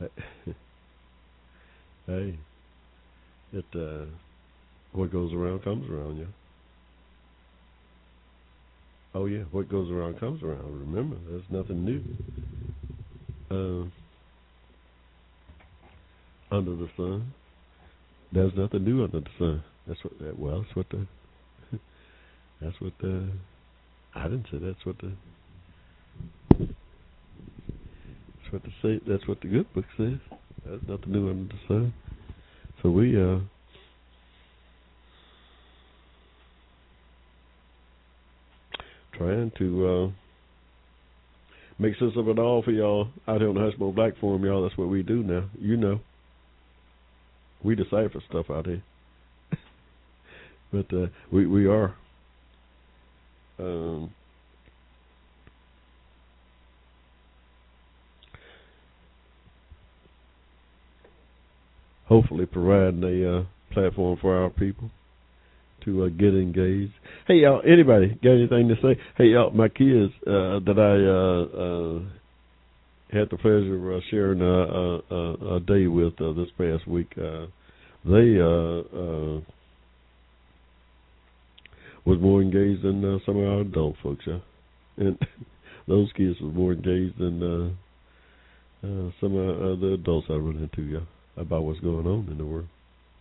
hey, 2.06 2.38
it 3.52 3.64
uh, 3.74 4.06
what 4.92 5.12
goes 5.12 5.32
around 5.32 5.62
comes 5.62 5.88
around, 5.88 6.18
yeah. 6.18 6.24
Oh 9.14 9.26
yeah, 9.26 9.44
what 9.52 9.68
goes 9.68 9.90
around 9.90 10.18
comes 10.20 10.42
around. 10.42 10.80
Remember, 10.80 11.16
there's 11.28 11.42
nothing 11.50 11.84
new 11.84 12.02
uh, 13.50 13.84
under 16.54 16.76
the 16.76 16.88
sun. 16.96 17.32
There's 18.32 18.52
nothing 18.56 18.84
new 18.84 19.04
under 19.04 19.20
the 19.20 19.26
sun. 19.38 19.64
That's 19.86 20.02
what. 20.04 20.18
That, 20.20 20.38
well, 20.38 20.62
that's 20.62 20.76
what 20.76 20.86
the 20.90 21.06
that's 22.60 22.80
what 22.80 22.92
the. 23.00 23.30
I 24.14 24.24
didn't 24.24 24.46
say 24.50 24.58
that's 24.58 24.84
what 24.84 24.96
the. 24.98 25.12
That's 26.58 28.52
what 28.52 28.62
the 28.62 28.70
say. 28.82 29.00
That's 29.06 29.26
what 29.26 29.40
the 29.40 29.48
good 29.48 29.72
book 29.74 29.84
says. 29.96 30.18
There's 30.64 30.82
nothing 30.86 31.12
new 31.12 31.30
under 31.30 31.54
the 31.54 31.60
sun. 31.66 31.94
So 32.82 32.90
we 32.90 33.20
uh. 33.20 33.38
Trying 39.16 39.50
to 39.58 39.88
uh, 39.88 40.10
make 41.80 41.98
sense 41.98 42.12
of 42.16 42.28
it 42.28 42.38
all 42.38 42.62
for 42.62 42.70
y'all 42.70 43.08
out 43.26 43.40
here 43.40 43.48
on 43.48 43.56
the 43.56 43.60
Hushmo 43.60 43.92
Black 43.92 44.16
Forum, 44.20 44.44
y'all. 44.44 44.62
That's 44.62 44.78
what 44.78 44.88
we 44.88 45.02
do 45.02 45.24
now. 45.24 45.50
You 45.58 45.76
know, 45.76 45.98
we 47.62 47.74
decipher 47.74 48.22
stuff 48.28 48.46
out 48.50 48.66
here, 48.66 48.82
but 50.72 50.86
uh, 50.92 51.06
we 51.32 51.46
we 51.46 51.66
are 51.66 51.94
um, 53.58 54.10
hopefully 62.06 62.46
providing 62.46 63.02
a 63.02 63.38
uh, 63.38 63.44
platform 63.72 64.18
for 64.20 64.36
our 64.36 64.50
people 64.50 64.90
to 65.84 66.04
uh, 66.04 66.08
get 66.08 66.34
engaged. 66.34 66.92
Hey 67.26 67.36
y'all, 67.36 67.62
anybody 67.66 68.18
got 68.22 68.32
anything 68.32 68.68
to 68.68 68.74
say? 68.82 69.00
Hey 69.16 69.26
y'all, 69.26 69.50
my 69.50 69.68
kids 69.68 70.12
uh, 70.26 70.58
that 70.64 70.78
I 70.78 70.94
uh, 71.06 72.08
uh, 72.08 72.17
had 73.12 73.30
the 73.30 73.38
pleasure 73.38 73.94
of 73.94 73.98
uh, 73.98 74.04
sharing 74.10 74.40
a, 74.40 75.14
a, 75.14 75.56
a 75.56 75.60
day 75.60 75.86
with 75.86 76.20
uh, 76.20 76.32
this 76.32 76.48
past 76.58 76.86
week, 76.86 77.12
uh, 77.16 77.46
they 78.04 78.38
uh, 78.38 78.80
uh, 78.96 79.40
was 82.04 82.18
more 82.20 82.40
engaged 82.40 82.82
than 82.82 83.04
uh, 83.04 83.18
some 83.26 83.36
of 83.36 83.44
our 83.44 83.60
adult 83.60 83.96
folks, 84.02 84.24
yeah. 84.26 84.38
And 84.96 85.18
those 85.88 86.10
kids 86.16 86.40
was 86.40 86.54
more 86.54 86.72
engaged 86.72 87.18
than 87.18 87.42
uh, 87.42 88.86
uh, 88.86 89.10
some 89.20 89.36
of 89.36 89.56
uh, 89.56 89.80
the 89.80 89.94
adults 89.94 90.26
I 90.30 90.34
run 90.34 90.56
into, 90.56 90.82
yeah, 90.82 91.06
about 91.36 91.64
what's 91.64 91.80
going 91.80 92.06
on 92.06 92.28
in 92.30 92.38
the 92.38 92.46
world. 92.46 92.68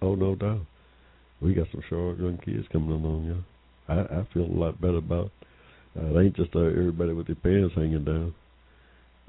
Oh, 0.02 0.16
no 0.16 0.36
doubt. 0.36 0.62
We 1.42 1.54
got 1.54 1.68
some 1.72 1.84
sharp 1.90 2.20
young 2.20 2.40
kids 2.44 2.68
coming 2.72 2.92
along, 2.92 3.26
yeah. 3.28 3.94
I, 3.94 4.20
I 4.20 4.28
feel 4.34 4.44
a 4.44 4.60
lot 4.60 4.82
better 4.82 4.98
about. 4.98 5.32
Uh, 5.98 6.06
it 6.06 6.26
ain't 6.26 6.36
just 6.36 6.56
uh, 6.56 6.60
everybody 6.60 7.14
with 7.14 7.28
their 7.28 7.36
pants 7.36 7.74
hanging 7.76 8.06
down. 8.06 8.34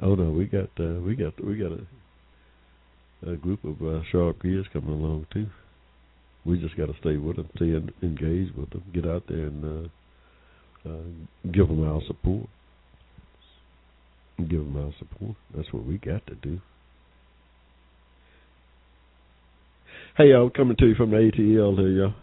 Oh 0.01 0.15
no, 0.15 0.31
we 0.31 0.45
got 0.47 0.71
uh, 0.79 1.01
we 1.01 1.17
got 1.17 1.45
we 1.45 1.57
got 1.57 1.73
a 1.73 3.33
a 3.33 3.37
group 3.37 3.65
of 3.65 3.83
uh, 3.83 4.03
sharp 4.13 4.43
kids 4.43 4.67
coming 4.73 4.91
along 4.91 5.27
too 5.33 5.49
we 6.49 6.59
just 6.59 6.77
got 6.77 6.87
to 6.87 6.95
stay 7.01 7.17
with 7.17 7.37
them, 7.37 7.49
stay 7.57 7.75
engaged 8.03 8.57
with 8.57 8.71
them, 8.71 8.83
get 8.95 9.07
out 9.07 9.25
there 9.29 9.47
and 9.47 9.65
uh, 9.65 10.89
uh, 10.89 11.51
give 11.53 11.69
them 11.69 11.87
our 11.87 12.01
support. 12.07 12.49
Give 14.39 14.61
them 14.61 14.77
our 14.77 14.93
support. 14.99 15.37
That's 15.55 15.71
what 15.73 15.85
we 15.85 15.99
got 15.99 16.27
to 16.29 16.35
do. 16.37 16.61
Hey, 20.17 20.31
y'all, 20.31 20.51
coming 20.51 20.77
to 20.79 20.87
you 20.87 20.95
from 20.95 21.11
the 21.11 21.17
ATL 21.17 21.79
here, 21.79 21.89
y'all. 21.89 22.15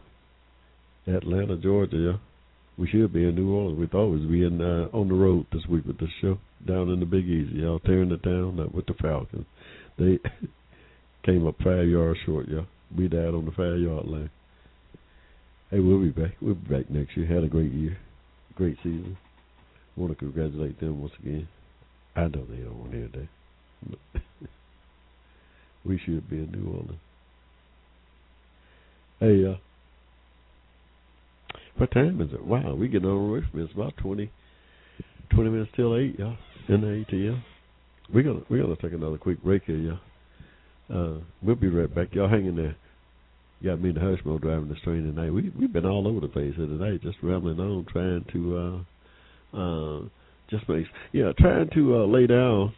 Atlanta, 1.16 1.56
Georgia, 1.58 1.98
y'all. 1.98 2.20
We 2.78 2.88
should 2.90 3.14
be 3.14 3.24
in 3.24 3.36
New 3.36 3.54
Orleans. 3.54 3.80
We 3.80 3.88
thought 3.88 4.08
we'd 4.08 4.30
be 4.30 4.44
in 4.44 4.60
uh, 4.60 4.90
on 4.92 5.08
the 5.08 5.14
road 5.14 5.46
this 5.54 5.66
week 5.70 5.86
with 5.86 5.98
the 5.98 6.08
show 6.22 6.38
down 6.68 6.90
in 6.90 7.00
the 7.00 7.06
Big 7.06 7.26
Easy, 7.26 7.60
y'all, 7.60 7.80
tearing 7.80 8.10
the 8.10 8.18
town 8.18 8.60
up 8.60 8.74
with 8.74 8.86
the 8.86 8.94
Falcons. 8.96 9.46
They 9.98 10.20
came 11.26 11.48
up 11.48 11.56
five 11.64 11.88
yards 11.88 12.20
short, 12.26 12.48
y'all. 12.50 12.68
We 12.96 13.08
died 13.08 13.34
on 13.34 13.46
the 13.46 13.52
five 13.52 13.80
yard 13.80 14.06
line. 14.08 14.30
Hey, 15.72 15.80
we'll 15.80 16.02
be 16.02 16.10
back. 16.10 16.32
We'll 16.42 16.56
be 16.56 16.76
back 16.76 16.90
next 16.90 17.16
year. 17.16 17.26
Had 17.26 17.44
a 17.44 17.48
great 17.48 17.72
year, 17.72 17.98
great 18.56 18.78
season. 18.78 19.18
Want 19.96 20.12
to 20.12 20.18
congratulate 20.18 20.80
them 20.80 21.02
once 21.02 21.14
again. 21.20 21.48
I 22.16 22.24
know 22.24 22.46
they 22.46 22.58
don't 22.58 22.80
want 22.80 22.92
to 22.92 22.98
hear 22.98 23.10
that, 23.14 24.22
we 25.86 25.98
should 26.06 26.30
be 26.30 26.38
in 26.38 26.52
New 26.52 26.72
Orleans. 26.72 27.00
Hey, 29.20 29.46
uh, 29.46 29.58
what 31.78 31.92
time 31.92 32.22
is 32.22 32.34
it? 32.34 32.46
Wow, 32.46 32.76
we 32.76 32.88
on 33.06 33.18
away 33.18 33.42
from 33.50 33.60
it. 33.60 33.64
It's 33.66 33.74
about 33.74 33.98
twenty, 33.98 34.32
twenty 35.34 35.50
minutes 35.50 35.72
till 35.76 35.96
eight, 35.98 36.18
y'all. 36.20 36.38
In 36.68 36.82
the 36.82 36.88
ATL. 36.88 37.42
We're 38.14 38.24
gonna 38.24 38.42
we're 38.50 38.62
gonna 38.62 38.76
take 38.76 38.94
another 38.94 39.18
quick 39.18 39.42
break 39.44 39.64
here, 39.66 39.78
y'all. 39.78 40.00
Uh, 40.90 41.20
we'll 41.42 41.56
be 41.56 41.68
right 41.68 41.94
back. 41.94 42.14
Y'all 42.14 42.30
hang 42.30 42.46
in 42.46 42.56
there. 42.56 42.76
Got 43.64 43.82
me 43.82 43.90
and 43.90 43.98
Hushmo 43.98 44.40
driving 44.40 44.70
this 44.70 44.80
train 44.84 45.04
tonight. 45.04 45.32
We 45.32 45.52
we've 45.58 45.72
been 45.72 45.86
all 45.86 46.08
over 46.08 46.20
the 46.20 46.28
place 46.28 46.54
here 46.56 46.66
tonight, 46.66 47.02
just 47.02 47.18
rambling 47.24 47.60
on, 47.60 47.86
trying 47.92 48.26
to 48.34 48.86
uh, 49.54 49.58
uh, 49.58 50.02
just 50.50 50.68
make 50.70 50.86
yeah, 51.14 51.32
trying 51.40 51.70
to 51.74 51.96
uh, 51.96 52.06
lay 52.06 52.28
down, 52.28 52.74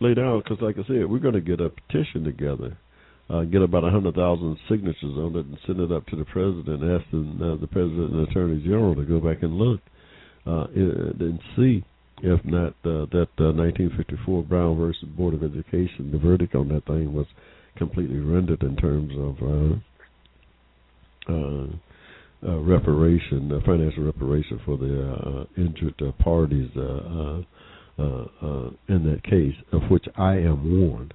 lay 0.00 0.14
down. 0.14 0.42
Because 0.42 0.62
like 0.62 0.76
I 0.78 0.86
said, 0.86 1.06
we're 1.06 1.18
to 1.34 1.40
get 1.40 1.60
a 1.60 1.70
petition 1.70 2.24
together, 2.24 2.78
uh, 3.30 3.42
get 3.44 3.62
about 3.62 3.84
a 3.84 3.90
hundred 3.90 4.14
thousand 4.14 4.58
signatures 4.68 5.16
on 5.16 5.36
it, 5.36 5.46
and 5.46 5.58
send 5.66 5.80
it 5.80 5.92
up 5.92 6.06
to 6.06 6.16
the 6.16 6.24
president, 6.26 6.82
asking 6.82 7.38
uh, 7.42 7.56
the 7.60 7.68
president 7.68 8.12
and 8.12 8.28
attorney 8.28 8.62
general 8.62 8.94
to 8.94 9.04
go 9.04 9.20
back 9.20 9.42
and 9.42 9.54
look 9.54 9.80
uh, 10.46 10.66
and 10.74 11.40
see 11.56 11.84
if 12.22 12.44
not 12.44 12.74
uh, 12.84 13.06
that 13.12 13.28
uh, 13.38 13.52
1954 13.52 14.42
Brown 14.42 14.76
versus 14.76 15.04
Board 15.16 15.34
of 15.34 15.42
Education, 15.42 16.10
the 16.12 16.18
verdict 16.18 16.54
on 16.54 16.68
that 16.68 16.84
thing 16.86 17.14
was 17.14 17.26
completely 17.76 18.18
rendered 18.18 18.62
in 18.62 18.76
terms 18.76 19.12
of 19.16 19.36
uh, 19.42 21.32
uh, 21.32 21.66
uh, 22.46 22.58
reparation, 22.58 23.52
uh, 23.52 23.60
financial 23.64 24.04
reparation 24.04 24.60
for 24.64 24.76
the 24.76 25.12
uh, 25.12 25.44
injured 25.56 25.94
uh, 26.02 26.12
parties 26.22 26.70
uh, 26.76 26.80
uh, 26.80 27.42
uh, 27.98 28.24
uh, 28.42 28.70
in 28.88 29.04
that 29.10 29.22
case, 29.24 29.54
of 29.72 29.82
which 29.90 30.06
I 30.16 30.34
am 30.36 30.80
warned, 30.80 31.12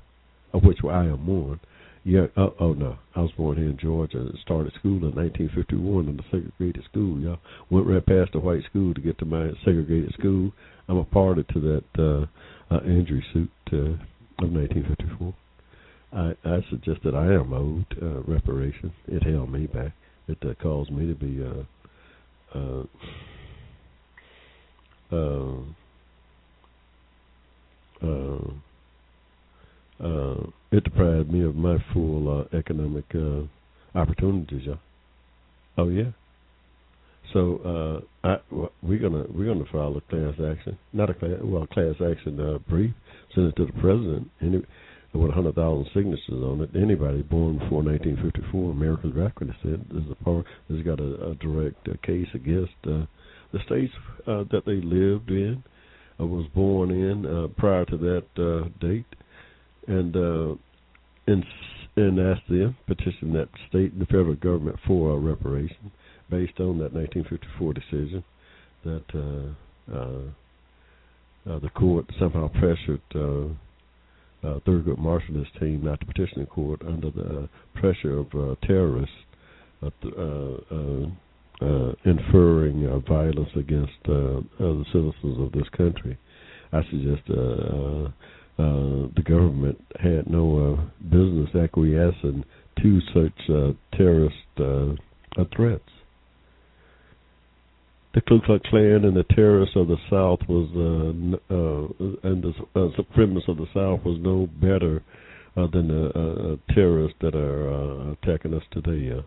of 0.53 0.63
which 0.63 0.77
I 0.83 1.05
am 1.05 1.25
one. 1.25 1.59
Yeah. 2.05 2.27
Uh, 2.37 2.51
oh 2.59 2.73
no, 2.73 2.97
I 3.15 3.21
was 3.21 3.31
born 3.31 3.57
here 3.57 3.67
in 3.67 3.77
Georgia. 3.77 4.29
Started 4.43 4.73
school 4.77 4.97
in 4.97 5.15
1951 5.15 6.07
in 6.07 6.17
the 6.17 6.23
segregated 6.29 6.83
school. 6.85 7.19
Y'all 7.19 7.39
went 7.71 7.87
right 7.87 8.05
past 8.05 8.31
the 8.31 8.39
white 8.39 8.63
school 8.69 8.93
to 8.93 9.01
get 9.01 9.17
to 9.19 9.25
my 9.25 9.49
segregated 9.65 10.13
school. 10.13 10.53
I'm 10.87 10.97
a 10.97 11.03
party 11.03 11.43
to 11.51 11.59
that 11.59 11.83
uh, 11.97 12.73
uh, 12.73 12.83
injury 12.83 13.25
suit 13.33 13.49
uh, 13.73 13.97
of 14.45 14.51
1954. 14.51 15.33
I, 16.13 16.35
I 16.45 16.63
suggest 16.69 17.01
that 17.03 17.15
I 17.15 17.33
am 17.33 17.51
owed 17.51 17.87
uh, 17.99 18.21
reparation. 18.31 18.93
It 19.07 19.23
held 19.23 19.51
me 19.51 19.65
back. 19.65 19.93
It 20.27 20.37
uh, 20.43 20.53
caused 20.61 20.91
me 20.91 21.07
to 21.07 21.15
be 21.15 21.43
uh, 21.43 21.63
uh, 22.55 22.83
uh, 25.11 25.57
uh, 28.03 28.51
uh, 30.03 30.47
it 30.71 30.83
deprived 30.83 31.31
me 31.31 31.43
of 31.43 31.55
my 31.55 31.77
full 31.93 32.41
uh, 32.41 32.57
economic 32.57 33.05
uh, 33.13 33.43
opportunities. 33.97 34.63
Yeah. 34.65 34.75
Oh 35.77 35.89
yeah. 35.89 36.11
So 37.33 38.03
uh, 38.23 38.27
I, 38.27 38.37
we're 38.81 38.99
gonna 38.99 39.25
we're 39.29 39.53
gonna 39.53 39.65
file 39.71 39.95
a 39.97 40.01
class 40.01 40.33
action, 40.33 40.77
not 40.93 41.09
a 41.09 41.13
class 41.13 41.39
well 41.41 41.67
class 41.67 41.95
action 41.95 42.39
uh, 42.39 42.59
brief, 42.69 42.93
send 43.33 43.47
it 43.47 43.55
to 43.57 43.65
the 43.65 43.73
president. 43.73 44.29
Any, 44.41 44.61
with 45.15 45.29
100,000 45.29 45.85
signatures 45.93 46.43
on 46.43 46.61
it. 46.61 46.69
Anybody 46.75 47.21
born 47.21 47.57
before 47.57 47.83
1954, 47.83 48.71
America's 48.71 49.11
Veteran 49.15 49.55
said, 49.63 49.85
is 49.97 50.11
a 50.11 50.23
power, 50.23 50.43
has 50.69 50.81
got 50.81 50.99
a, 50.99 51.31
a 51.31 51.35
direct 51.35 51.87
uh, 51.87 51.93
case 52.05 52.27
against 52.33 52.73
uh, 52.85 53.05
the 53.53 53.59
states 53.65 53.93
uh, 54.27 54.43
that 54.51 54.63
they 54.65 54.81
lived 54.81 55.29
in, 55.29 55.63
uh, 56.19 56.25
was 56.25 56.45
born 56.53 56.91
in 56.91 57.25
uh, 57.25 57.47
prior 57.57 57.85
to 57.85 57.97
that 57.97 58.25
uh, 58.37 58.67
date, 58.85 59.05
and 59.87 60.15
uh, 60.15 60.55
and 61.27 61.43
and 61.95 62.19
asked 62.19 62.47
them 62.49 62.75
petition 62.87 63.33
that 63.33 63.47
state 63.69 63.93
and 63.93 64.01
the 64.01 64.05
federal 64.05 64.35
government 64.35 64.77
for 64.85 65.13
a 65.13 65.17
reparation 65.17 65.91
based 66.29 66.59
on 66.59 66.77
that 66.79 66.93
1954 66.93 67.73
decision 67.73 68.23
that 68.83 69.03
uh, 69.13 69.47
uh, 69.95 70.21
uh, 71.49 71.59
the 71.59 71.69
court 71.69 72.05
somehow 72.19 72.49
pressured. 72.59 73.01
Uh, 73.13 73.45
uh, 74.43 74.59
Thurgood 74.59 74.97
Marshall's 74.99 75.47
team 75.59 75.83
not 75.83 75.99
the 75.99 76.05
court 76.45 76.81
under 76.87 77.09
the 77.09 77.49
pressure 77.73 78.19
of 78.19 78.27
uh, 78.35 78.53
terrorists 78.67 79.15
uh, 79.83 79.89
inferring 82.03 83.03
violence 83.07 83.49
against 83.55 83.93
other 84.05 84.83
citizens 84.91 85.39
of 85.39 85.51
this 85.51 85.67
country. 85.75 86.15
I 86.71 86.83
suggest 86.91 87.23
uh, 88.57 89.07
the 89.15 89.23
government 89.23 89.79
had 90.01 90.29
no 90.29 90.75
uh, 90.75 90.81
business 91.03 91.49
acquiescing 91.55 92.43
to 92.81 92.99
such 93.13 93.49
uh, 93.49 93.71
terrorist 93.97 94.35
uh, 94.59 94.93
uh, 95.41 95.45
threats 95.55 95.89
the 98.15 98.21
Ku 98.21 98.39
Klux 98.45 98.63
Klan 98.69 99.03
and 99.03 99.15
the 99.15 99.25
terrorists 99.35 99.75
of 99.75 99.89
the 99.89 99.97
South 100.09 100.39
was 100.47 100.69
uh, 100.73 101.53
uh, 101.53 102.29
and 102.29 102.41
the 102.41 102.53
uh, 102.73 102.87
supremacists 102.97 103.49
of 103.49 103.57
the 103.57 103.67
South 103.73 104.05
was 104.05 104.17
no 104.21 104.47
better 104.47 105.03
uh, 105.57 105.67
than 105.67 105.89
the 105.89 106.11
uh, 106.15 106.53
uh, 106.53 106.73
terrorists 106.73 107.17
that 107.19 107.35
are 107.35 107.69
uh, 107.69 108.13
attacking 108.13 108.53
us 108.53 108.63
today. 108.71 109.17
Uh. 109.17 109.21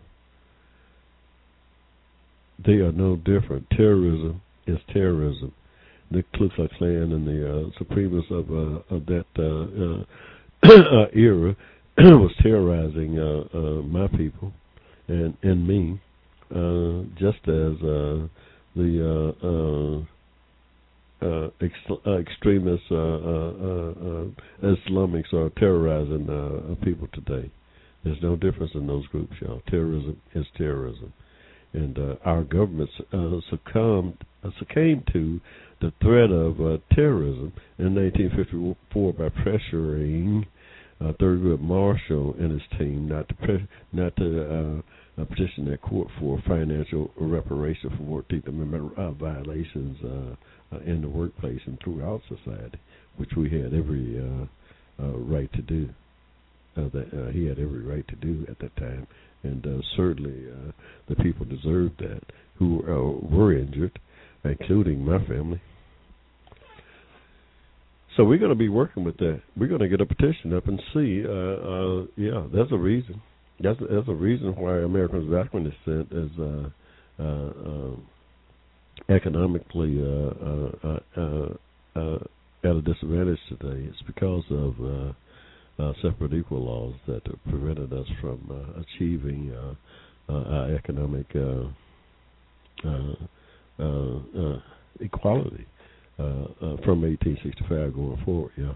They 2.65 2.81
are 2.81 2.91
no 2.91 3.15
different. 3.15 3.69
Terrorism 3.69 4.41
is 4.65 4.79
terrorism. 4.91 5.53
The 6.11 6.23
Ku 6.37 6.49
Klux 6.55 6.73
Klan 6.77 7.11
and 7.13 7.27
the 7.27 7.49
uh, 7.49 7.83
supremacists 7.83 8.31
of 8.31 8.49
uh, 8.49 8.95
of 8.95 9.05
that 9.05 9.25
uh, 9.37 10.69
uh, 10.69 11.05
era 11.13 11.55
was 11.97 12.31
terrorizing 12.41 13.19
uh, 13.19 13.43
uh, 13.57 13.81
my 13.83 14.07
people 14.07 14.51
and 15.07 15.35
and 15.43 15.67
me, 15.67 15.99
uh, 16.51 17.03
just 17.19 17.47
as. 17.47 17.81
Uh, 17.83 18.27
the 18.75 19.35
uh, 19.41 21.25
uh, 21.25 21.25
uh, 21.25 21.49
ex- 21.61 22.01
uh, 22.05 22.17
extremists, 22.17 22.85
uh, 22.91 22.95
uh, 22.95 23.91
uh, 23.91 24.25
Islamics 24.63 25.33
are 25.33 25.49
terrorizing 25.57 26.29
uh, 26.29 26.75
people 26.83 27.07
today. 27.13 27.51
There's 28.03 28.21
no 28.21 28.35
difference 28.35 28.71
in 28.75 28.87
those 28.87 29.05
groups, 29.07 29.33
y'all. 29.41 29.61
Terrorism 29.69 30.21
is 30.33 30.45
terrorism, 30.57 31.11
and 31.73 31.97
uh, 31.97 32.15
our 32.23 32.43
government 32.43 32.89
uh, 33.11 33.39
succumbed 33.49 34.23
uh, 34.43 34.51
succumbed 34.59 35.09
to 35.11 35.41
the 35.81 35.93
threat 36.01 36.29
of 36.29 36.59
uh, 36.59 36.77
terrorism 36.93 37.53
in 37.77 37.95
1954 37.95 39.13
by 39.13 39.29
pressuring 39.29 40.45
uh, 41.01 41.13
Thurgood 41.13 41.61
Marshall 41.61 42.35
and 42.37 42.51
his 42.51 42.61
team 42.77 43.07
not 43.07 43.27
to 43.29 43.33
pre- 43.35 43.67
not 43.93 44.15
to 44.17 44.41
uh, 44.41 45.21
uh, 45.21 45.25
petition 45.25 45.65
that 45.69 45.81
court 45.81 46.09
for 46.19 46.41
financial 46.47 47.11
reparation 47.17 47.89
for 47.91 48.23
14th 48.23 48.47
Amendment 48.47 48.97
uh, 48.97 49.11
violations 49.11 49.97
uh, 50.03 50.79
in 50.85 51.01
the 51.01 51.09
workplace 51.09 51.61
and 51.65 51.79
throughout 51.83 52.21
society, 52.27 52.77
which 53.17 53.31
we 53.37 53.49
had 53.49 53.73
every 53.73 54.21
right 54.99 55.51
to 55.53 55.61
do. 55.61 55.89
That 56.75 57.31
he 57.33 57.45
had 57.45 57.59
every 57.59 57.81
right 57.81 58.07
to 58.07 58.15
do 58.15 58.45
at 58.47 58.57
that 58.59 58.73
time, 58.77 59.05
and 59.43 59.65
certainly 59.97 60.45
the 61.09 61.15
people 61.15 61.45
deserved 61.45 61.99
that 61.99 62.21
who 62.57 62.77
were 63.29 63.53
injured, 63.53 63.99
including 64.43 65.03
my 65.05 65.19
family. 65.25 65.61
So 68.17 68.25
we're 68.25 68.39
going 68.39 68.49
to 68.49 68.55
be 68.55 68.69
working 68.69 69.03
with 69.03 69.17
that. 69.17 69.41
We're 69.55 69.67
going 69.67 69.81
to 69.81 69.87
get 69.87 70.01
a 70.01 70.05
petition 70.05 70.53
up 70.55 70.67
and 70.67 70.81
see. 70.93 71.23
Uh, 71.25 71.31
uh, 71.31 72.05
yeah, 72.17 72.47
that's 72.53 72.71
a 72.71 72.77
reason 72.77 73.21
that's 73.61 73.79
that's 73.79 74.07
a 74.07 74.13
reason 74.13 74.55
why 74.55 74.77
Americans 74.77 75.27
of 75.27 75.33
African 75.33 75.63
descent 75.63 76.07
is 76.11 76.31
uh, 76.39 76.69
uh, 77.21 77.49
uh, 77.69 79.13
economically 79.13 80.01
uh, 80.01 80.31
uh, 80.45 80.71
uh, 80.83 80.99
uh, 81.17 81.99
uh, 81.99 82.19
at 82.63 82.75
a 82.75 82.81
disadvantage 82.81 83.39
today. 83.49 83.89
It's 83.89 84.01
because 84.07 84.43
of 84.49 84.75
uh, 84.79 85.83
uh, 85.83 85.93
separate 86.01 86.33
equal 86.33 86.65
laws 86.65 86.95
that 87.07 87.21
prevented 87.49 87.93
us 87.93 88.07
from 88.21 88.39
uh, 88.49 88.81
achieving 88.81 89.53
uh, 89.53 90.31
uh, 90.31 90.43
our 90.43 90.75
economic 90.75 91.25
uh, 91.35 91.67
uh, 92.87 92.89
uh, 92.89 92.89
uh, 92.89 93.15
equality 94.99 95.65
uh, 96.19 96.23
uh, 96.23 96.77
from 96.83 97.01
1865 97.01 97.93
going 97.93 98.21
forward. 98.25 98.51
Yeah. 98.57 98.73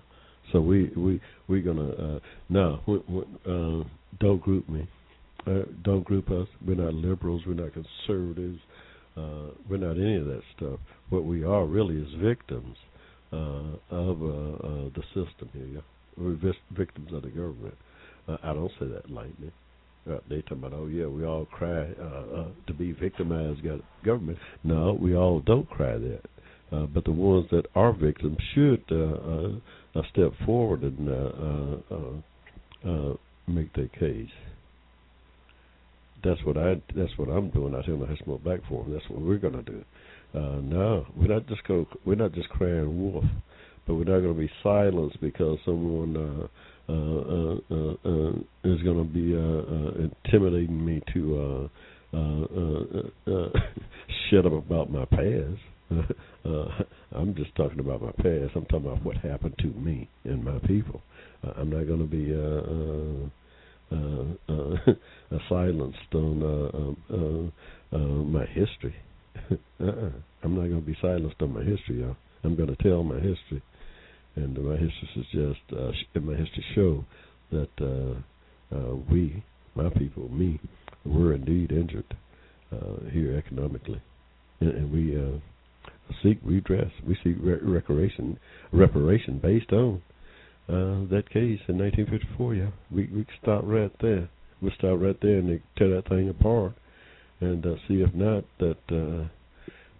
So 0.51 0.61
we 0.61 0.91
we 0.95 1.21
we're 1.47 1.61
gonna 1.61 1.89
uh, 1.89 2.19
now 2.49 2.81
uh, 2.87 3.83
don't 4.19 4.41
group 4.41 4.67
me, 4.69 4.87
uh, 5.47 5.63
don't 5.83 6.03
group 6.03 6.29
us. 6.31 6.47
We're 6.65 6.75
not 6.75 6.93
liberals. 6.93 7.43
We're 7.45 7.53
not 7.53 7.71
conservatives. 7.73 8.59
Uh, 9.15 9.51
we're 9.69 9.77
not 9.77 9.97
any 9.97 10.15
of 10.15 10.25
that 10.25 10.41
stuff. 10.55 10.79
What 11.09 11.25
we 11.25 11.43
are 11.43 11.65
really 11.65 11.97
is 11.97 12.07
victims 12.21 12.77
uh, 13.31 13.77
of 13.89 14.21
uh, 14.21 14.25
uh, 14.25 14.89
the 14.95 15.03
system 15.13 15.49
here. 15.53 15.67
Yeah? 15.67 15.81
We're 16.17 16.53
victims 16.71 17.11
of 17.13 17.23
the 17.23 17.29
government. 17.29 17.75
Uh, 18.27 18.37
I 18.43 18.53
don't 18.53 18.71
say 18.79 18.87
that 18.87 19.09
lightly. 19.09 19.51
Uh, 20.09 20.17
they 20.29 20.41
talk 20.41 20.57
about, 20.57 20.73
oh 20.73 20.87
yeah, 20.87 21.05
we 21.05 21.25
all 21.25 21.45
cry 21.45 21.87
uh, 21.99 22.41
uh, 22.41 22.47
to 22.67 22.73
be 22.73 22.91
victimized 22.91 23.61
government. 24.03 24.37
No, 24.63 24.97
we 24.99 25.15
all 25.15 25.39
don't 25.39 25.69
cry 25.69 25.97
that. 25.97 26.21
Uh, 26.71 26.85
but 26.87 27.05
the 27.05 27.11
ones 27.11 27.45
that 27.51 27.65
are 27.75 27.93
victims 27.93 28.37
should 28.53 28.83
uh, 28.91 29.97
uh, 29.97 30.01
step 30.11 30.31
forward 30.45 30.81
and 30.81 31.07
uh, 31.07 31.13
uh, 31.13 31.95
uh, 31.95 33.11
uh, 33.11 33.15
make 33.47 33.71
their 33.75 33.87
case. 33.89 34.31
That's 36.23 36.43
what 36.45 36.57
I. 36.57 36.81
That's 36.95 37.15
what 37.17 37.27
I'm 37.27 37.49
doing 37.49 37.75
out 37.75 37.85
here 37.85 37.93
in 37.95 37.99
the 37.99 38.07
Hushmo 38.07 38.41
Black 38.43 38.61
Forum. 38.69 38.91
That's 38.91 39.07
what 39.09 39.21
we're 39.21 39.37
going 39.37 39.53
to 39.53 39.61
do. 39.61 39.83
Uh, 40.33 40.61
no, 40.61 41.05
we're 41.15 41.27
not 41.27 41.47
just 41.47 41.63
go. 41.65 41.85
We're 42.05 42.15
not 42.15 42.33
just 42.33 42.49
crying 42.49 43.11
wolf, 43.11 43.25
but 43.85 43.95
we're 43.95 44.05
not 44.05 44.21
going 44.21 44.33
to 44.33 44.39
be 44.39 44.49
silenced 44.63 45.19
because 45.21 45.59
someone 45.65 46.15
uh, 46.15 46.47
uh, 46.89 46.93
uh, 46.93 47.57
uh, 47.71 47.95
uh, 48.05 48.33
is 48.63 48.81
going 48.83 48.97
to 48.97 49.03
be 49.03 49.35
uh, 49.35 49.39
uh, 49.39 49.91
intimidating 50.25 50.85
me 50.85 51.01
to 51.13 51.21
uh, 51.37 52.17
uh, 52.17 52.45
uh, 52.61 53.35
uh, 53.35 53.49
shut 54.29 54.45
up 54.45 54.53
about 54.53 54.91
my 54.91 55.05
past. 55.05 55.59
uh, 56.45 56.83
I'm 57.11 57.35
just 57.35 57.55
talking 57.55 57.79
about 57.79 58.01
my 58.01 58.11
past. 58.11 58.55
I'm 58.55 58.65
talking 58.65 58.87
about 58.87 59.03
what 59.03 59.17
happened 59.17 59.55
to 59.59 59.67
me 59.67 60.09
and 60.23 60.43
my 60.43 60.59
people. 60.67 61.01
Uh, 61.45 61.51
I'm 61.57 61.69
not 61.69 61.87
going 61.87 61.99
to 61.99 62.05
be 62.05 62.33
uh, 62.33 62.63
uh, 63.95 64.25
uh, 64.49 64.75
uh, 65.35 65.39
silenced 65.49 66.13
on 66.13 66.41
uh, 66.43 66.69
uh, 66.77 67.15
uh, 67.15 67.95
uh, 67.95 68.23
my 68.23 68.45
history. 68.45 68.95
uh-uh. 69.79 70.09
I'm 70.43 70.55
not 70.55 70.67
going 70.67 70.81
to 70.81 70.85
be 70.85 70.97
silenced 71.01 71.41
on 71.41 71.53
my 71.53 71.63
history, 71.63 72.01
y'all. 72.01 72.15
I'm 72.43 72.55
going 72.55 72.75
to 72.75 72.83
tell 72.83 73.03
my 73.03 73.15
history, 73.15 73.61
and 74.35 74.57
my 74.57 74.75
history 74.75 75.09
suggests, 75.13 75.61
uh, 75.77 75.91
sh- 75.91 76.19
my 76.21 76.35
history 76.35 76.65
show 76.73 77.05
that 77.51 77.69
uh, 77.81 78.75
uh, 78.75 78.95
we, 79.09 79.43
my 79.75 79.89
people, 79.89 80.29
me, 80.29 80.59
were 81.05 81.33
indeed 81.33 81.71
injured 81.71 82.15
uh, 82.71 83.09
here 83.11 83.37
economically, 83.37 84.01
and, 84.59 84.71
and 84.71 84.91
we 84.91 85.15
uh, 85.19 85.37
seek 86.23 86.39
redress. 86.43 86.91
We 87.07 87.15
seek 87.23 87.35
re- 87.39 87.59
reparation, 87.61 88.39
reparation 88.71 89.39
based 89.39 89.71
on 89.71 90.01
uh, 90.67 91.05
that 91.13 91.25
case 91.29 91.59
in 91.67 91.77
1954. 91.77 92.55
Yeah, 92.55 92.69
we 92.91 93.09
we 93.13 93.25
stop 93.41 93.63
right 93.65 93.91
there. 94.01 94.29
We 94.61 94.71
stop 94.77 94.99
right 94.99 95.17
there 95.21 95.37
and 95.39 95.61
tear 95.77 95.95
that 95.95 96.07
thing 96.09 96.29
apart, 96.29 96.73
and 97.41 97.65
uh, 97.65 97.75
see 97.87 98.01
if 98.01 98.13
not 98.13 98.45
that. 98.59 98.77
Uh, 98.89 99.27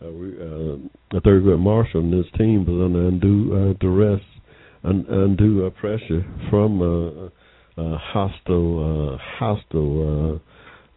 uh, 0.01 0.11
we, 0.11 0.27
uh, 0.39 1.19
Thurgood 1.19 1.59
Marshall 1.59 2.01
and 2.01 2.13
his 2.13 2.25
team 2.37 2.65
was 2.65 2.83
under 2.85 3.07
undue 3.07 3.53
uh, 3.71 3.73
duress, 3.79 4.21
un- 4.83 5.05
undue 5.09 5.65
uh, 5.65 5.69
pressure 5.71 6.25
from 6.49 6.81
uh, 6.81 7.25
uh, 7.81 7.97
hostile, 7.97 9.13
uh, 9.13 9.17
hostile 9.39 10.39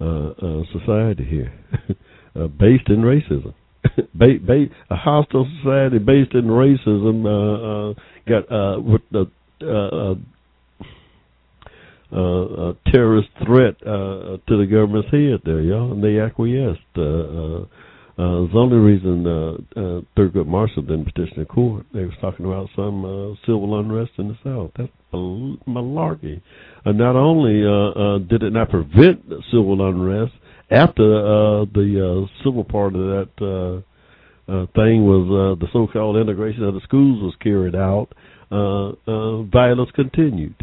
uh, 0.00 0.04
uh, 0.04 0.30
uh, 0.30 0.62
society 0.72 1.24
here, 1.24 1.52
uh, 2.36 2.48
based 2.48 2.88
in 2.88 2.98
racism. 3.02 3.54
ba- 4.14 4.38
ba- 4.44 4.66
a 4.90 4.96
hostile 4.96 5.46
society 5.62 5.98
based 5.98 6.34
in 6.34 6.44
racism 6.44 7.24
uh, 7.24 7.90
uh, 7.90 7.94
got 8.28 8.50
uh, 8.52 8.80
with 8.80 9.02
the 9.12 9.26
uh, 9.62 10.14
uh, 12.12 12.70
uh, 12.70 12.72
terrorist 12.92 13.28
threat 13.44 13.74
uh, 13.82 14.36
to 14.46 14.56
the 14.58 14.66
government's 14.70 15.10
head 15.10 15.40
there, 15.44 15.60
y'all, 15.60 15.92
and 15.92 16.02
they 16.02 16.18
acquiesced. 16.20 16.80
Uh, 16.96 17.02
uh, 17.02 17.64
uh, 18.18 18.46
the 18.46 18.58
only 18.58 18.76
reason 18.78 19.26
uh, 19.26 19.52
uh, 19.78 20.00
Thurgood 20.16 20.46
Marshall 20.46 20.82
didn't 20.82 21.04
petition 21.04 21.34
the 21.38 21.44
court, 21.44 21.84
they 21.92 22.04
was 22.04 22.14
talking 22.20 22.46
about 22.46 22.68
some 22.74 23.04
uh, 23.04 23.34
civil 23.44 23.78
unrest 23.78 24.12
in 24.18 24.28
the 24.28 24.38
South. 24.42 24.70
That's 24.76 24.90
malarkey. 25.12 26.40
Uh, 26.84 26.92
not 26.92 27.16
only 27.16 27.64
uh, 27.64 27.90
uh, 28.00 28.18
did 28.18 28.42
it 28.42 28.52
not 28.52 28.70
prevent 28.70 29.22
civil 29.50 29.86
unrest, 29.86 30.32
after 30.70 31.02
uh, 31.02 31.64
the 31.74 32.26
uh, 32.26 32.42
civil 32.42 32.64
part 32.64 32.94
of 32.94 33.00
that 33.00 33.30
uh, 33.40 34.52
uh, 34.52 34.66
thing 34.74 35.04
was 35.04 35.26
uh, 35.28 35.60
the 35.60 35.70
so-called 35.72 36.16
integration 36.16 36.64
of 36.64 36.74
the 36.74 36.80
schools 36.80 37.22
was 37.22 37.34
carried 37.40 37.74
out, 37.74 38.08
uh, 38.50 38.90
uh, 39.10 39.42
violence 39.42 39.90
continued 39.94 40.54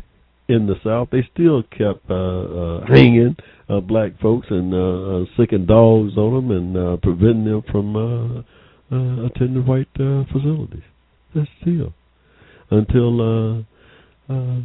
in 0.50 0.68
the 0.68 0.76
South. 0.84 1.10
They 1.12 1.28
still 1.34 1.64
kept 1.64 2.10
uh, 2.10 2.14
uh, 2.14 2.86
hanging 2.88 3.36
uh, 3.70 3.80
black 3.80 4.20
folks 4.20 4.48
and 4.50 4.74
uh, 4.74 4.78
uh, 4.78 5.26
sicking 5.38 5.66
dogs 5.66 6.18
on 6.18 6.48
them 6.48 6.52
and 6.52 6.78
uh, 6.78 6.98
preventing 7.02 7.46
them 7.46 7.64
from 7.72 7.96
uh, 7.96 8.40
uh, 8.96 9.26
attending 9.28 9.66
white 9.66 9.88
uh, 10.00 10.24
facilities. 10.32 10.84
That's 11.36 11.50
still 11.62 11.94
until 12.70 13.22
uh, 13.22 13.60
uh, 14.34 14.62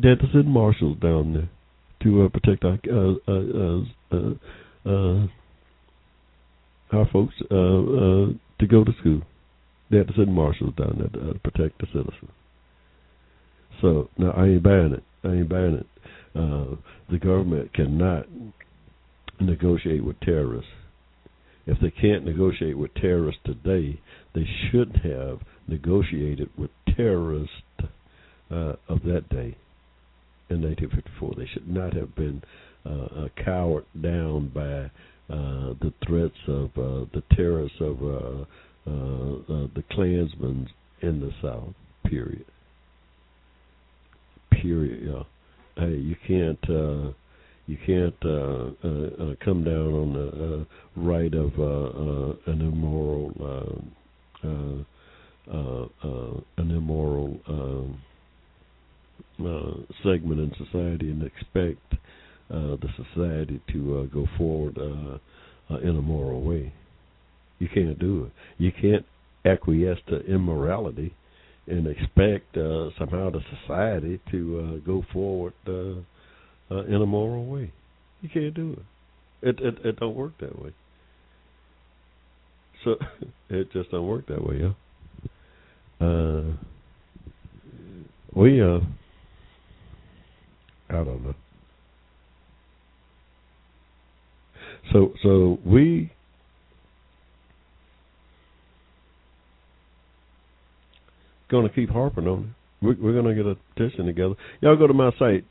they 0.00 0.08
had 0.10 0.18
to 0.20 0.42
marshals 0.44 0.98
down 1.00 1.32
there 1.34 1.48
to 2.02 2.24
uh, 2.24 2.28
protect 2.28 2.64
our 2.64 2.78
uh, 2.90 3.14
uh, 3.28 3.80
uh, 4.12 4.90
uh, 4.90 5.26
our 6.92 7.06
folks 7.12 7.34
uh, 7.50 7.54
uh, 7.54 8.26
to 8.58 8.66
go 8.68 8.84
to 8.84 8.92
school. 9.00 9.22
They 9.90 9.98
had 9.98 10.08
to 10.08 10.14
send 10.14 10.32
marshals 10.34 10.74
down 10.76 10.96
there 10.98 11.08
to 11.22 11.30
uh, 11.30 11.32
protect 11.42 11.78
the 11.80 11.86
citizens. 11.86 12.30
So 13.80 14.08
now 14.18 14.32
I 14.32 14.46
ain't 14.46 14.62
buying 14.62 14.92
it. 14.92 15.04
I 15.22 15.28
ain't 15.28 15.48
buying 15.48 15.74
it. 15.74 15.86
Uh, 16.34 16.76
the 17.10 17.18
government 17.18 17.72
cannot 17.74 18.26
negotiate 19.40 20.04
with 20.04 20.18
terrorists. 20.20 20.70
If 21.66 21.78
they 21.80 21.90
can't 21.90 22.24
negotiate 22.24 22.76
with 22.76 22.94
terrorists 22.94 23.40
today, 23.44 24.00
they 24.34 24.46
should 24.70 25.00
have 25.02 25.40
negotiated 25.66 26.50
with 26.58 26.70
terrorists 26.96 27.54
uh, 28.50 28.74
of 28.88 29.02
that 29.04 29.28
day 29.30 29.56
in 30.50 30.60
1954. 30.62 31.34
They 31.36 31.48
should 31.52 31.68
not 31.68 31.94
have 31.94 32.14
been 32.14 32.42
uh, 32.84 33.28
cowered 33.42 33.86
down 34.00 34.48
by 34.54 34.90
uh, 35.32 35.72
the 35.80 35.92
threats 36.06 36.34
of 36.48 36.66
uh, 36.76 37.06
the 37.14 37.22
terrorists 37.34 37.78
of 37.80 38.02
uh, 38.02 38.42
uh, 38.86 39.66
the 39.74 39.82
Klansmen 39.90 40.68
in 41.00 41.20
the 41.20 41.30
South. 41.40 41.74
Period. 42.04 42.44
Period. 44.64 45.12
Yeah. 45.12 45.24
Hey, 45.76 45.96
you 45.96 46.16
can't. 46.26 46.70
Uh, 46.70 47.12
you 47.66 47.76
can't 47.84 48.14
uh, 48.24 48.70
uh, 48.82 49.32
uh, 49.32 49.34
come 49.44 49.62
down 49.62 49.92
on 49.92 50.12
the 50.14 50.28
uh, 50.62 50.64
right 50.96 51.34
of 51.34 51.52
uh, 51.58 51.64
uh, 51.64 52.52
an 52.52 52.62
immoral 52.62 53.32
uh, 54.42 54.48
uh, 54.48 55.54
uh, 55.54 55.86
uh, 56.02 56.40
an 56.56 56.70
immoral 56.70 57.38
um, 57.46 58.00
uh, 59.46 59.74
segment 60.02 60.40
in 60.40 60.52
society 60.64 61.10
and 61.10 61.22
expect 61.22 61.82
uh, 62.50 62.76
the 62.80 62.88
society 62.96 63.60
to 63.70 63.98
uh, 63.98 64.14
go 64.14 64.26
forward 64.38 64.78
uh, 64.78 65.74
uh, 65.74 65.78
in 65.80 65.90
a 65.90 66.02
moral 66.02 66.40
way. 66.42 66.72
You 67.58 67.68
can't 67.68 67.98
do 67.98 68.24
it. 68.24 68.32
You 68.62 68.72
can't 68.72 69.04
acquiesce 69.44 69.98
to 70.08 70.20
immorality 70.20 71.12
and 71.66 71.86
expect 71.86 72.56
uh, 72.56 72.90
somehow 72.98 73.30
the 73.30 73.40
society 73.60 74.20
to 74.30 74.60
uh, 74.60 74.86
go 74.86 75.04
forward 75.12 75.54
uh, 75.66 76.74
uh, 76.74 76.84
in 76.84 76.94
a 76.94 77.06
moral 77.06 77.46
way. 77.46 77.72
You 78.20 78.28
can't 78.28 78.54
do 78.54 78.72
it. 79.42 79.48
It 79.48 79.60
it, 79.60 79.86
it 79.86 80.00
don't 80.00 80.14
work 80.14 80.32
that 80.40 80.60
way. 80.62 80.74
So 82.84 82.96
it 83.50 83.72
just 83.72 83.90
don't 83.90 84.06
work 84.06 84.26
that 84.28 84.46
way, 84.46 84.60
yeah. 84.60 86.06
Uh, 86.06 86.42
we 88.34 88.60
uh, 88.60 88.80
I 90.90 91.04
don't 91.04 91.24
know. 91.24 91.34
So 94.92 95.12
so 95.22 95.58
we 95.64 96.13
going 101.50 101.68
to 101.68 101.74
keep 101.74 101.90
harping 101.90 102.26
on 102.26 102.40
it. 102.40 102.84
We're, 102.84 102.96
we're 103.00 103.20
going 103.20 103.34
to 103.36 103.42
get 103.42 103.50
a 103.50 103.56
petition 103.74 104.06
together. 104.06 104.34
Y'all 104.60 104.76
go 104.76 104.86
to 104.86 104.94
my 104.94 105.10
site, 105.18 105.44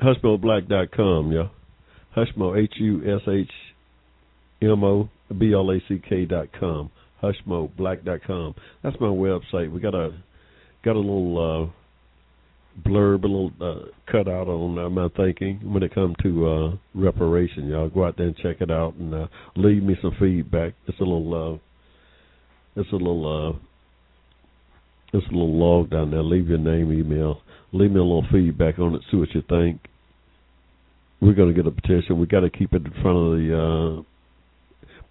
hushmoblack.com, 0.00 1.32
y'all. 1.32 1.50
Hushmo, 2.16 2.58
H 2.58 2.72
U 2.78 3.02
S 3.16 3.28
H 3.28 3.50
M 4.62 4.82
O 4.82 5.08
B 5.38 5.52
L 5.52 5.70
A 5.70 5.78
C 5.86 6.00
K 6.08 6.24
dot 6.24 6.48
com. 6.58 6.90
Hushmoblack.com. 7.22 8.54
That's 8.82 8.96
my 9.00 9.08
website. 9.08 9.70
We 9.70 9.80
got 9.80 9.94
a 9.94 10.18
got 10.82 10.96
a 10.96 10.98
little 10.98 11.72
uh, 11.72 12.88
blurb, 12.88 13.24
a 13.24 13.26
little 13.26 13.52
uh, 13.60 13.86
cutout 14.10 14.48
on 14.48 14.78
uh, 14.78 14.88
my 14.88 15.08
thinking 15.16 15.60
when 15.72 15.82
it 15.82 15.94
comes 15.94 16.14
to 16.22 16.46
uh, 16.46 16.76
reparation. 16.94 17.68
Y'all 17.68 17.88
go 17.88 18.04
out 18.06 18.16
there 18.16 18.28
and 18.28 18.36
check 18.36 18.60
it 18.60 18.70
out 18.70 18.94
and 18.94 19.14
uh, 19.14 19.26
leave 19.56 19.82
me 19.82 19.96
some 20.00 20.16
feedback. 20.18 20.74
It's 20.86 20.98
a 21.00 21.04
little, 21.04 21.54
uh, 21.54 22.80
it's 22.80 22.90
a 22.92 22.96
little, 22.96 23.56
uh, 23.56 23.58
a 25.12 25.16
little 25.16 25.58
log 25.58 25.90
down 25.90 26.10
there. 26.10 26.22
Leave 26.22 26.48
your 26.48 26.58
name, 26.58 26.92
email. 26.92 27.40
Leave 27.72 27.90
me 27.90 27.98
a 27.98 28.02
little 28.02 28.26
feedback 28.30 28.78
on 28.78 28.94
it. 28.94 29.02
See 29.10 29.16
what 29.16 29.34
you 29.34 29.42
think. 29.48 29.80
We're 31.20 31.34
going 31.34 31.54
to 31.54 31.62
get 31.62 31.66
a 31.66 31.74
petition. 31.74 32.20
We 32.20 32.26
got 32.26 32.40
to 32.40 32.50
keep 32.50 32.72
it 32.74 32.84
in 32.84 32.92
front 33.02 33.16
of 33.16 33.38
the. 33.38 33.98
Uh, 33.98 34.02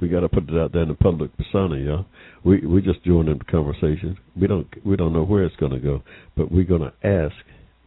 we 0.01 0.09
got 0.09 0.21
to 0.21 0.29
put 0.29 0.49
it 0.49 0.59
out 0.59 0.73
there 0.73 0.83
in 0.83 0.89
the 0.89 0.95
public 0.95 1.31
persona, 1.37 1.77
y'all. 1.77 2.05
We 2.43 2.59
we 2.65 2.81
just 2.81 3.03
joining 3.03 3.37
the 3.37 3.45
conversation. 3.45 4.17
We 4.39 4.47
don't 4.47 4.67
we 4.85 4.95
don't 4.95 5.13
know 5.13 5.23
where 5.23 5.43
it's 5.45 5.55
going 5.55 5.71
to 5.71 5.79
go, 5.79 6.03
but 6.35 6.51
we're 6.51 6.65
going 6.65 6.81
to 6.81 6.93
ask. 7.07 7.35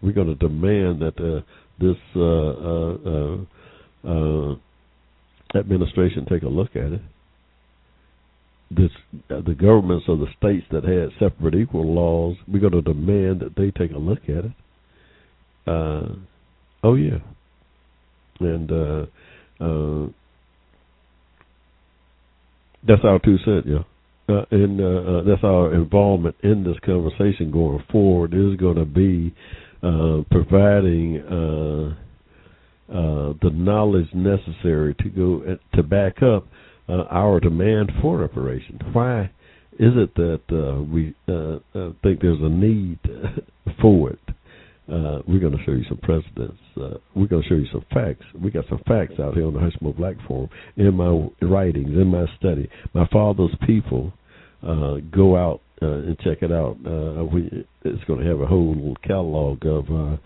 We're 0.02 0.12
going 0.12 0.28
to 0.28 0.34
demand 0.34 1.00
that 1.00 1.18
uh, 1.18 1.42
this 1.80 1.96
uh, 2.16 2.22
uh, 2.70 4.08
uh, 4.08 4.54
uh, 4.54 5.58
administration 5.58 6.26
take 6.28 6.42
a 6.42 6.48
look 6.48 6.70
at 6.76 6.92
it. 6.92 7.00
This 8.70 8.90
uh, 9.30 9.40
the 9.40 9.54
governments 9.54 10.06
of 10.08 10.18
the 10.18 10.26
states 10.36 10.66
that 10.70 10.84
had 10.84 11.10
separate 11.18 11.54
equal 11.54 11.94
laws. 11.94 12.36
We're 12.46 12.60
going 12.60 12.72
to 12.72 12.82
demand 12.82 13.40
that 13.40 13.56
they 13.56 13.70
take 13.70 13.92
a 13.92 13.98
look 13.98 14.24
at 14.24 14.44
it. 14.44 14.52
Uh, 15.66 16.16
oh 16.82 16.94
yeah, 16.94 17.18
and 18.40 18.70
uh, 18.70 19.06
uh, 19.60 20.08
that's 22.86 23.04
our 23.04 23.18
two 23.18 23.38
cents, 23.44 23.66
yeah. 23.66 23.82
Uh, 24.28 24.44
and 24.50 24.78
uh, 24.80 24.84
uh, 24.84 25.22
that's 25.22 25.42
our 25.42 25.74
involvement 25.74 26.36
in 26.42 26.62
this 26.62 26.76
conversation 26.84 27.50
going 27.50 27.82
forward 27.90 28.34
is 28.34 28.56
going 28.60 28.76
to 28.76 28.84
be 28.84 29.34
uh, 29.82 30.22
providing 30.30 31.18
uh, 31.22 31.94
the 33.42 33.50
knowledge 33.54 34.08
necessary 34.12 34.94
to 34.96 35.08
go 35.08 35.56
to 35.74 35.82
back 35.82 36.22
up 36.22 36.46
uh, 36.88 37.04
our 37.10 37.40
demand 37.40 37.92
for 38.00 38.18
reparation. 38.18 38.78
Why 38.92 39.24
is 39.78 39.92
it 39.96 40.14
that 40.14 40.40
uh, 40.50 40.82
we 40.82 41.14
uh, 41.28 41.58
uh, 41.78 41.92
think 42.02 42.20
there's 42.20 42.40
a 42.40 42.48
need 42.48 42.98
for 43.80 44.10
it? 44.10 44.20
Uh, 44.90 45.20
we're 45.28 45.40
going 45.40 45.56
to 45.56 45.62
show 45.64 45.72
you 45.72 45.84
some 45.88 45.98
precedents. 45.98 46.58
Uh, 46.74 46.96
we're 47.14 47.26
going 47.26 47.42
to 47.42 47.48
show 47.48 47.56
you 47.56 47.66
some 47.70 47.84
facts. 47.92 48.24
We 48.40 48.50
got 48.50 48.64
some 48.70 48.80
facts 48.88 49.20
out 49.20 49.34
here 49.34 49.46
on 49.46 49.52
the 49.52 49.60
Hushmo 49.60 49.94
Black 49.94 50.16
Forum 50.26 50.48
in 50.76 50.94
my 50.94 51.28
writings, 51.46 51.90
in 51.90 52.06
my 52.06 52.24
study. 52.38 52.70
My 52.94 53.06
father's 53.12 53.54
people. 53.66 54.12
Uh, 54.60 54.96
go 55.12 55.36
out 55.36 55.60
uh, 55.80 55.86
and 55.86 56.18
check 56.18 56.38
it 56.42 56.50
out. 56.50 56.76
Uh, 56.84 57.24
we, 57.24 57.64
it's 57.84 58.02
going 58.04 58.20
to 58.20 58.26
have 58.26 58.40
a 58.40 58.46
whole 58.46 58.96
catalog 59.04 59.64
of 59.64 59.84
uh, 59.88 60.16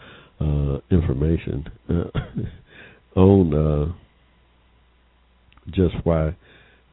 uh, 0.42 0.80
information 0.90 1.64
uh, 1.90 3.16
on 3.18 3.94
just 5.68 5.94
why 6.04 6.34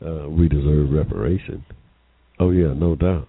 uh, 0.05 0.30
we 0.30 0.47
deserve 0.47 0.89
reparation. 0.91 1.65
Oh 2.39 2.51
yeah, 2.51 2.73
no 2.73 2.95
doubt. 2.95 3.27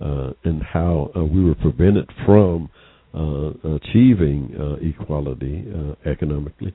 Uh, 0.00 0.32
and 0.44 0.62
how 0.62 1.10
uh, 1.16 1.24
we 1.24 1.42
were 1.42 1.54
prevented 1.54 2.08
from 2.24 2.68
uh, 3.14 3.48
achieving 3.76 4.54
uh, 4.60 4.74
equality 4.86 5.64
uh, 5.74 6.08
economically, 6.08 6.74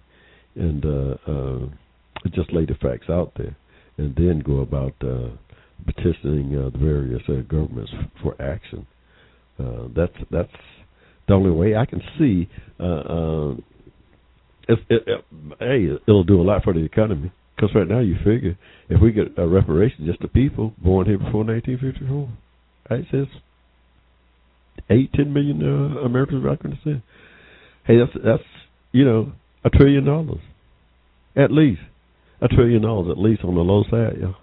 and 0.56 0.82
just 2.34 2.52
lay 2.52 2.66
the 2.66 2.74
facts 2.82 3.10
out 3.10 3.32
there, 3.38 3.56
and 3.98 4.16
then 4.16 4.42
go 4.46 4.60
about 4.60 4.94
petitioning 5.86 6.52
the 6.52 6.72
various 6.78 7.22
governments 7.48 7.92
for 8.24 8.36
action. 8.42 8.86
that's 9.96 10.18
that's 10.32 10.52
the 11.28 11.34
only 11.34 11.52
way 11.52 11.76
I 11.76 11.86
can 11.86 12.02
see. 12.18 12.50
If, 14.68 14.80
it, 14.90 15.04
it, 15.08 15.26
hey, 15.60 15.88
it'll 16.08 16.24
do 16.24 16.42
a 16.42 16.44
lot 16.44 16.64
for 16.64 16.74
the 16.74 16.84
economy. 16.84 17.32
Because 17.62 17.76
right 17.76 17.88
now 17.88 18.00
you 18.00 18.16
figure 18.24 18.58
if 18.90 19.00
we 19.00 19.12
get 19.12 19.38
a 19.38 19.48
reparation 19.48 20.08
just 20.08 20.20
to 20.22 20.28
people 20.28 20.74
born 20.84 21.06
here 21.06 21.20
before 21.20 21.44
1954, 21.44 22.30
it 22.98 23.06
says 23.12 23.28
eight, 24.90 25.14
ten 25.14 25.32
million 25.32 25.62
uh, 25.62 26.00
Americans 26.00 26.44
back 26.44 26.66
in 26.66 26.72
the 26.72 26.78
sin. 26.84 27.04
Hey, 27.86 28.00
that's 28.00 28.26
that's 28.26 28.44
you 28.92 29.06
know 29.06 29.34
a 29.64 29.70
trillion 29.70 30.06
dollars, 30.06 30.40
at 31.36 31.52
least 31.52 31.82
a 32.42 32.48
trillion 32.48 32.82
dollars, 32.82 33.12
at 33.12 33.20
least 33.20 33.44
on 33.44 33.54
the 33.54 33.62
low 33.62 33.84
side, 33.84 34.18
yeah, 34.20 34.34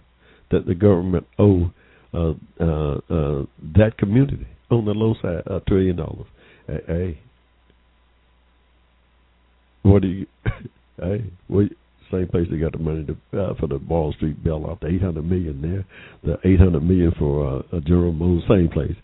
that 0.52 0.66
the 0.66 0.76
government 0.76 1.26
owe 1.40 1.72
uh, 2.14 2.34
uh, 2.60 2.98
uh, 3.10 3.44
that 3.76 3.98
community 3.98 4.46
on 4.70 4.84
the 4.84 4.92
low 4.92 5.14
side, 5.20 5.42
a 5.46 5.58
trillion 5.66 5.96
dollars. 5.96 6.26
Hey, 6.68 6.80
hey, 6.86 7.20
what 9.82 10.02
do 10.02 10.08
you? 10.08 10.26
hey, 11.00 11.24
what? 11.48 11.66
Same 12.10 12.28
place 12.28 12.46
they 12.50 12.58
got 12.58 12.72
the 12.72 12.78
money 12.78 13.04
to, 13.04 13.38
uh, 13.38 13.54
for 13.60 13.66
the 13.66 13.78
Wall 13.78 14.12
Street 14.14 14.42
bailout, 14.42 14.80
the 14.80 14.88
eight 14.88 15.02
hundred 15.02 15.24
million 15.28 15.60
there, 15.60 15.84
the 16.24 16.48
eight 16.48 16.58
hundred 16.58 16.82
million 16.82 17.12
for 17.18 17.62
uh, 17.72 17.80
General 17.80 18.12
Motors, 18.12 18.44
same 18.48 18.68
place. 18.68 18.96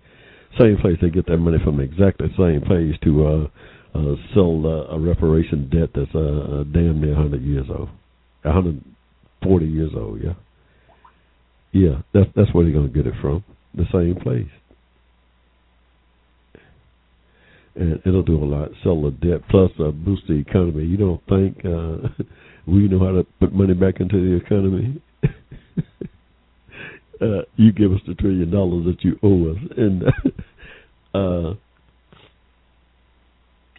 Same 0.58 0.76
place 0.78 0.96
they 1.02 1.10
get 1.10 1.26
their 1.26 1.36
money 1.36 1.58
from 1.64 1.80
exactly 1.80 2.28
same 2.38 2.60
place 2.60 2.94
to 3.02 3.26
uh 3.26 3.98
uh 3.98 4.14
sell 4.34 4.64
uh, 4.64 4.94
a 4.94 4.98
reparation 5.00 5.68
debt 5.68 5.90
that's 5.94 6.14
uh, 6.14 6.18
uh 6.18 6.64
damn 6.64 7.00
near 7.00 7.14
100 7.14 7.42
years 7.42 7.66
old 7.70 7.88
140 8.42 9.66
years 9.66 9.90
old 9.96 10.20
yeah. 10.22 10.34
Yeah 11.72 12.02
that's 12.12 12.30
that's 12.36 12.54
where 12.54 12.64
they're 12.64 12.80
to 12.80 12.88
get 12.88 13.06
it 13.06 13.14
from 13.20 13.42
the 13.74 13.84
same 13.92 14.16
place 14.22 14.50
and 17.76 18.00
it'll 18.06 18.22
do 18.22 18.42
a 18.42 18.44
lot 18.44 18.68
sell 18.82 19.00
the 19.02 19.10
debt 19.10 19.40
plus 19.50 19.70
uh, 19.80 19.90
boost 19.90 20.22
the 20.28 20.34
economy 20.34 20.84
you 20.84 20.96
don't 20.96 21.22
think 21.28 21.58
uh 21.64 22.24
we 22.66 22.88
know 22.88 22.98
how 22.98 23.12
to 23.12 23.26
put 23.40 23.52
money 23.52 23.74
back 23.74 24.00
into 24.00 24.16
the 24.16 24.36
economy 24.44 25.00
uh, 27.20 27.42
you 27.56 27.72
give 27.72 27.92
us 27.92 28.00
the 28.06 28.14
trillion 28.14 28.50
dollars 28.50 28.84
that 28.86 29.04
you 29.04 29.18
owe 29.22 29.50
us, 29.50 29.58
and 29.76 30.02
uh, 31.14 31.54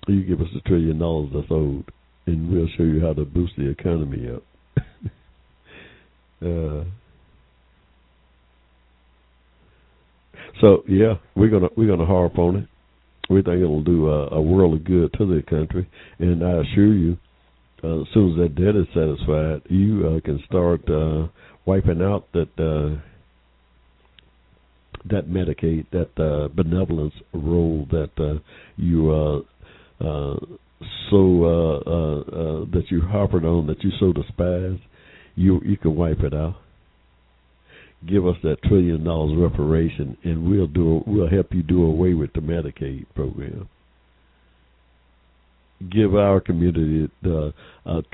you 0.08 0.24
give 0.24 0.42
us 0.42 0.48
the 0.54 0.62
trillion 0.66 1.00
dollars 1.00 1.30
that's 1.34 1.48
owed, 1.52 1.86
and 2.26 2.52
we'll 2.52 2.68
show 2.78 2.84
you 2.84 3.02
how 3.02 3.14
to 3.14 3.26
boost 3.26 3.54
the 3.58 3.70
economy 3.70 4.30
up. 4.30 4.44
uh, 6.42 6.84
so 10.62 10.84
yeah, 10.88 11.16
we're 11.36 11.50
gonna 11.50 11.70
we're 11.76 11.88
gonna 11.90 12.06
harp 12.06 12.38
on 12.40 12.56
it. 12.58 12.68
We 13.30 13.42
think 13.42 13.62
it'll 13.62 13.84
do 13.84 14.10
a, 14.10 14.28
a 14.36 14.42
world 14.42 14.76
of 14.76 14.84
good 14.84 15.14
to 15.18 15.26
the 15.26 15.42
country, 15.50 15.90
and 16.20 16.44
I 16.44 16.62
assure 16.62 16.94
you, 16.94 17.18
uh, 17.84 18.02
as 18.02 18.08
soon 18.14 18.32
as 18.32 18.38
that 18.38 18.56
debt 18.56 18.76
is 18.76 18.88
satisfied, 18.94 19.62
you 19.70 20.08
uh, 20.08 20.22
can 20.22 20.44
start 20.48 20.88
uh, 20.90 21.28
wiping 21.66 22.02
out 22.02 22.32
that 22.34 22.50
uh, 22.60 23.02
that 25.10 25.28
Medicaid, 25.28 25.86
that 25.92 26.10
uh, 26.22 26.48
benevolence 26.50 27.14
role 27.34 27.88
that 27.92 28.12
uh, 28.18 28.40
you 28.78 29.12
uh, 29.12 29.40
uh, 30.04 30.36
so 31.10 31.44
uh, 31.46 31.90
uh, 31.90 32.20
uh, 32.20 32.66
that 32.72 32.84
you 32.90 33.02
harped 33.02 33.34
on, 33.34 33.68
that 33.68 33.84
you 33.84 33.92
so 34.00 34.14
despise, 34.14 34.80
you 35.36 35.62
you 35.66 35.78
can 35.78 35.96
wipe 35.96 36.20
it 36.22 36.34
out. 36.34 36.56
Give 38.08 38.28
us 38.28 38.36
that 38.44 38.62
trillion 38.64 39.04
dollars 39.04 39.38
reparation, 39.38 40.18
and 40.24 40.50
we'll 40.50 40.68
do 40.68 41.04
we'll 41.08 41.30
help 41.30 41.48
you 41.52 41.64
do 41.64 41.86
away 41.86 42.14
with 42.14 42.34
the 42.34 42.42
Medicaid 42.42 43.06
program. 43.16 43.68
Give 45.92 46.16
our 46.16 46.40
community 46.40 47.10
the 47.22 47.54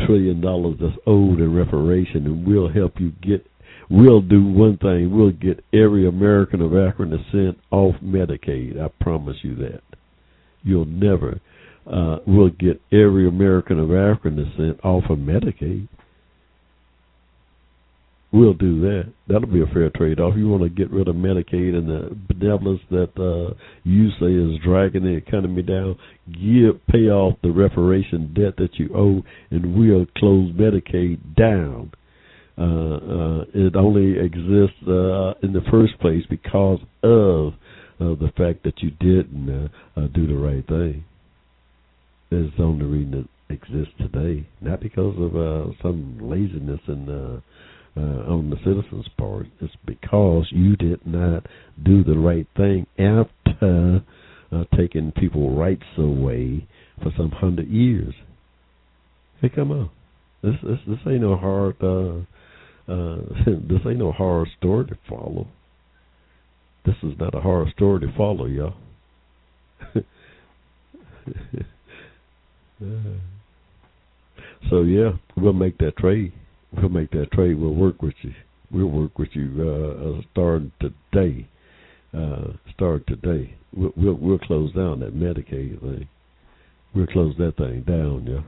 trillion 0.05 0.41
dollars 0.41 0.77
that's 0.80 0.97
owed 1.05 1.39
in 1.39 1.53
reparation, 1.53 2.26
and 2.26 2.47
we'll 2.47 2.69
help 2.69 2.99
you 2.99 3.11
get 3.22 3.45
we'll 3.89 4.22
do 4.22 4.43
one 4.43 4.77
thing. 4.77 5.15
We'll 5.15 5.31
get 5.31 5.63
every 5.73 6.07
American 6.07 6.61
of 6.61 6.76
African 6.76 7.09
descent 7.09 7.59
off 7.69 7.95
Medicaid. 8.03 8.81
I 8.81 8.88
promise 9.03 9.38
you 9.43 9.55
that. 9.57 9.81
You'll 10.63 10.85
never. 10.85 11.39
Uh, 11.91 12.18
we'll 12.26 12.49
get 12.49 12.80
every 12.91 13.27
American 13.27 13.80
of 13.80 13.91
African 13.91 14.38
descent 14.38 14.80
off 14.84 15.03
of 15.09 15.18
Medicaid. 15.18 15.88
We'll 18.33 18.53
do 18.53 18.79
that. 18.81 19.11
That'll 19.27 19.51
be 19.51 19.61
a 19.61 19.73
fair 19.73 19.89
trade-off. 19.89 20.35
You 20.37 20.47
want 20.47 20.63
to 20.63 20.69
get 20.69 20.89
rid 20.89 21.09
of 21.09 21.15
Medicaid 21.15 21.75
and 21.75 21.89
the 21.89 22.17
benevolence 22.33 22.79
that 22.89 23.11
uh, 23.19 23.53
you 23.83 24.09
say 24.21 24.31
is 24.33 24.63
dragging 24.63 25.03
the 25.03 25.09
economy 25.15 25.63
down. 25.63 25.97
Give, 26.31 26.79
pay 26.87 27.09
off 27.09 27.37
the 27.43 27.51
reparation 27.51 28.33
debt 28.33 28.55
that 28.57 28.75
you 28.75 28.89
owe, 28.95 29.21
and 29.49 29.75
we'll 29.75 30.05
close 30.17 30.53
Medicaid 30.53 31.35
down 31.35 31.91
uh, 32.57 32.63
uh, 32.63 33.45
it 33.53 33.75
only 33.75 34.19
exists 34.19 34.77
uh, 34.87 35.33
in 35.41 35.53
the 35.53 35.63
first 35.71 35.97
place 35.99 36.23
because 36.29 36.79
of 37.01 37.53
uh, 37.99 38.15
the 38.19 38.31
fact 38.37 38.63
that 38.63 38.81
you 38.81 38.91
didn't 38.91 39.49
uh, 39.95 39.99
uh, 39.99 40.07
do 40.13 40.27
the 40.27 40.35
right 40.35 40.65
thing. 40.67 41.03
It's 42.29 42.55
the 42.57 42.63
only 42.63 42.85
reason 42.85 43.27
it 43.49 43.53
exists 43.53 43.93
today, 43.99 44.47
not 44.61 44.79
because 44.79 45.15
of 45.17 45.35
uh, 45.35 45.73
some 45.81 46.19
laziness 46.21 46.81
and. 46.87 47.09
uh, 47.09 47.41
uh, 47.97 47.99
on 47.99 48.49
the 48.49 48.57
citizens' 48.57 49.09
part. 49.18 49.47
It's 49.59 49.73
because 49.85 50.47
you 50.51 50.76
did 50.76 51.05
not 51.05 51.45
do 51.84 52.03
the 52.03 52.18
right 52.18 52.47
thing 52.55 52.88
after 52.97 54.03
uh, 54.51 54.63
taking 54.77 55.11
people 55.11 55.55
rights 55.55 55.84
away 55.97 56.68
for 57.01 57.11
some 57.18 57.31
hundred 57.31 57.69
years. 57.69 58.13
Hey, 59.41 59.49
come 59.49 59.72
on, 59.72 59.89
this 60.43 60.55
this 60.63 60.80
this 60.88 60.99
ain't 61.07 61.22
no 61.22 61.35
hard. 61.35 61.76
Uh, 61.81 62.22
uh, 62.91 63.18
this 63.45 63.80
ain't 63.85 63.99
no 63.99 64.11
horror 64.11 64.47
story 64.57 64.85
to 64.88 64.97
follow. 65.09 65.47
This 66.85 66.95
is 67.03 67.13
not 67.19 67.35
a 67.35 67.41
horror 67.41 67.69
story 67.76 67.99
to 68.01 68.13
follow, 68.18 68.45
y'all. 68.45 68.73
so 74.69 74.81
yeah, 74.81 75.11
we'll 75.38 75.53
make 75.53 75.77
that 75.77 75.97
trade. 75.97 76.34
We'll 76.73 76.89
make 76.89 77.11
that 77.11 77.31
trade. 77.31 77.60
We'll 77.60 77.76
work 77.76 78.02
with 78.02 78.14
you. 78.22 78.34
We'll 78.72 78.88
work 78.88 79.19
with 79.19 79.30
you 79.34 79.56
uh, 79.60 80.10
uh, 80.10 80.22
starting 80.31 80.72
today. 80.80 81.48
Uh, 82.14 82.53
start 82.73 83.06
today. 83.07 83.56
We'll, 83.76 83.93
we'll 83.95 84.14
we'll 84.15 84.39
close 84.39 84.73
down 84.73 84.99
that 85.02 85.15
Medicaid 85.15 85.81
thing. 85.81 86.07
We'll 86.93 87.07
close 87.07 87.35
that 87.38 87.57
thing 87.57 87.84
down, 87.84 88.26
yeah. 88.27 88.41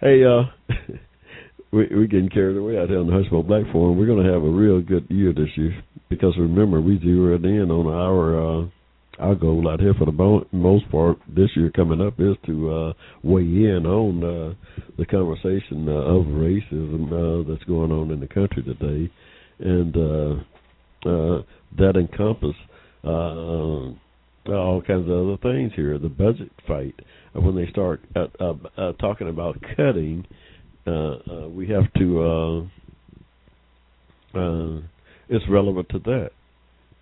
Hey, 0.00 0.22
uh, 0.24 0.44
we 1.72 1.88
we 1.88 2.06
getting 2.06 2.28
carried 2.28 2.56
away 2.56 2.78
out 2.78 2.88
here 2.88 3.00
on 3.00 3.08
the 3.08 3.12
Hushmo 3.12 3.44
Black 3.46 3.64
Forum. 3.72 3.98
We're 3.98 4.06
going 4.06 4.24
to 4.24 4.32
have 4.32 4.44
a 4.44 4.48
real 4.48 4.80
good 4.80 5.06
year 5.10 5.32
this 5.32 5.48
year 5.56 5.82
because 6.08 6.34
remember 6.38 6.80
we 6.80 7.00
zeroed 7.00 7.44
in 7.44 7.70
on 7.72 7.86
our 7.92 8.62
uh, 8.62 8.66
our 9.18 9.34
goal 9.34 9.68
out 9.68 9.80
here 9.80 9.94
for 9.94 10.04
the 10.04 10.46
most 10.52 10.90
part 10.90 11.18
this 11.28 11.50
year 11.56 11.70
coming 11.74 12.00
up 12.00 12.14
is 12.18 12.36
to 12.46 12.72
uh, 12.72 12.92
weigh 13.22 13.42
in 13.42 13.84
on 13.84 14.22
uh, 14.22 14.54
the 14.96 15.06
conversation 15.06 15.88
uh, 15.88 15.92
of 15.92 16.26
racism 16.26 17.06
uh, 17.12 17.48
that's 17.48 17.64
going 17.64 17.90
on 17.90 18.10
in 18.10 18.20
the 18.20 18.28
country 18.28 18.62
today, 18.62 19.10
and 19.58 19.96
uh, 19.96 21.08
uh, 21.08 21.42
that 21.76 21.96
encompass 21.96 22.54
uh, 23.04 23.90
all 24.52 24.82
kinds 24.86 25.08
of 25.08 25.16
other 25.16 25.36
things 25.42 25.72
here. 25.74 25.98
The 25.98 26.08
budget 26.08 26.50
fight 26.66 26.94
when 27.34 27.56
they 27.56 27.68
start 27.70 28.00
talking 29.00 29.28
about 29.28 29.58
cutting, 29.76 30.26
we 30.86 31.68
have 31.68 31.92
to. 31.94 32.68
It's 35.30 35.44
relevant 35.50 35.88
to 35.90 35.98
that 35.98 36.30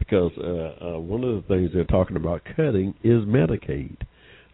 because 0.07 0.33
uh, 0.39 0.85
uh, 0.85 0.99
one 0.99 1.25
of 1.25 1.35
the 1.35 1.45
things 1.49 1.71
they're 1.75 1.85
talking 1.85 2.17
about 2.17 2.43
cutting 2.57 2.95
is 3.03 3.23
Medicaid. 3.25 3.97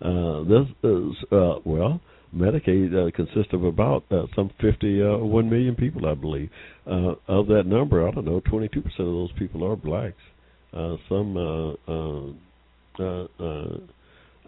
Uh, 0.01 0.43
this 0.45 0.67
is 0.83 1.13
uh, 1.31 1.61
well, 1.65 2.01
Medicaid 2.35 2.95
uh, 2.95 3.11
consists 3.15 3.53
of 3.53 3.65
about 3.65 4.05
uh, 4.11 4.27
some 4.35 4.51
fifty-one 4.61 5.47
uh, 5.47 5.51
million 5.51 5.77
people, 5.77 6.07
I 6.07 6.15
believe. 6.15 6.51
Uh, 6.87 7.15
of 7.29 7.47
that 7.49 7.65
number, 7.67 8.07
I 8.07 8.11
don't 8.11 8.25
know, 8.25 8.41
twenty-two 8.41 8.83
percent 8.83 9.01
of 9.01 9.15
those 9.15 9.33
people 9.39 9.65
are 9.65 9.77
blacks. 9.77 10.17
Uh, 10.73 10.97
some 11.09 11.37
uh, 11.37 11.73
uh, 11.87 12.33
uh, 12.99 13.77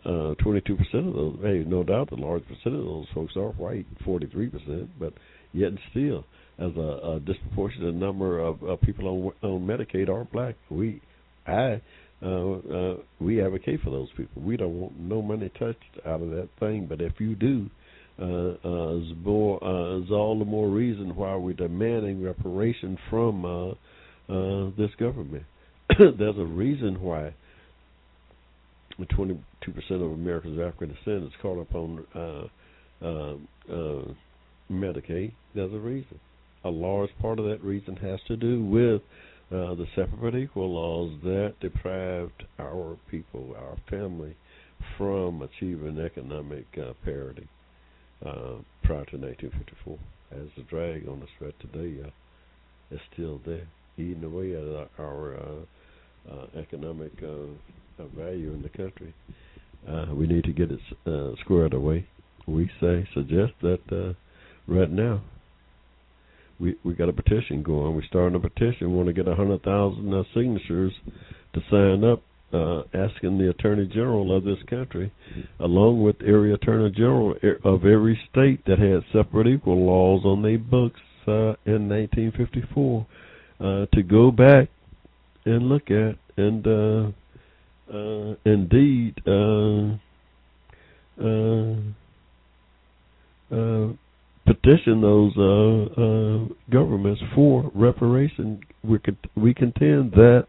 uh, 0.05 0.35
22% 0.35 0.79
of 1.09 1.15
those, 1.15 1.39
hey, 1.43 1.65
no 1.67 1.83
doubt 1.83 2.11
the 2.11 2.17
large 2.17 2.43
percent 2.45 2.75
of 2.75 2.85
those 2.85 3.07
folks 3.15 3.35
are 3.37 3.53
white, 3.53 3.87
43%, 4.07 4.89
but 4.99 5.15
yet 5.53 5.69
and 5.69 5.79
still, 5.91 6.25
as 6.59 6.71
a, 6.77 7.15
a 7.17 7.21
disproportionate 7.21 7.95
number 7.95 8.39
of 8.39 8.63
uh, 8.63 8.77
people 8.77 9.33
on 9.43 9.49
on 9.49 9.67
Medicaid 9.67 10.09
are 10.09 10.25
black. 10.25 10.55
We, 10.71 11.01
I, 11.47 11.81
uh, 12.23 12.29
uh, 12.29 12.97
we 13.21 13.43
advocate 13.43 13.81
for 13.83 13.91
those 13.91 14.09
people. 14.17 14.43
We 14.43 14.57
don't 14.57 14.81
want 14.81 14.99
no 14.99 15.21
money 15.21 15.51
touched 15.59 15.83
out 16.07 16.23
of 16.23 16.31
that 16.31 16.49
thing. 16.61 16.87
But 16.89 17.01
if 17.01 17.15
you 17.19 17.35
do, 17.35 17.69
uh, 18.21 18.25
uh, 18.25 18.97
is 18.99 19.13
more 19.25 19.63
uh, 19.63 19.99
is 19.99 20.11
all 20.11 20.39
the 20.39 20.45
more 20.45 20.69
reason 20.69 21.17
why 21.17 21.35
we're 21.37 21.55
demanding 21.55 22.23
reparation 22.23 22.97
from 23.11 23.45
uh, 23.45 23.71
uh, 24.33 24.71
this 24.79 24.91
government. 24.99 25.45
There's 25.99 26.39
a 26.39 26.45
reason 26.45 27.01
why 27.03 27.35
22% 29.01 29.39
of 29.91 30.13
Americans 30.13 30.59
are 30.59 30.69
African 30.69 30.95
descent 30.95 31.25
is 31.25 31.33
caught 31.43 31.61
up 31.61 31.75
on 31.75 32.07
uh, 32.15 33.05
uh, 33.05 33.35
uh, 33.73 34.05
Medicaid. 34.71 35.33
There's 35.55 35.73
a 35.73 35.79
reason. 35.79 36.21
A 36.65 36.71
large 36.71 37.11
part 37.21 37.39
of 37.39 37.45
that 37.47 37.63
reason 37.63 37.97
has 37.97 38.21
to 38.27 38.37
do 38.37 38.65
with 38.65 39.03
uh, 39.53 39.75
the 39.75 39.87
separate 39.95 40.21
but 40.21 40.35
equal 40.35 40.73
laws 40.73 41.13
that 41.23 41.55
deprived 41.61 42.45
our 42.59 42.97
people, 43.11 43.55
our 43.59 43.77
family, 43.91 44.35
from 44.97 45.43
achieving 45.43 45.99
economic 45.99 46.67
uh, 46.79 46.93
parity 47.05 47.47
uh, 48.25 48.57
prior 48.83 49.05
to 49.05 49.19
1954. 49.19 49.99
As 50.33 50.49
the 50.57 50.63
drag 50.63 51.07
on 51.07 51.21
the 51.21 51.27
threat 51.39 51.55
today 51.61 52.03
uh, 52.03 52.95
is 52.95 53.01
still 53.13 53.41
there, 53.45 53.67
eating 53.99 54.25
away 54.25 54.55
at 54.55 54.89
our 54.99 55.37
uh, 55.37 56.33
uh, 56.33 56.47
economic 56.59 57.13
value 58.17 58.53
in 58.53 58.63
the 58.63 58.71
country. 58.71 59.15
We 60.15 60.27
need 60.27 60.45
to 60.45 60.53
get 60.53 60.71
it 60.71 60.81
squared 61.41 61.75
away. 61.75 62.07
We 62.47 62.71
say 62.81 63.07
suggest 63.15 63.53
that 63.61 64.17
right 64.67 64.91
now 64.91 65.23
we 66.59 66.77
we 66.85 66.95
got 66.95 67.09
a 67.09 67.13
petition 67.13 67.63
going. 67.63 67.95
We're 67.95 68.05
starting 68.05 68.37
a 68.37 68.41
petition. 68.41 68.91
We 68.91 68.97
want 68.97 69.09
to 69.09 69.13
get 69.13 69.29
a 69.29 69.35
hundred 69.35 69.63
thousand 69.63 70.13
uh, 70.13 70.23
signatures 70.35 70.93
to 71.55 71.61
sign 71.71 72.05
up, 72.05 72.23
uh, 72.53 72.83
asking 72.95 73.39
the 73.39 73.51
Attorney 73.51 73.87
General 73.87 74.37
of 74.37 74.45
this 74.45 74.59
country, 74.69 75.13
along 75.61 76.03
with 76.03 76.17
area 76.25 76.55
Attorney 76.55 76.91
General 76.91 77.35
of 77.65 77.85
every 77.85 78.19
state 78.31 78.65
that 78.67 78.79
had 78.79 79.03
separate 79.13 79.47
equal 79.47 79.85
laws 79.85 80.25
on 80.25 80.43
their 80.43 80.59
books 80.59 81.01
uh, 81.27 81.55
in 81.67 81.89
1954, 81.89 83.07
uh, 83.61 83.87
to 83.93 84.03
go 84.03 84.31
back 84.31 84.69
and 85.45 85.69
look 85.69 85.91
at 85.91 86.17
and 86.37 86.67
uh, 86.67 87.11
uh, 87.93 88.35
indeed. 88.45 89.15
Uh, 89.27 89.97
uh, 91.23 91.75
uh, 93.53 93.89
petition 94.47 95.01
those 95.01 95.33
uh, 95.37 96.01
uh, 96.01 96.55
governments 96.71 97.21
for 97.35 97.71
reparation. 97.75 98.61
We 98.83 98.99
we 99.37 99.55
contend 99.55 100.13
that 100.13 100.47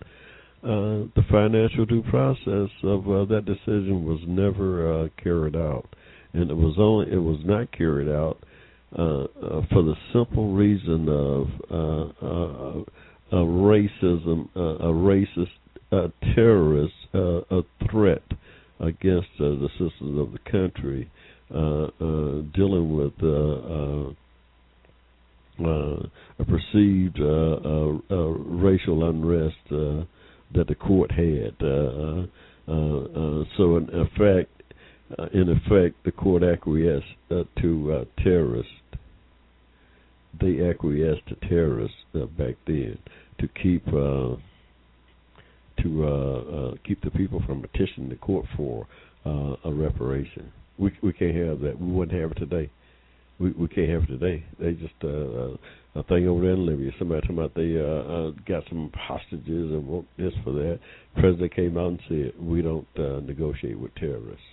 uh, 0.63 1.05
the 1.15 1.23
financial 1.29 1.85
due 1.85 2.03
process 2.03 2.69
of 2.83 3.07
uh, 3.07 3.25
that 3.25 3.43
decision 3.45 4.03
was 4.05 4.19
never 4.27 5.03
uh, 5.03 5.07
carried 5.21 5.55
out, 5.55 5.87
and 6.33 6.49
it 6.49 6.55
was 6.55 6.75
only 6.77 7.11
it 7.11 7.19
was 7.19 7.39
not 7.45 7.71
carried 7.71 8.09
out 8.09 8.39
uh, 8.93 9.27
for 9.71 9.83
the 9.83 9.95
simple 10.11 10.53
reason 10.53 11.07
of 11.07 11.47
a 13.31 13.35
racism, 13.35 14.49
a 14.55 14.91
racist 14.91 15.49
uh, 15.91 16.07
terrorist, 16.33 16.93
a 17.13 17.61
threat 17.91 18.23
against 18.79 19.27
the 19.37 19.69
citizens 19.77 20.19
of 20.19 20.31
the 20.31 20.51
country 20.51 21.09
Uh, 21.53 21.89
uh, 22.01 22.41
dealing 22.55 22.97
with 22.97 23.13
uh, 23.21 24.09
uh 25.63 25.99
a 26.39 26.43
perceived 26.43 27.19
racial 27.19 29.07
unrest 29.07 29.55
that 29.69 30.65
the 30.67 30.73
court 30.75 31.11
had. 31.11 31.53
so, 31.59 32.27
in 33.77 33.87
effect, 33.93 34.49
in 35.33 35.49
effect, 35.49 36.03
the 36.03 36.11
court 36.11 36.41
acquiesced 36.41 37.05
to 37.29 38.07
terrorists. 38.23 38.71
They 40.41 40.67
acquiesced 40.67 41.27
to 41.27 41.35
terrorists 41.47 41.97
back 42.37 42.55
then 42.65 42.97
to 43.39 43.47
keep 43.47 43.87
uh, 43.87 44.35
to 45.83 46.05
uh, 46.05 46.09
uh, 46.09 46.75
keep 46.85 47.01
the 47.03 47.11
people 47.11 47.41
from 47.45 47.61
petitioning 47.61 48.09
the 48.09 48.15
court 48.15 48.45
for 48.55 48.87
uh, 49.25 49.55
a 49.65 49.73
reparation. 49.73 50.51
We 50.77 50.91
we 51.01 51.13
can't 51.13 51.35
have 51.35 51.59
that. 51.61 51.79
We 51.79 51.91
wouldn't 51.91 52.19
have 52.19 52.31
it 52.31 52.39
today. 52.39 52.69
We 53.39 53.51
we 53.51 53.67
can't 53.67 53.89
have 53.89 54.03
it 54.03 54.19
today. 54.19 54.43
They 54.59 54.73
just 54.73 54.93
uh, 55.03 55.07
uh 55.07 55.57
a 55.95 56.03
thing 56.03 56.27
over 56.27 56.41
there 56.41 56.51
in 56.51 56.65
Libya. 56.65 56.91
Somebody 56.99 57.21
talking 57.21 57.37
about 57.37 57.55
they 57.55 57.77
uh, 57.79 57.83
uh 57.83 58.31
got 58.45 58.63
some 58.67 58.91
hostages 58.93 59.71
and 59.71 59.87
want 59.87 60.07
this 60.17 60.33
for 60.43 60.51
that. 60.51 60.79
President 61.17 61.55
came 61.55 61.77
out 61.77 61.87
and 61.87 61.99
said 62.09 62.33
we 62.39 62.61
don't 62.61 62.87
uh, 62.97 63.21
negotiate 63.21 63.79
with 63.79 63.95
terrorists. 63.95 64.43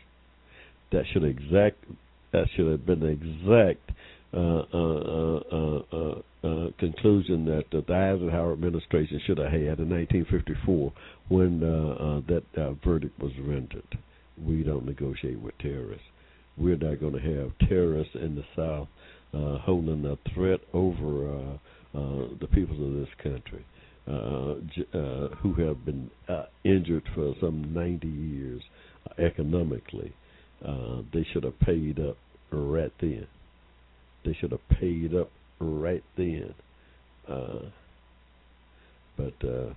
That 0.92 1.02
should 1.12 1.24
exact 1.24 1.84
that 2.32 2.46
should 2.54 2.70
have 2.70 2.86
been 2.86 3.00
the 3.00 3.08
exact 3.08 3.90
uh, 4.34 4.62
uh, 4.72 5.40
uh, 5.52 5.82
uh, 5.92 6.22
uh, 6.42 6.70
conclusion 6.78 7.44
that 7.44 7.64
the 7.70 7.82
Eisenhower 7.92 8.54
administration 8.54 9.20
should 9.26 9.38
have 9.38 9.52
had 9.52 9.78
in 9.78 9.90
1954 9.90 10.92
when 11.28 11.60
that 11.60 12.76
verdict 12.84 13.18
was 13.20 13.32
rendered. 13.40 13.98
We 14.42 14.62
don't 14.62 14.86
negotiate 14.86 15.38
with 15.40 15.58
terrorists 15.58 16.06
we're 16.56 16.76
not 16.76 17.00
going 17.00 17.14
to 17.14 17.20
have 17.20 17.68
terrorists 17.68 18.14
in 18.14 18.34
the 18.34 18.44
South 18.56 18.88
uh, 19.34 19.58
holding 19.58 20.04
a 20.04 20.16
threat 20.34 20.60
over 20.72 21.28
uh, 21.28 21.54
uh, 21.98 22.28
the 22.40 22.48
people 22.52 22.86
of 22.86 22.94
this 22.94 23.08
country 23.22 23.64
uh, 24.08 24.54
uh, 24.98 25.28
who 25.36 25.54
have 25.54 25.84
been 25.84 26.10
uh, 26.28 26.44
injured 26.64 27.04
for 27.14 27.34
some 27.40 27.72
90 27.72 28.06
years 28.08 28.62
uh, 29.08 29.22
economically. 29.22 30.12
Uh, 30.66 31.02
they 31.12 31.26
should 31.32 31.44
have 31.44 31.58
paid 31.60 31.98
up 31.98 32.16
right 32.50 32.92
then. 33.00 33.26
They 34.24 34.36
should 34.40 34.52
have 34.52 34.68
paid 34.80 35.14
up 35.14 35.30
right 35.60 36.04
then. 36.16 36.54
Uh, 37.28 37.70
but 39.16 39.48
uh, 39.48 39.74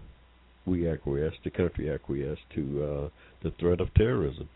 we 0.65 0.89
acquiesced, 0.89 1.37
the 1.43 1.51
country 1.51 1.89
acquiesced 1.89 2.41
to 2.55 2.83
uh, 2.83 3.09
the 3.43 3.51
threat 3.59 3.79
of 3.79 3.93
terrorism. 3.93 4.49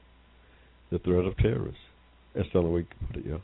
The 0.91 0.99
threat 0.99 1.25
of 1.25 1.37
terrorists. 1.37 1.81
Way 2.53 2.79
you 2.79 3.07
put 3.07 3.17
it. 3.17 3.41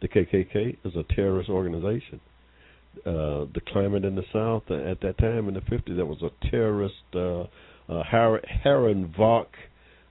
The 0.00 0.08
KKK 0.08 0.76
is 0.84 0.96
a 0.96 1.02
terrorist 1.14 1.50
organization. 1.50 2.20
Uh, 3.06 3.46
the 3.54 3.60
climate 3.68 4.04
in 4.04 4.14
the 4.16 4.24
South 4.32 4.62
uh, 4.70 4.74
at 4.74 5.00
that 5.02 5.18
time 5.18 5.46
in 5.48 5.54
the 5.54 5.60
50s, 5.60 5.96
that 5.96 6.06
was 6.06 6.22
a 6.22 6.50
terrorist 6.50 6.94
uh, 7.14 7.42
uh, 7.92 8.02
Herrenvolk 8.64 9.46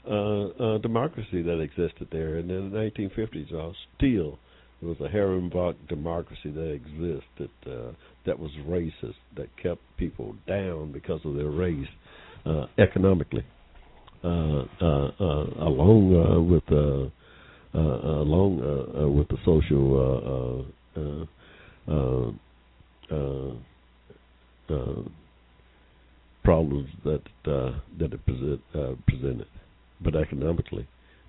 uh, 0.08 0.14
uh, 0.14 0.78
democracy 0.78 1.42
that 1.42 1.60
existed 1.60 2.08
there. 2.12 2.38
And 2.38 2.50
in 2.50 2.72
the 2.72 2.78
1950s, 2.78 3.54
uh, 3.54 3.74
still, 3.98 4.40
there 4.80 4.90
was 4.90 4.98
a 5.02 5.14
Herrenvolk 5.14 5.76
democracy 5.90 6.52
that 6.52 6.72
existed 6.72 7.50
uh, 7.68 7.92
that 8.26 8.40
was 8.40 8.52
racist, 8.66 9.16
that 9.36 9.48
kept 9.62 9.82
people 9.98 10.36
down 10.48 10.92
because 10.92 11.20
of 11.26 11.36
their 11.36 11.50
race 11.50 11.88
uh, 12.46 12.66
economically, 12.78 13.46
uh, 14.24 14.28
uh, 14.28 14.64
uh, 14.82 15.46
along 15.66 16.16
uh, 16.16 16.40
with 16.40 16.64
uh, 16.72 17.10
uh, 17.76 17.80
along 17.80 18.62
uh, 18.62 19.04
uh, 19.04 19.08
with 19.08 19.28
the 19.28 19.38
social 19.46 20.66
problems 26.44 26.90
that 27.04 27.22
that 27.46 28.14
it 28.14 28.26
present, 28.26 28.62
presented, 29.08 29.48
but 30.02 30.16
economically 30.16 30.88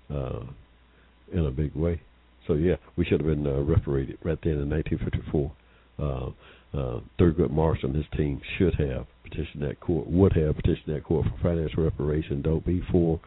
in 0.09 1.45
a 1.45 1.51
big 1.51 1.73
way. 1.75 2.01
So 2.47 2.53
yeah, 2.53 2.75
we 2.95 3.05
should 3.05 3.21
have 3.21 3.27
been 3.27 3.47
uh, 3.47 3.59
reparated 3.61 4.17
right 4.23 4.39
then 4.43 4.53
in 4.53 4.69
1954. 4.69 5.51
Uh, 5.99 6.29
uh, 6.73 6.99
Thurgood 7.19 7.51
Marshall 7.51 7.89
and 7.89 7.95
his 7.95 8.05
team 8.17 8.41
should 8.57 8.73
have 8.75 9.05
petitioned 9.23 9.63
that 9.63 9.79
court, 9.79 10.07
would 10.07 10.33
have 10.33 10.55
petitioned 10.55 10.95
that 10.95 11.03
court 11.03 11.25
for 11.25 11.37
financial 11.43 11.83
reparation, 11.83 12.41
though 12.43 12.61
before 12.65 13.19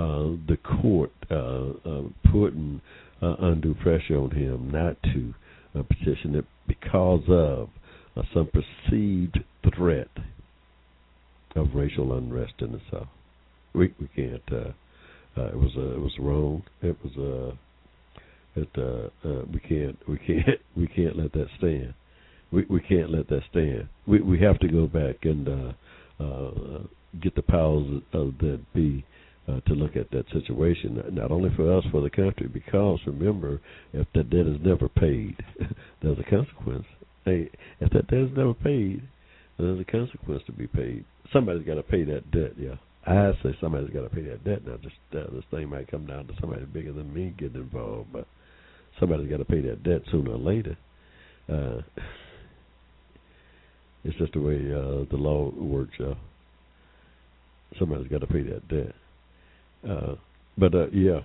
uh, 0.00 0.36
the 0.48 0.56
court 0.80 1.12
uh, 1.30 1.70
uh, 1.88 2.02
putting 2.32 2.80
undue 3.20 3.74
pressure 3.74 4.16
on 4.16 4.30
him 4.30 4.70
not 4.70 4.96
to 5.02 5.34
petition 5.84 6.34
it 6.34 6.44
because 6.66 7.22
of 7.28 7.68
some 8.32 8.48
perceived 8.48 9.38
threat 9.76 10.08
of 11.54 11.68
racial 11.74 12.16
unrest 12.16 12.54
in 12.60 12.72
the 12.72 12.80
South. 12.90 13.08
We 13.74 13.94
we 14.00 14.08
can't. 14.16 14.42
It 15.36 15.56
was 15.56 15.72
it 15.76 16.00
was 16.00 16.12
wrong. 16.18 16.62
It 16.82 16.96
was 17.04 17.56
it 18.56 18.68
uh, 18.76 19.28
uh, 19.28 19.42
we 19.52 19.60
can't 19.60 19.98
we 20.08 20.18
can't 20.18 20.60
we 20.76 20.86
can't 20.88 21.16
let 21.16 21.32
that 21.32 21.46
stand. 21.58 21.94
We 22.52 22.64
we 22.68 22.80
can't 22.80 23.10
let 23.10 23.28
that 23.28 23.42
stand. 23.50 23.88
We 24.06 24.20
we 24.20 24.40
have 24.40 24.58
to 24.60 24.68
go 24.68 24.86
back 24.86 25.16
and 25.22 25.48
uh, 25.48 25.72
uh, 26.22 26.82
get 27.22 27.34
the 27.34 27.42
powers 27.42 28.02
of 28.12 28.34
that 28.38 28.60
be 28.74 29.04
uh, 29.50 29.60
to 29.68 29.74
look 29.74 29.96
at 29.96 30.10
that 30.10 30.24
situation, 30.32 31.02
not 31.12 31.30
only 31.30 31.50
for 31.56 31.76
us, 31.76 31.84
for 31.90 32.00
the 32.00 32.10
country, 32.10 32.48
because 32.48 33.00
remember, 33.06 33.60
if 33.92 34.06
that 34.14 34.30
debt 34.30 34.46
is 34.46 34.58
never 34.64 34.88
paid, 34.88 35.36
there's 36.02 36.18
a 36.18 36.30
consequence. 36.30 36.86
Hey, 37.24 37.50
if 37.80 37.90
that 37.92 38.08
debt 38.08 38.20
is 38.20 38.36
never 38.36 38.54
paid, 38.54 39.02
there's 39.58 39.80
a 39.80 39.84
consequence 39.84 40.42
to 40.46 40.52
be 40.52 40.66
paid. 40.66 41.04
Somebody's 41.32 41.66
got 41.66 41.74
to 41.74 41.82
pay 41.82 42.04
that 42.04 42.30
debt, 42.30 42.52
yeah. 42.58 42.76
I 43.06 43.32
say 43.42 43.56
somebody's 43.60 43.90
got 43.90 44.02
to 44.02 44.10
pay 44.10 44.22
that 44.22 44.44
debt. 44.44 44.66
Now, 44.66 44.76
just 44.76 44.94
uh, 45.14 45.30
this 45.32 45.44
thing 45.50 45.68
might 45.68 45.90
come 45.90 46.06
down 46.06 46.26
to 46.26 46.34
somebody 46.40 46.64
bigger 46.66 46.92
than 46.92 47.12
me 47.12 47.34
getting 47.38 47.62
involved, 47.62 48.12
but 48.12 48.26
somebody's 48.98 49.30
got 49.30 49.38
to 49.38 49.44
pay 49.44 49.60
that 49.62 49.82
debt 49.82 50.02
sooner 50.10 50.32
or 50.32 50.38
later. 50.38 50.76
Uh, 51.48 51.80
it's 54.04 54.16
just 54.18 54.32
the 54.34 54.40
way 54.40 54.56
uh, 54.56 55.04
the 55.10 55.16
law 55.16 55.50
works. 55.50 55.96
Somebody's 57.78 58.08
got 58.08 58.20
to 58.20 58.26
pay 58.26 58.42
that 58.42 58.68
debt. 58.68 58.94
Uh, 59.88 60.14
but 60.58 60.74
uh, 60.74 60.88
yeah, 60.92 61.20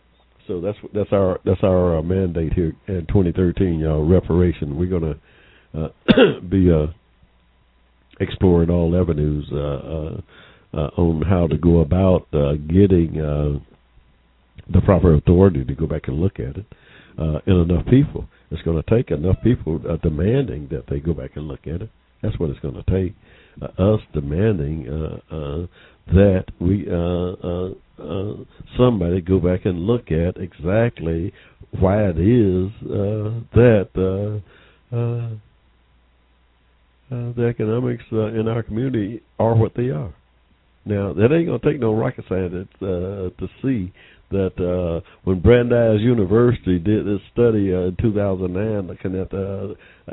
so 0.48 0.62
that's 0.62 0.78
that's 0.94 1.12
our 1.12 1.40
that's 1.46 1.64
our 1.64 1.98
uh, 1.98 2.02
mandate 2.02 2.54
here 2.54 2.74
in 2.88 3.06
2013, 3.08 3.80
y'all. 3.80 4.06
Reparation. 4.08 4.78
We're 4.78 5.00
gonna 5.00 5.16
uh, 5.74 5.90
be 6.50 6.72
uh, 6.72 6.88
exploring 8.20 8.70
all 8.70 8.96
avenues 9.00 9.48
uh, 9.52 9.58
uh, 9.58 10.22
uh, 10.74 10.90
on 11.02 11.22
how 11.22 11.48
to 11.48 11.58
go 11.58 11.80
about 11.80 12.28
uh, 12.34 12.54
getting 12.54 13.20
uh, 13.20 13.60
the 14.72 14.82
proper 14.82 15.16
authority 15.16 15.64
to 15.64 15.74
go 15.76 15.88
back 15.88 16.08
and 16.08 16.20
look 16.20 16.40
at 16.40 16.58
it, 16.58 16.66
uh, 17.20 17.40
and 17.46 17.70
enough 17.72 17.86
people. 17.88 18.26
It's 18.52 18.62
going 18.62 18.82
to 18.82 18.90
take 18.90 19.12
enough 19.12 19.38
people 19.44 19.82
uh, 19.90 19.98
demanding 19.98 20.68
that 20.72 20.86
they 20.90 21.00
go 21.00 21.14
back 21.14 21.32
and 21.36 21.48
look 21.48 21.62
at 21.66 21.82
it. 21.82 21.90
That's 22.22 22.38
what 22.40 22.50
it's 22.50 22.60
going 22.60 22.76
to 22.76 22.84
take. 22.84 23.16
Uh, 23.62 23.94
us 23.94 24.02
demanding 24.14 24.86
uh, 24.90 25.34
uh, 25.34 25.68
that 26.08 26.46
we 26.60 26.86
uh, 26.92 27.32
uh, 27.48 27.70
uh, 28.04 28.44
somebody 28.78 29.22
go 29.22 29.40
back 29.40 29.66
and 29.66 29.80
look 29.80 30.12
at 30.12 30.36
exactly 30.38 31.32
why 31.80 32.04
it 32.04 32.20
is 32.20 32.70
uh, 32.84 33.40
that 33.54 33.90
uh, 33.96 34.40
the 37.10 37.46
economics 37.48 38.04
uh, 38.12 38.26
in 38.28 38.48
our 38.48 38.62
community 38.62 39.22
are 39.40 39.56
what 39.56 39.74
they 39.76 39.90
are. 39.90 40.14
Now 40.86 41.14
that 41.14 41.32
ain't 41.32 41.48
gonna 41.48 41.60
take 41.60 41.80
no 41.80 41.94
rocket 41.94 42.26
scientist 42.28 42.72
uh, 42.82 43.30
to 43.40 43.48
see 43.62 43.94
that 44.32 44.60
uh, 44.60 45.00
when 45.24 45.40
Brandeis 45.40 46.02
University 46.02 46.78
did 46.78 47.06
this 47.06 47.22
study 47.32 47.72
in 47.72 47.96
2009 48.02 48.88
looking 48.88 49.16
at 49.18 49.32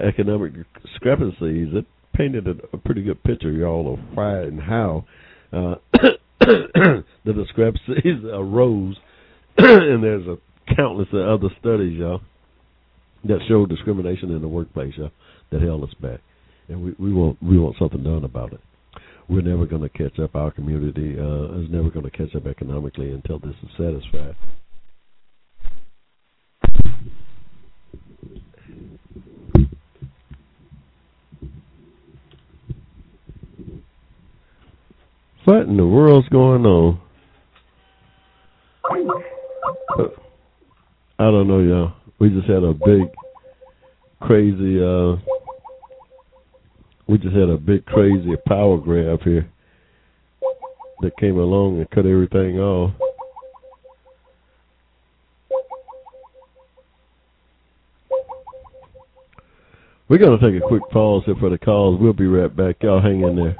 economic 0.06 0.52
discrepancies, 0.82 1.68
it 1.74 1.86
painted 2.14 2.46
a, 2.46 2.54
a 2.72 2.78
pretty 2.78 3.02
good 3.02 3.22
picture, 3.24 3.52
y'all, 3.52 3.94
of 3.94 4.00
why 4.14 4.42
and 4.42 4.60
how 4.60 5.04
uh, 5.52 5.74
the 6.40 7.32
discrepancies 7.34 8.24
arose. 8.32 8.96
and 9.58 10.02
there's 10.02 10.26
a 10.26 10.38
countless 10.74 11.08
of 11.12 11.20
other 11.20 11.54
studies, 11.60 11.98
y'all, 11.98 12.20
that 13.24 13.40
show 13.48 13.66
discrimination 13.66 14.30
in 14.30 14.40
the 14.40 14.48
workplace, 14.48 14.94
y'all, 14.96 15.10
that 15.50 15.60
held 15.60 15.84
us 15.84 15.94
back, 16.00 16.20
and 16.68 16.82
we, 16.82 16.94
we 16.98 17.12
want 17.12 17.36
we 17.42 17.58
want 17.58 17.76
something 17.78 18.02
done 18.02 18.24
about 18.24 18.52
it 18.52 18.60
we're 19.28 19.40
never 19.40 19.66
going 19.66 19.82
to 19.82 19.88
catch 19.88 20.18
up. 20.18 20.34
Our 20.34 20.50
community 20.50 21.16
uh, 21.18 21.60
is 21.60 21.70
never 21.70 21.90
going 21.90 22.04
to 22.04 22.10
catch 22.10 22.34
up 22.34 22.46
economically 22.46 23.12
until 23.12 23.38
this 23.38 23.54
is 23.62 23.70
satisfied. 23.76 24.36
What 35.44 35.62
in 35.62 35.76
the 35.76 35.86
world's 35.86 36.28
going 36.28 36.64
on? 36.64 37.00
I 41.18 41.24
don't 41.24 41.48
know, 41.48 41.60
y'all. 41.60 41.92
We 42.18 42.30
just 42.30 42.48
had 42.48 42.62
a 42.62 42.72
big, 42.72 43.08
crazy 44.20 44.82
uh, 44.82 45.16
we 47.08 47.18
just 47.18 47.34
had 47.34 47.50
a 47.50 47.56
big 47.56 47.84
crazy 47.86 48.36
power 48.46 48.78
grab 48.78 49.20
here 49.22 49.50
that 51.00 51.16
came 51.18 51.38
along 51.38 51.78
and 51.78 51.90
cut 51.90 52.06
everything 52.06 52.58
off. 52.58 52.92
We're 60.08 60.18
going 60.18 60.38
to 60.38 60.50
take 60.52 60.62
a 60.62 60.66
quick 60.66 60.82
pause 60.90 61.22
here 61.26 61.34
for 61.40 61.50
the 61.50 61.58
calls. 61.58 62.00
We'll 62.00 62.12
be 62.12 62.26
right 62.26 62.54
back. 62.54 62.76
Y'all 62.82 63.00
hang 63.00 63.22
in 63.22 63.36
there. 63.36 63.56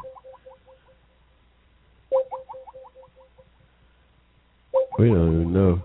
We 5.02 5.08
don't 5.08 5.34
even 5.34 5.52
know. 5.52 5.82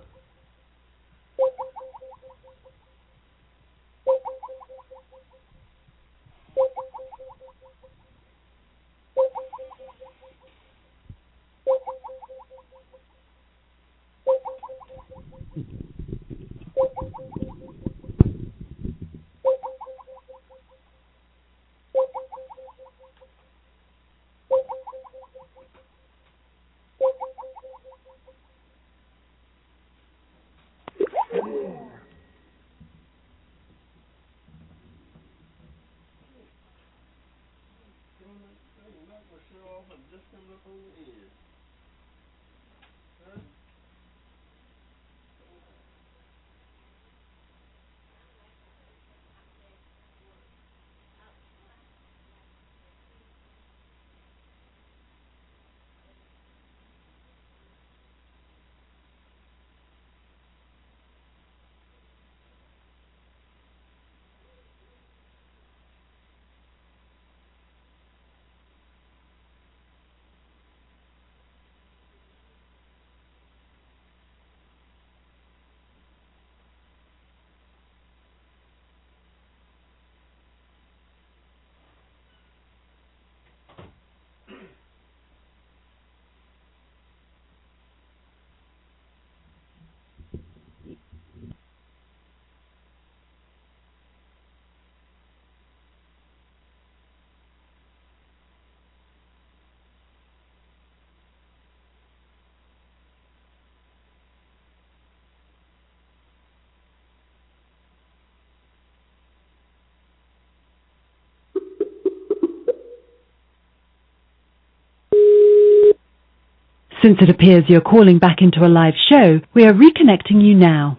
Since 117.03 117.17
it 117.21 117.29
appears 117.29 117.65
you're 117.67 117.81
calling 117.81 118.17
back 118.17 118.37
into 118.41 118.65
a 118.65 118.67
live 118.67 118.95
show, 119.09 119.39
we 119.53 119.65
are 119.65 119.73
reconnecting 119.73 120.41
you 120.43 120.55
now. 120.55 120.97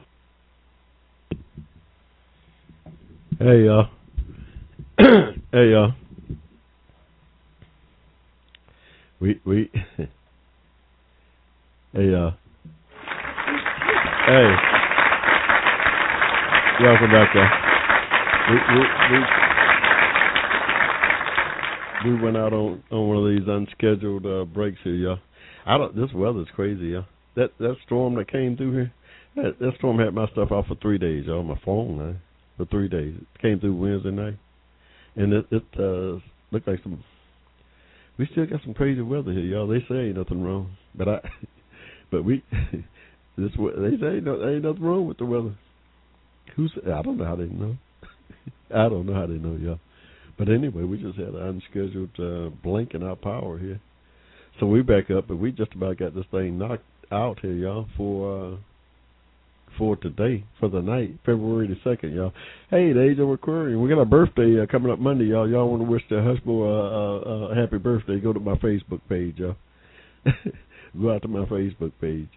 Hey, 3.39 3.65
y'all. 3.65 3.89
hey, 4.99 5.71
y'all. 5.71 5.93
We, 9.21 9.41
we. 9.45 9.71
hey, 9.97 10.07
y'all. 11.93 12.35
Hey. 14.27 14.55
Welcome 16.81 17.11
back, 17.11 17.35
y'all. 17.35 17.51
We, 18.51 18.57
we, 18.75 18.81
we, 22.05 22.17
we 22.17 22.23
went 22.23 22.37
out 22.37 22.53
on, 22.53 22.83
on 22.93 23.09
one 23.09 23.17
of 23.17 23.25
these 23.29 23.49
unscheduled 23.49 24.27
uh, 24.27 24.45
breaks 24.45 24.79
here, 24.85 24.95
y'all. 24.95 25.19
I 25.67 25.79
don't. 25.79 25.95
This 25.97 26.13
weather's 26.15 26.49
crazy. 26.55 26.89
Yeah, 26.89 27.03
that 27.37 27.51
that 27.59 27.77
storm 27.87 28.15
that 28.17 28.31
came 28.31 28.57
through 28.57 28.73
here, 28.73 28.93
that, 29.37 29.59
that 29.59 29.73
storm 29.79 29.99
had 29.99 30.15
my 30.15 30.27
stuff 30.33 30.51
off 30.51 30.67
for 30.67 30.77
three 30.77 30.99
days 30.99 31.29
on 31.29 31.47
my 31.47 31.61
phone 31.65 31.99
now. 31.99 32.15
For 32.57 32.65
three 32.67 32.89
days, 32.89 33.15
it 33.17 33.41
came 33.41 33.61
through 33.61 33.77
Wednesday 33.77 34.11
night, 34.11 34.39
and 35.17 35.33
it 35.33 35.47
it 35.51 35.65
uh, 35.79 36.19
looked 36.51 36.67
like 36.67 36.83
some. 36.83 37.03
We 38.19 38.29
still 38.33 38.47
got 38.47 38.63
some 38.65 38.75
crazy 38.75 39.01
weather 39.01 39.33
here, 39.33 39.43
y'all. 39.43 39.69
They 39.69 39.79
say 39.89 40.07
ain't 40.07 40.17
nothing 40.17 40.43
wrong, 40.43 40.77
but 40.95 41.09
I, 41.09 41.21
but 42.11 42.25
we, 42.25 42.43
this 43.37 43.53
they 43.57 43.97
say 44.01 44.17
ain't, 44.17 44.25
no, 44.25 44.49
ain't 44.49 44.65
nothing 44.65 44.83
wrong 44.83 45.07
with 45.07 45.19
the 45.19 45.27
weather. 45.27 45.55
Who's 46.57 46.73
I 46.85 47.03
don't 47.03 47.19
know 47.19 47.25
how 47.25 47.37
they 47.37 47.47
know. 47.47 47.77
I 48.75 48.89
don't 48.89 49.07
know 49.07 49.15
how 49.15 49.27
they 49.27 49.35
know, 49.35 49.57
y'all. 49.57 49.79
But 50.37 50.49
anyway, 50.49 50.83
we 50.83 50.99
just 50.99 51.19
had 51.19 51.29
an 51.29 51.63
unscheduled 51.75 52.19
uh, 52.19 52.51
blink 52.63 52.95
in 52.95 53.03
our 53.03 53.17
power 53.17 53.59
here. 53.59 53.81
So 54.61 54.67
we 54.67 54.83
back 54.83 55.11
up, 55.11 55.31
and 55.31 55.39
we 55.39 55.53
just 55.53 55.73
about 55.75 55.99
got 55.99 56.15
this 56.15 56.25
thing 56.33 56.59
knocked 56.59 56.83
out 57.13 57.39
here, 57.41 57.53
y'all, 57.53 57.87
for 57.97 58.55
uh, 58.55 58.57
for 59.79 59.97
today, 59.97 60.45
for 60.59 60.69
the 60.69 60.81
night, 60.81 61.17
February 61.25 61.69
the 61.69 61.77
second, 61.85 62.13
y'all. 62.13 62.33
Hey, 62.69 62.93
the 62.93 63.03
age 63.03 63.19
of. 63.21 63.29
We 63.29 63.89
got 63.89 64.01
a 64.01 64.05
birthday 64.05 64.61
uh, 64.61 64.67
coming 64.67 64.91
up 64.91 64.99
Monday, 64.99 65.27
y'all. 65.27 65.49
Y'all 65.49 65.71
want 65.71 65.83
to 65.83 65.89
wish 65.89 66.03
the 66.11 66.21
husband 66.21 66.61
uh, 66.61 66.65
uh, 66.65 67.19
uh, 67.19 67.55
happy 67.55 67.79
birthday? 67.79 68.19
Go 68.19 68.33
to 68.33 68.41
my 68.41 68.57
Facebook 68.57 69.01
page, 69.09 69.37
y'all. 69.39 69.55
Go 71.01 71.15
out 71.15 71.23
to 71.23 71.29
my 71.29 71.45
Facebook 71.45 71.93
page 72.01 72.29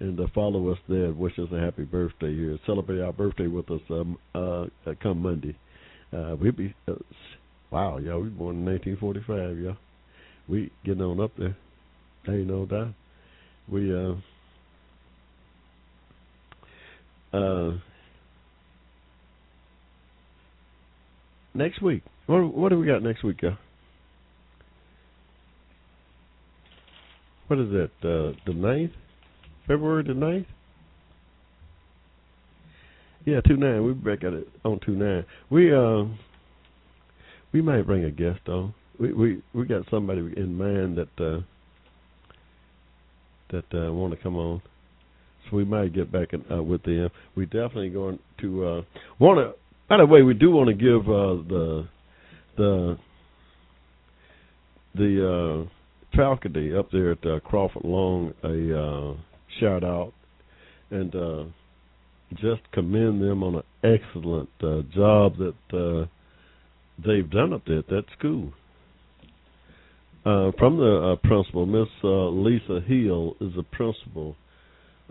and 0.00 0.20
uh, 0.20 0.26
follow 0.34 0.70
us 0.70 0.78
there. 0.86 1.06
And 1.06 1.18
wish 1.18 1.38
us 1.38 1.48
a 1.50 1.60
happy 1.60 1.84
birthday 1.84 2.34
here. 2.34 2.58
Celebrate 2.66 3.00
our 3.00 3.12
birthday 3.12 3.46
with 3.46 3.70
us 3.70 3.80
um, 3.88 4.18
uh, 4.34 4.66
come 5.02 5.22
Monday. 5.22 5.56
Uh, 6.12 6.36
we'll 6.38 6.52
be 6.52 6.74
uh, 6.86 6.94
wow, 7.70 7.96
y'all. 7.96 8.20
We 8.20 8.28
born 8.28 8.56
in 8.56 8.64
1945, 8.66 9.58
y'all. 9.58 9.76
We 10.46 10.70
getting 10.84 11.02
on 11.02 11.20
up 11.20 11.30
there. 11.38 11.56
Ain't 12.28 12.46
know 12.46 12.66
that 12.66 12.94
We 13.68 13.94
uh 13.94 14.14
uh 17.36 17.78
next 21.54 21.82
week. 21.82 22.02
What 22.26 22.54
what 22.54 22.68
do 22.68 22.78
we 22.78 22.86
got 22.86 23.02
next 23.02 23.22
week, 23.24 23.42
y'all? 23.42 23.56
What 27.48 27.58
is 27.58 27.70
that? 27.70 27.90
Uh, 28.04 28.38
the 28.46 28.54
ninth, 28.54 28.92
February 29.66 30.04
the 30.04 30.14
ninth. 30.14 30.46
Yeah, 33.24 33.40
two 33.40 33.56
nine. 33.56 33.82
We'll 33.84 33.94
back 33.94 34.22
at 34.24 34.32
it 34.32 34.48
on 34.64 34.78
two 34.86 34.94
nine. 34.94 35.24
We 35.50 35.74
uh, 35.74 36.04
we 37.52 37.60
might 37.60 37.86
bring 37.86 38.04
a 38.04 38.10
guest 38.10 38.40
though 38.46 38.72
We 38.98 39.12
we 39.12 39.42
we 39.52 39.66
got 39.66 39.82
somebody 39.90 40.20
in 40.36 40.56
mind 40.56 40.98
that 40.98 41.24
uh, 41.24 41.40
that 43.50 43.64
uh, 43.74 43.92
want 43.92 44.12
to 44.14 44.22
come 44.22 44.36
on, 44.36 44.62
so 45.48 45.56
we 45.56 45.64
might 45.64 45.92
get 45.92 46.10
back 46.10 46.32
in, 46.32 46.44
uh, 46.50 46.62
with 46.62 46.82
them. 46.82 47.08
We 47.36 47.46
definitely 47.46 47.90
going 47.90 48.18
to 48.40 48.66
uh, 48.66 48.82
want 49.18 49.38
to. 49.38 49.54
By 49.88 49.98
the 49.98 50.06
way, 50.06 50.22
we 50.22 50.34
do 50.34 50.50
want 50.50 50.68
to 50.68 50.74
give 50.74 51.08
uh, 51.08 51.48
the 51.48 51.88
the 52.56 52.98
the 54.94 55.66
uh, 55.66 56.16
faculty 56.16 56.74
up 56.74 56.90
there 56.90 57.12
at 57.12 57.24
uh, 57.24 57.40
Crawford 57.40 57.84
Long 57.84 58.32
a 58.42 58.78
uh, 58.78 59.14
shout 59.60 59.84
out 59.84 60.12
and 60.90 61.14
uh, 61.14 61.44
just 62.34 62.70
commend 62.72 63.22
them 63.22 63.42
on 63.42 63.56
an 63.56 63.62
excellent 63.82 64.48
uh, 64.62 64.82
job 64.94 65.34
that 65.38 65.54
uh, 65.72 66.06
they've 67.04 67.30
done 67.30 67.52
up 67.52 67.62
there 67.66 67.78
at 67.78 67.88
that 67.88 68.04
school. 68.18 68.52
Uh, 70.24 70.52
from 70.58 70.76
the 70.76 71.12
uh, 71.12 71.26
principal, 71.26 71.64
Miss 71.64 71.88
uh, 72.04 72.28
Lisa 72.28 72.80
Hill 72.86 73.36
is 73.40 73.52
a 73.58 73.62
principal 73.62 74.36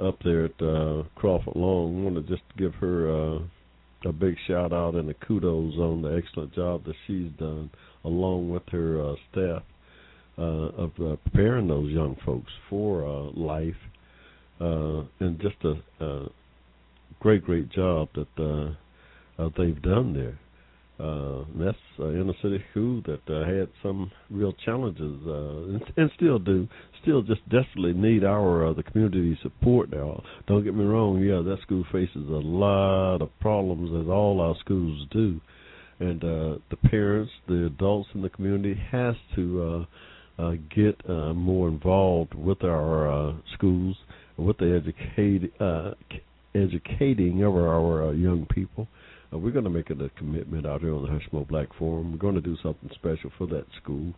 up 0.02 0.18
there 0.24 0.46
at 0.46 0.62
uh, 0.62 1.04
Crawford 1.16 1.56
Long. 1.56 2.00
I 2.00 2.04
want 2.04 2.28
to 2.28 2.32
just 2.32 2.44
give 2.58 2.76
her 2.76 3.10
uh, 3.10 3.40
a 4.06 4.14
big 4.14 4.36
shout 4.48 4.72
out 4.72 4.94
and 4.94 5.10
a 5.10 5.16
kudos 5.16 5.76
on 5.78 6.04
the 6.04 6.16
excellent 6.16 6.54
job 6.54 6.86
that 6.86 6.96
she's 7.08 7.32
done, 7.40 7.72
along 8.06 8.52
with 8.52 8.64
her 8.72 9.04
uh, 9.04 9.16
staff, 9.32 9.64
uh, 10.38 10.42
of 10.42 10.92
uh, 11.02 11.16
preparing 11.24 11.68
those 11.68 11.92
young 11.92 12.16
folks 12.24 12.52
for 12.70 13.04
uh, 13.04 13.32
life, 13.32 13.74
uh, 14.62 15.04
and 15.20 15.42
just 15.42 15.58
a, 15.64 16.06
a 16.06 16.28
great, 17.20 17.44
great 17.44 17.70
job 17.72 18.10
that 18.14 18.28
uh, 18.38 19.42
uh, 19.42 19.50
they've 19.58 19.82
done 19.82 20.14
there. 20.14 20.40
Uh, 21.00 21.46
that's 21.56 21.78
uh, 21.98 22.10
inner 22.10 22.34
city 22.42 22.62
school 22.72 23.02
that 23.06 23.22
uh, 23.34 23.46
had 23.46 23.70
some 23.82 24.12
real 24.30 24.52
challenges 24.66 25.18
uh, 25.26 25.32
and, 25.32 25.82
and 25.96 26.12
still 26.18 26.38
do, 26.38 26.68
still 27.02 27.22
just 27.22 27.42
desperately 27.50 27.94
need 27.94 28.26
our 28.26 28.68
uh, 28.68 28.74
the 28.74 28.84
community 28.84 29.40
support 29.42 29.90
now. 29.90 30.22
Don't 30.46 30.66
get 30.66 30.76
me 30.76 30.84
wrong, 30.84 31.22
yeah, 31.22 31.42
that 31.42 31.62
school 31.62 31.86
faces 31.90 32.28
a 32.28 32.44
lot 32.44 33.22
of 33.22 33.30
problems 33.40 33.90
as 34.04 34.10
all 34.10 34.42
our 34.42 34.56
schools 34.60 35.08
do, 35.10 35.40
and 36.02 36.22
uh, 36.22 36.58
the 36.70 36.78
parents, 36.90 37.32
the 37.48 37.68
adults 37.68 38.10
in 38.14 38.22
the 38.22 38.30
community 38.30 38.78
has 38.92 39.16
to 39.36 39.86
uh, 40.38 40.42
uh, 40.42 40.56
get 40.76 41.00
uh, 41.10 41.34
more 41.34 41.70
involved 41.70 42.34
with 42.34 42.64
our 42.64 43.10
uh, 43.30 43.34
schools, 43.54 43.96
with 44.38 44.58
the 44.58 44.82
educate, 44.82 45.54
uh, 45.62 45.92
educating 46.56 47.44
of 47.44 47.56
our 47.56 48.08
uh, 48.08 48.12
young 48.12 48.46
people. 48.54 48.88
Uh, 49.32 49.38
we're 49.38 49.52
going 49.52 49.64
to 49.64 49.70
make 49.70 49.90
it 49.90 50.02
a 50.02 50.10
commitment 50.18 50.66
out 50.66 50.82
here 50.82 50.94
on 50.94 51.04
the 51.04 51.10
Hushmo 51.10 51.48
Black 51.48 51.68
Forum. 51.78 52.12
We're 52.12 52.18
going 52.18 52.36
to 52.36 52.42
do 52.42 52.58
something 52.64 52.90
special 52.96 53.32
for 53.38 53.46
that 53.48 53.66
school 53.82 54.14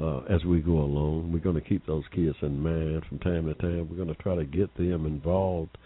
uh, 0.00 0.20
as 0.32 0.44
we 0.44 0.60
go 0.60 0.78
along. 0.78 1.32
We're 1.32 1.38
going 1.38 1.60
to 1.60 1.68
keep 1.68 1.86
those 1.86 2.04
kids 2.14 2.36
in 2.42 2.60
mind 2.60 3.04
from 3.08 3.18
time 3.20 3.46
to 3.46 3.54
time. 3.54 3.88
We're 3.88 3.96
going 3.96 4.14
to 4.14 4.22
try 4.22 4.34
to 4.34 4.44
get 4.44 4.76
them 4.76 5.06
involved, 5.06 5.78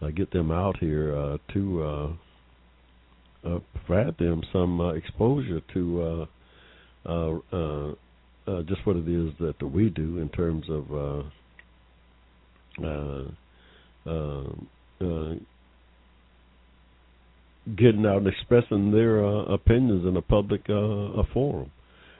uh, 0.00 0.08
get 0.08 0.30
them 0.30 0.50
out 0.50 0.78
here 0.78 1.16
uh, 1.16 1.38
to 1.52 1.82
uh, 1.82 2.12
uh, 3.48 3.58
provide 3.86 4.16
them 4.18 4.42
some 4.52 4.80
uh, 4.80 4.92
exposure 4.92 5.60
to 5.74 6.02
uh, 6.02 6.26
uh, 7.08 7.38
uh, 7.52 7.92
uh, 8.48 8.62
just 8.62 8.86
what 8.86 8.96
it 8.96 9.08
is 9.08 9.32
that 9.40 9.62
we 9.62 9.90
do 9.90 10.18
in 10.18 10.28
terms 10.30 10.64
of 10.70 10.92
uh, 10.92 11.22
uh, 12.84 13.24
uh, 14.06 14.44
uh, 15.00 15.34
getting 17.74 18.06
out 18.06 18.18
and 18.18 18.28
expressing 18.28 18.92
their 18.92 19.24
uh, 19.24 19.44
opinions 19.44 20.06
in 20.06 20.16
a 20.16 20.22
public 20.22 20.62
uh, 20.68 20.74
a 20.74 21.24
forum. 21.32 21.70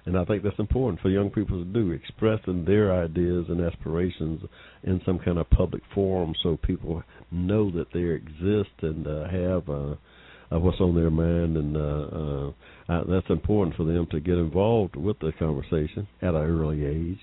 And 0.06 0.16
I 0.16 0.24
think 0.24 0.44
that's 0.44 0.59
important 0.59 1.01
for 1.01 1.10
young 1.10 1.31
people 1.31 1.59
to 1.59 1.64
do, 1.64 1.90
expressing 1.90 2.64
their 2.64 2.93
ideas 2.93 3.47
and 3.48 3.60
aspirations 3.60 4.40
in 4.85 5.01
some 5.05 5.18
kind 5.18 5.36
of 5.39 5.51
public 5.51 5.82
forum 5.94 6.32
so 6.43 6.56
people 6.56 7.02
know 7.32 7.73
that 7.73 7.93
they 7.93 8.02
exist 8.02 8.70
and 8.82 9.06
uh, 9.06 9.28
have 9.28 9.68
uh, 9.68 9.94
uh, 10.52 10.60
what's 10.60 10.81
on 10.81 10.94
their 10.94 11.10
mind. 11.10 11.56
And 11.56 11.77
uh, 11.77 11.81
uh, 11.81 12.52
uh, 12.89 13.05
that's 13.09 13.31
important 13.31 13.77
for 13.77 13.85
them 13.85 14.06
to 14.12 14.20
get 14.20 14.35
involved 14.39 14.94
with 14.94 15.18
the 15.18 15.32
conversation 15.39 16.06
at 16.23 16.35
an 16.35 16.43
early 16.43 16.85
age. 16.85 17.20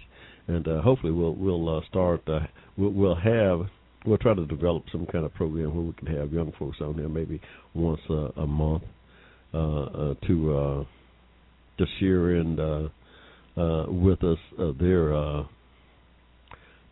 And 0.48 0.68
uh, 0.68 0.82
hopefully 0.82 1.14
we'll 1.14 1.36
we'll 1.36 1.78
uh, 1.78 1.82
start 1.90 2.22
uh, 2.28 2.42
we'll, 2.76 2.92
we'll 2.92 3.16
have 3.16 3.70
we'll 4.06 4.18
try 4.18 4.34
to 4.34 4.46
develop 4.46 4.84
some 4.92 5.06
kind 5.12 5.26
of 5.26 5.34
program 5.34 5.76
where 5.76 5.86
we 5.86 5.94
can 5.94 6.08
have 6.08 6.32
young 6.34 6.52
folks 6.60 6.78
on 6.82 6.98
there 6.98 7.10
maybe 7.10 7.40
once 7.74 8.02
uh, 8.10 8.30
a 8.42 8.48
month 8.48 8.84
uh, 9.54 9.84
uh, 9.84 10.14
to 10.28 10.58
uh, 10.58 10.84
to 11.78 11.86
share 12.00 12.36
in 12.36 12.60
uh, 12.60 12.90
uh, 13.60 13.86
with 13.90 14.24
us 14.24 14.38
uh, 14.60 14.72
their 14.80 15.14
uh, 15.14 15.44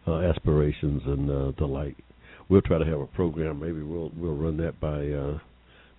uh, 0.07 0.19
aspirations 0.21 1.01
and 1.05 1.29
uh, 1.29 1.51
the 1.57 1.65
like. 1.65 1.97
We'll 2.49 2.61
try 2.61 2.79
to 2.79 2.85
have 2.85 2.99
a 2.99 3.07
program. 3.07 3.59
Maybe 3.59 3.81
we'll 3.81 4.11
we'll 4.15 4.35
run 4.35 4.57
that 4.57 4.79
by 4.79 4.89
uh, 4.89 5.39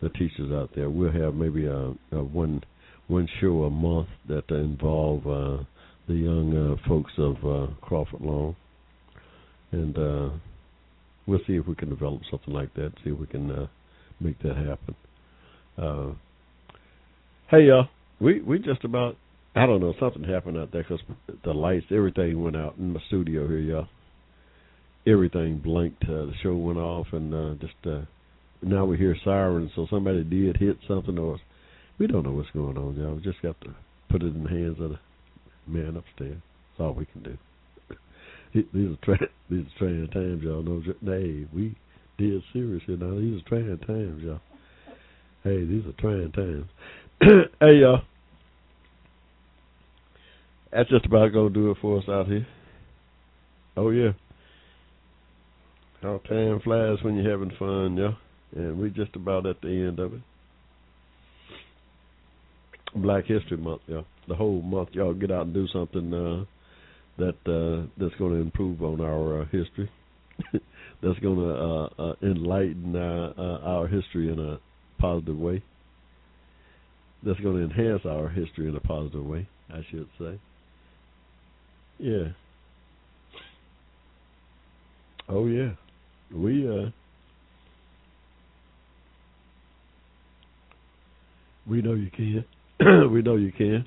the 0.02 0.08
teachers 0.10 0.52
out 0.52 0.70
there. 0.74 0.90
We'll 0.90 1.12
have 1.12 1.34
maybe 1.34 1.66
a, 1.66 1.94
a 2.12 2.22
one 2.22 2.62
one 3.08 3.28
show 3.40 3.64
a 3.64 3.70
month 3.70 4.08
that 4.28 4.48
involve 4.50 5.26
uh, 5.26 5.64
the 6.08 6.14
young 6.14 6.56
uh, 6.56 6.88
folks 6.88 7.12
of 7.18 7.36
uh, 7.44 7.72
Crawford 7.80 8.20
Long, 8.20 8.56
and 9.70 9.96
uh, 9.96 10.30
we'll 11.26 11.40
see 11.46 11.54
if 11.54 11.66
we 11.66 11.74
can 11.74 11.88
develop 11.88 12.22
something 12.30 12.52
like 12.52 12.74
that. 12.74 12.92
See 13.04 13.10
if 13.10 13.18
we 13.18 13.26
can 13.26 13.50
uh, 13.50 13.66
make 14.20 14.40
that 14.42 14.56
happen. 14.56 14.94
Uh, 15.78 16.14
hey, 17.50 17.64
y'all, 17.64 17.88
we 18.20 18.40
we 18.40 18.58
just 18.58 18.84
about 18.84 19.16
I 19.54 19.66
don't 19.66 19.80
know 19.80 19.94
something 20.00 20.24
happened 20.24 20.58
out 20.58 20.72
there 20.72 20.82
because 20.82 21.00
the 21.44 21.52
lights, 21.52 21.86
everything 21.90 22.42
went 22.42 22.56
out 22.56 22.76
in 22.78 22.92
my 22.92 23.00
studio 23.08 23.46
here, 23.46 23.58
y'all. 23.58 23.88
Everything 25.06 25.58
blinked. 25.58 26.04
Uh, 26.04 26.26
the 26.26 26.32
show 26.42 26.54
went 26.54 26.78
off, 26.78 27.06
and 27.12 27.34
uh, 27.34 27.54
just 27.60 27.74
uh, 27.86 28.02
now 28.62 28.84
we 28.84 28.96
hear 28.96 29.16
sirens. 29.24 29.70
So 29.74 29.86
somebody 29.90 30.24
did 30.24 30.56
hit 30.56 30.78
something, 30.86 31.18
or 31.18 31.38
we 31.98 32.06
don't 32.06 32.24
know 32.24 32.32
what's 32.32 32.50
going 32.50 32.78
on, 32.78 32.96
y'all. 32.96 33.14
We 33.14 33.22
just 33.22 33.42
got 33.42 33.60
to 33.62 33.74
put 34.10 34.22
it 34.22 34.34
in 34.34 34.44
the 34.44 34.50
hands 34.50 34.76
of 34.80 34.90
the 34.90 34.98
man 35.66 35.96
upstairs. 35.96 36.40
That's 36.70 36.80
all 36.80 36.94
we 36.94 37.06
can 37.06 37.22
do 37.22 37.36
these 38.52 38.64
are 38.74 38.96
tra- 39.02 39.28
these 39.50 39.64
are 39.64 39.78
trying 39.78 40.08
times, 40.08 40.42
y'all. 40.42 40.62
know. 40.62 40.82
hey, 41.04 41.46
we 41.54 41.74
did 42.18 42.42
serious 42.52 42.82
here 42.86 42.96
now. 42.96 43.18
These 43.18 43.40
are 43.40 43.48
trying 43.48 43.78
times, 43.78 44.22
y'all. 44.22 44.40
Hey, 45.44 45.64
these 45.64 45.84
are 45.86 45.92
trying 45.98 46.32
times. 46.32 46.66
hey, 47.60 47.76
y'all. 47.80 48.02
That's 50.72 50.88
just 50.88 51.06
about 51.06 51.32
gonna 51.32 51.50
do 51.50 51.70
it 51.70 51.76
for 51.80 51.98
us 51.98 52.04
out 52.08 52.26
here. 52.26 52.46
Oh 53.76 53.90
yeah. 53.90 54.12
How 56.02 56.18
time 56.28 56.60
flies 56.60 56.98
when 57.02 57.16
you're 57.16 57.30
having 57.30 57.52
fun, 57.58 57.96
y'all. 57.96 58.16
And 58.54 58.78
we're 58.78 58.88
just 58.88 59.14
about 59.16 59.46
at 59.46 59.60
the 59.60 59.68
end 59.68 59.98
of 59.98 60.14
it. 60.14 60.20
Black 62.94 63.24
History 63.24 63.56
Month, 63.56 63.82
y'all. 63.86 64.04
The 64.28 64.34
whole 64.34 64.60
month, 64.60 64.90
y'all 64.92 65.14
get 65.14 65.30
out 65.30 65.46
and 65.46 65.54
do 65.54 65.66
something 65.68 66.12
uh, 66.12 66.44
that 67.18 67.36
uh, 67.46 67.86
that's 67.98 68.14
going 68.18 68.32
to 68.32 68.40
improve 68.40 68.82
on 68.82 69.00
our 69.00 69.42
uh, 69.42 69.44
history. 69.46 69.90
that's 71.02 71.18
going 71.20 71.36
to 71.36 71.50
uh, 71.50 71.88
uh, 71.98 72.14
enlighten 72.22 72.96
uh, 72.96 73.32
uh, 73.36 73.58
our 73.64 73.86
history 73.86 74.32
in 74.32 74.38
a 74.38 74.58
positive 75.00 75.38
way. 75.38 75.62
That's 77.24 77.38
going 77.40 77.56
to 77.56 77.62
enhance 77.64 78.02
our 78.04 78.28
history 78.28 78.68
in 78.68 78.76
a 78.76 78.80
positive 78.80 79.24
way, 79.24 79.48
I 79.72 79.80
should 79.90 80.08
say. 80.18 80.40
Yeah. 81.98 82.28
Oh 85.28 85.46
yeah. 85.46 85.70
We 86.34 86.68
uh 86.68 86.90
we 91.68 91.80
know 91.80 91.94
you 91.94 92.10
can. 92.10 92.44
we 93.12 93.22
know 93.22 93.36
you 93.36 93.52
can. 93.52 93.86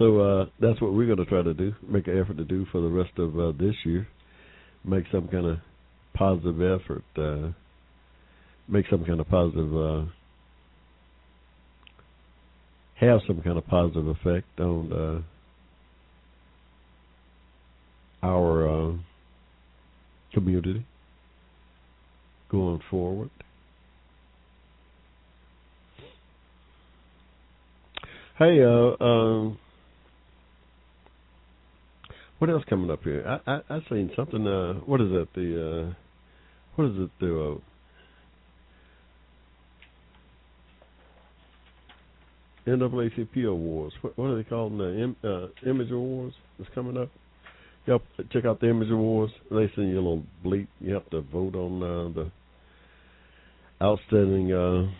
So 0.00 0.18
uh 0.18 0.46
that's 0.58 0.80
what 0.80 0.94
we're 0.94 1.06
going 1.06 1.18
to 1.18 1.26
try 1.26 1.42
to 1.42 1.54
do. 1.54 1.74
Make 1.86 2.08
an 2.08 2.18
effort 2.18 2.38
to 2.38 2.44
do 2.44 2.66
for 2.72 2.80
the 2.80 2.88
rest 2.88 3.12
of 3.18 3.38
uh, 3.38 3.52
this 3.52 3.74
year. 3.84 4.08
Make 4.82 5.04
some 5.12 5.28
kind 5.28 5.46
of 5.46 5.58
positive 6.14 6.56
effort. 6.60 7.04
Uh 7.16 7.52
make 8.66 8.86
some 8.90 9.04
kind 9.04 9.20
of 9.20 9.28
positive 9.28 9.76
uh 9.76 10.04
have 12.98 13.20
some 13.26 13.42
kind 13.42 13.58
of 13.58 13.66
positive 13.66 14.06
effect 14.08 14.58
on 14.58 14.92
uh 14.92 15.20
our 18.22 18.68
uh, 18.68 18.92
community 20.32 20.84
going 22.50 22.80
forward. 22.90 23.30
Hey, 28.38 28.62
uh, 28.62 29.02
um, 29.04 29.58
what 32.40 32.50
else 32.50 32.64
coming 32.68 32.90
up 32.90 33.02
here? 33.04 33.24
I 33.46 33.52
I, 33.52 33.60
I 33.76 33.80
seen 33.88 34.10
something. 34.16 34.46
Uh, 34.46 34.74
what 34.86 35.00
is 35.00 35.10
that? 35.10 35.28
The 35.34 35.90
uh, 35.90 35.94
what 36.74 36.88
is 36.88 36.96
it? 36.96 37.10
The 37.20 37.40
uh, 37.52 37.58
NAACP 42.66 43.46
awards. 43.46 43.94
What, 44.00 44.16
what 44.16 44.26
are 44.26 44.36
they 44.36 44.48
called? 44.48 44.72
The 44.78 45.14
uh, 45.22 45.68
Image 45.68 45.90
Awards 45.90 46.34
is 46.58 46.66
coming 46.74 46.96
up. 46.96 47.10
Yep, 47.86 48.02
check 48.32 48.44
out 48.46 48.60
the 48.60 48.70
Image 48.70 48.90
Awards. 48.90 49.32
They 49.50 49.70
send 49.74 49.90
you 49.90 49.96
a 49.96 49.96
little 49.96 50.22
bleep. 50.44 50.68
You 50.80 50.94
have 50.94 51.08
to 51.10 51.20
vote 51.20 51.54
on 51.54 51.82
uh, 51.82 52.08
the 52.14 52.30
outstanding 53.82 54.52
uh, 54.52 54.90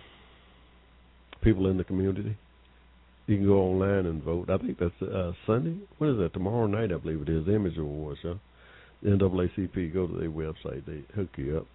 people 1.43 1.69
in 1.69 1.79
the 1.79 1.85
community. 1.85 2.37
You 3.31 3.36
can 3.36 3.47
go 3.47 3.59
online 3.61 4.07
and 4.07 4.23
vote. 4.23 4.51
I 4.51 4.59
think 4.59 4.78
that's 4.78 5.02
uh, 5.02 5.32
Sunday. 5.47 5.77
When 5.98 6.11
is 6.11 6.19
that? 6.19 6.32
Tomorrow 6.32 6.66
night, 6.66 6.93
I 6.93 6.97
believe 6.97 7.23
it 7.23 7.28
is. 7.28 7.47
Image 7.48 7.78
Awards. 7.78 8.19
Yeah? 8.24 8.35
The 9.02 9.11
NAACP. 9.11 9.94
Go 9.94 10.07
to 10.07 10.19
their 10.19 10.31
website. 10.31 10.85
They 10.86 11.02
hook 11.15 11.28
you 11.36 11.59
up. 11.59 11.66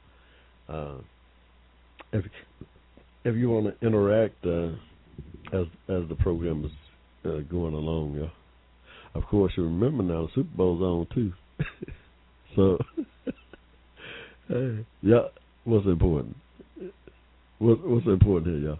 Uh, 0.68 0.98
if 2.12 2.26
if 3.24 3.36
you 3.36 3.50
want 3.50 3.80
to 3.80 3.88
interact 3.88 4.46
uh, 4.46 4.68
as 5.54 5.68
as 5.88 6.10
the 6.10 6.16
program 6.20 6.66
is 6.66 6.72
uh, 7.26 7.40
going 7.50 7.74
along, 7.74 8.16
yeah 8.20 8.30
of 9.16 9.26
course, 9.28 9.54
you 9.56 9.64
remember 9.64 10.04
now 10.04 10.24
the 10.24 10.32
Super 10.36 10.58
Bowl's 10.58 10.82
on 10.82 11.08
too. 11.16 11.34
so, 12.56 12.78
hey, 14.50 14.86
yeah, 15.02 15.28
what's 15.64 15.86
important? 15.86 16.36
What, 17.60 17.88
what's 17.88 18.06
important 18.06 18.62
here, 18.62 18.78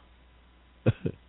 y'all? 0.86 0.94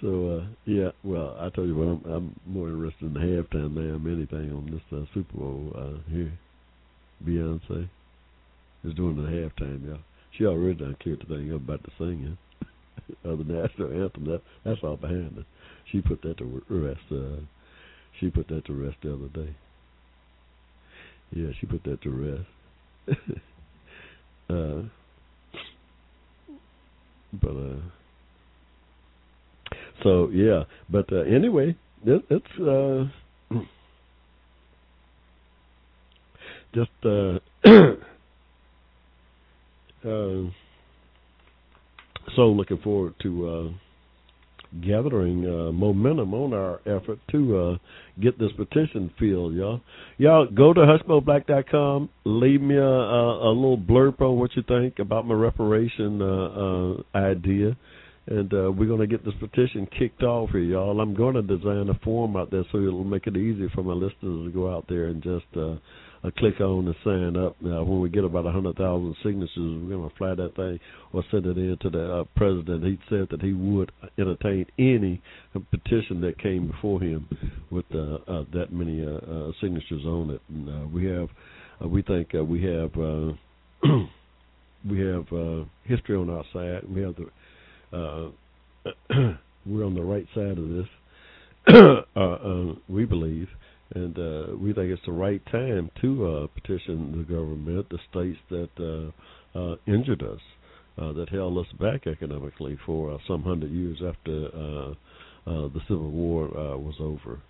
so, 0.00 0.38
uh, 0.38 0.46
yeah, 0.64 0.90
well, 1.02 1.36
I 1.40 1.48
told 1.50 1.68
you 1.68 1.74
what, 1.74 1.88
I'm, 1.88 2.12
I'm 2.12 2.40
more 2.46 2.68
interested 2.68 3.06
in 3.06 3.14
the 3.14 3.20
halftime 3.20 3.74
than 3.74 3.90
I 3.90 3.94
am 3.94 4.06
anything 4.06 4.52
on 4.52 4.70
this 4.70 4.98
uh, 4.98 5.04
Super 5.14 5.38
Bowl 5.38 5.72
uh, 5.76 6.10
here. 6.10 6.32
Beyonce 7.24 7.88
is 8.84 8.94
doing 8.94 9.16
the 9.16 9.28
halftime, 9.28 9.86
y'all. 9.86 9.98
She 10.36 10.44
already 10.44 10.74
done 10.74 10.96
cleared 11.00 11.20
the 11.20 11.34
thing 11.34 11.54
up 11.54 11.62
about 11.62 11.82
the 11.82 11.90
singing 11.98 12.36
of 13.24 13.38
the 13.38 13.44
national 13.44 14.02
anthem. 14.02 14.24
That 14.26 14.42
that's 14.64 14.80
all 14.82 14.96
behind 14.96 15.36
her. 15.36 15.46
She 15.90 16.00
put 16.00 16.20
that 16.22 16.38
to 16.38 16.62
rest. 16.68 17.00
Uh, 17.10 17.40
she 18.20 18.28
put 18.30 18.48
that 18.48 18.64
to 18.66 18.72
rest 18.72 18.96
the 19.02 19.14
other 19.14 19.28
day. 19.28 19.54
Yeah, 21.32 21.48
she 21.58 21.66
put 21.66 21.84
that 21.84 22.02
to 22.02 22.10
rest. 22.10 23.18
uh, 24.50 24.82
but 27.32 27.50
uh, 27.50 27.80
so 30.02 30.28
yeah, 30.32 30.64
but 30.90 31.12
uh, 31.12 31.22
anyway, 31.22 31.76
it, 32.04 32.24
it's 32.30 32.58
uh, 32.60 33.04
just 36.74 36.90
uh, 37.04 37.38
uh, 40.04 40.42
so 42.34 42.48
looking 42.48 42.78
forward 42.78 43.14
to. 43.22 43.48
Uh, 43.48 43.68
gathering 44.80 45.46
uh, 45.46 45.72
momentum 45.72 46.34
on 46.34 46.52
our 46.52 46.80
effort 46.86 47.18
to 47.30 47.56
uh, 47.56 47.76
get 48.20 48.38
this 48.38 48.50
petition 48.56 49.10
filled, 49.18 49.54
y'all. 49.54 49.80
Y'all 50.18 50.46
go 50.46 50.72
to 50.72 50.80
hushmoblack.com, 50.80 52.08
leave 52.24 52.60
me 52.60 52.76
a, 52.76 52.82
a, 52.82 53.48
a 53.48 53.52
little 53.52 53.78
blurb 53.78 54.20
on 54.20 54.38
what 54.38 54.54
you 54.56 54.62
think 54.66 54.98
about 54.98 55.26
my 55.26 55.34
reparation 55.34 56.20
uh, 56.20 56.26
uh, 56.26 57.18
idea, 57.18 57.76
and 58.26 58.52
uh, 58.52 58.70
we're 58.72 58.88
going 58.88 59.00
to 59.00 59.06
get 59.06 59.24
this 59.24 59.34
petition 59.38 59.86
kicked 59.98 60.22
off 60.22 60.50
here, 60.50 60.60
y'all. 60.60 61.00
I'm 61.00 61.14
going 61.14 61.34
to 61.34 61.42
design 61.42 61.88
a 61.88 61.98
form 62.04 62.36
out 62.36 62.50
there 62.50 62.64
so 62.72 62.78
it'll 62.78 63.04
make 63.04 63.26
it 63.26 63.36
easy 63.36 63.68
for 63.74 63.82
my 63.82 63.92
listeners 63.92 64.46
to 64.46 64.50
go 64.52 64.74
out 64.74 64.86
there 64.88 65.06
and 65.06 65.22
just 65.22 65.46
uh, 65.56 65.76
uh, 66.24 66.30
click 66.38 66.60
on 66.60 66.86
and 66.86 66.96
sign 67.04 67.36
up. 67.36 67.56
Now, 67.60 67.84
when 67.84 68.00
we 68.00 68.08
get 68.08 68.24
about 68.24 68.46
a 68.46 68.50
hundred 68.50 68.76
thousand 68.76 69.14
signatures, 69.22 69.50
we're 69.56 69.96
going 69.96 70.10
to 70.10 70.16
fly 70.16 70.34
that 70.34 70.56
thing 70.56 70.80
or 71.12 71.22
send 71.30 71.46
it 71.46 71.56
in 71.56 71.76
to 71.82 71.90
the 71.90 72.14
uh, 72.14 72.24
president. 72.34 72.84
He 72.84 72.98
said 73.08 73.28
that 73.30 73.42
he 73.42 73.52
would 73.52 73.92
entertain 74.18 74.66
any 74.78 75.22
petition 75.70 76.20
that 76.22 76.38
came 76.42 76.66
before 76.68 77.00
him 77.00 77.28
with 77.70 77.86
uh, 77.94 78.18
uh, 78.26 78.44
that 78.54 78.72
many 78.72 79.06
uh, 79.06 79.18
uh, 79.18 79.52
signatures 79.60 80.04
on 80.04 80.30
it. 80.30 80.42
And, 80.48 80.68
uh, 80.68 80.88
we 80.88 81.04
have, 81.06 81.28
uh, 81.84 81.88
we 81.88 82.02
think 82.02 82.34
uh, 82.34 82.44
we 82.44 82.62
have. 82.64 82.90
Uh, 82.96 83.32
we 84.88 85.00
have 85.00 85.26
uh, 85.32 85.64
history 85.84 86.16
on 86.16 86.30
our 86.30 86.44
side. 86.52 86.88
We 86.88 87.02
have 87.02 87.16
the 87.16 87.26
uh, 87.92 88.28
we're 89.66 89.84
on 89.84 89.94
the 89.94 90.02
right 90.02 90.26
side 90.34 90.58
of 90.58 90.68
this. 90.68 90.86
uh, 92.16 92.20
uh, 92.20 92.74
we 92.88 93.04
believe, 93.04 93.48
and 93.94 94.18
uh, 94.18 94.56
we 94.56 94.72
think 94.72 94.90
it's 94.90 95.02
the 95.06 95.12
right 95.12 95.44
time 95.50 95.90
to 96.00 96.26
uh, 96.26 96.46
petition 96.48 97.16
the 97.16 97.24
government, 97.24 97.86
the 97.90 97.98
states 98.10 98.38
that 98.50 98.70
uh, 98.78 99.58
uh, 99.58 99.76
injured 99.86 100.22
us, 100.22 100.40
uh, 100.98 101.12
that 101.12 101.28
held 101.28 101.58
us 101.58 101.66
back 101.80 102.06
economically 102.06 102.78
for 102.86 103.18
some 103.26 103.42
hundred 103.42 103.70
years 103.70 103.98
after 104.06 104.46
uh, 104.54 104.90
uh, 105.48 105.68
the 105.68 105.80
Civil 105.88 106.10
War 106.10 106.46
uh, 106.46 106.76
was 106.76 106.94
over. 107.00 107.40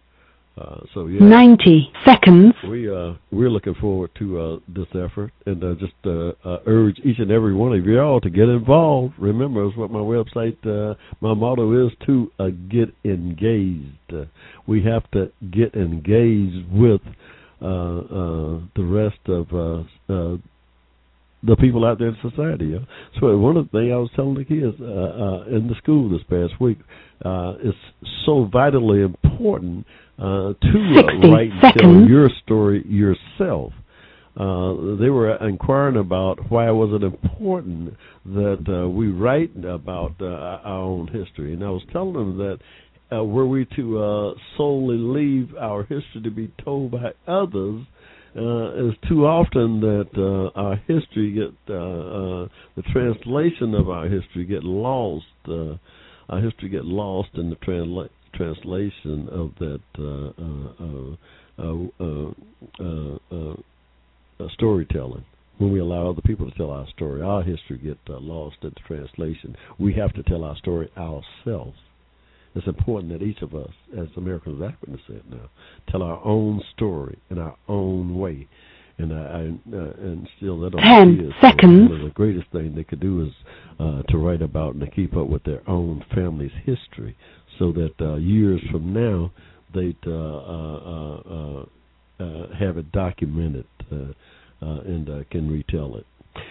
Uh, 0.58 0.80
so 0.94 1.06
yeah, 1.06 1.20
90 1.20 1.92
seconds. 2.04 2.54
we 2.70 2.88
uh, 2.90 3.12
we're 3.30 3.50
looking 3.50 3.74
forward 3.74 4.10
to 4.18 4.40
uh, 4.40 4.58
this 4.68 4.86
effort, 4.94 5.30
and 5.44 5.62
uh, 5.62 5.74
just 5.74 5.92
uh, 6.06 6.28
uh, 6.48 6.60
urge 6.66 6.98
each 7.04 7.18
and 7.18 7.30
every 7.30 7.52
one 7.54 7.74
of 7.74 7.84
you 7.84 8.00
all 8.00 8.20
to 8.22 8.30
get 8.30 8.48
involved. 8.48 9.12
Remember, 9.18 9.66
is 9.68 9.76
what 9.76 9.90
my 9.90 9.98
website, 9.98 10.56
uh, 10.66 10.94
my 11.20 11.34
motto 11.34 11.86
is 11.86 11.92
to 12.06 12.32
uh, 12.38 12.48
get 12.70 12.88
engaged. 13.04 14.14
We 14.66 14.82
have 14.84 15.10
to 15.10 15.30
get 15.50 15.74
engaged 15.74 16.72
with 16.72 17.02
uh, 17.60 17.66
uh, 17.66 18.60
the 18.74 18.84
rest 18.84 19.18
of 19.28 19.52
uh, 19.52 19.80
uh, 20.12 20.36
the 21.42 21.56
people 21.56 21.84
out 21.84 21.98
there 21.98 22.08
in 22.08 22.16
society. 22.22 22.66
Yeah? 22.66 22.78
So 23.20 23.36
one 23.36 23.56
of 23.56 23.70
the 23.70 23.78
things 23.78 23.92
I 23.92 23.96
was 23.96 24.10
telling 24.16 24.34
the 24.34 24.44
kids 24.44 24.76
uh, 24.80 24.84
uh, 24.84 25.44
in 25.56 25.68
the 25.68 25.74
school 25.82 26.08
this 26.10 26.22
past 26.28 26.60
week 26.60 26.78
uh, 27.24 27.54
is 27.62 27.74
so 28.24 28.48
vitally 28.52 29.02
important 29.02 29.86
uh, 30.18 30.52
to 30.60 30.78
uh, 30.96 31.28
write 31.30 31.50
and 31.62 31.74
tell 31.78 32.08
your 32.08 32.28
story 32.44 32.84
yourself. 32.86 33.72
Uh, 34.36 34.96
they 35.00 35.08
were 35.08 35.34
inquiring 35.46 35.96
about 35.96 36.50
why 36.50 36.70
was 36.70 36.90
it 36.92 37.02
important 37.02 37.94
that 38.26 38.64
uh, 38.68 38.88
we 38.88 39.08
write 39.08 39.50
about 39.64 40.14
uh, 40.20 40.26
our 40.26 40.66
own 40.66 41.06
history, 41.08 41.54
and 41.54 41.64
I 41.64 41.70
was 41.70 41.82
telling 41.90 42.12
them 42.12 42.38
that 42.38 42.58
uh, 43.16 43.24
were 43.24 43.46
we 43.46 43.66
to 43.76 44.02
uh, 44.02 44.34
solely 44.56 44.98
leave 44.98 45.54
our 45.56 45.82
history 45.82 46.20
to 46.22 46.30
be 46.30 46.52
told 46.62 46.90
by 46.90 47.12
others, 47.26 47.82
uh, 48.36 48.88
it's 48.88 48.98
too 49.08 49.24
often 49.24 49.80
that 49.80 50.08
uh, 50.16 50.58
our 50.60 50.76
history 50.86 51.32
get 51.32 51.54
uh, 51.70 51.74
uh, 51.74 52.48
the 52.76 52.82
translation 52.92 53.74
of 53.74 53.88
our 53.88 54.08
history 54.08 54.44
get 54.44 54.62
lost. 54.62 55.24
Uh, 55.48 55.76
our 56.28 56.40
history 56.40 56.68
get 56.68 56.84
lost 56.84 57.30
in 57.34 57.48
the 57.48 57.56
transla- 57.56 58.10
translation 58.36 59.28
of 59.30 59.50
that 59.58 59.80
uh, 59.98 60.30
uh, 61.58 63.16
uh, 63.34 64.48
storytelling, 64.52 65.24
when 65.58 65.72
we 65.72 65.80
allow 65.80 66.10
other 66.10 66.20
people 66.22 66.50
to 66.50 66.56
tell 66.56 66.70
our 66.70 66.86
story, 66.94 67.22
our 67.22 67.42
history 67.42 67.78
get 67.78 67.98
uh, 68.10 68.18
lost 68.20 68.56
in 68.62 68.70
the 68.70 68.80
translation. 68.86 69.56
We 69.78 69.94
have 69.94 70.12
to 70.14 70.22
tell 70.22 70.44
our 70.44 70.56
story 70.56 70.90
ourselves. 70.96 71.78
It's 72.54 72.66
important 72.66 73.12
that 73.12 73.22
each 73.24 73.42
of 73.42 73.54
us, 73.54 73.70
as 73.98 74.08
Americans, 74.16 74.62
as 74.62 74.72
Africans 74.72 75.00
said 75.06 75.22
now, 75.30 75.50
tell 75.90 76.02
our 76.02 76.24
own 76.24 76.62
story 76.74 77.18
in 77.30 77.38
our 77.38 77.56
own 77.68 78.18
way. 78.18 78.48
And 78.98 79.12
I, 79.12 79.16
I 79.16 79.76
uh, 79.76 79.92
and 80.00 80.26
still 80.38 80.58
that 80.60 80.72
ten 80.72 81.20
is, 81.20 81.32
seconds. 81.42 81.90
Uh, 81.92 82.04
the 82.04 82.10
greatest 82.14 82.50
thing 82.52 82.74
they 82.74 82.84
could 82.84 83.00
do 83.00 83.26
is 83.26 83.32
uh, 83.78 84.00
to 84.08 84.16
write 84.16 84.40
about 84.40 84.74
and 84.74 84.80
to 84.80 84.90
keep 84.90 85.14
up 85.16 85.28
with 85.28 85.44
their 85.44 85.60
own 85.68 86.02
family's 86.14 86.56
history, 86.64 87.14
so 87.58 87.72
that 87.72 87.94
uh, 88.00 88.16
years 88.16 88.60
from 88.70 88.92
now 88.92 89.30
they'd 89.74 89.96
uh, 90.06 90.10
uh, 90.10 91.20
uh, 91.28 91.64
uh, 92.18 92.46
have 92.58 92.78
it 92.78 92.90
documented 92.92 93.66
uh, 93.92 93.96
uh, 94.62 94.80
and 94.80 95.08
uh, 95.08 95.24
can 95.30 95.50
retell 95.50 95.96
it. 95.96 96.06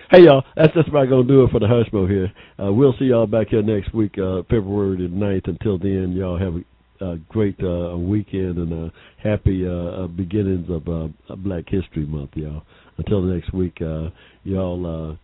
Hey 0.09 0.23
y'all, 0.23 0.43
that's 0.55 0.73
just 0.73 0.87
about 0.87 1.09
gonna 1.09 1.23
do 1.23 1.43
it 1.43 1.51
for 1.51 1.59
the 1.59 1.67
Hushmo 1.67 2.09
here. 2.09 2.31
Uh, 2.63 2.71
we'll 2.71 2.95
see 2.97 3.05
y'all 3.05 3.27
back 3.27 3.47
here 3.49 3.61
next 3.61 3.93
week, 3.93 4.17
uh, 4.17 4.41
February 4.43 4.97
the 4.97 5.13
9th. 5.13 5.47
Until 5.47 5.77
then, 5.77 6.13
y'all 6.15 6.37
have 6.37 6.55
a, 6.55 7.13
a 7.13 7.17
great 7.29 7.59
uh, 7.63 7.97
weekend 7.97 8.57
and 8.57 8.73
a 8.73 8.93
happy 9.21 9.67
uh, 9.67 9.71
uh, 9.71 10.07
beginnings 10.07 10.67
of 10.69 10.87
uh, 10.87 11.35
Black 11.37 11.65
History 11.67 12.05
Month, 12.05 12.31
y'all. 12.35 12.63
Until 12.97 13.21
next 13.21 13.53
week, 13.53 13.77
uh, 13.81 14.09
y'all 14.43 15.17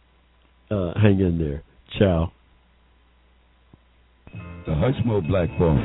uh, 0.71 0.73
uh, 0.73 0.99
hang 0.99 1.19
in 1.19 1.37
there. 1.37 1.63
Ciao. 1.97 2.31
The 4.65 4.71
Hushmo 4.71 5.21
Black 5.27 5.49
Forum, 5.57 5.83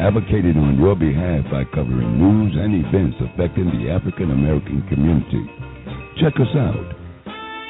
advocated 0.00 0.56
on 0.56 0.78
your 0.78 0.96
behalf 0.96 1.44
by 1.50 1.64
covering 1.74 2.18
news 2.18 2.56
and 2.56 2.84
events 2.84 3.16
affecting 3.20 3.66
the 3.66 3.90
African 3.90 4.30
American 4.30 4.82
community. 4.88 5.44
Check 6.20 6.34
us 6.40 6.56
out 6.56 6.94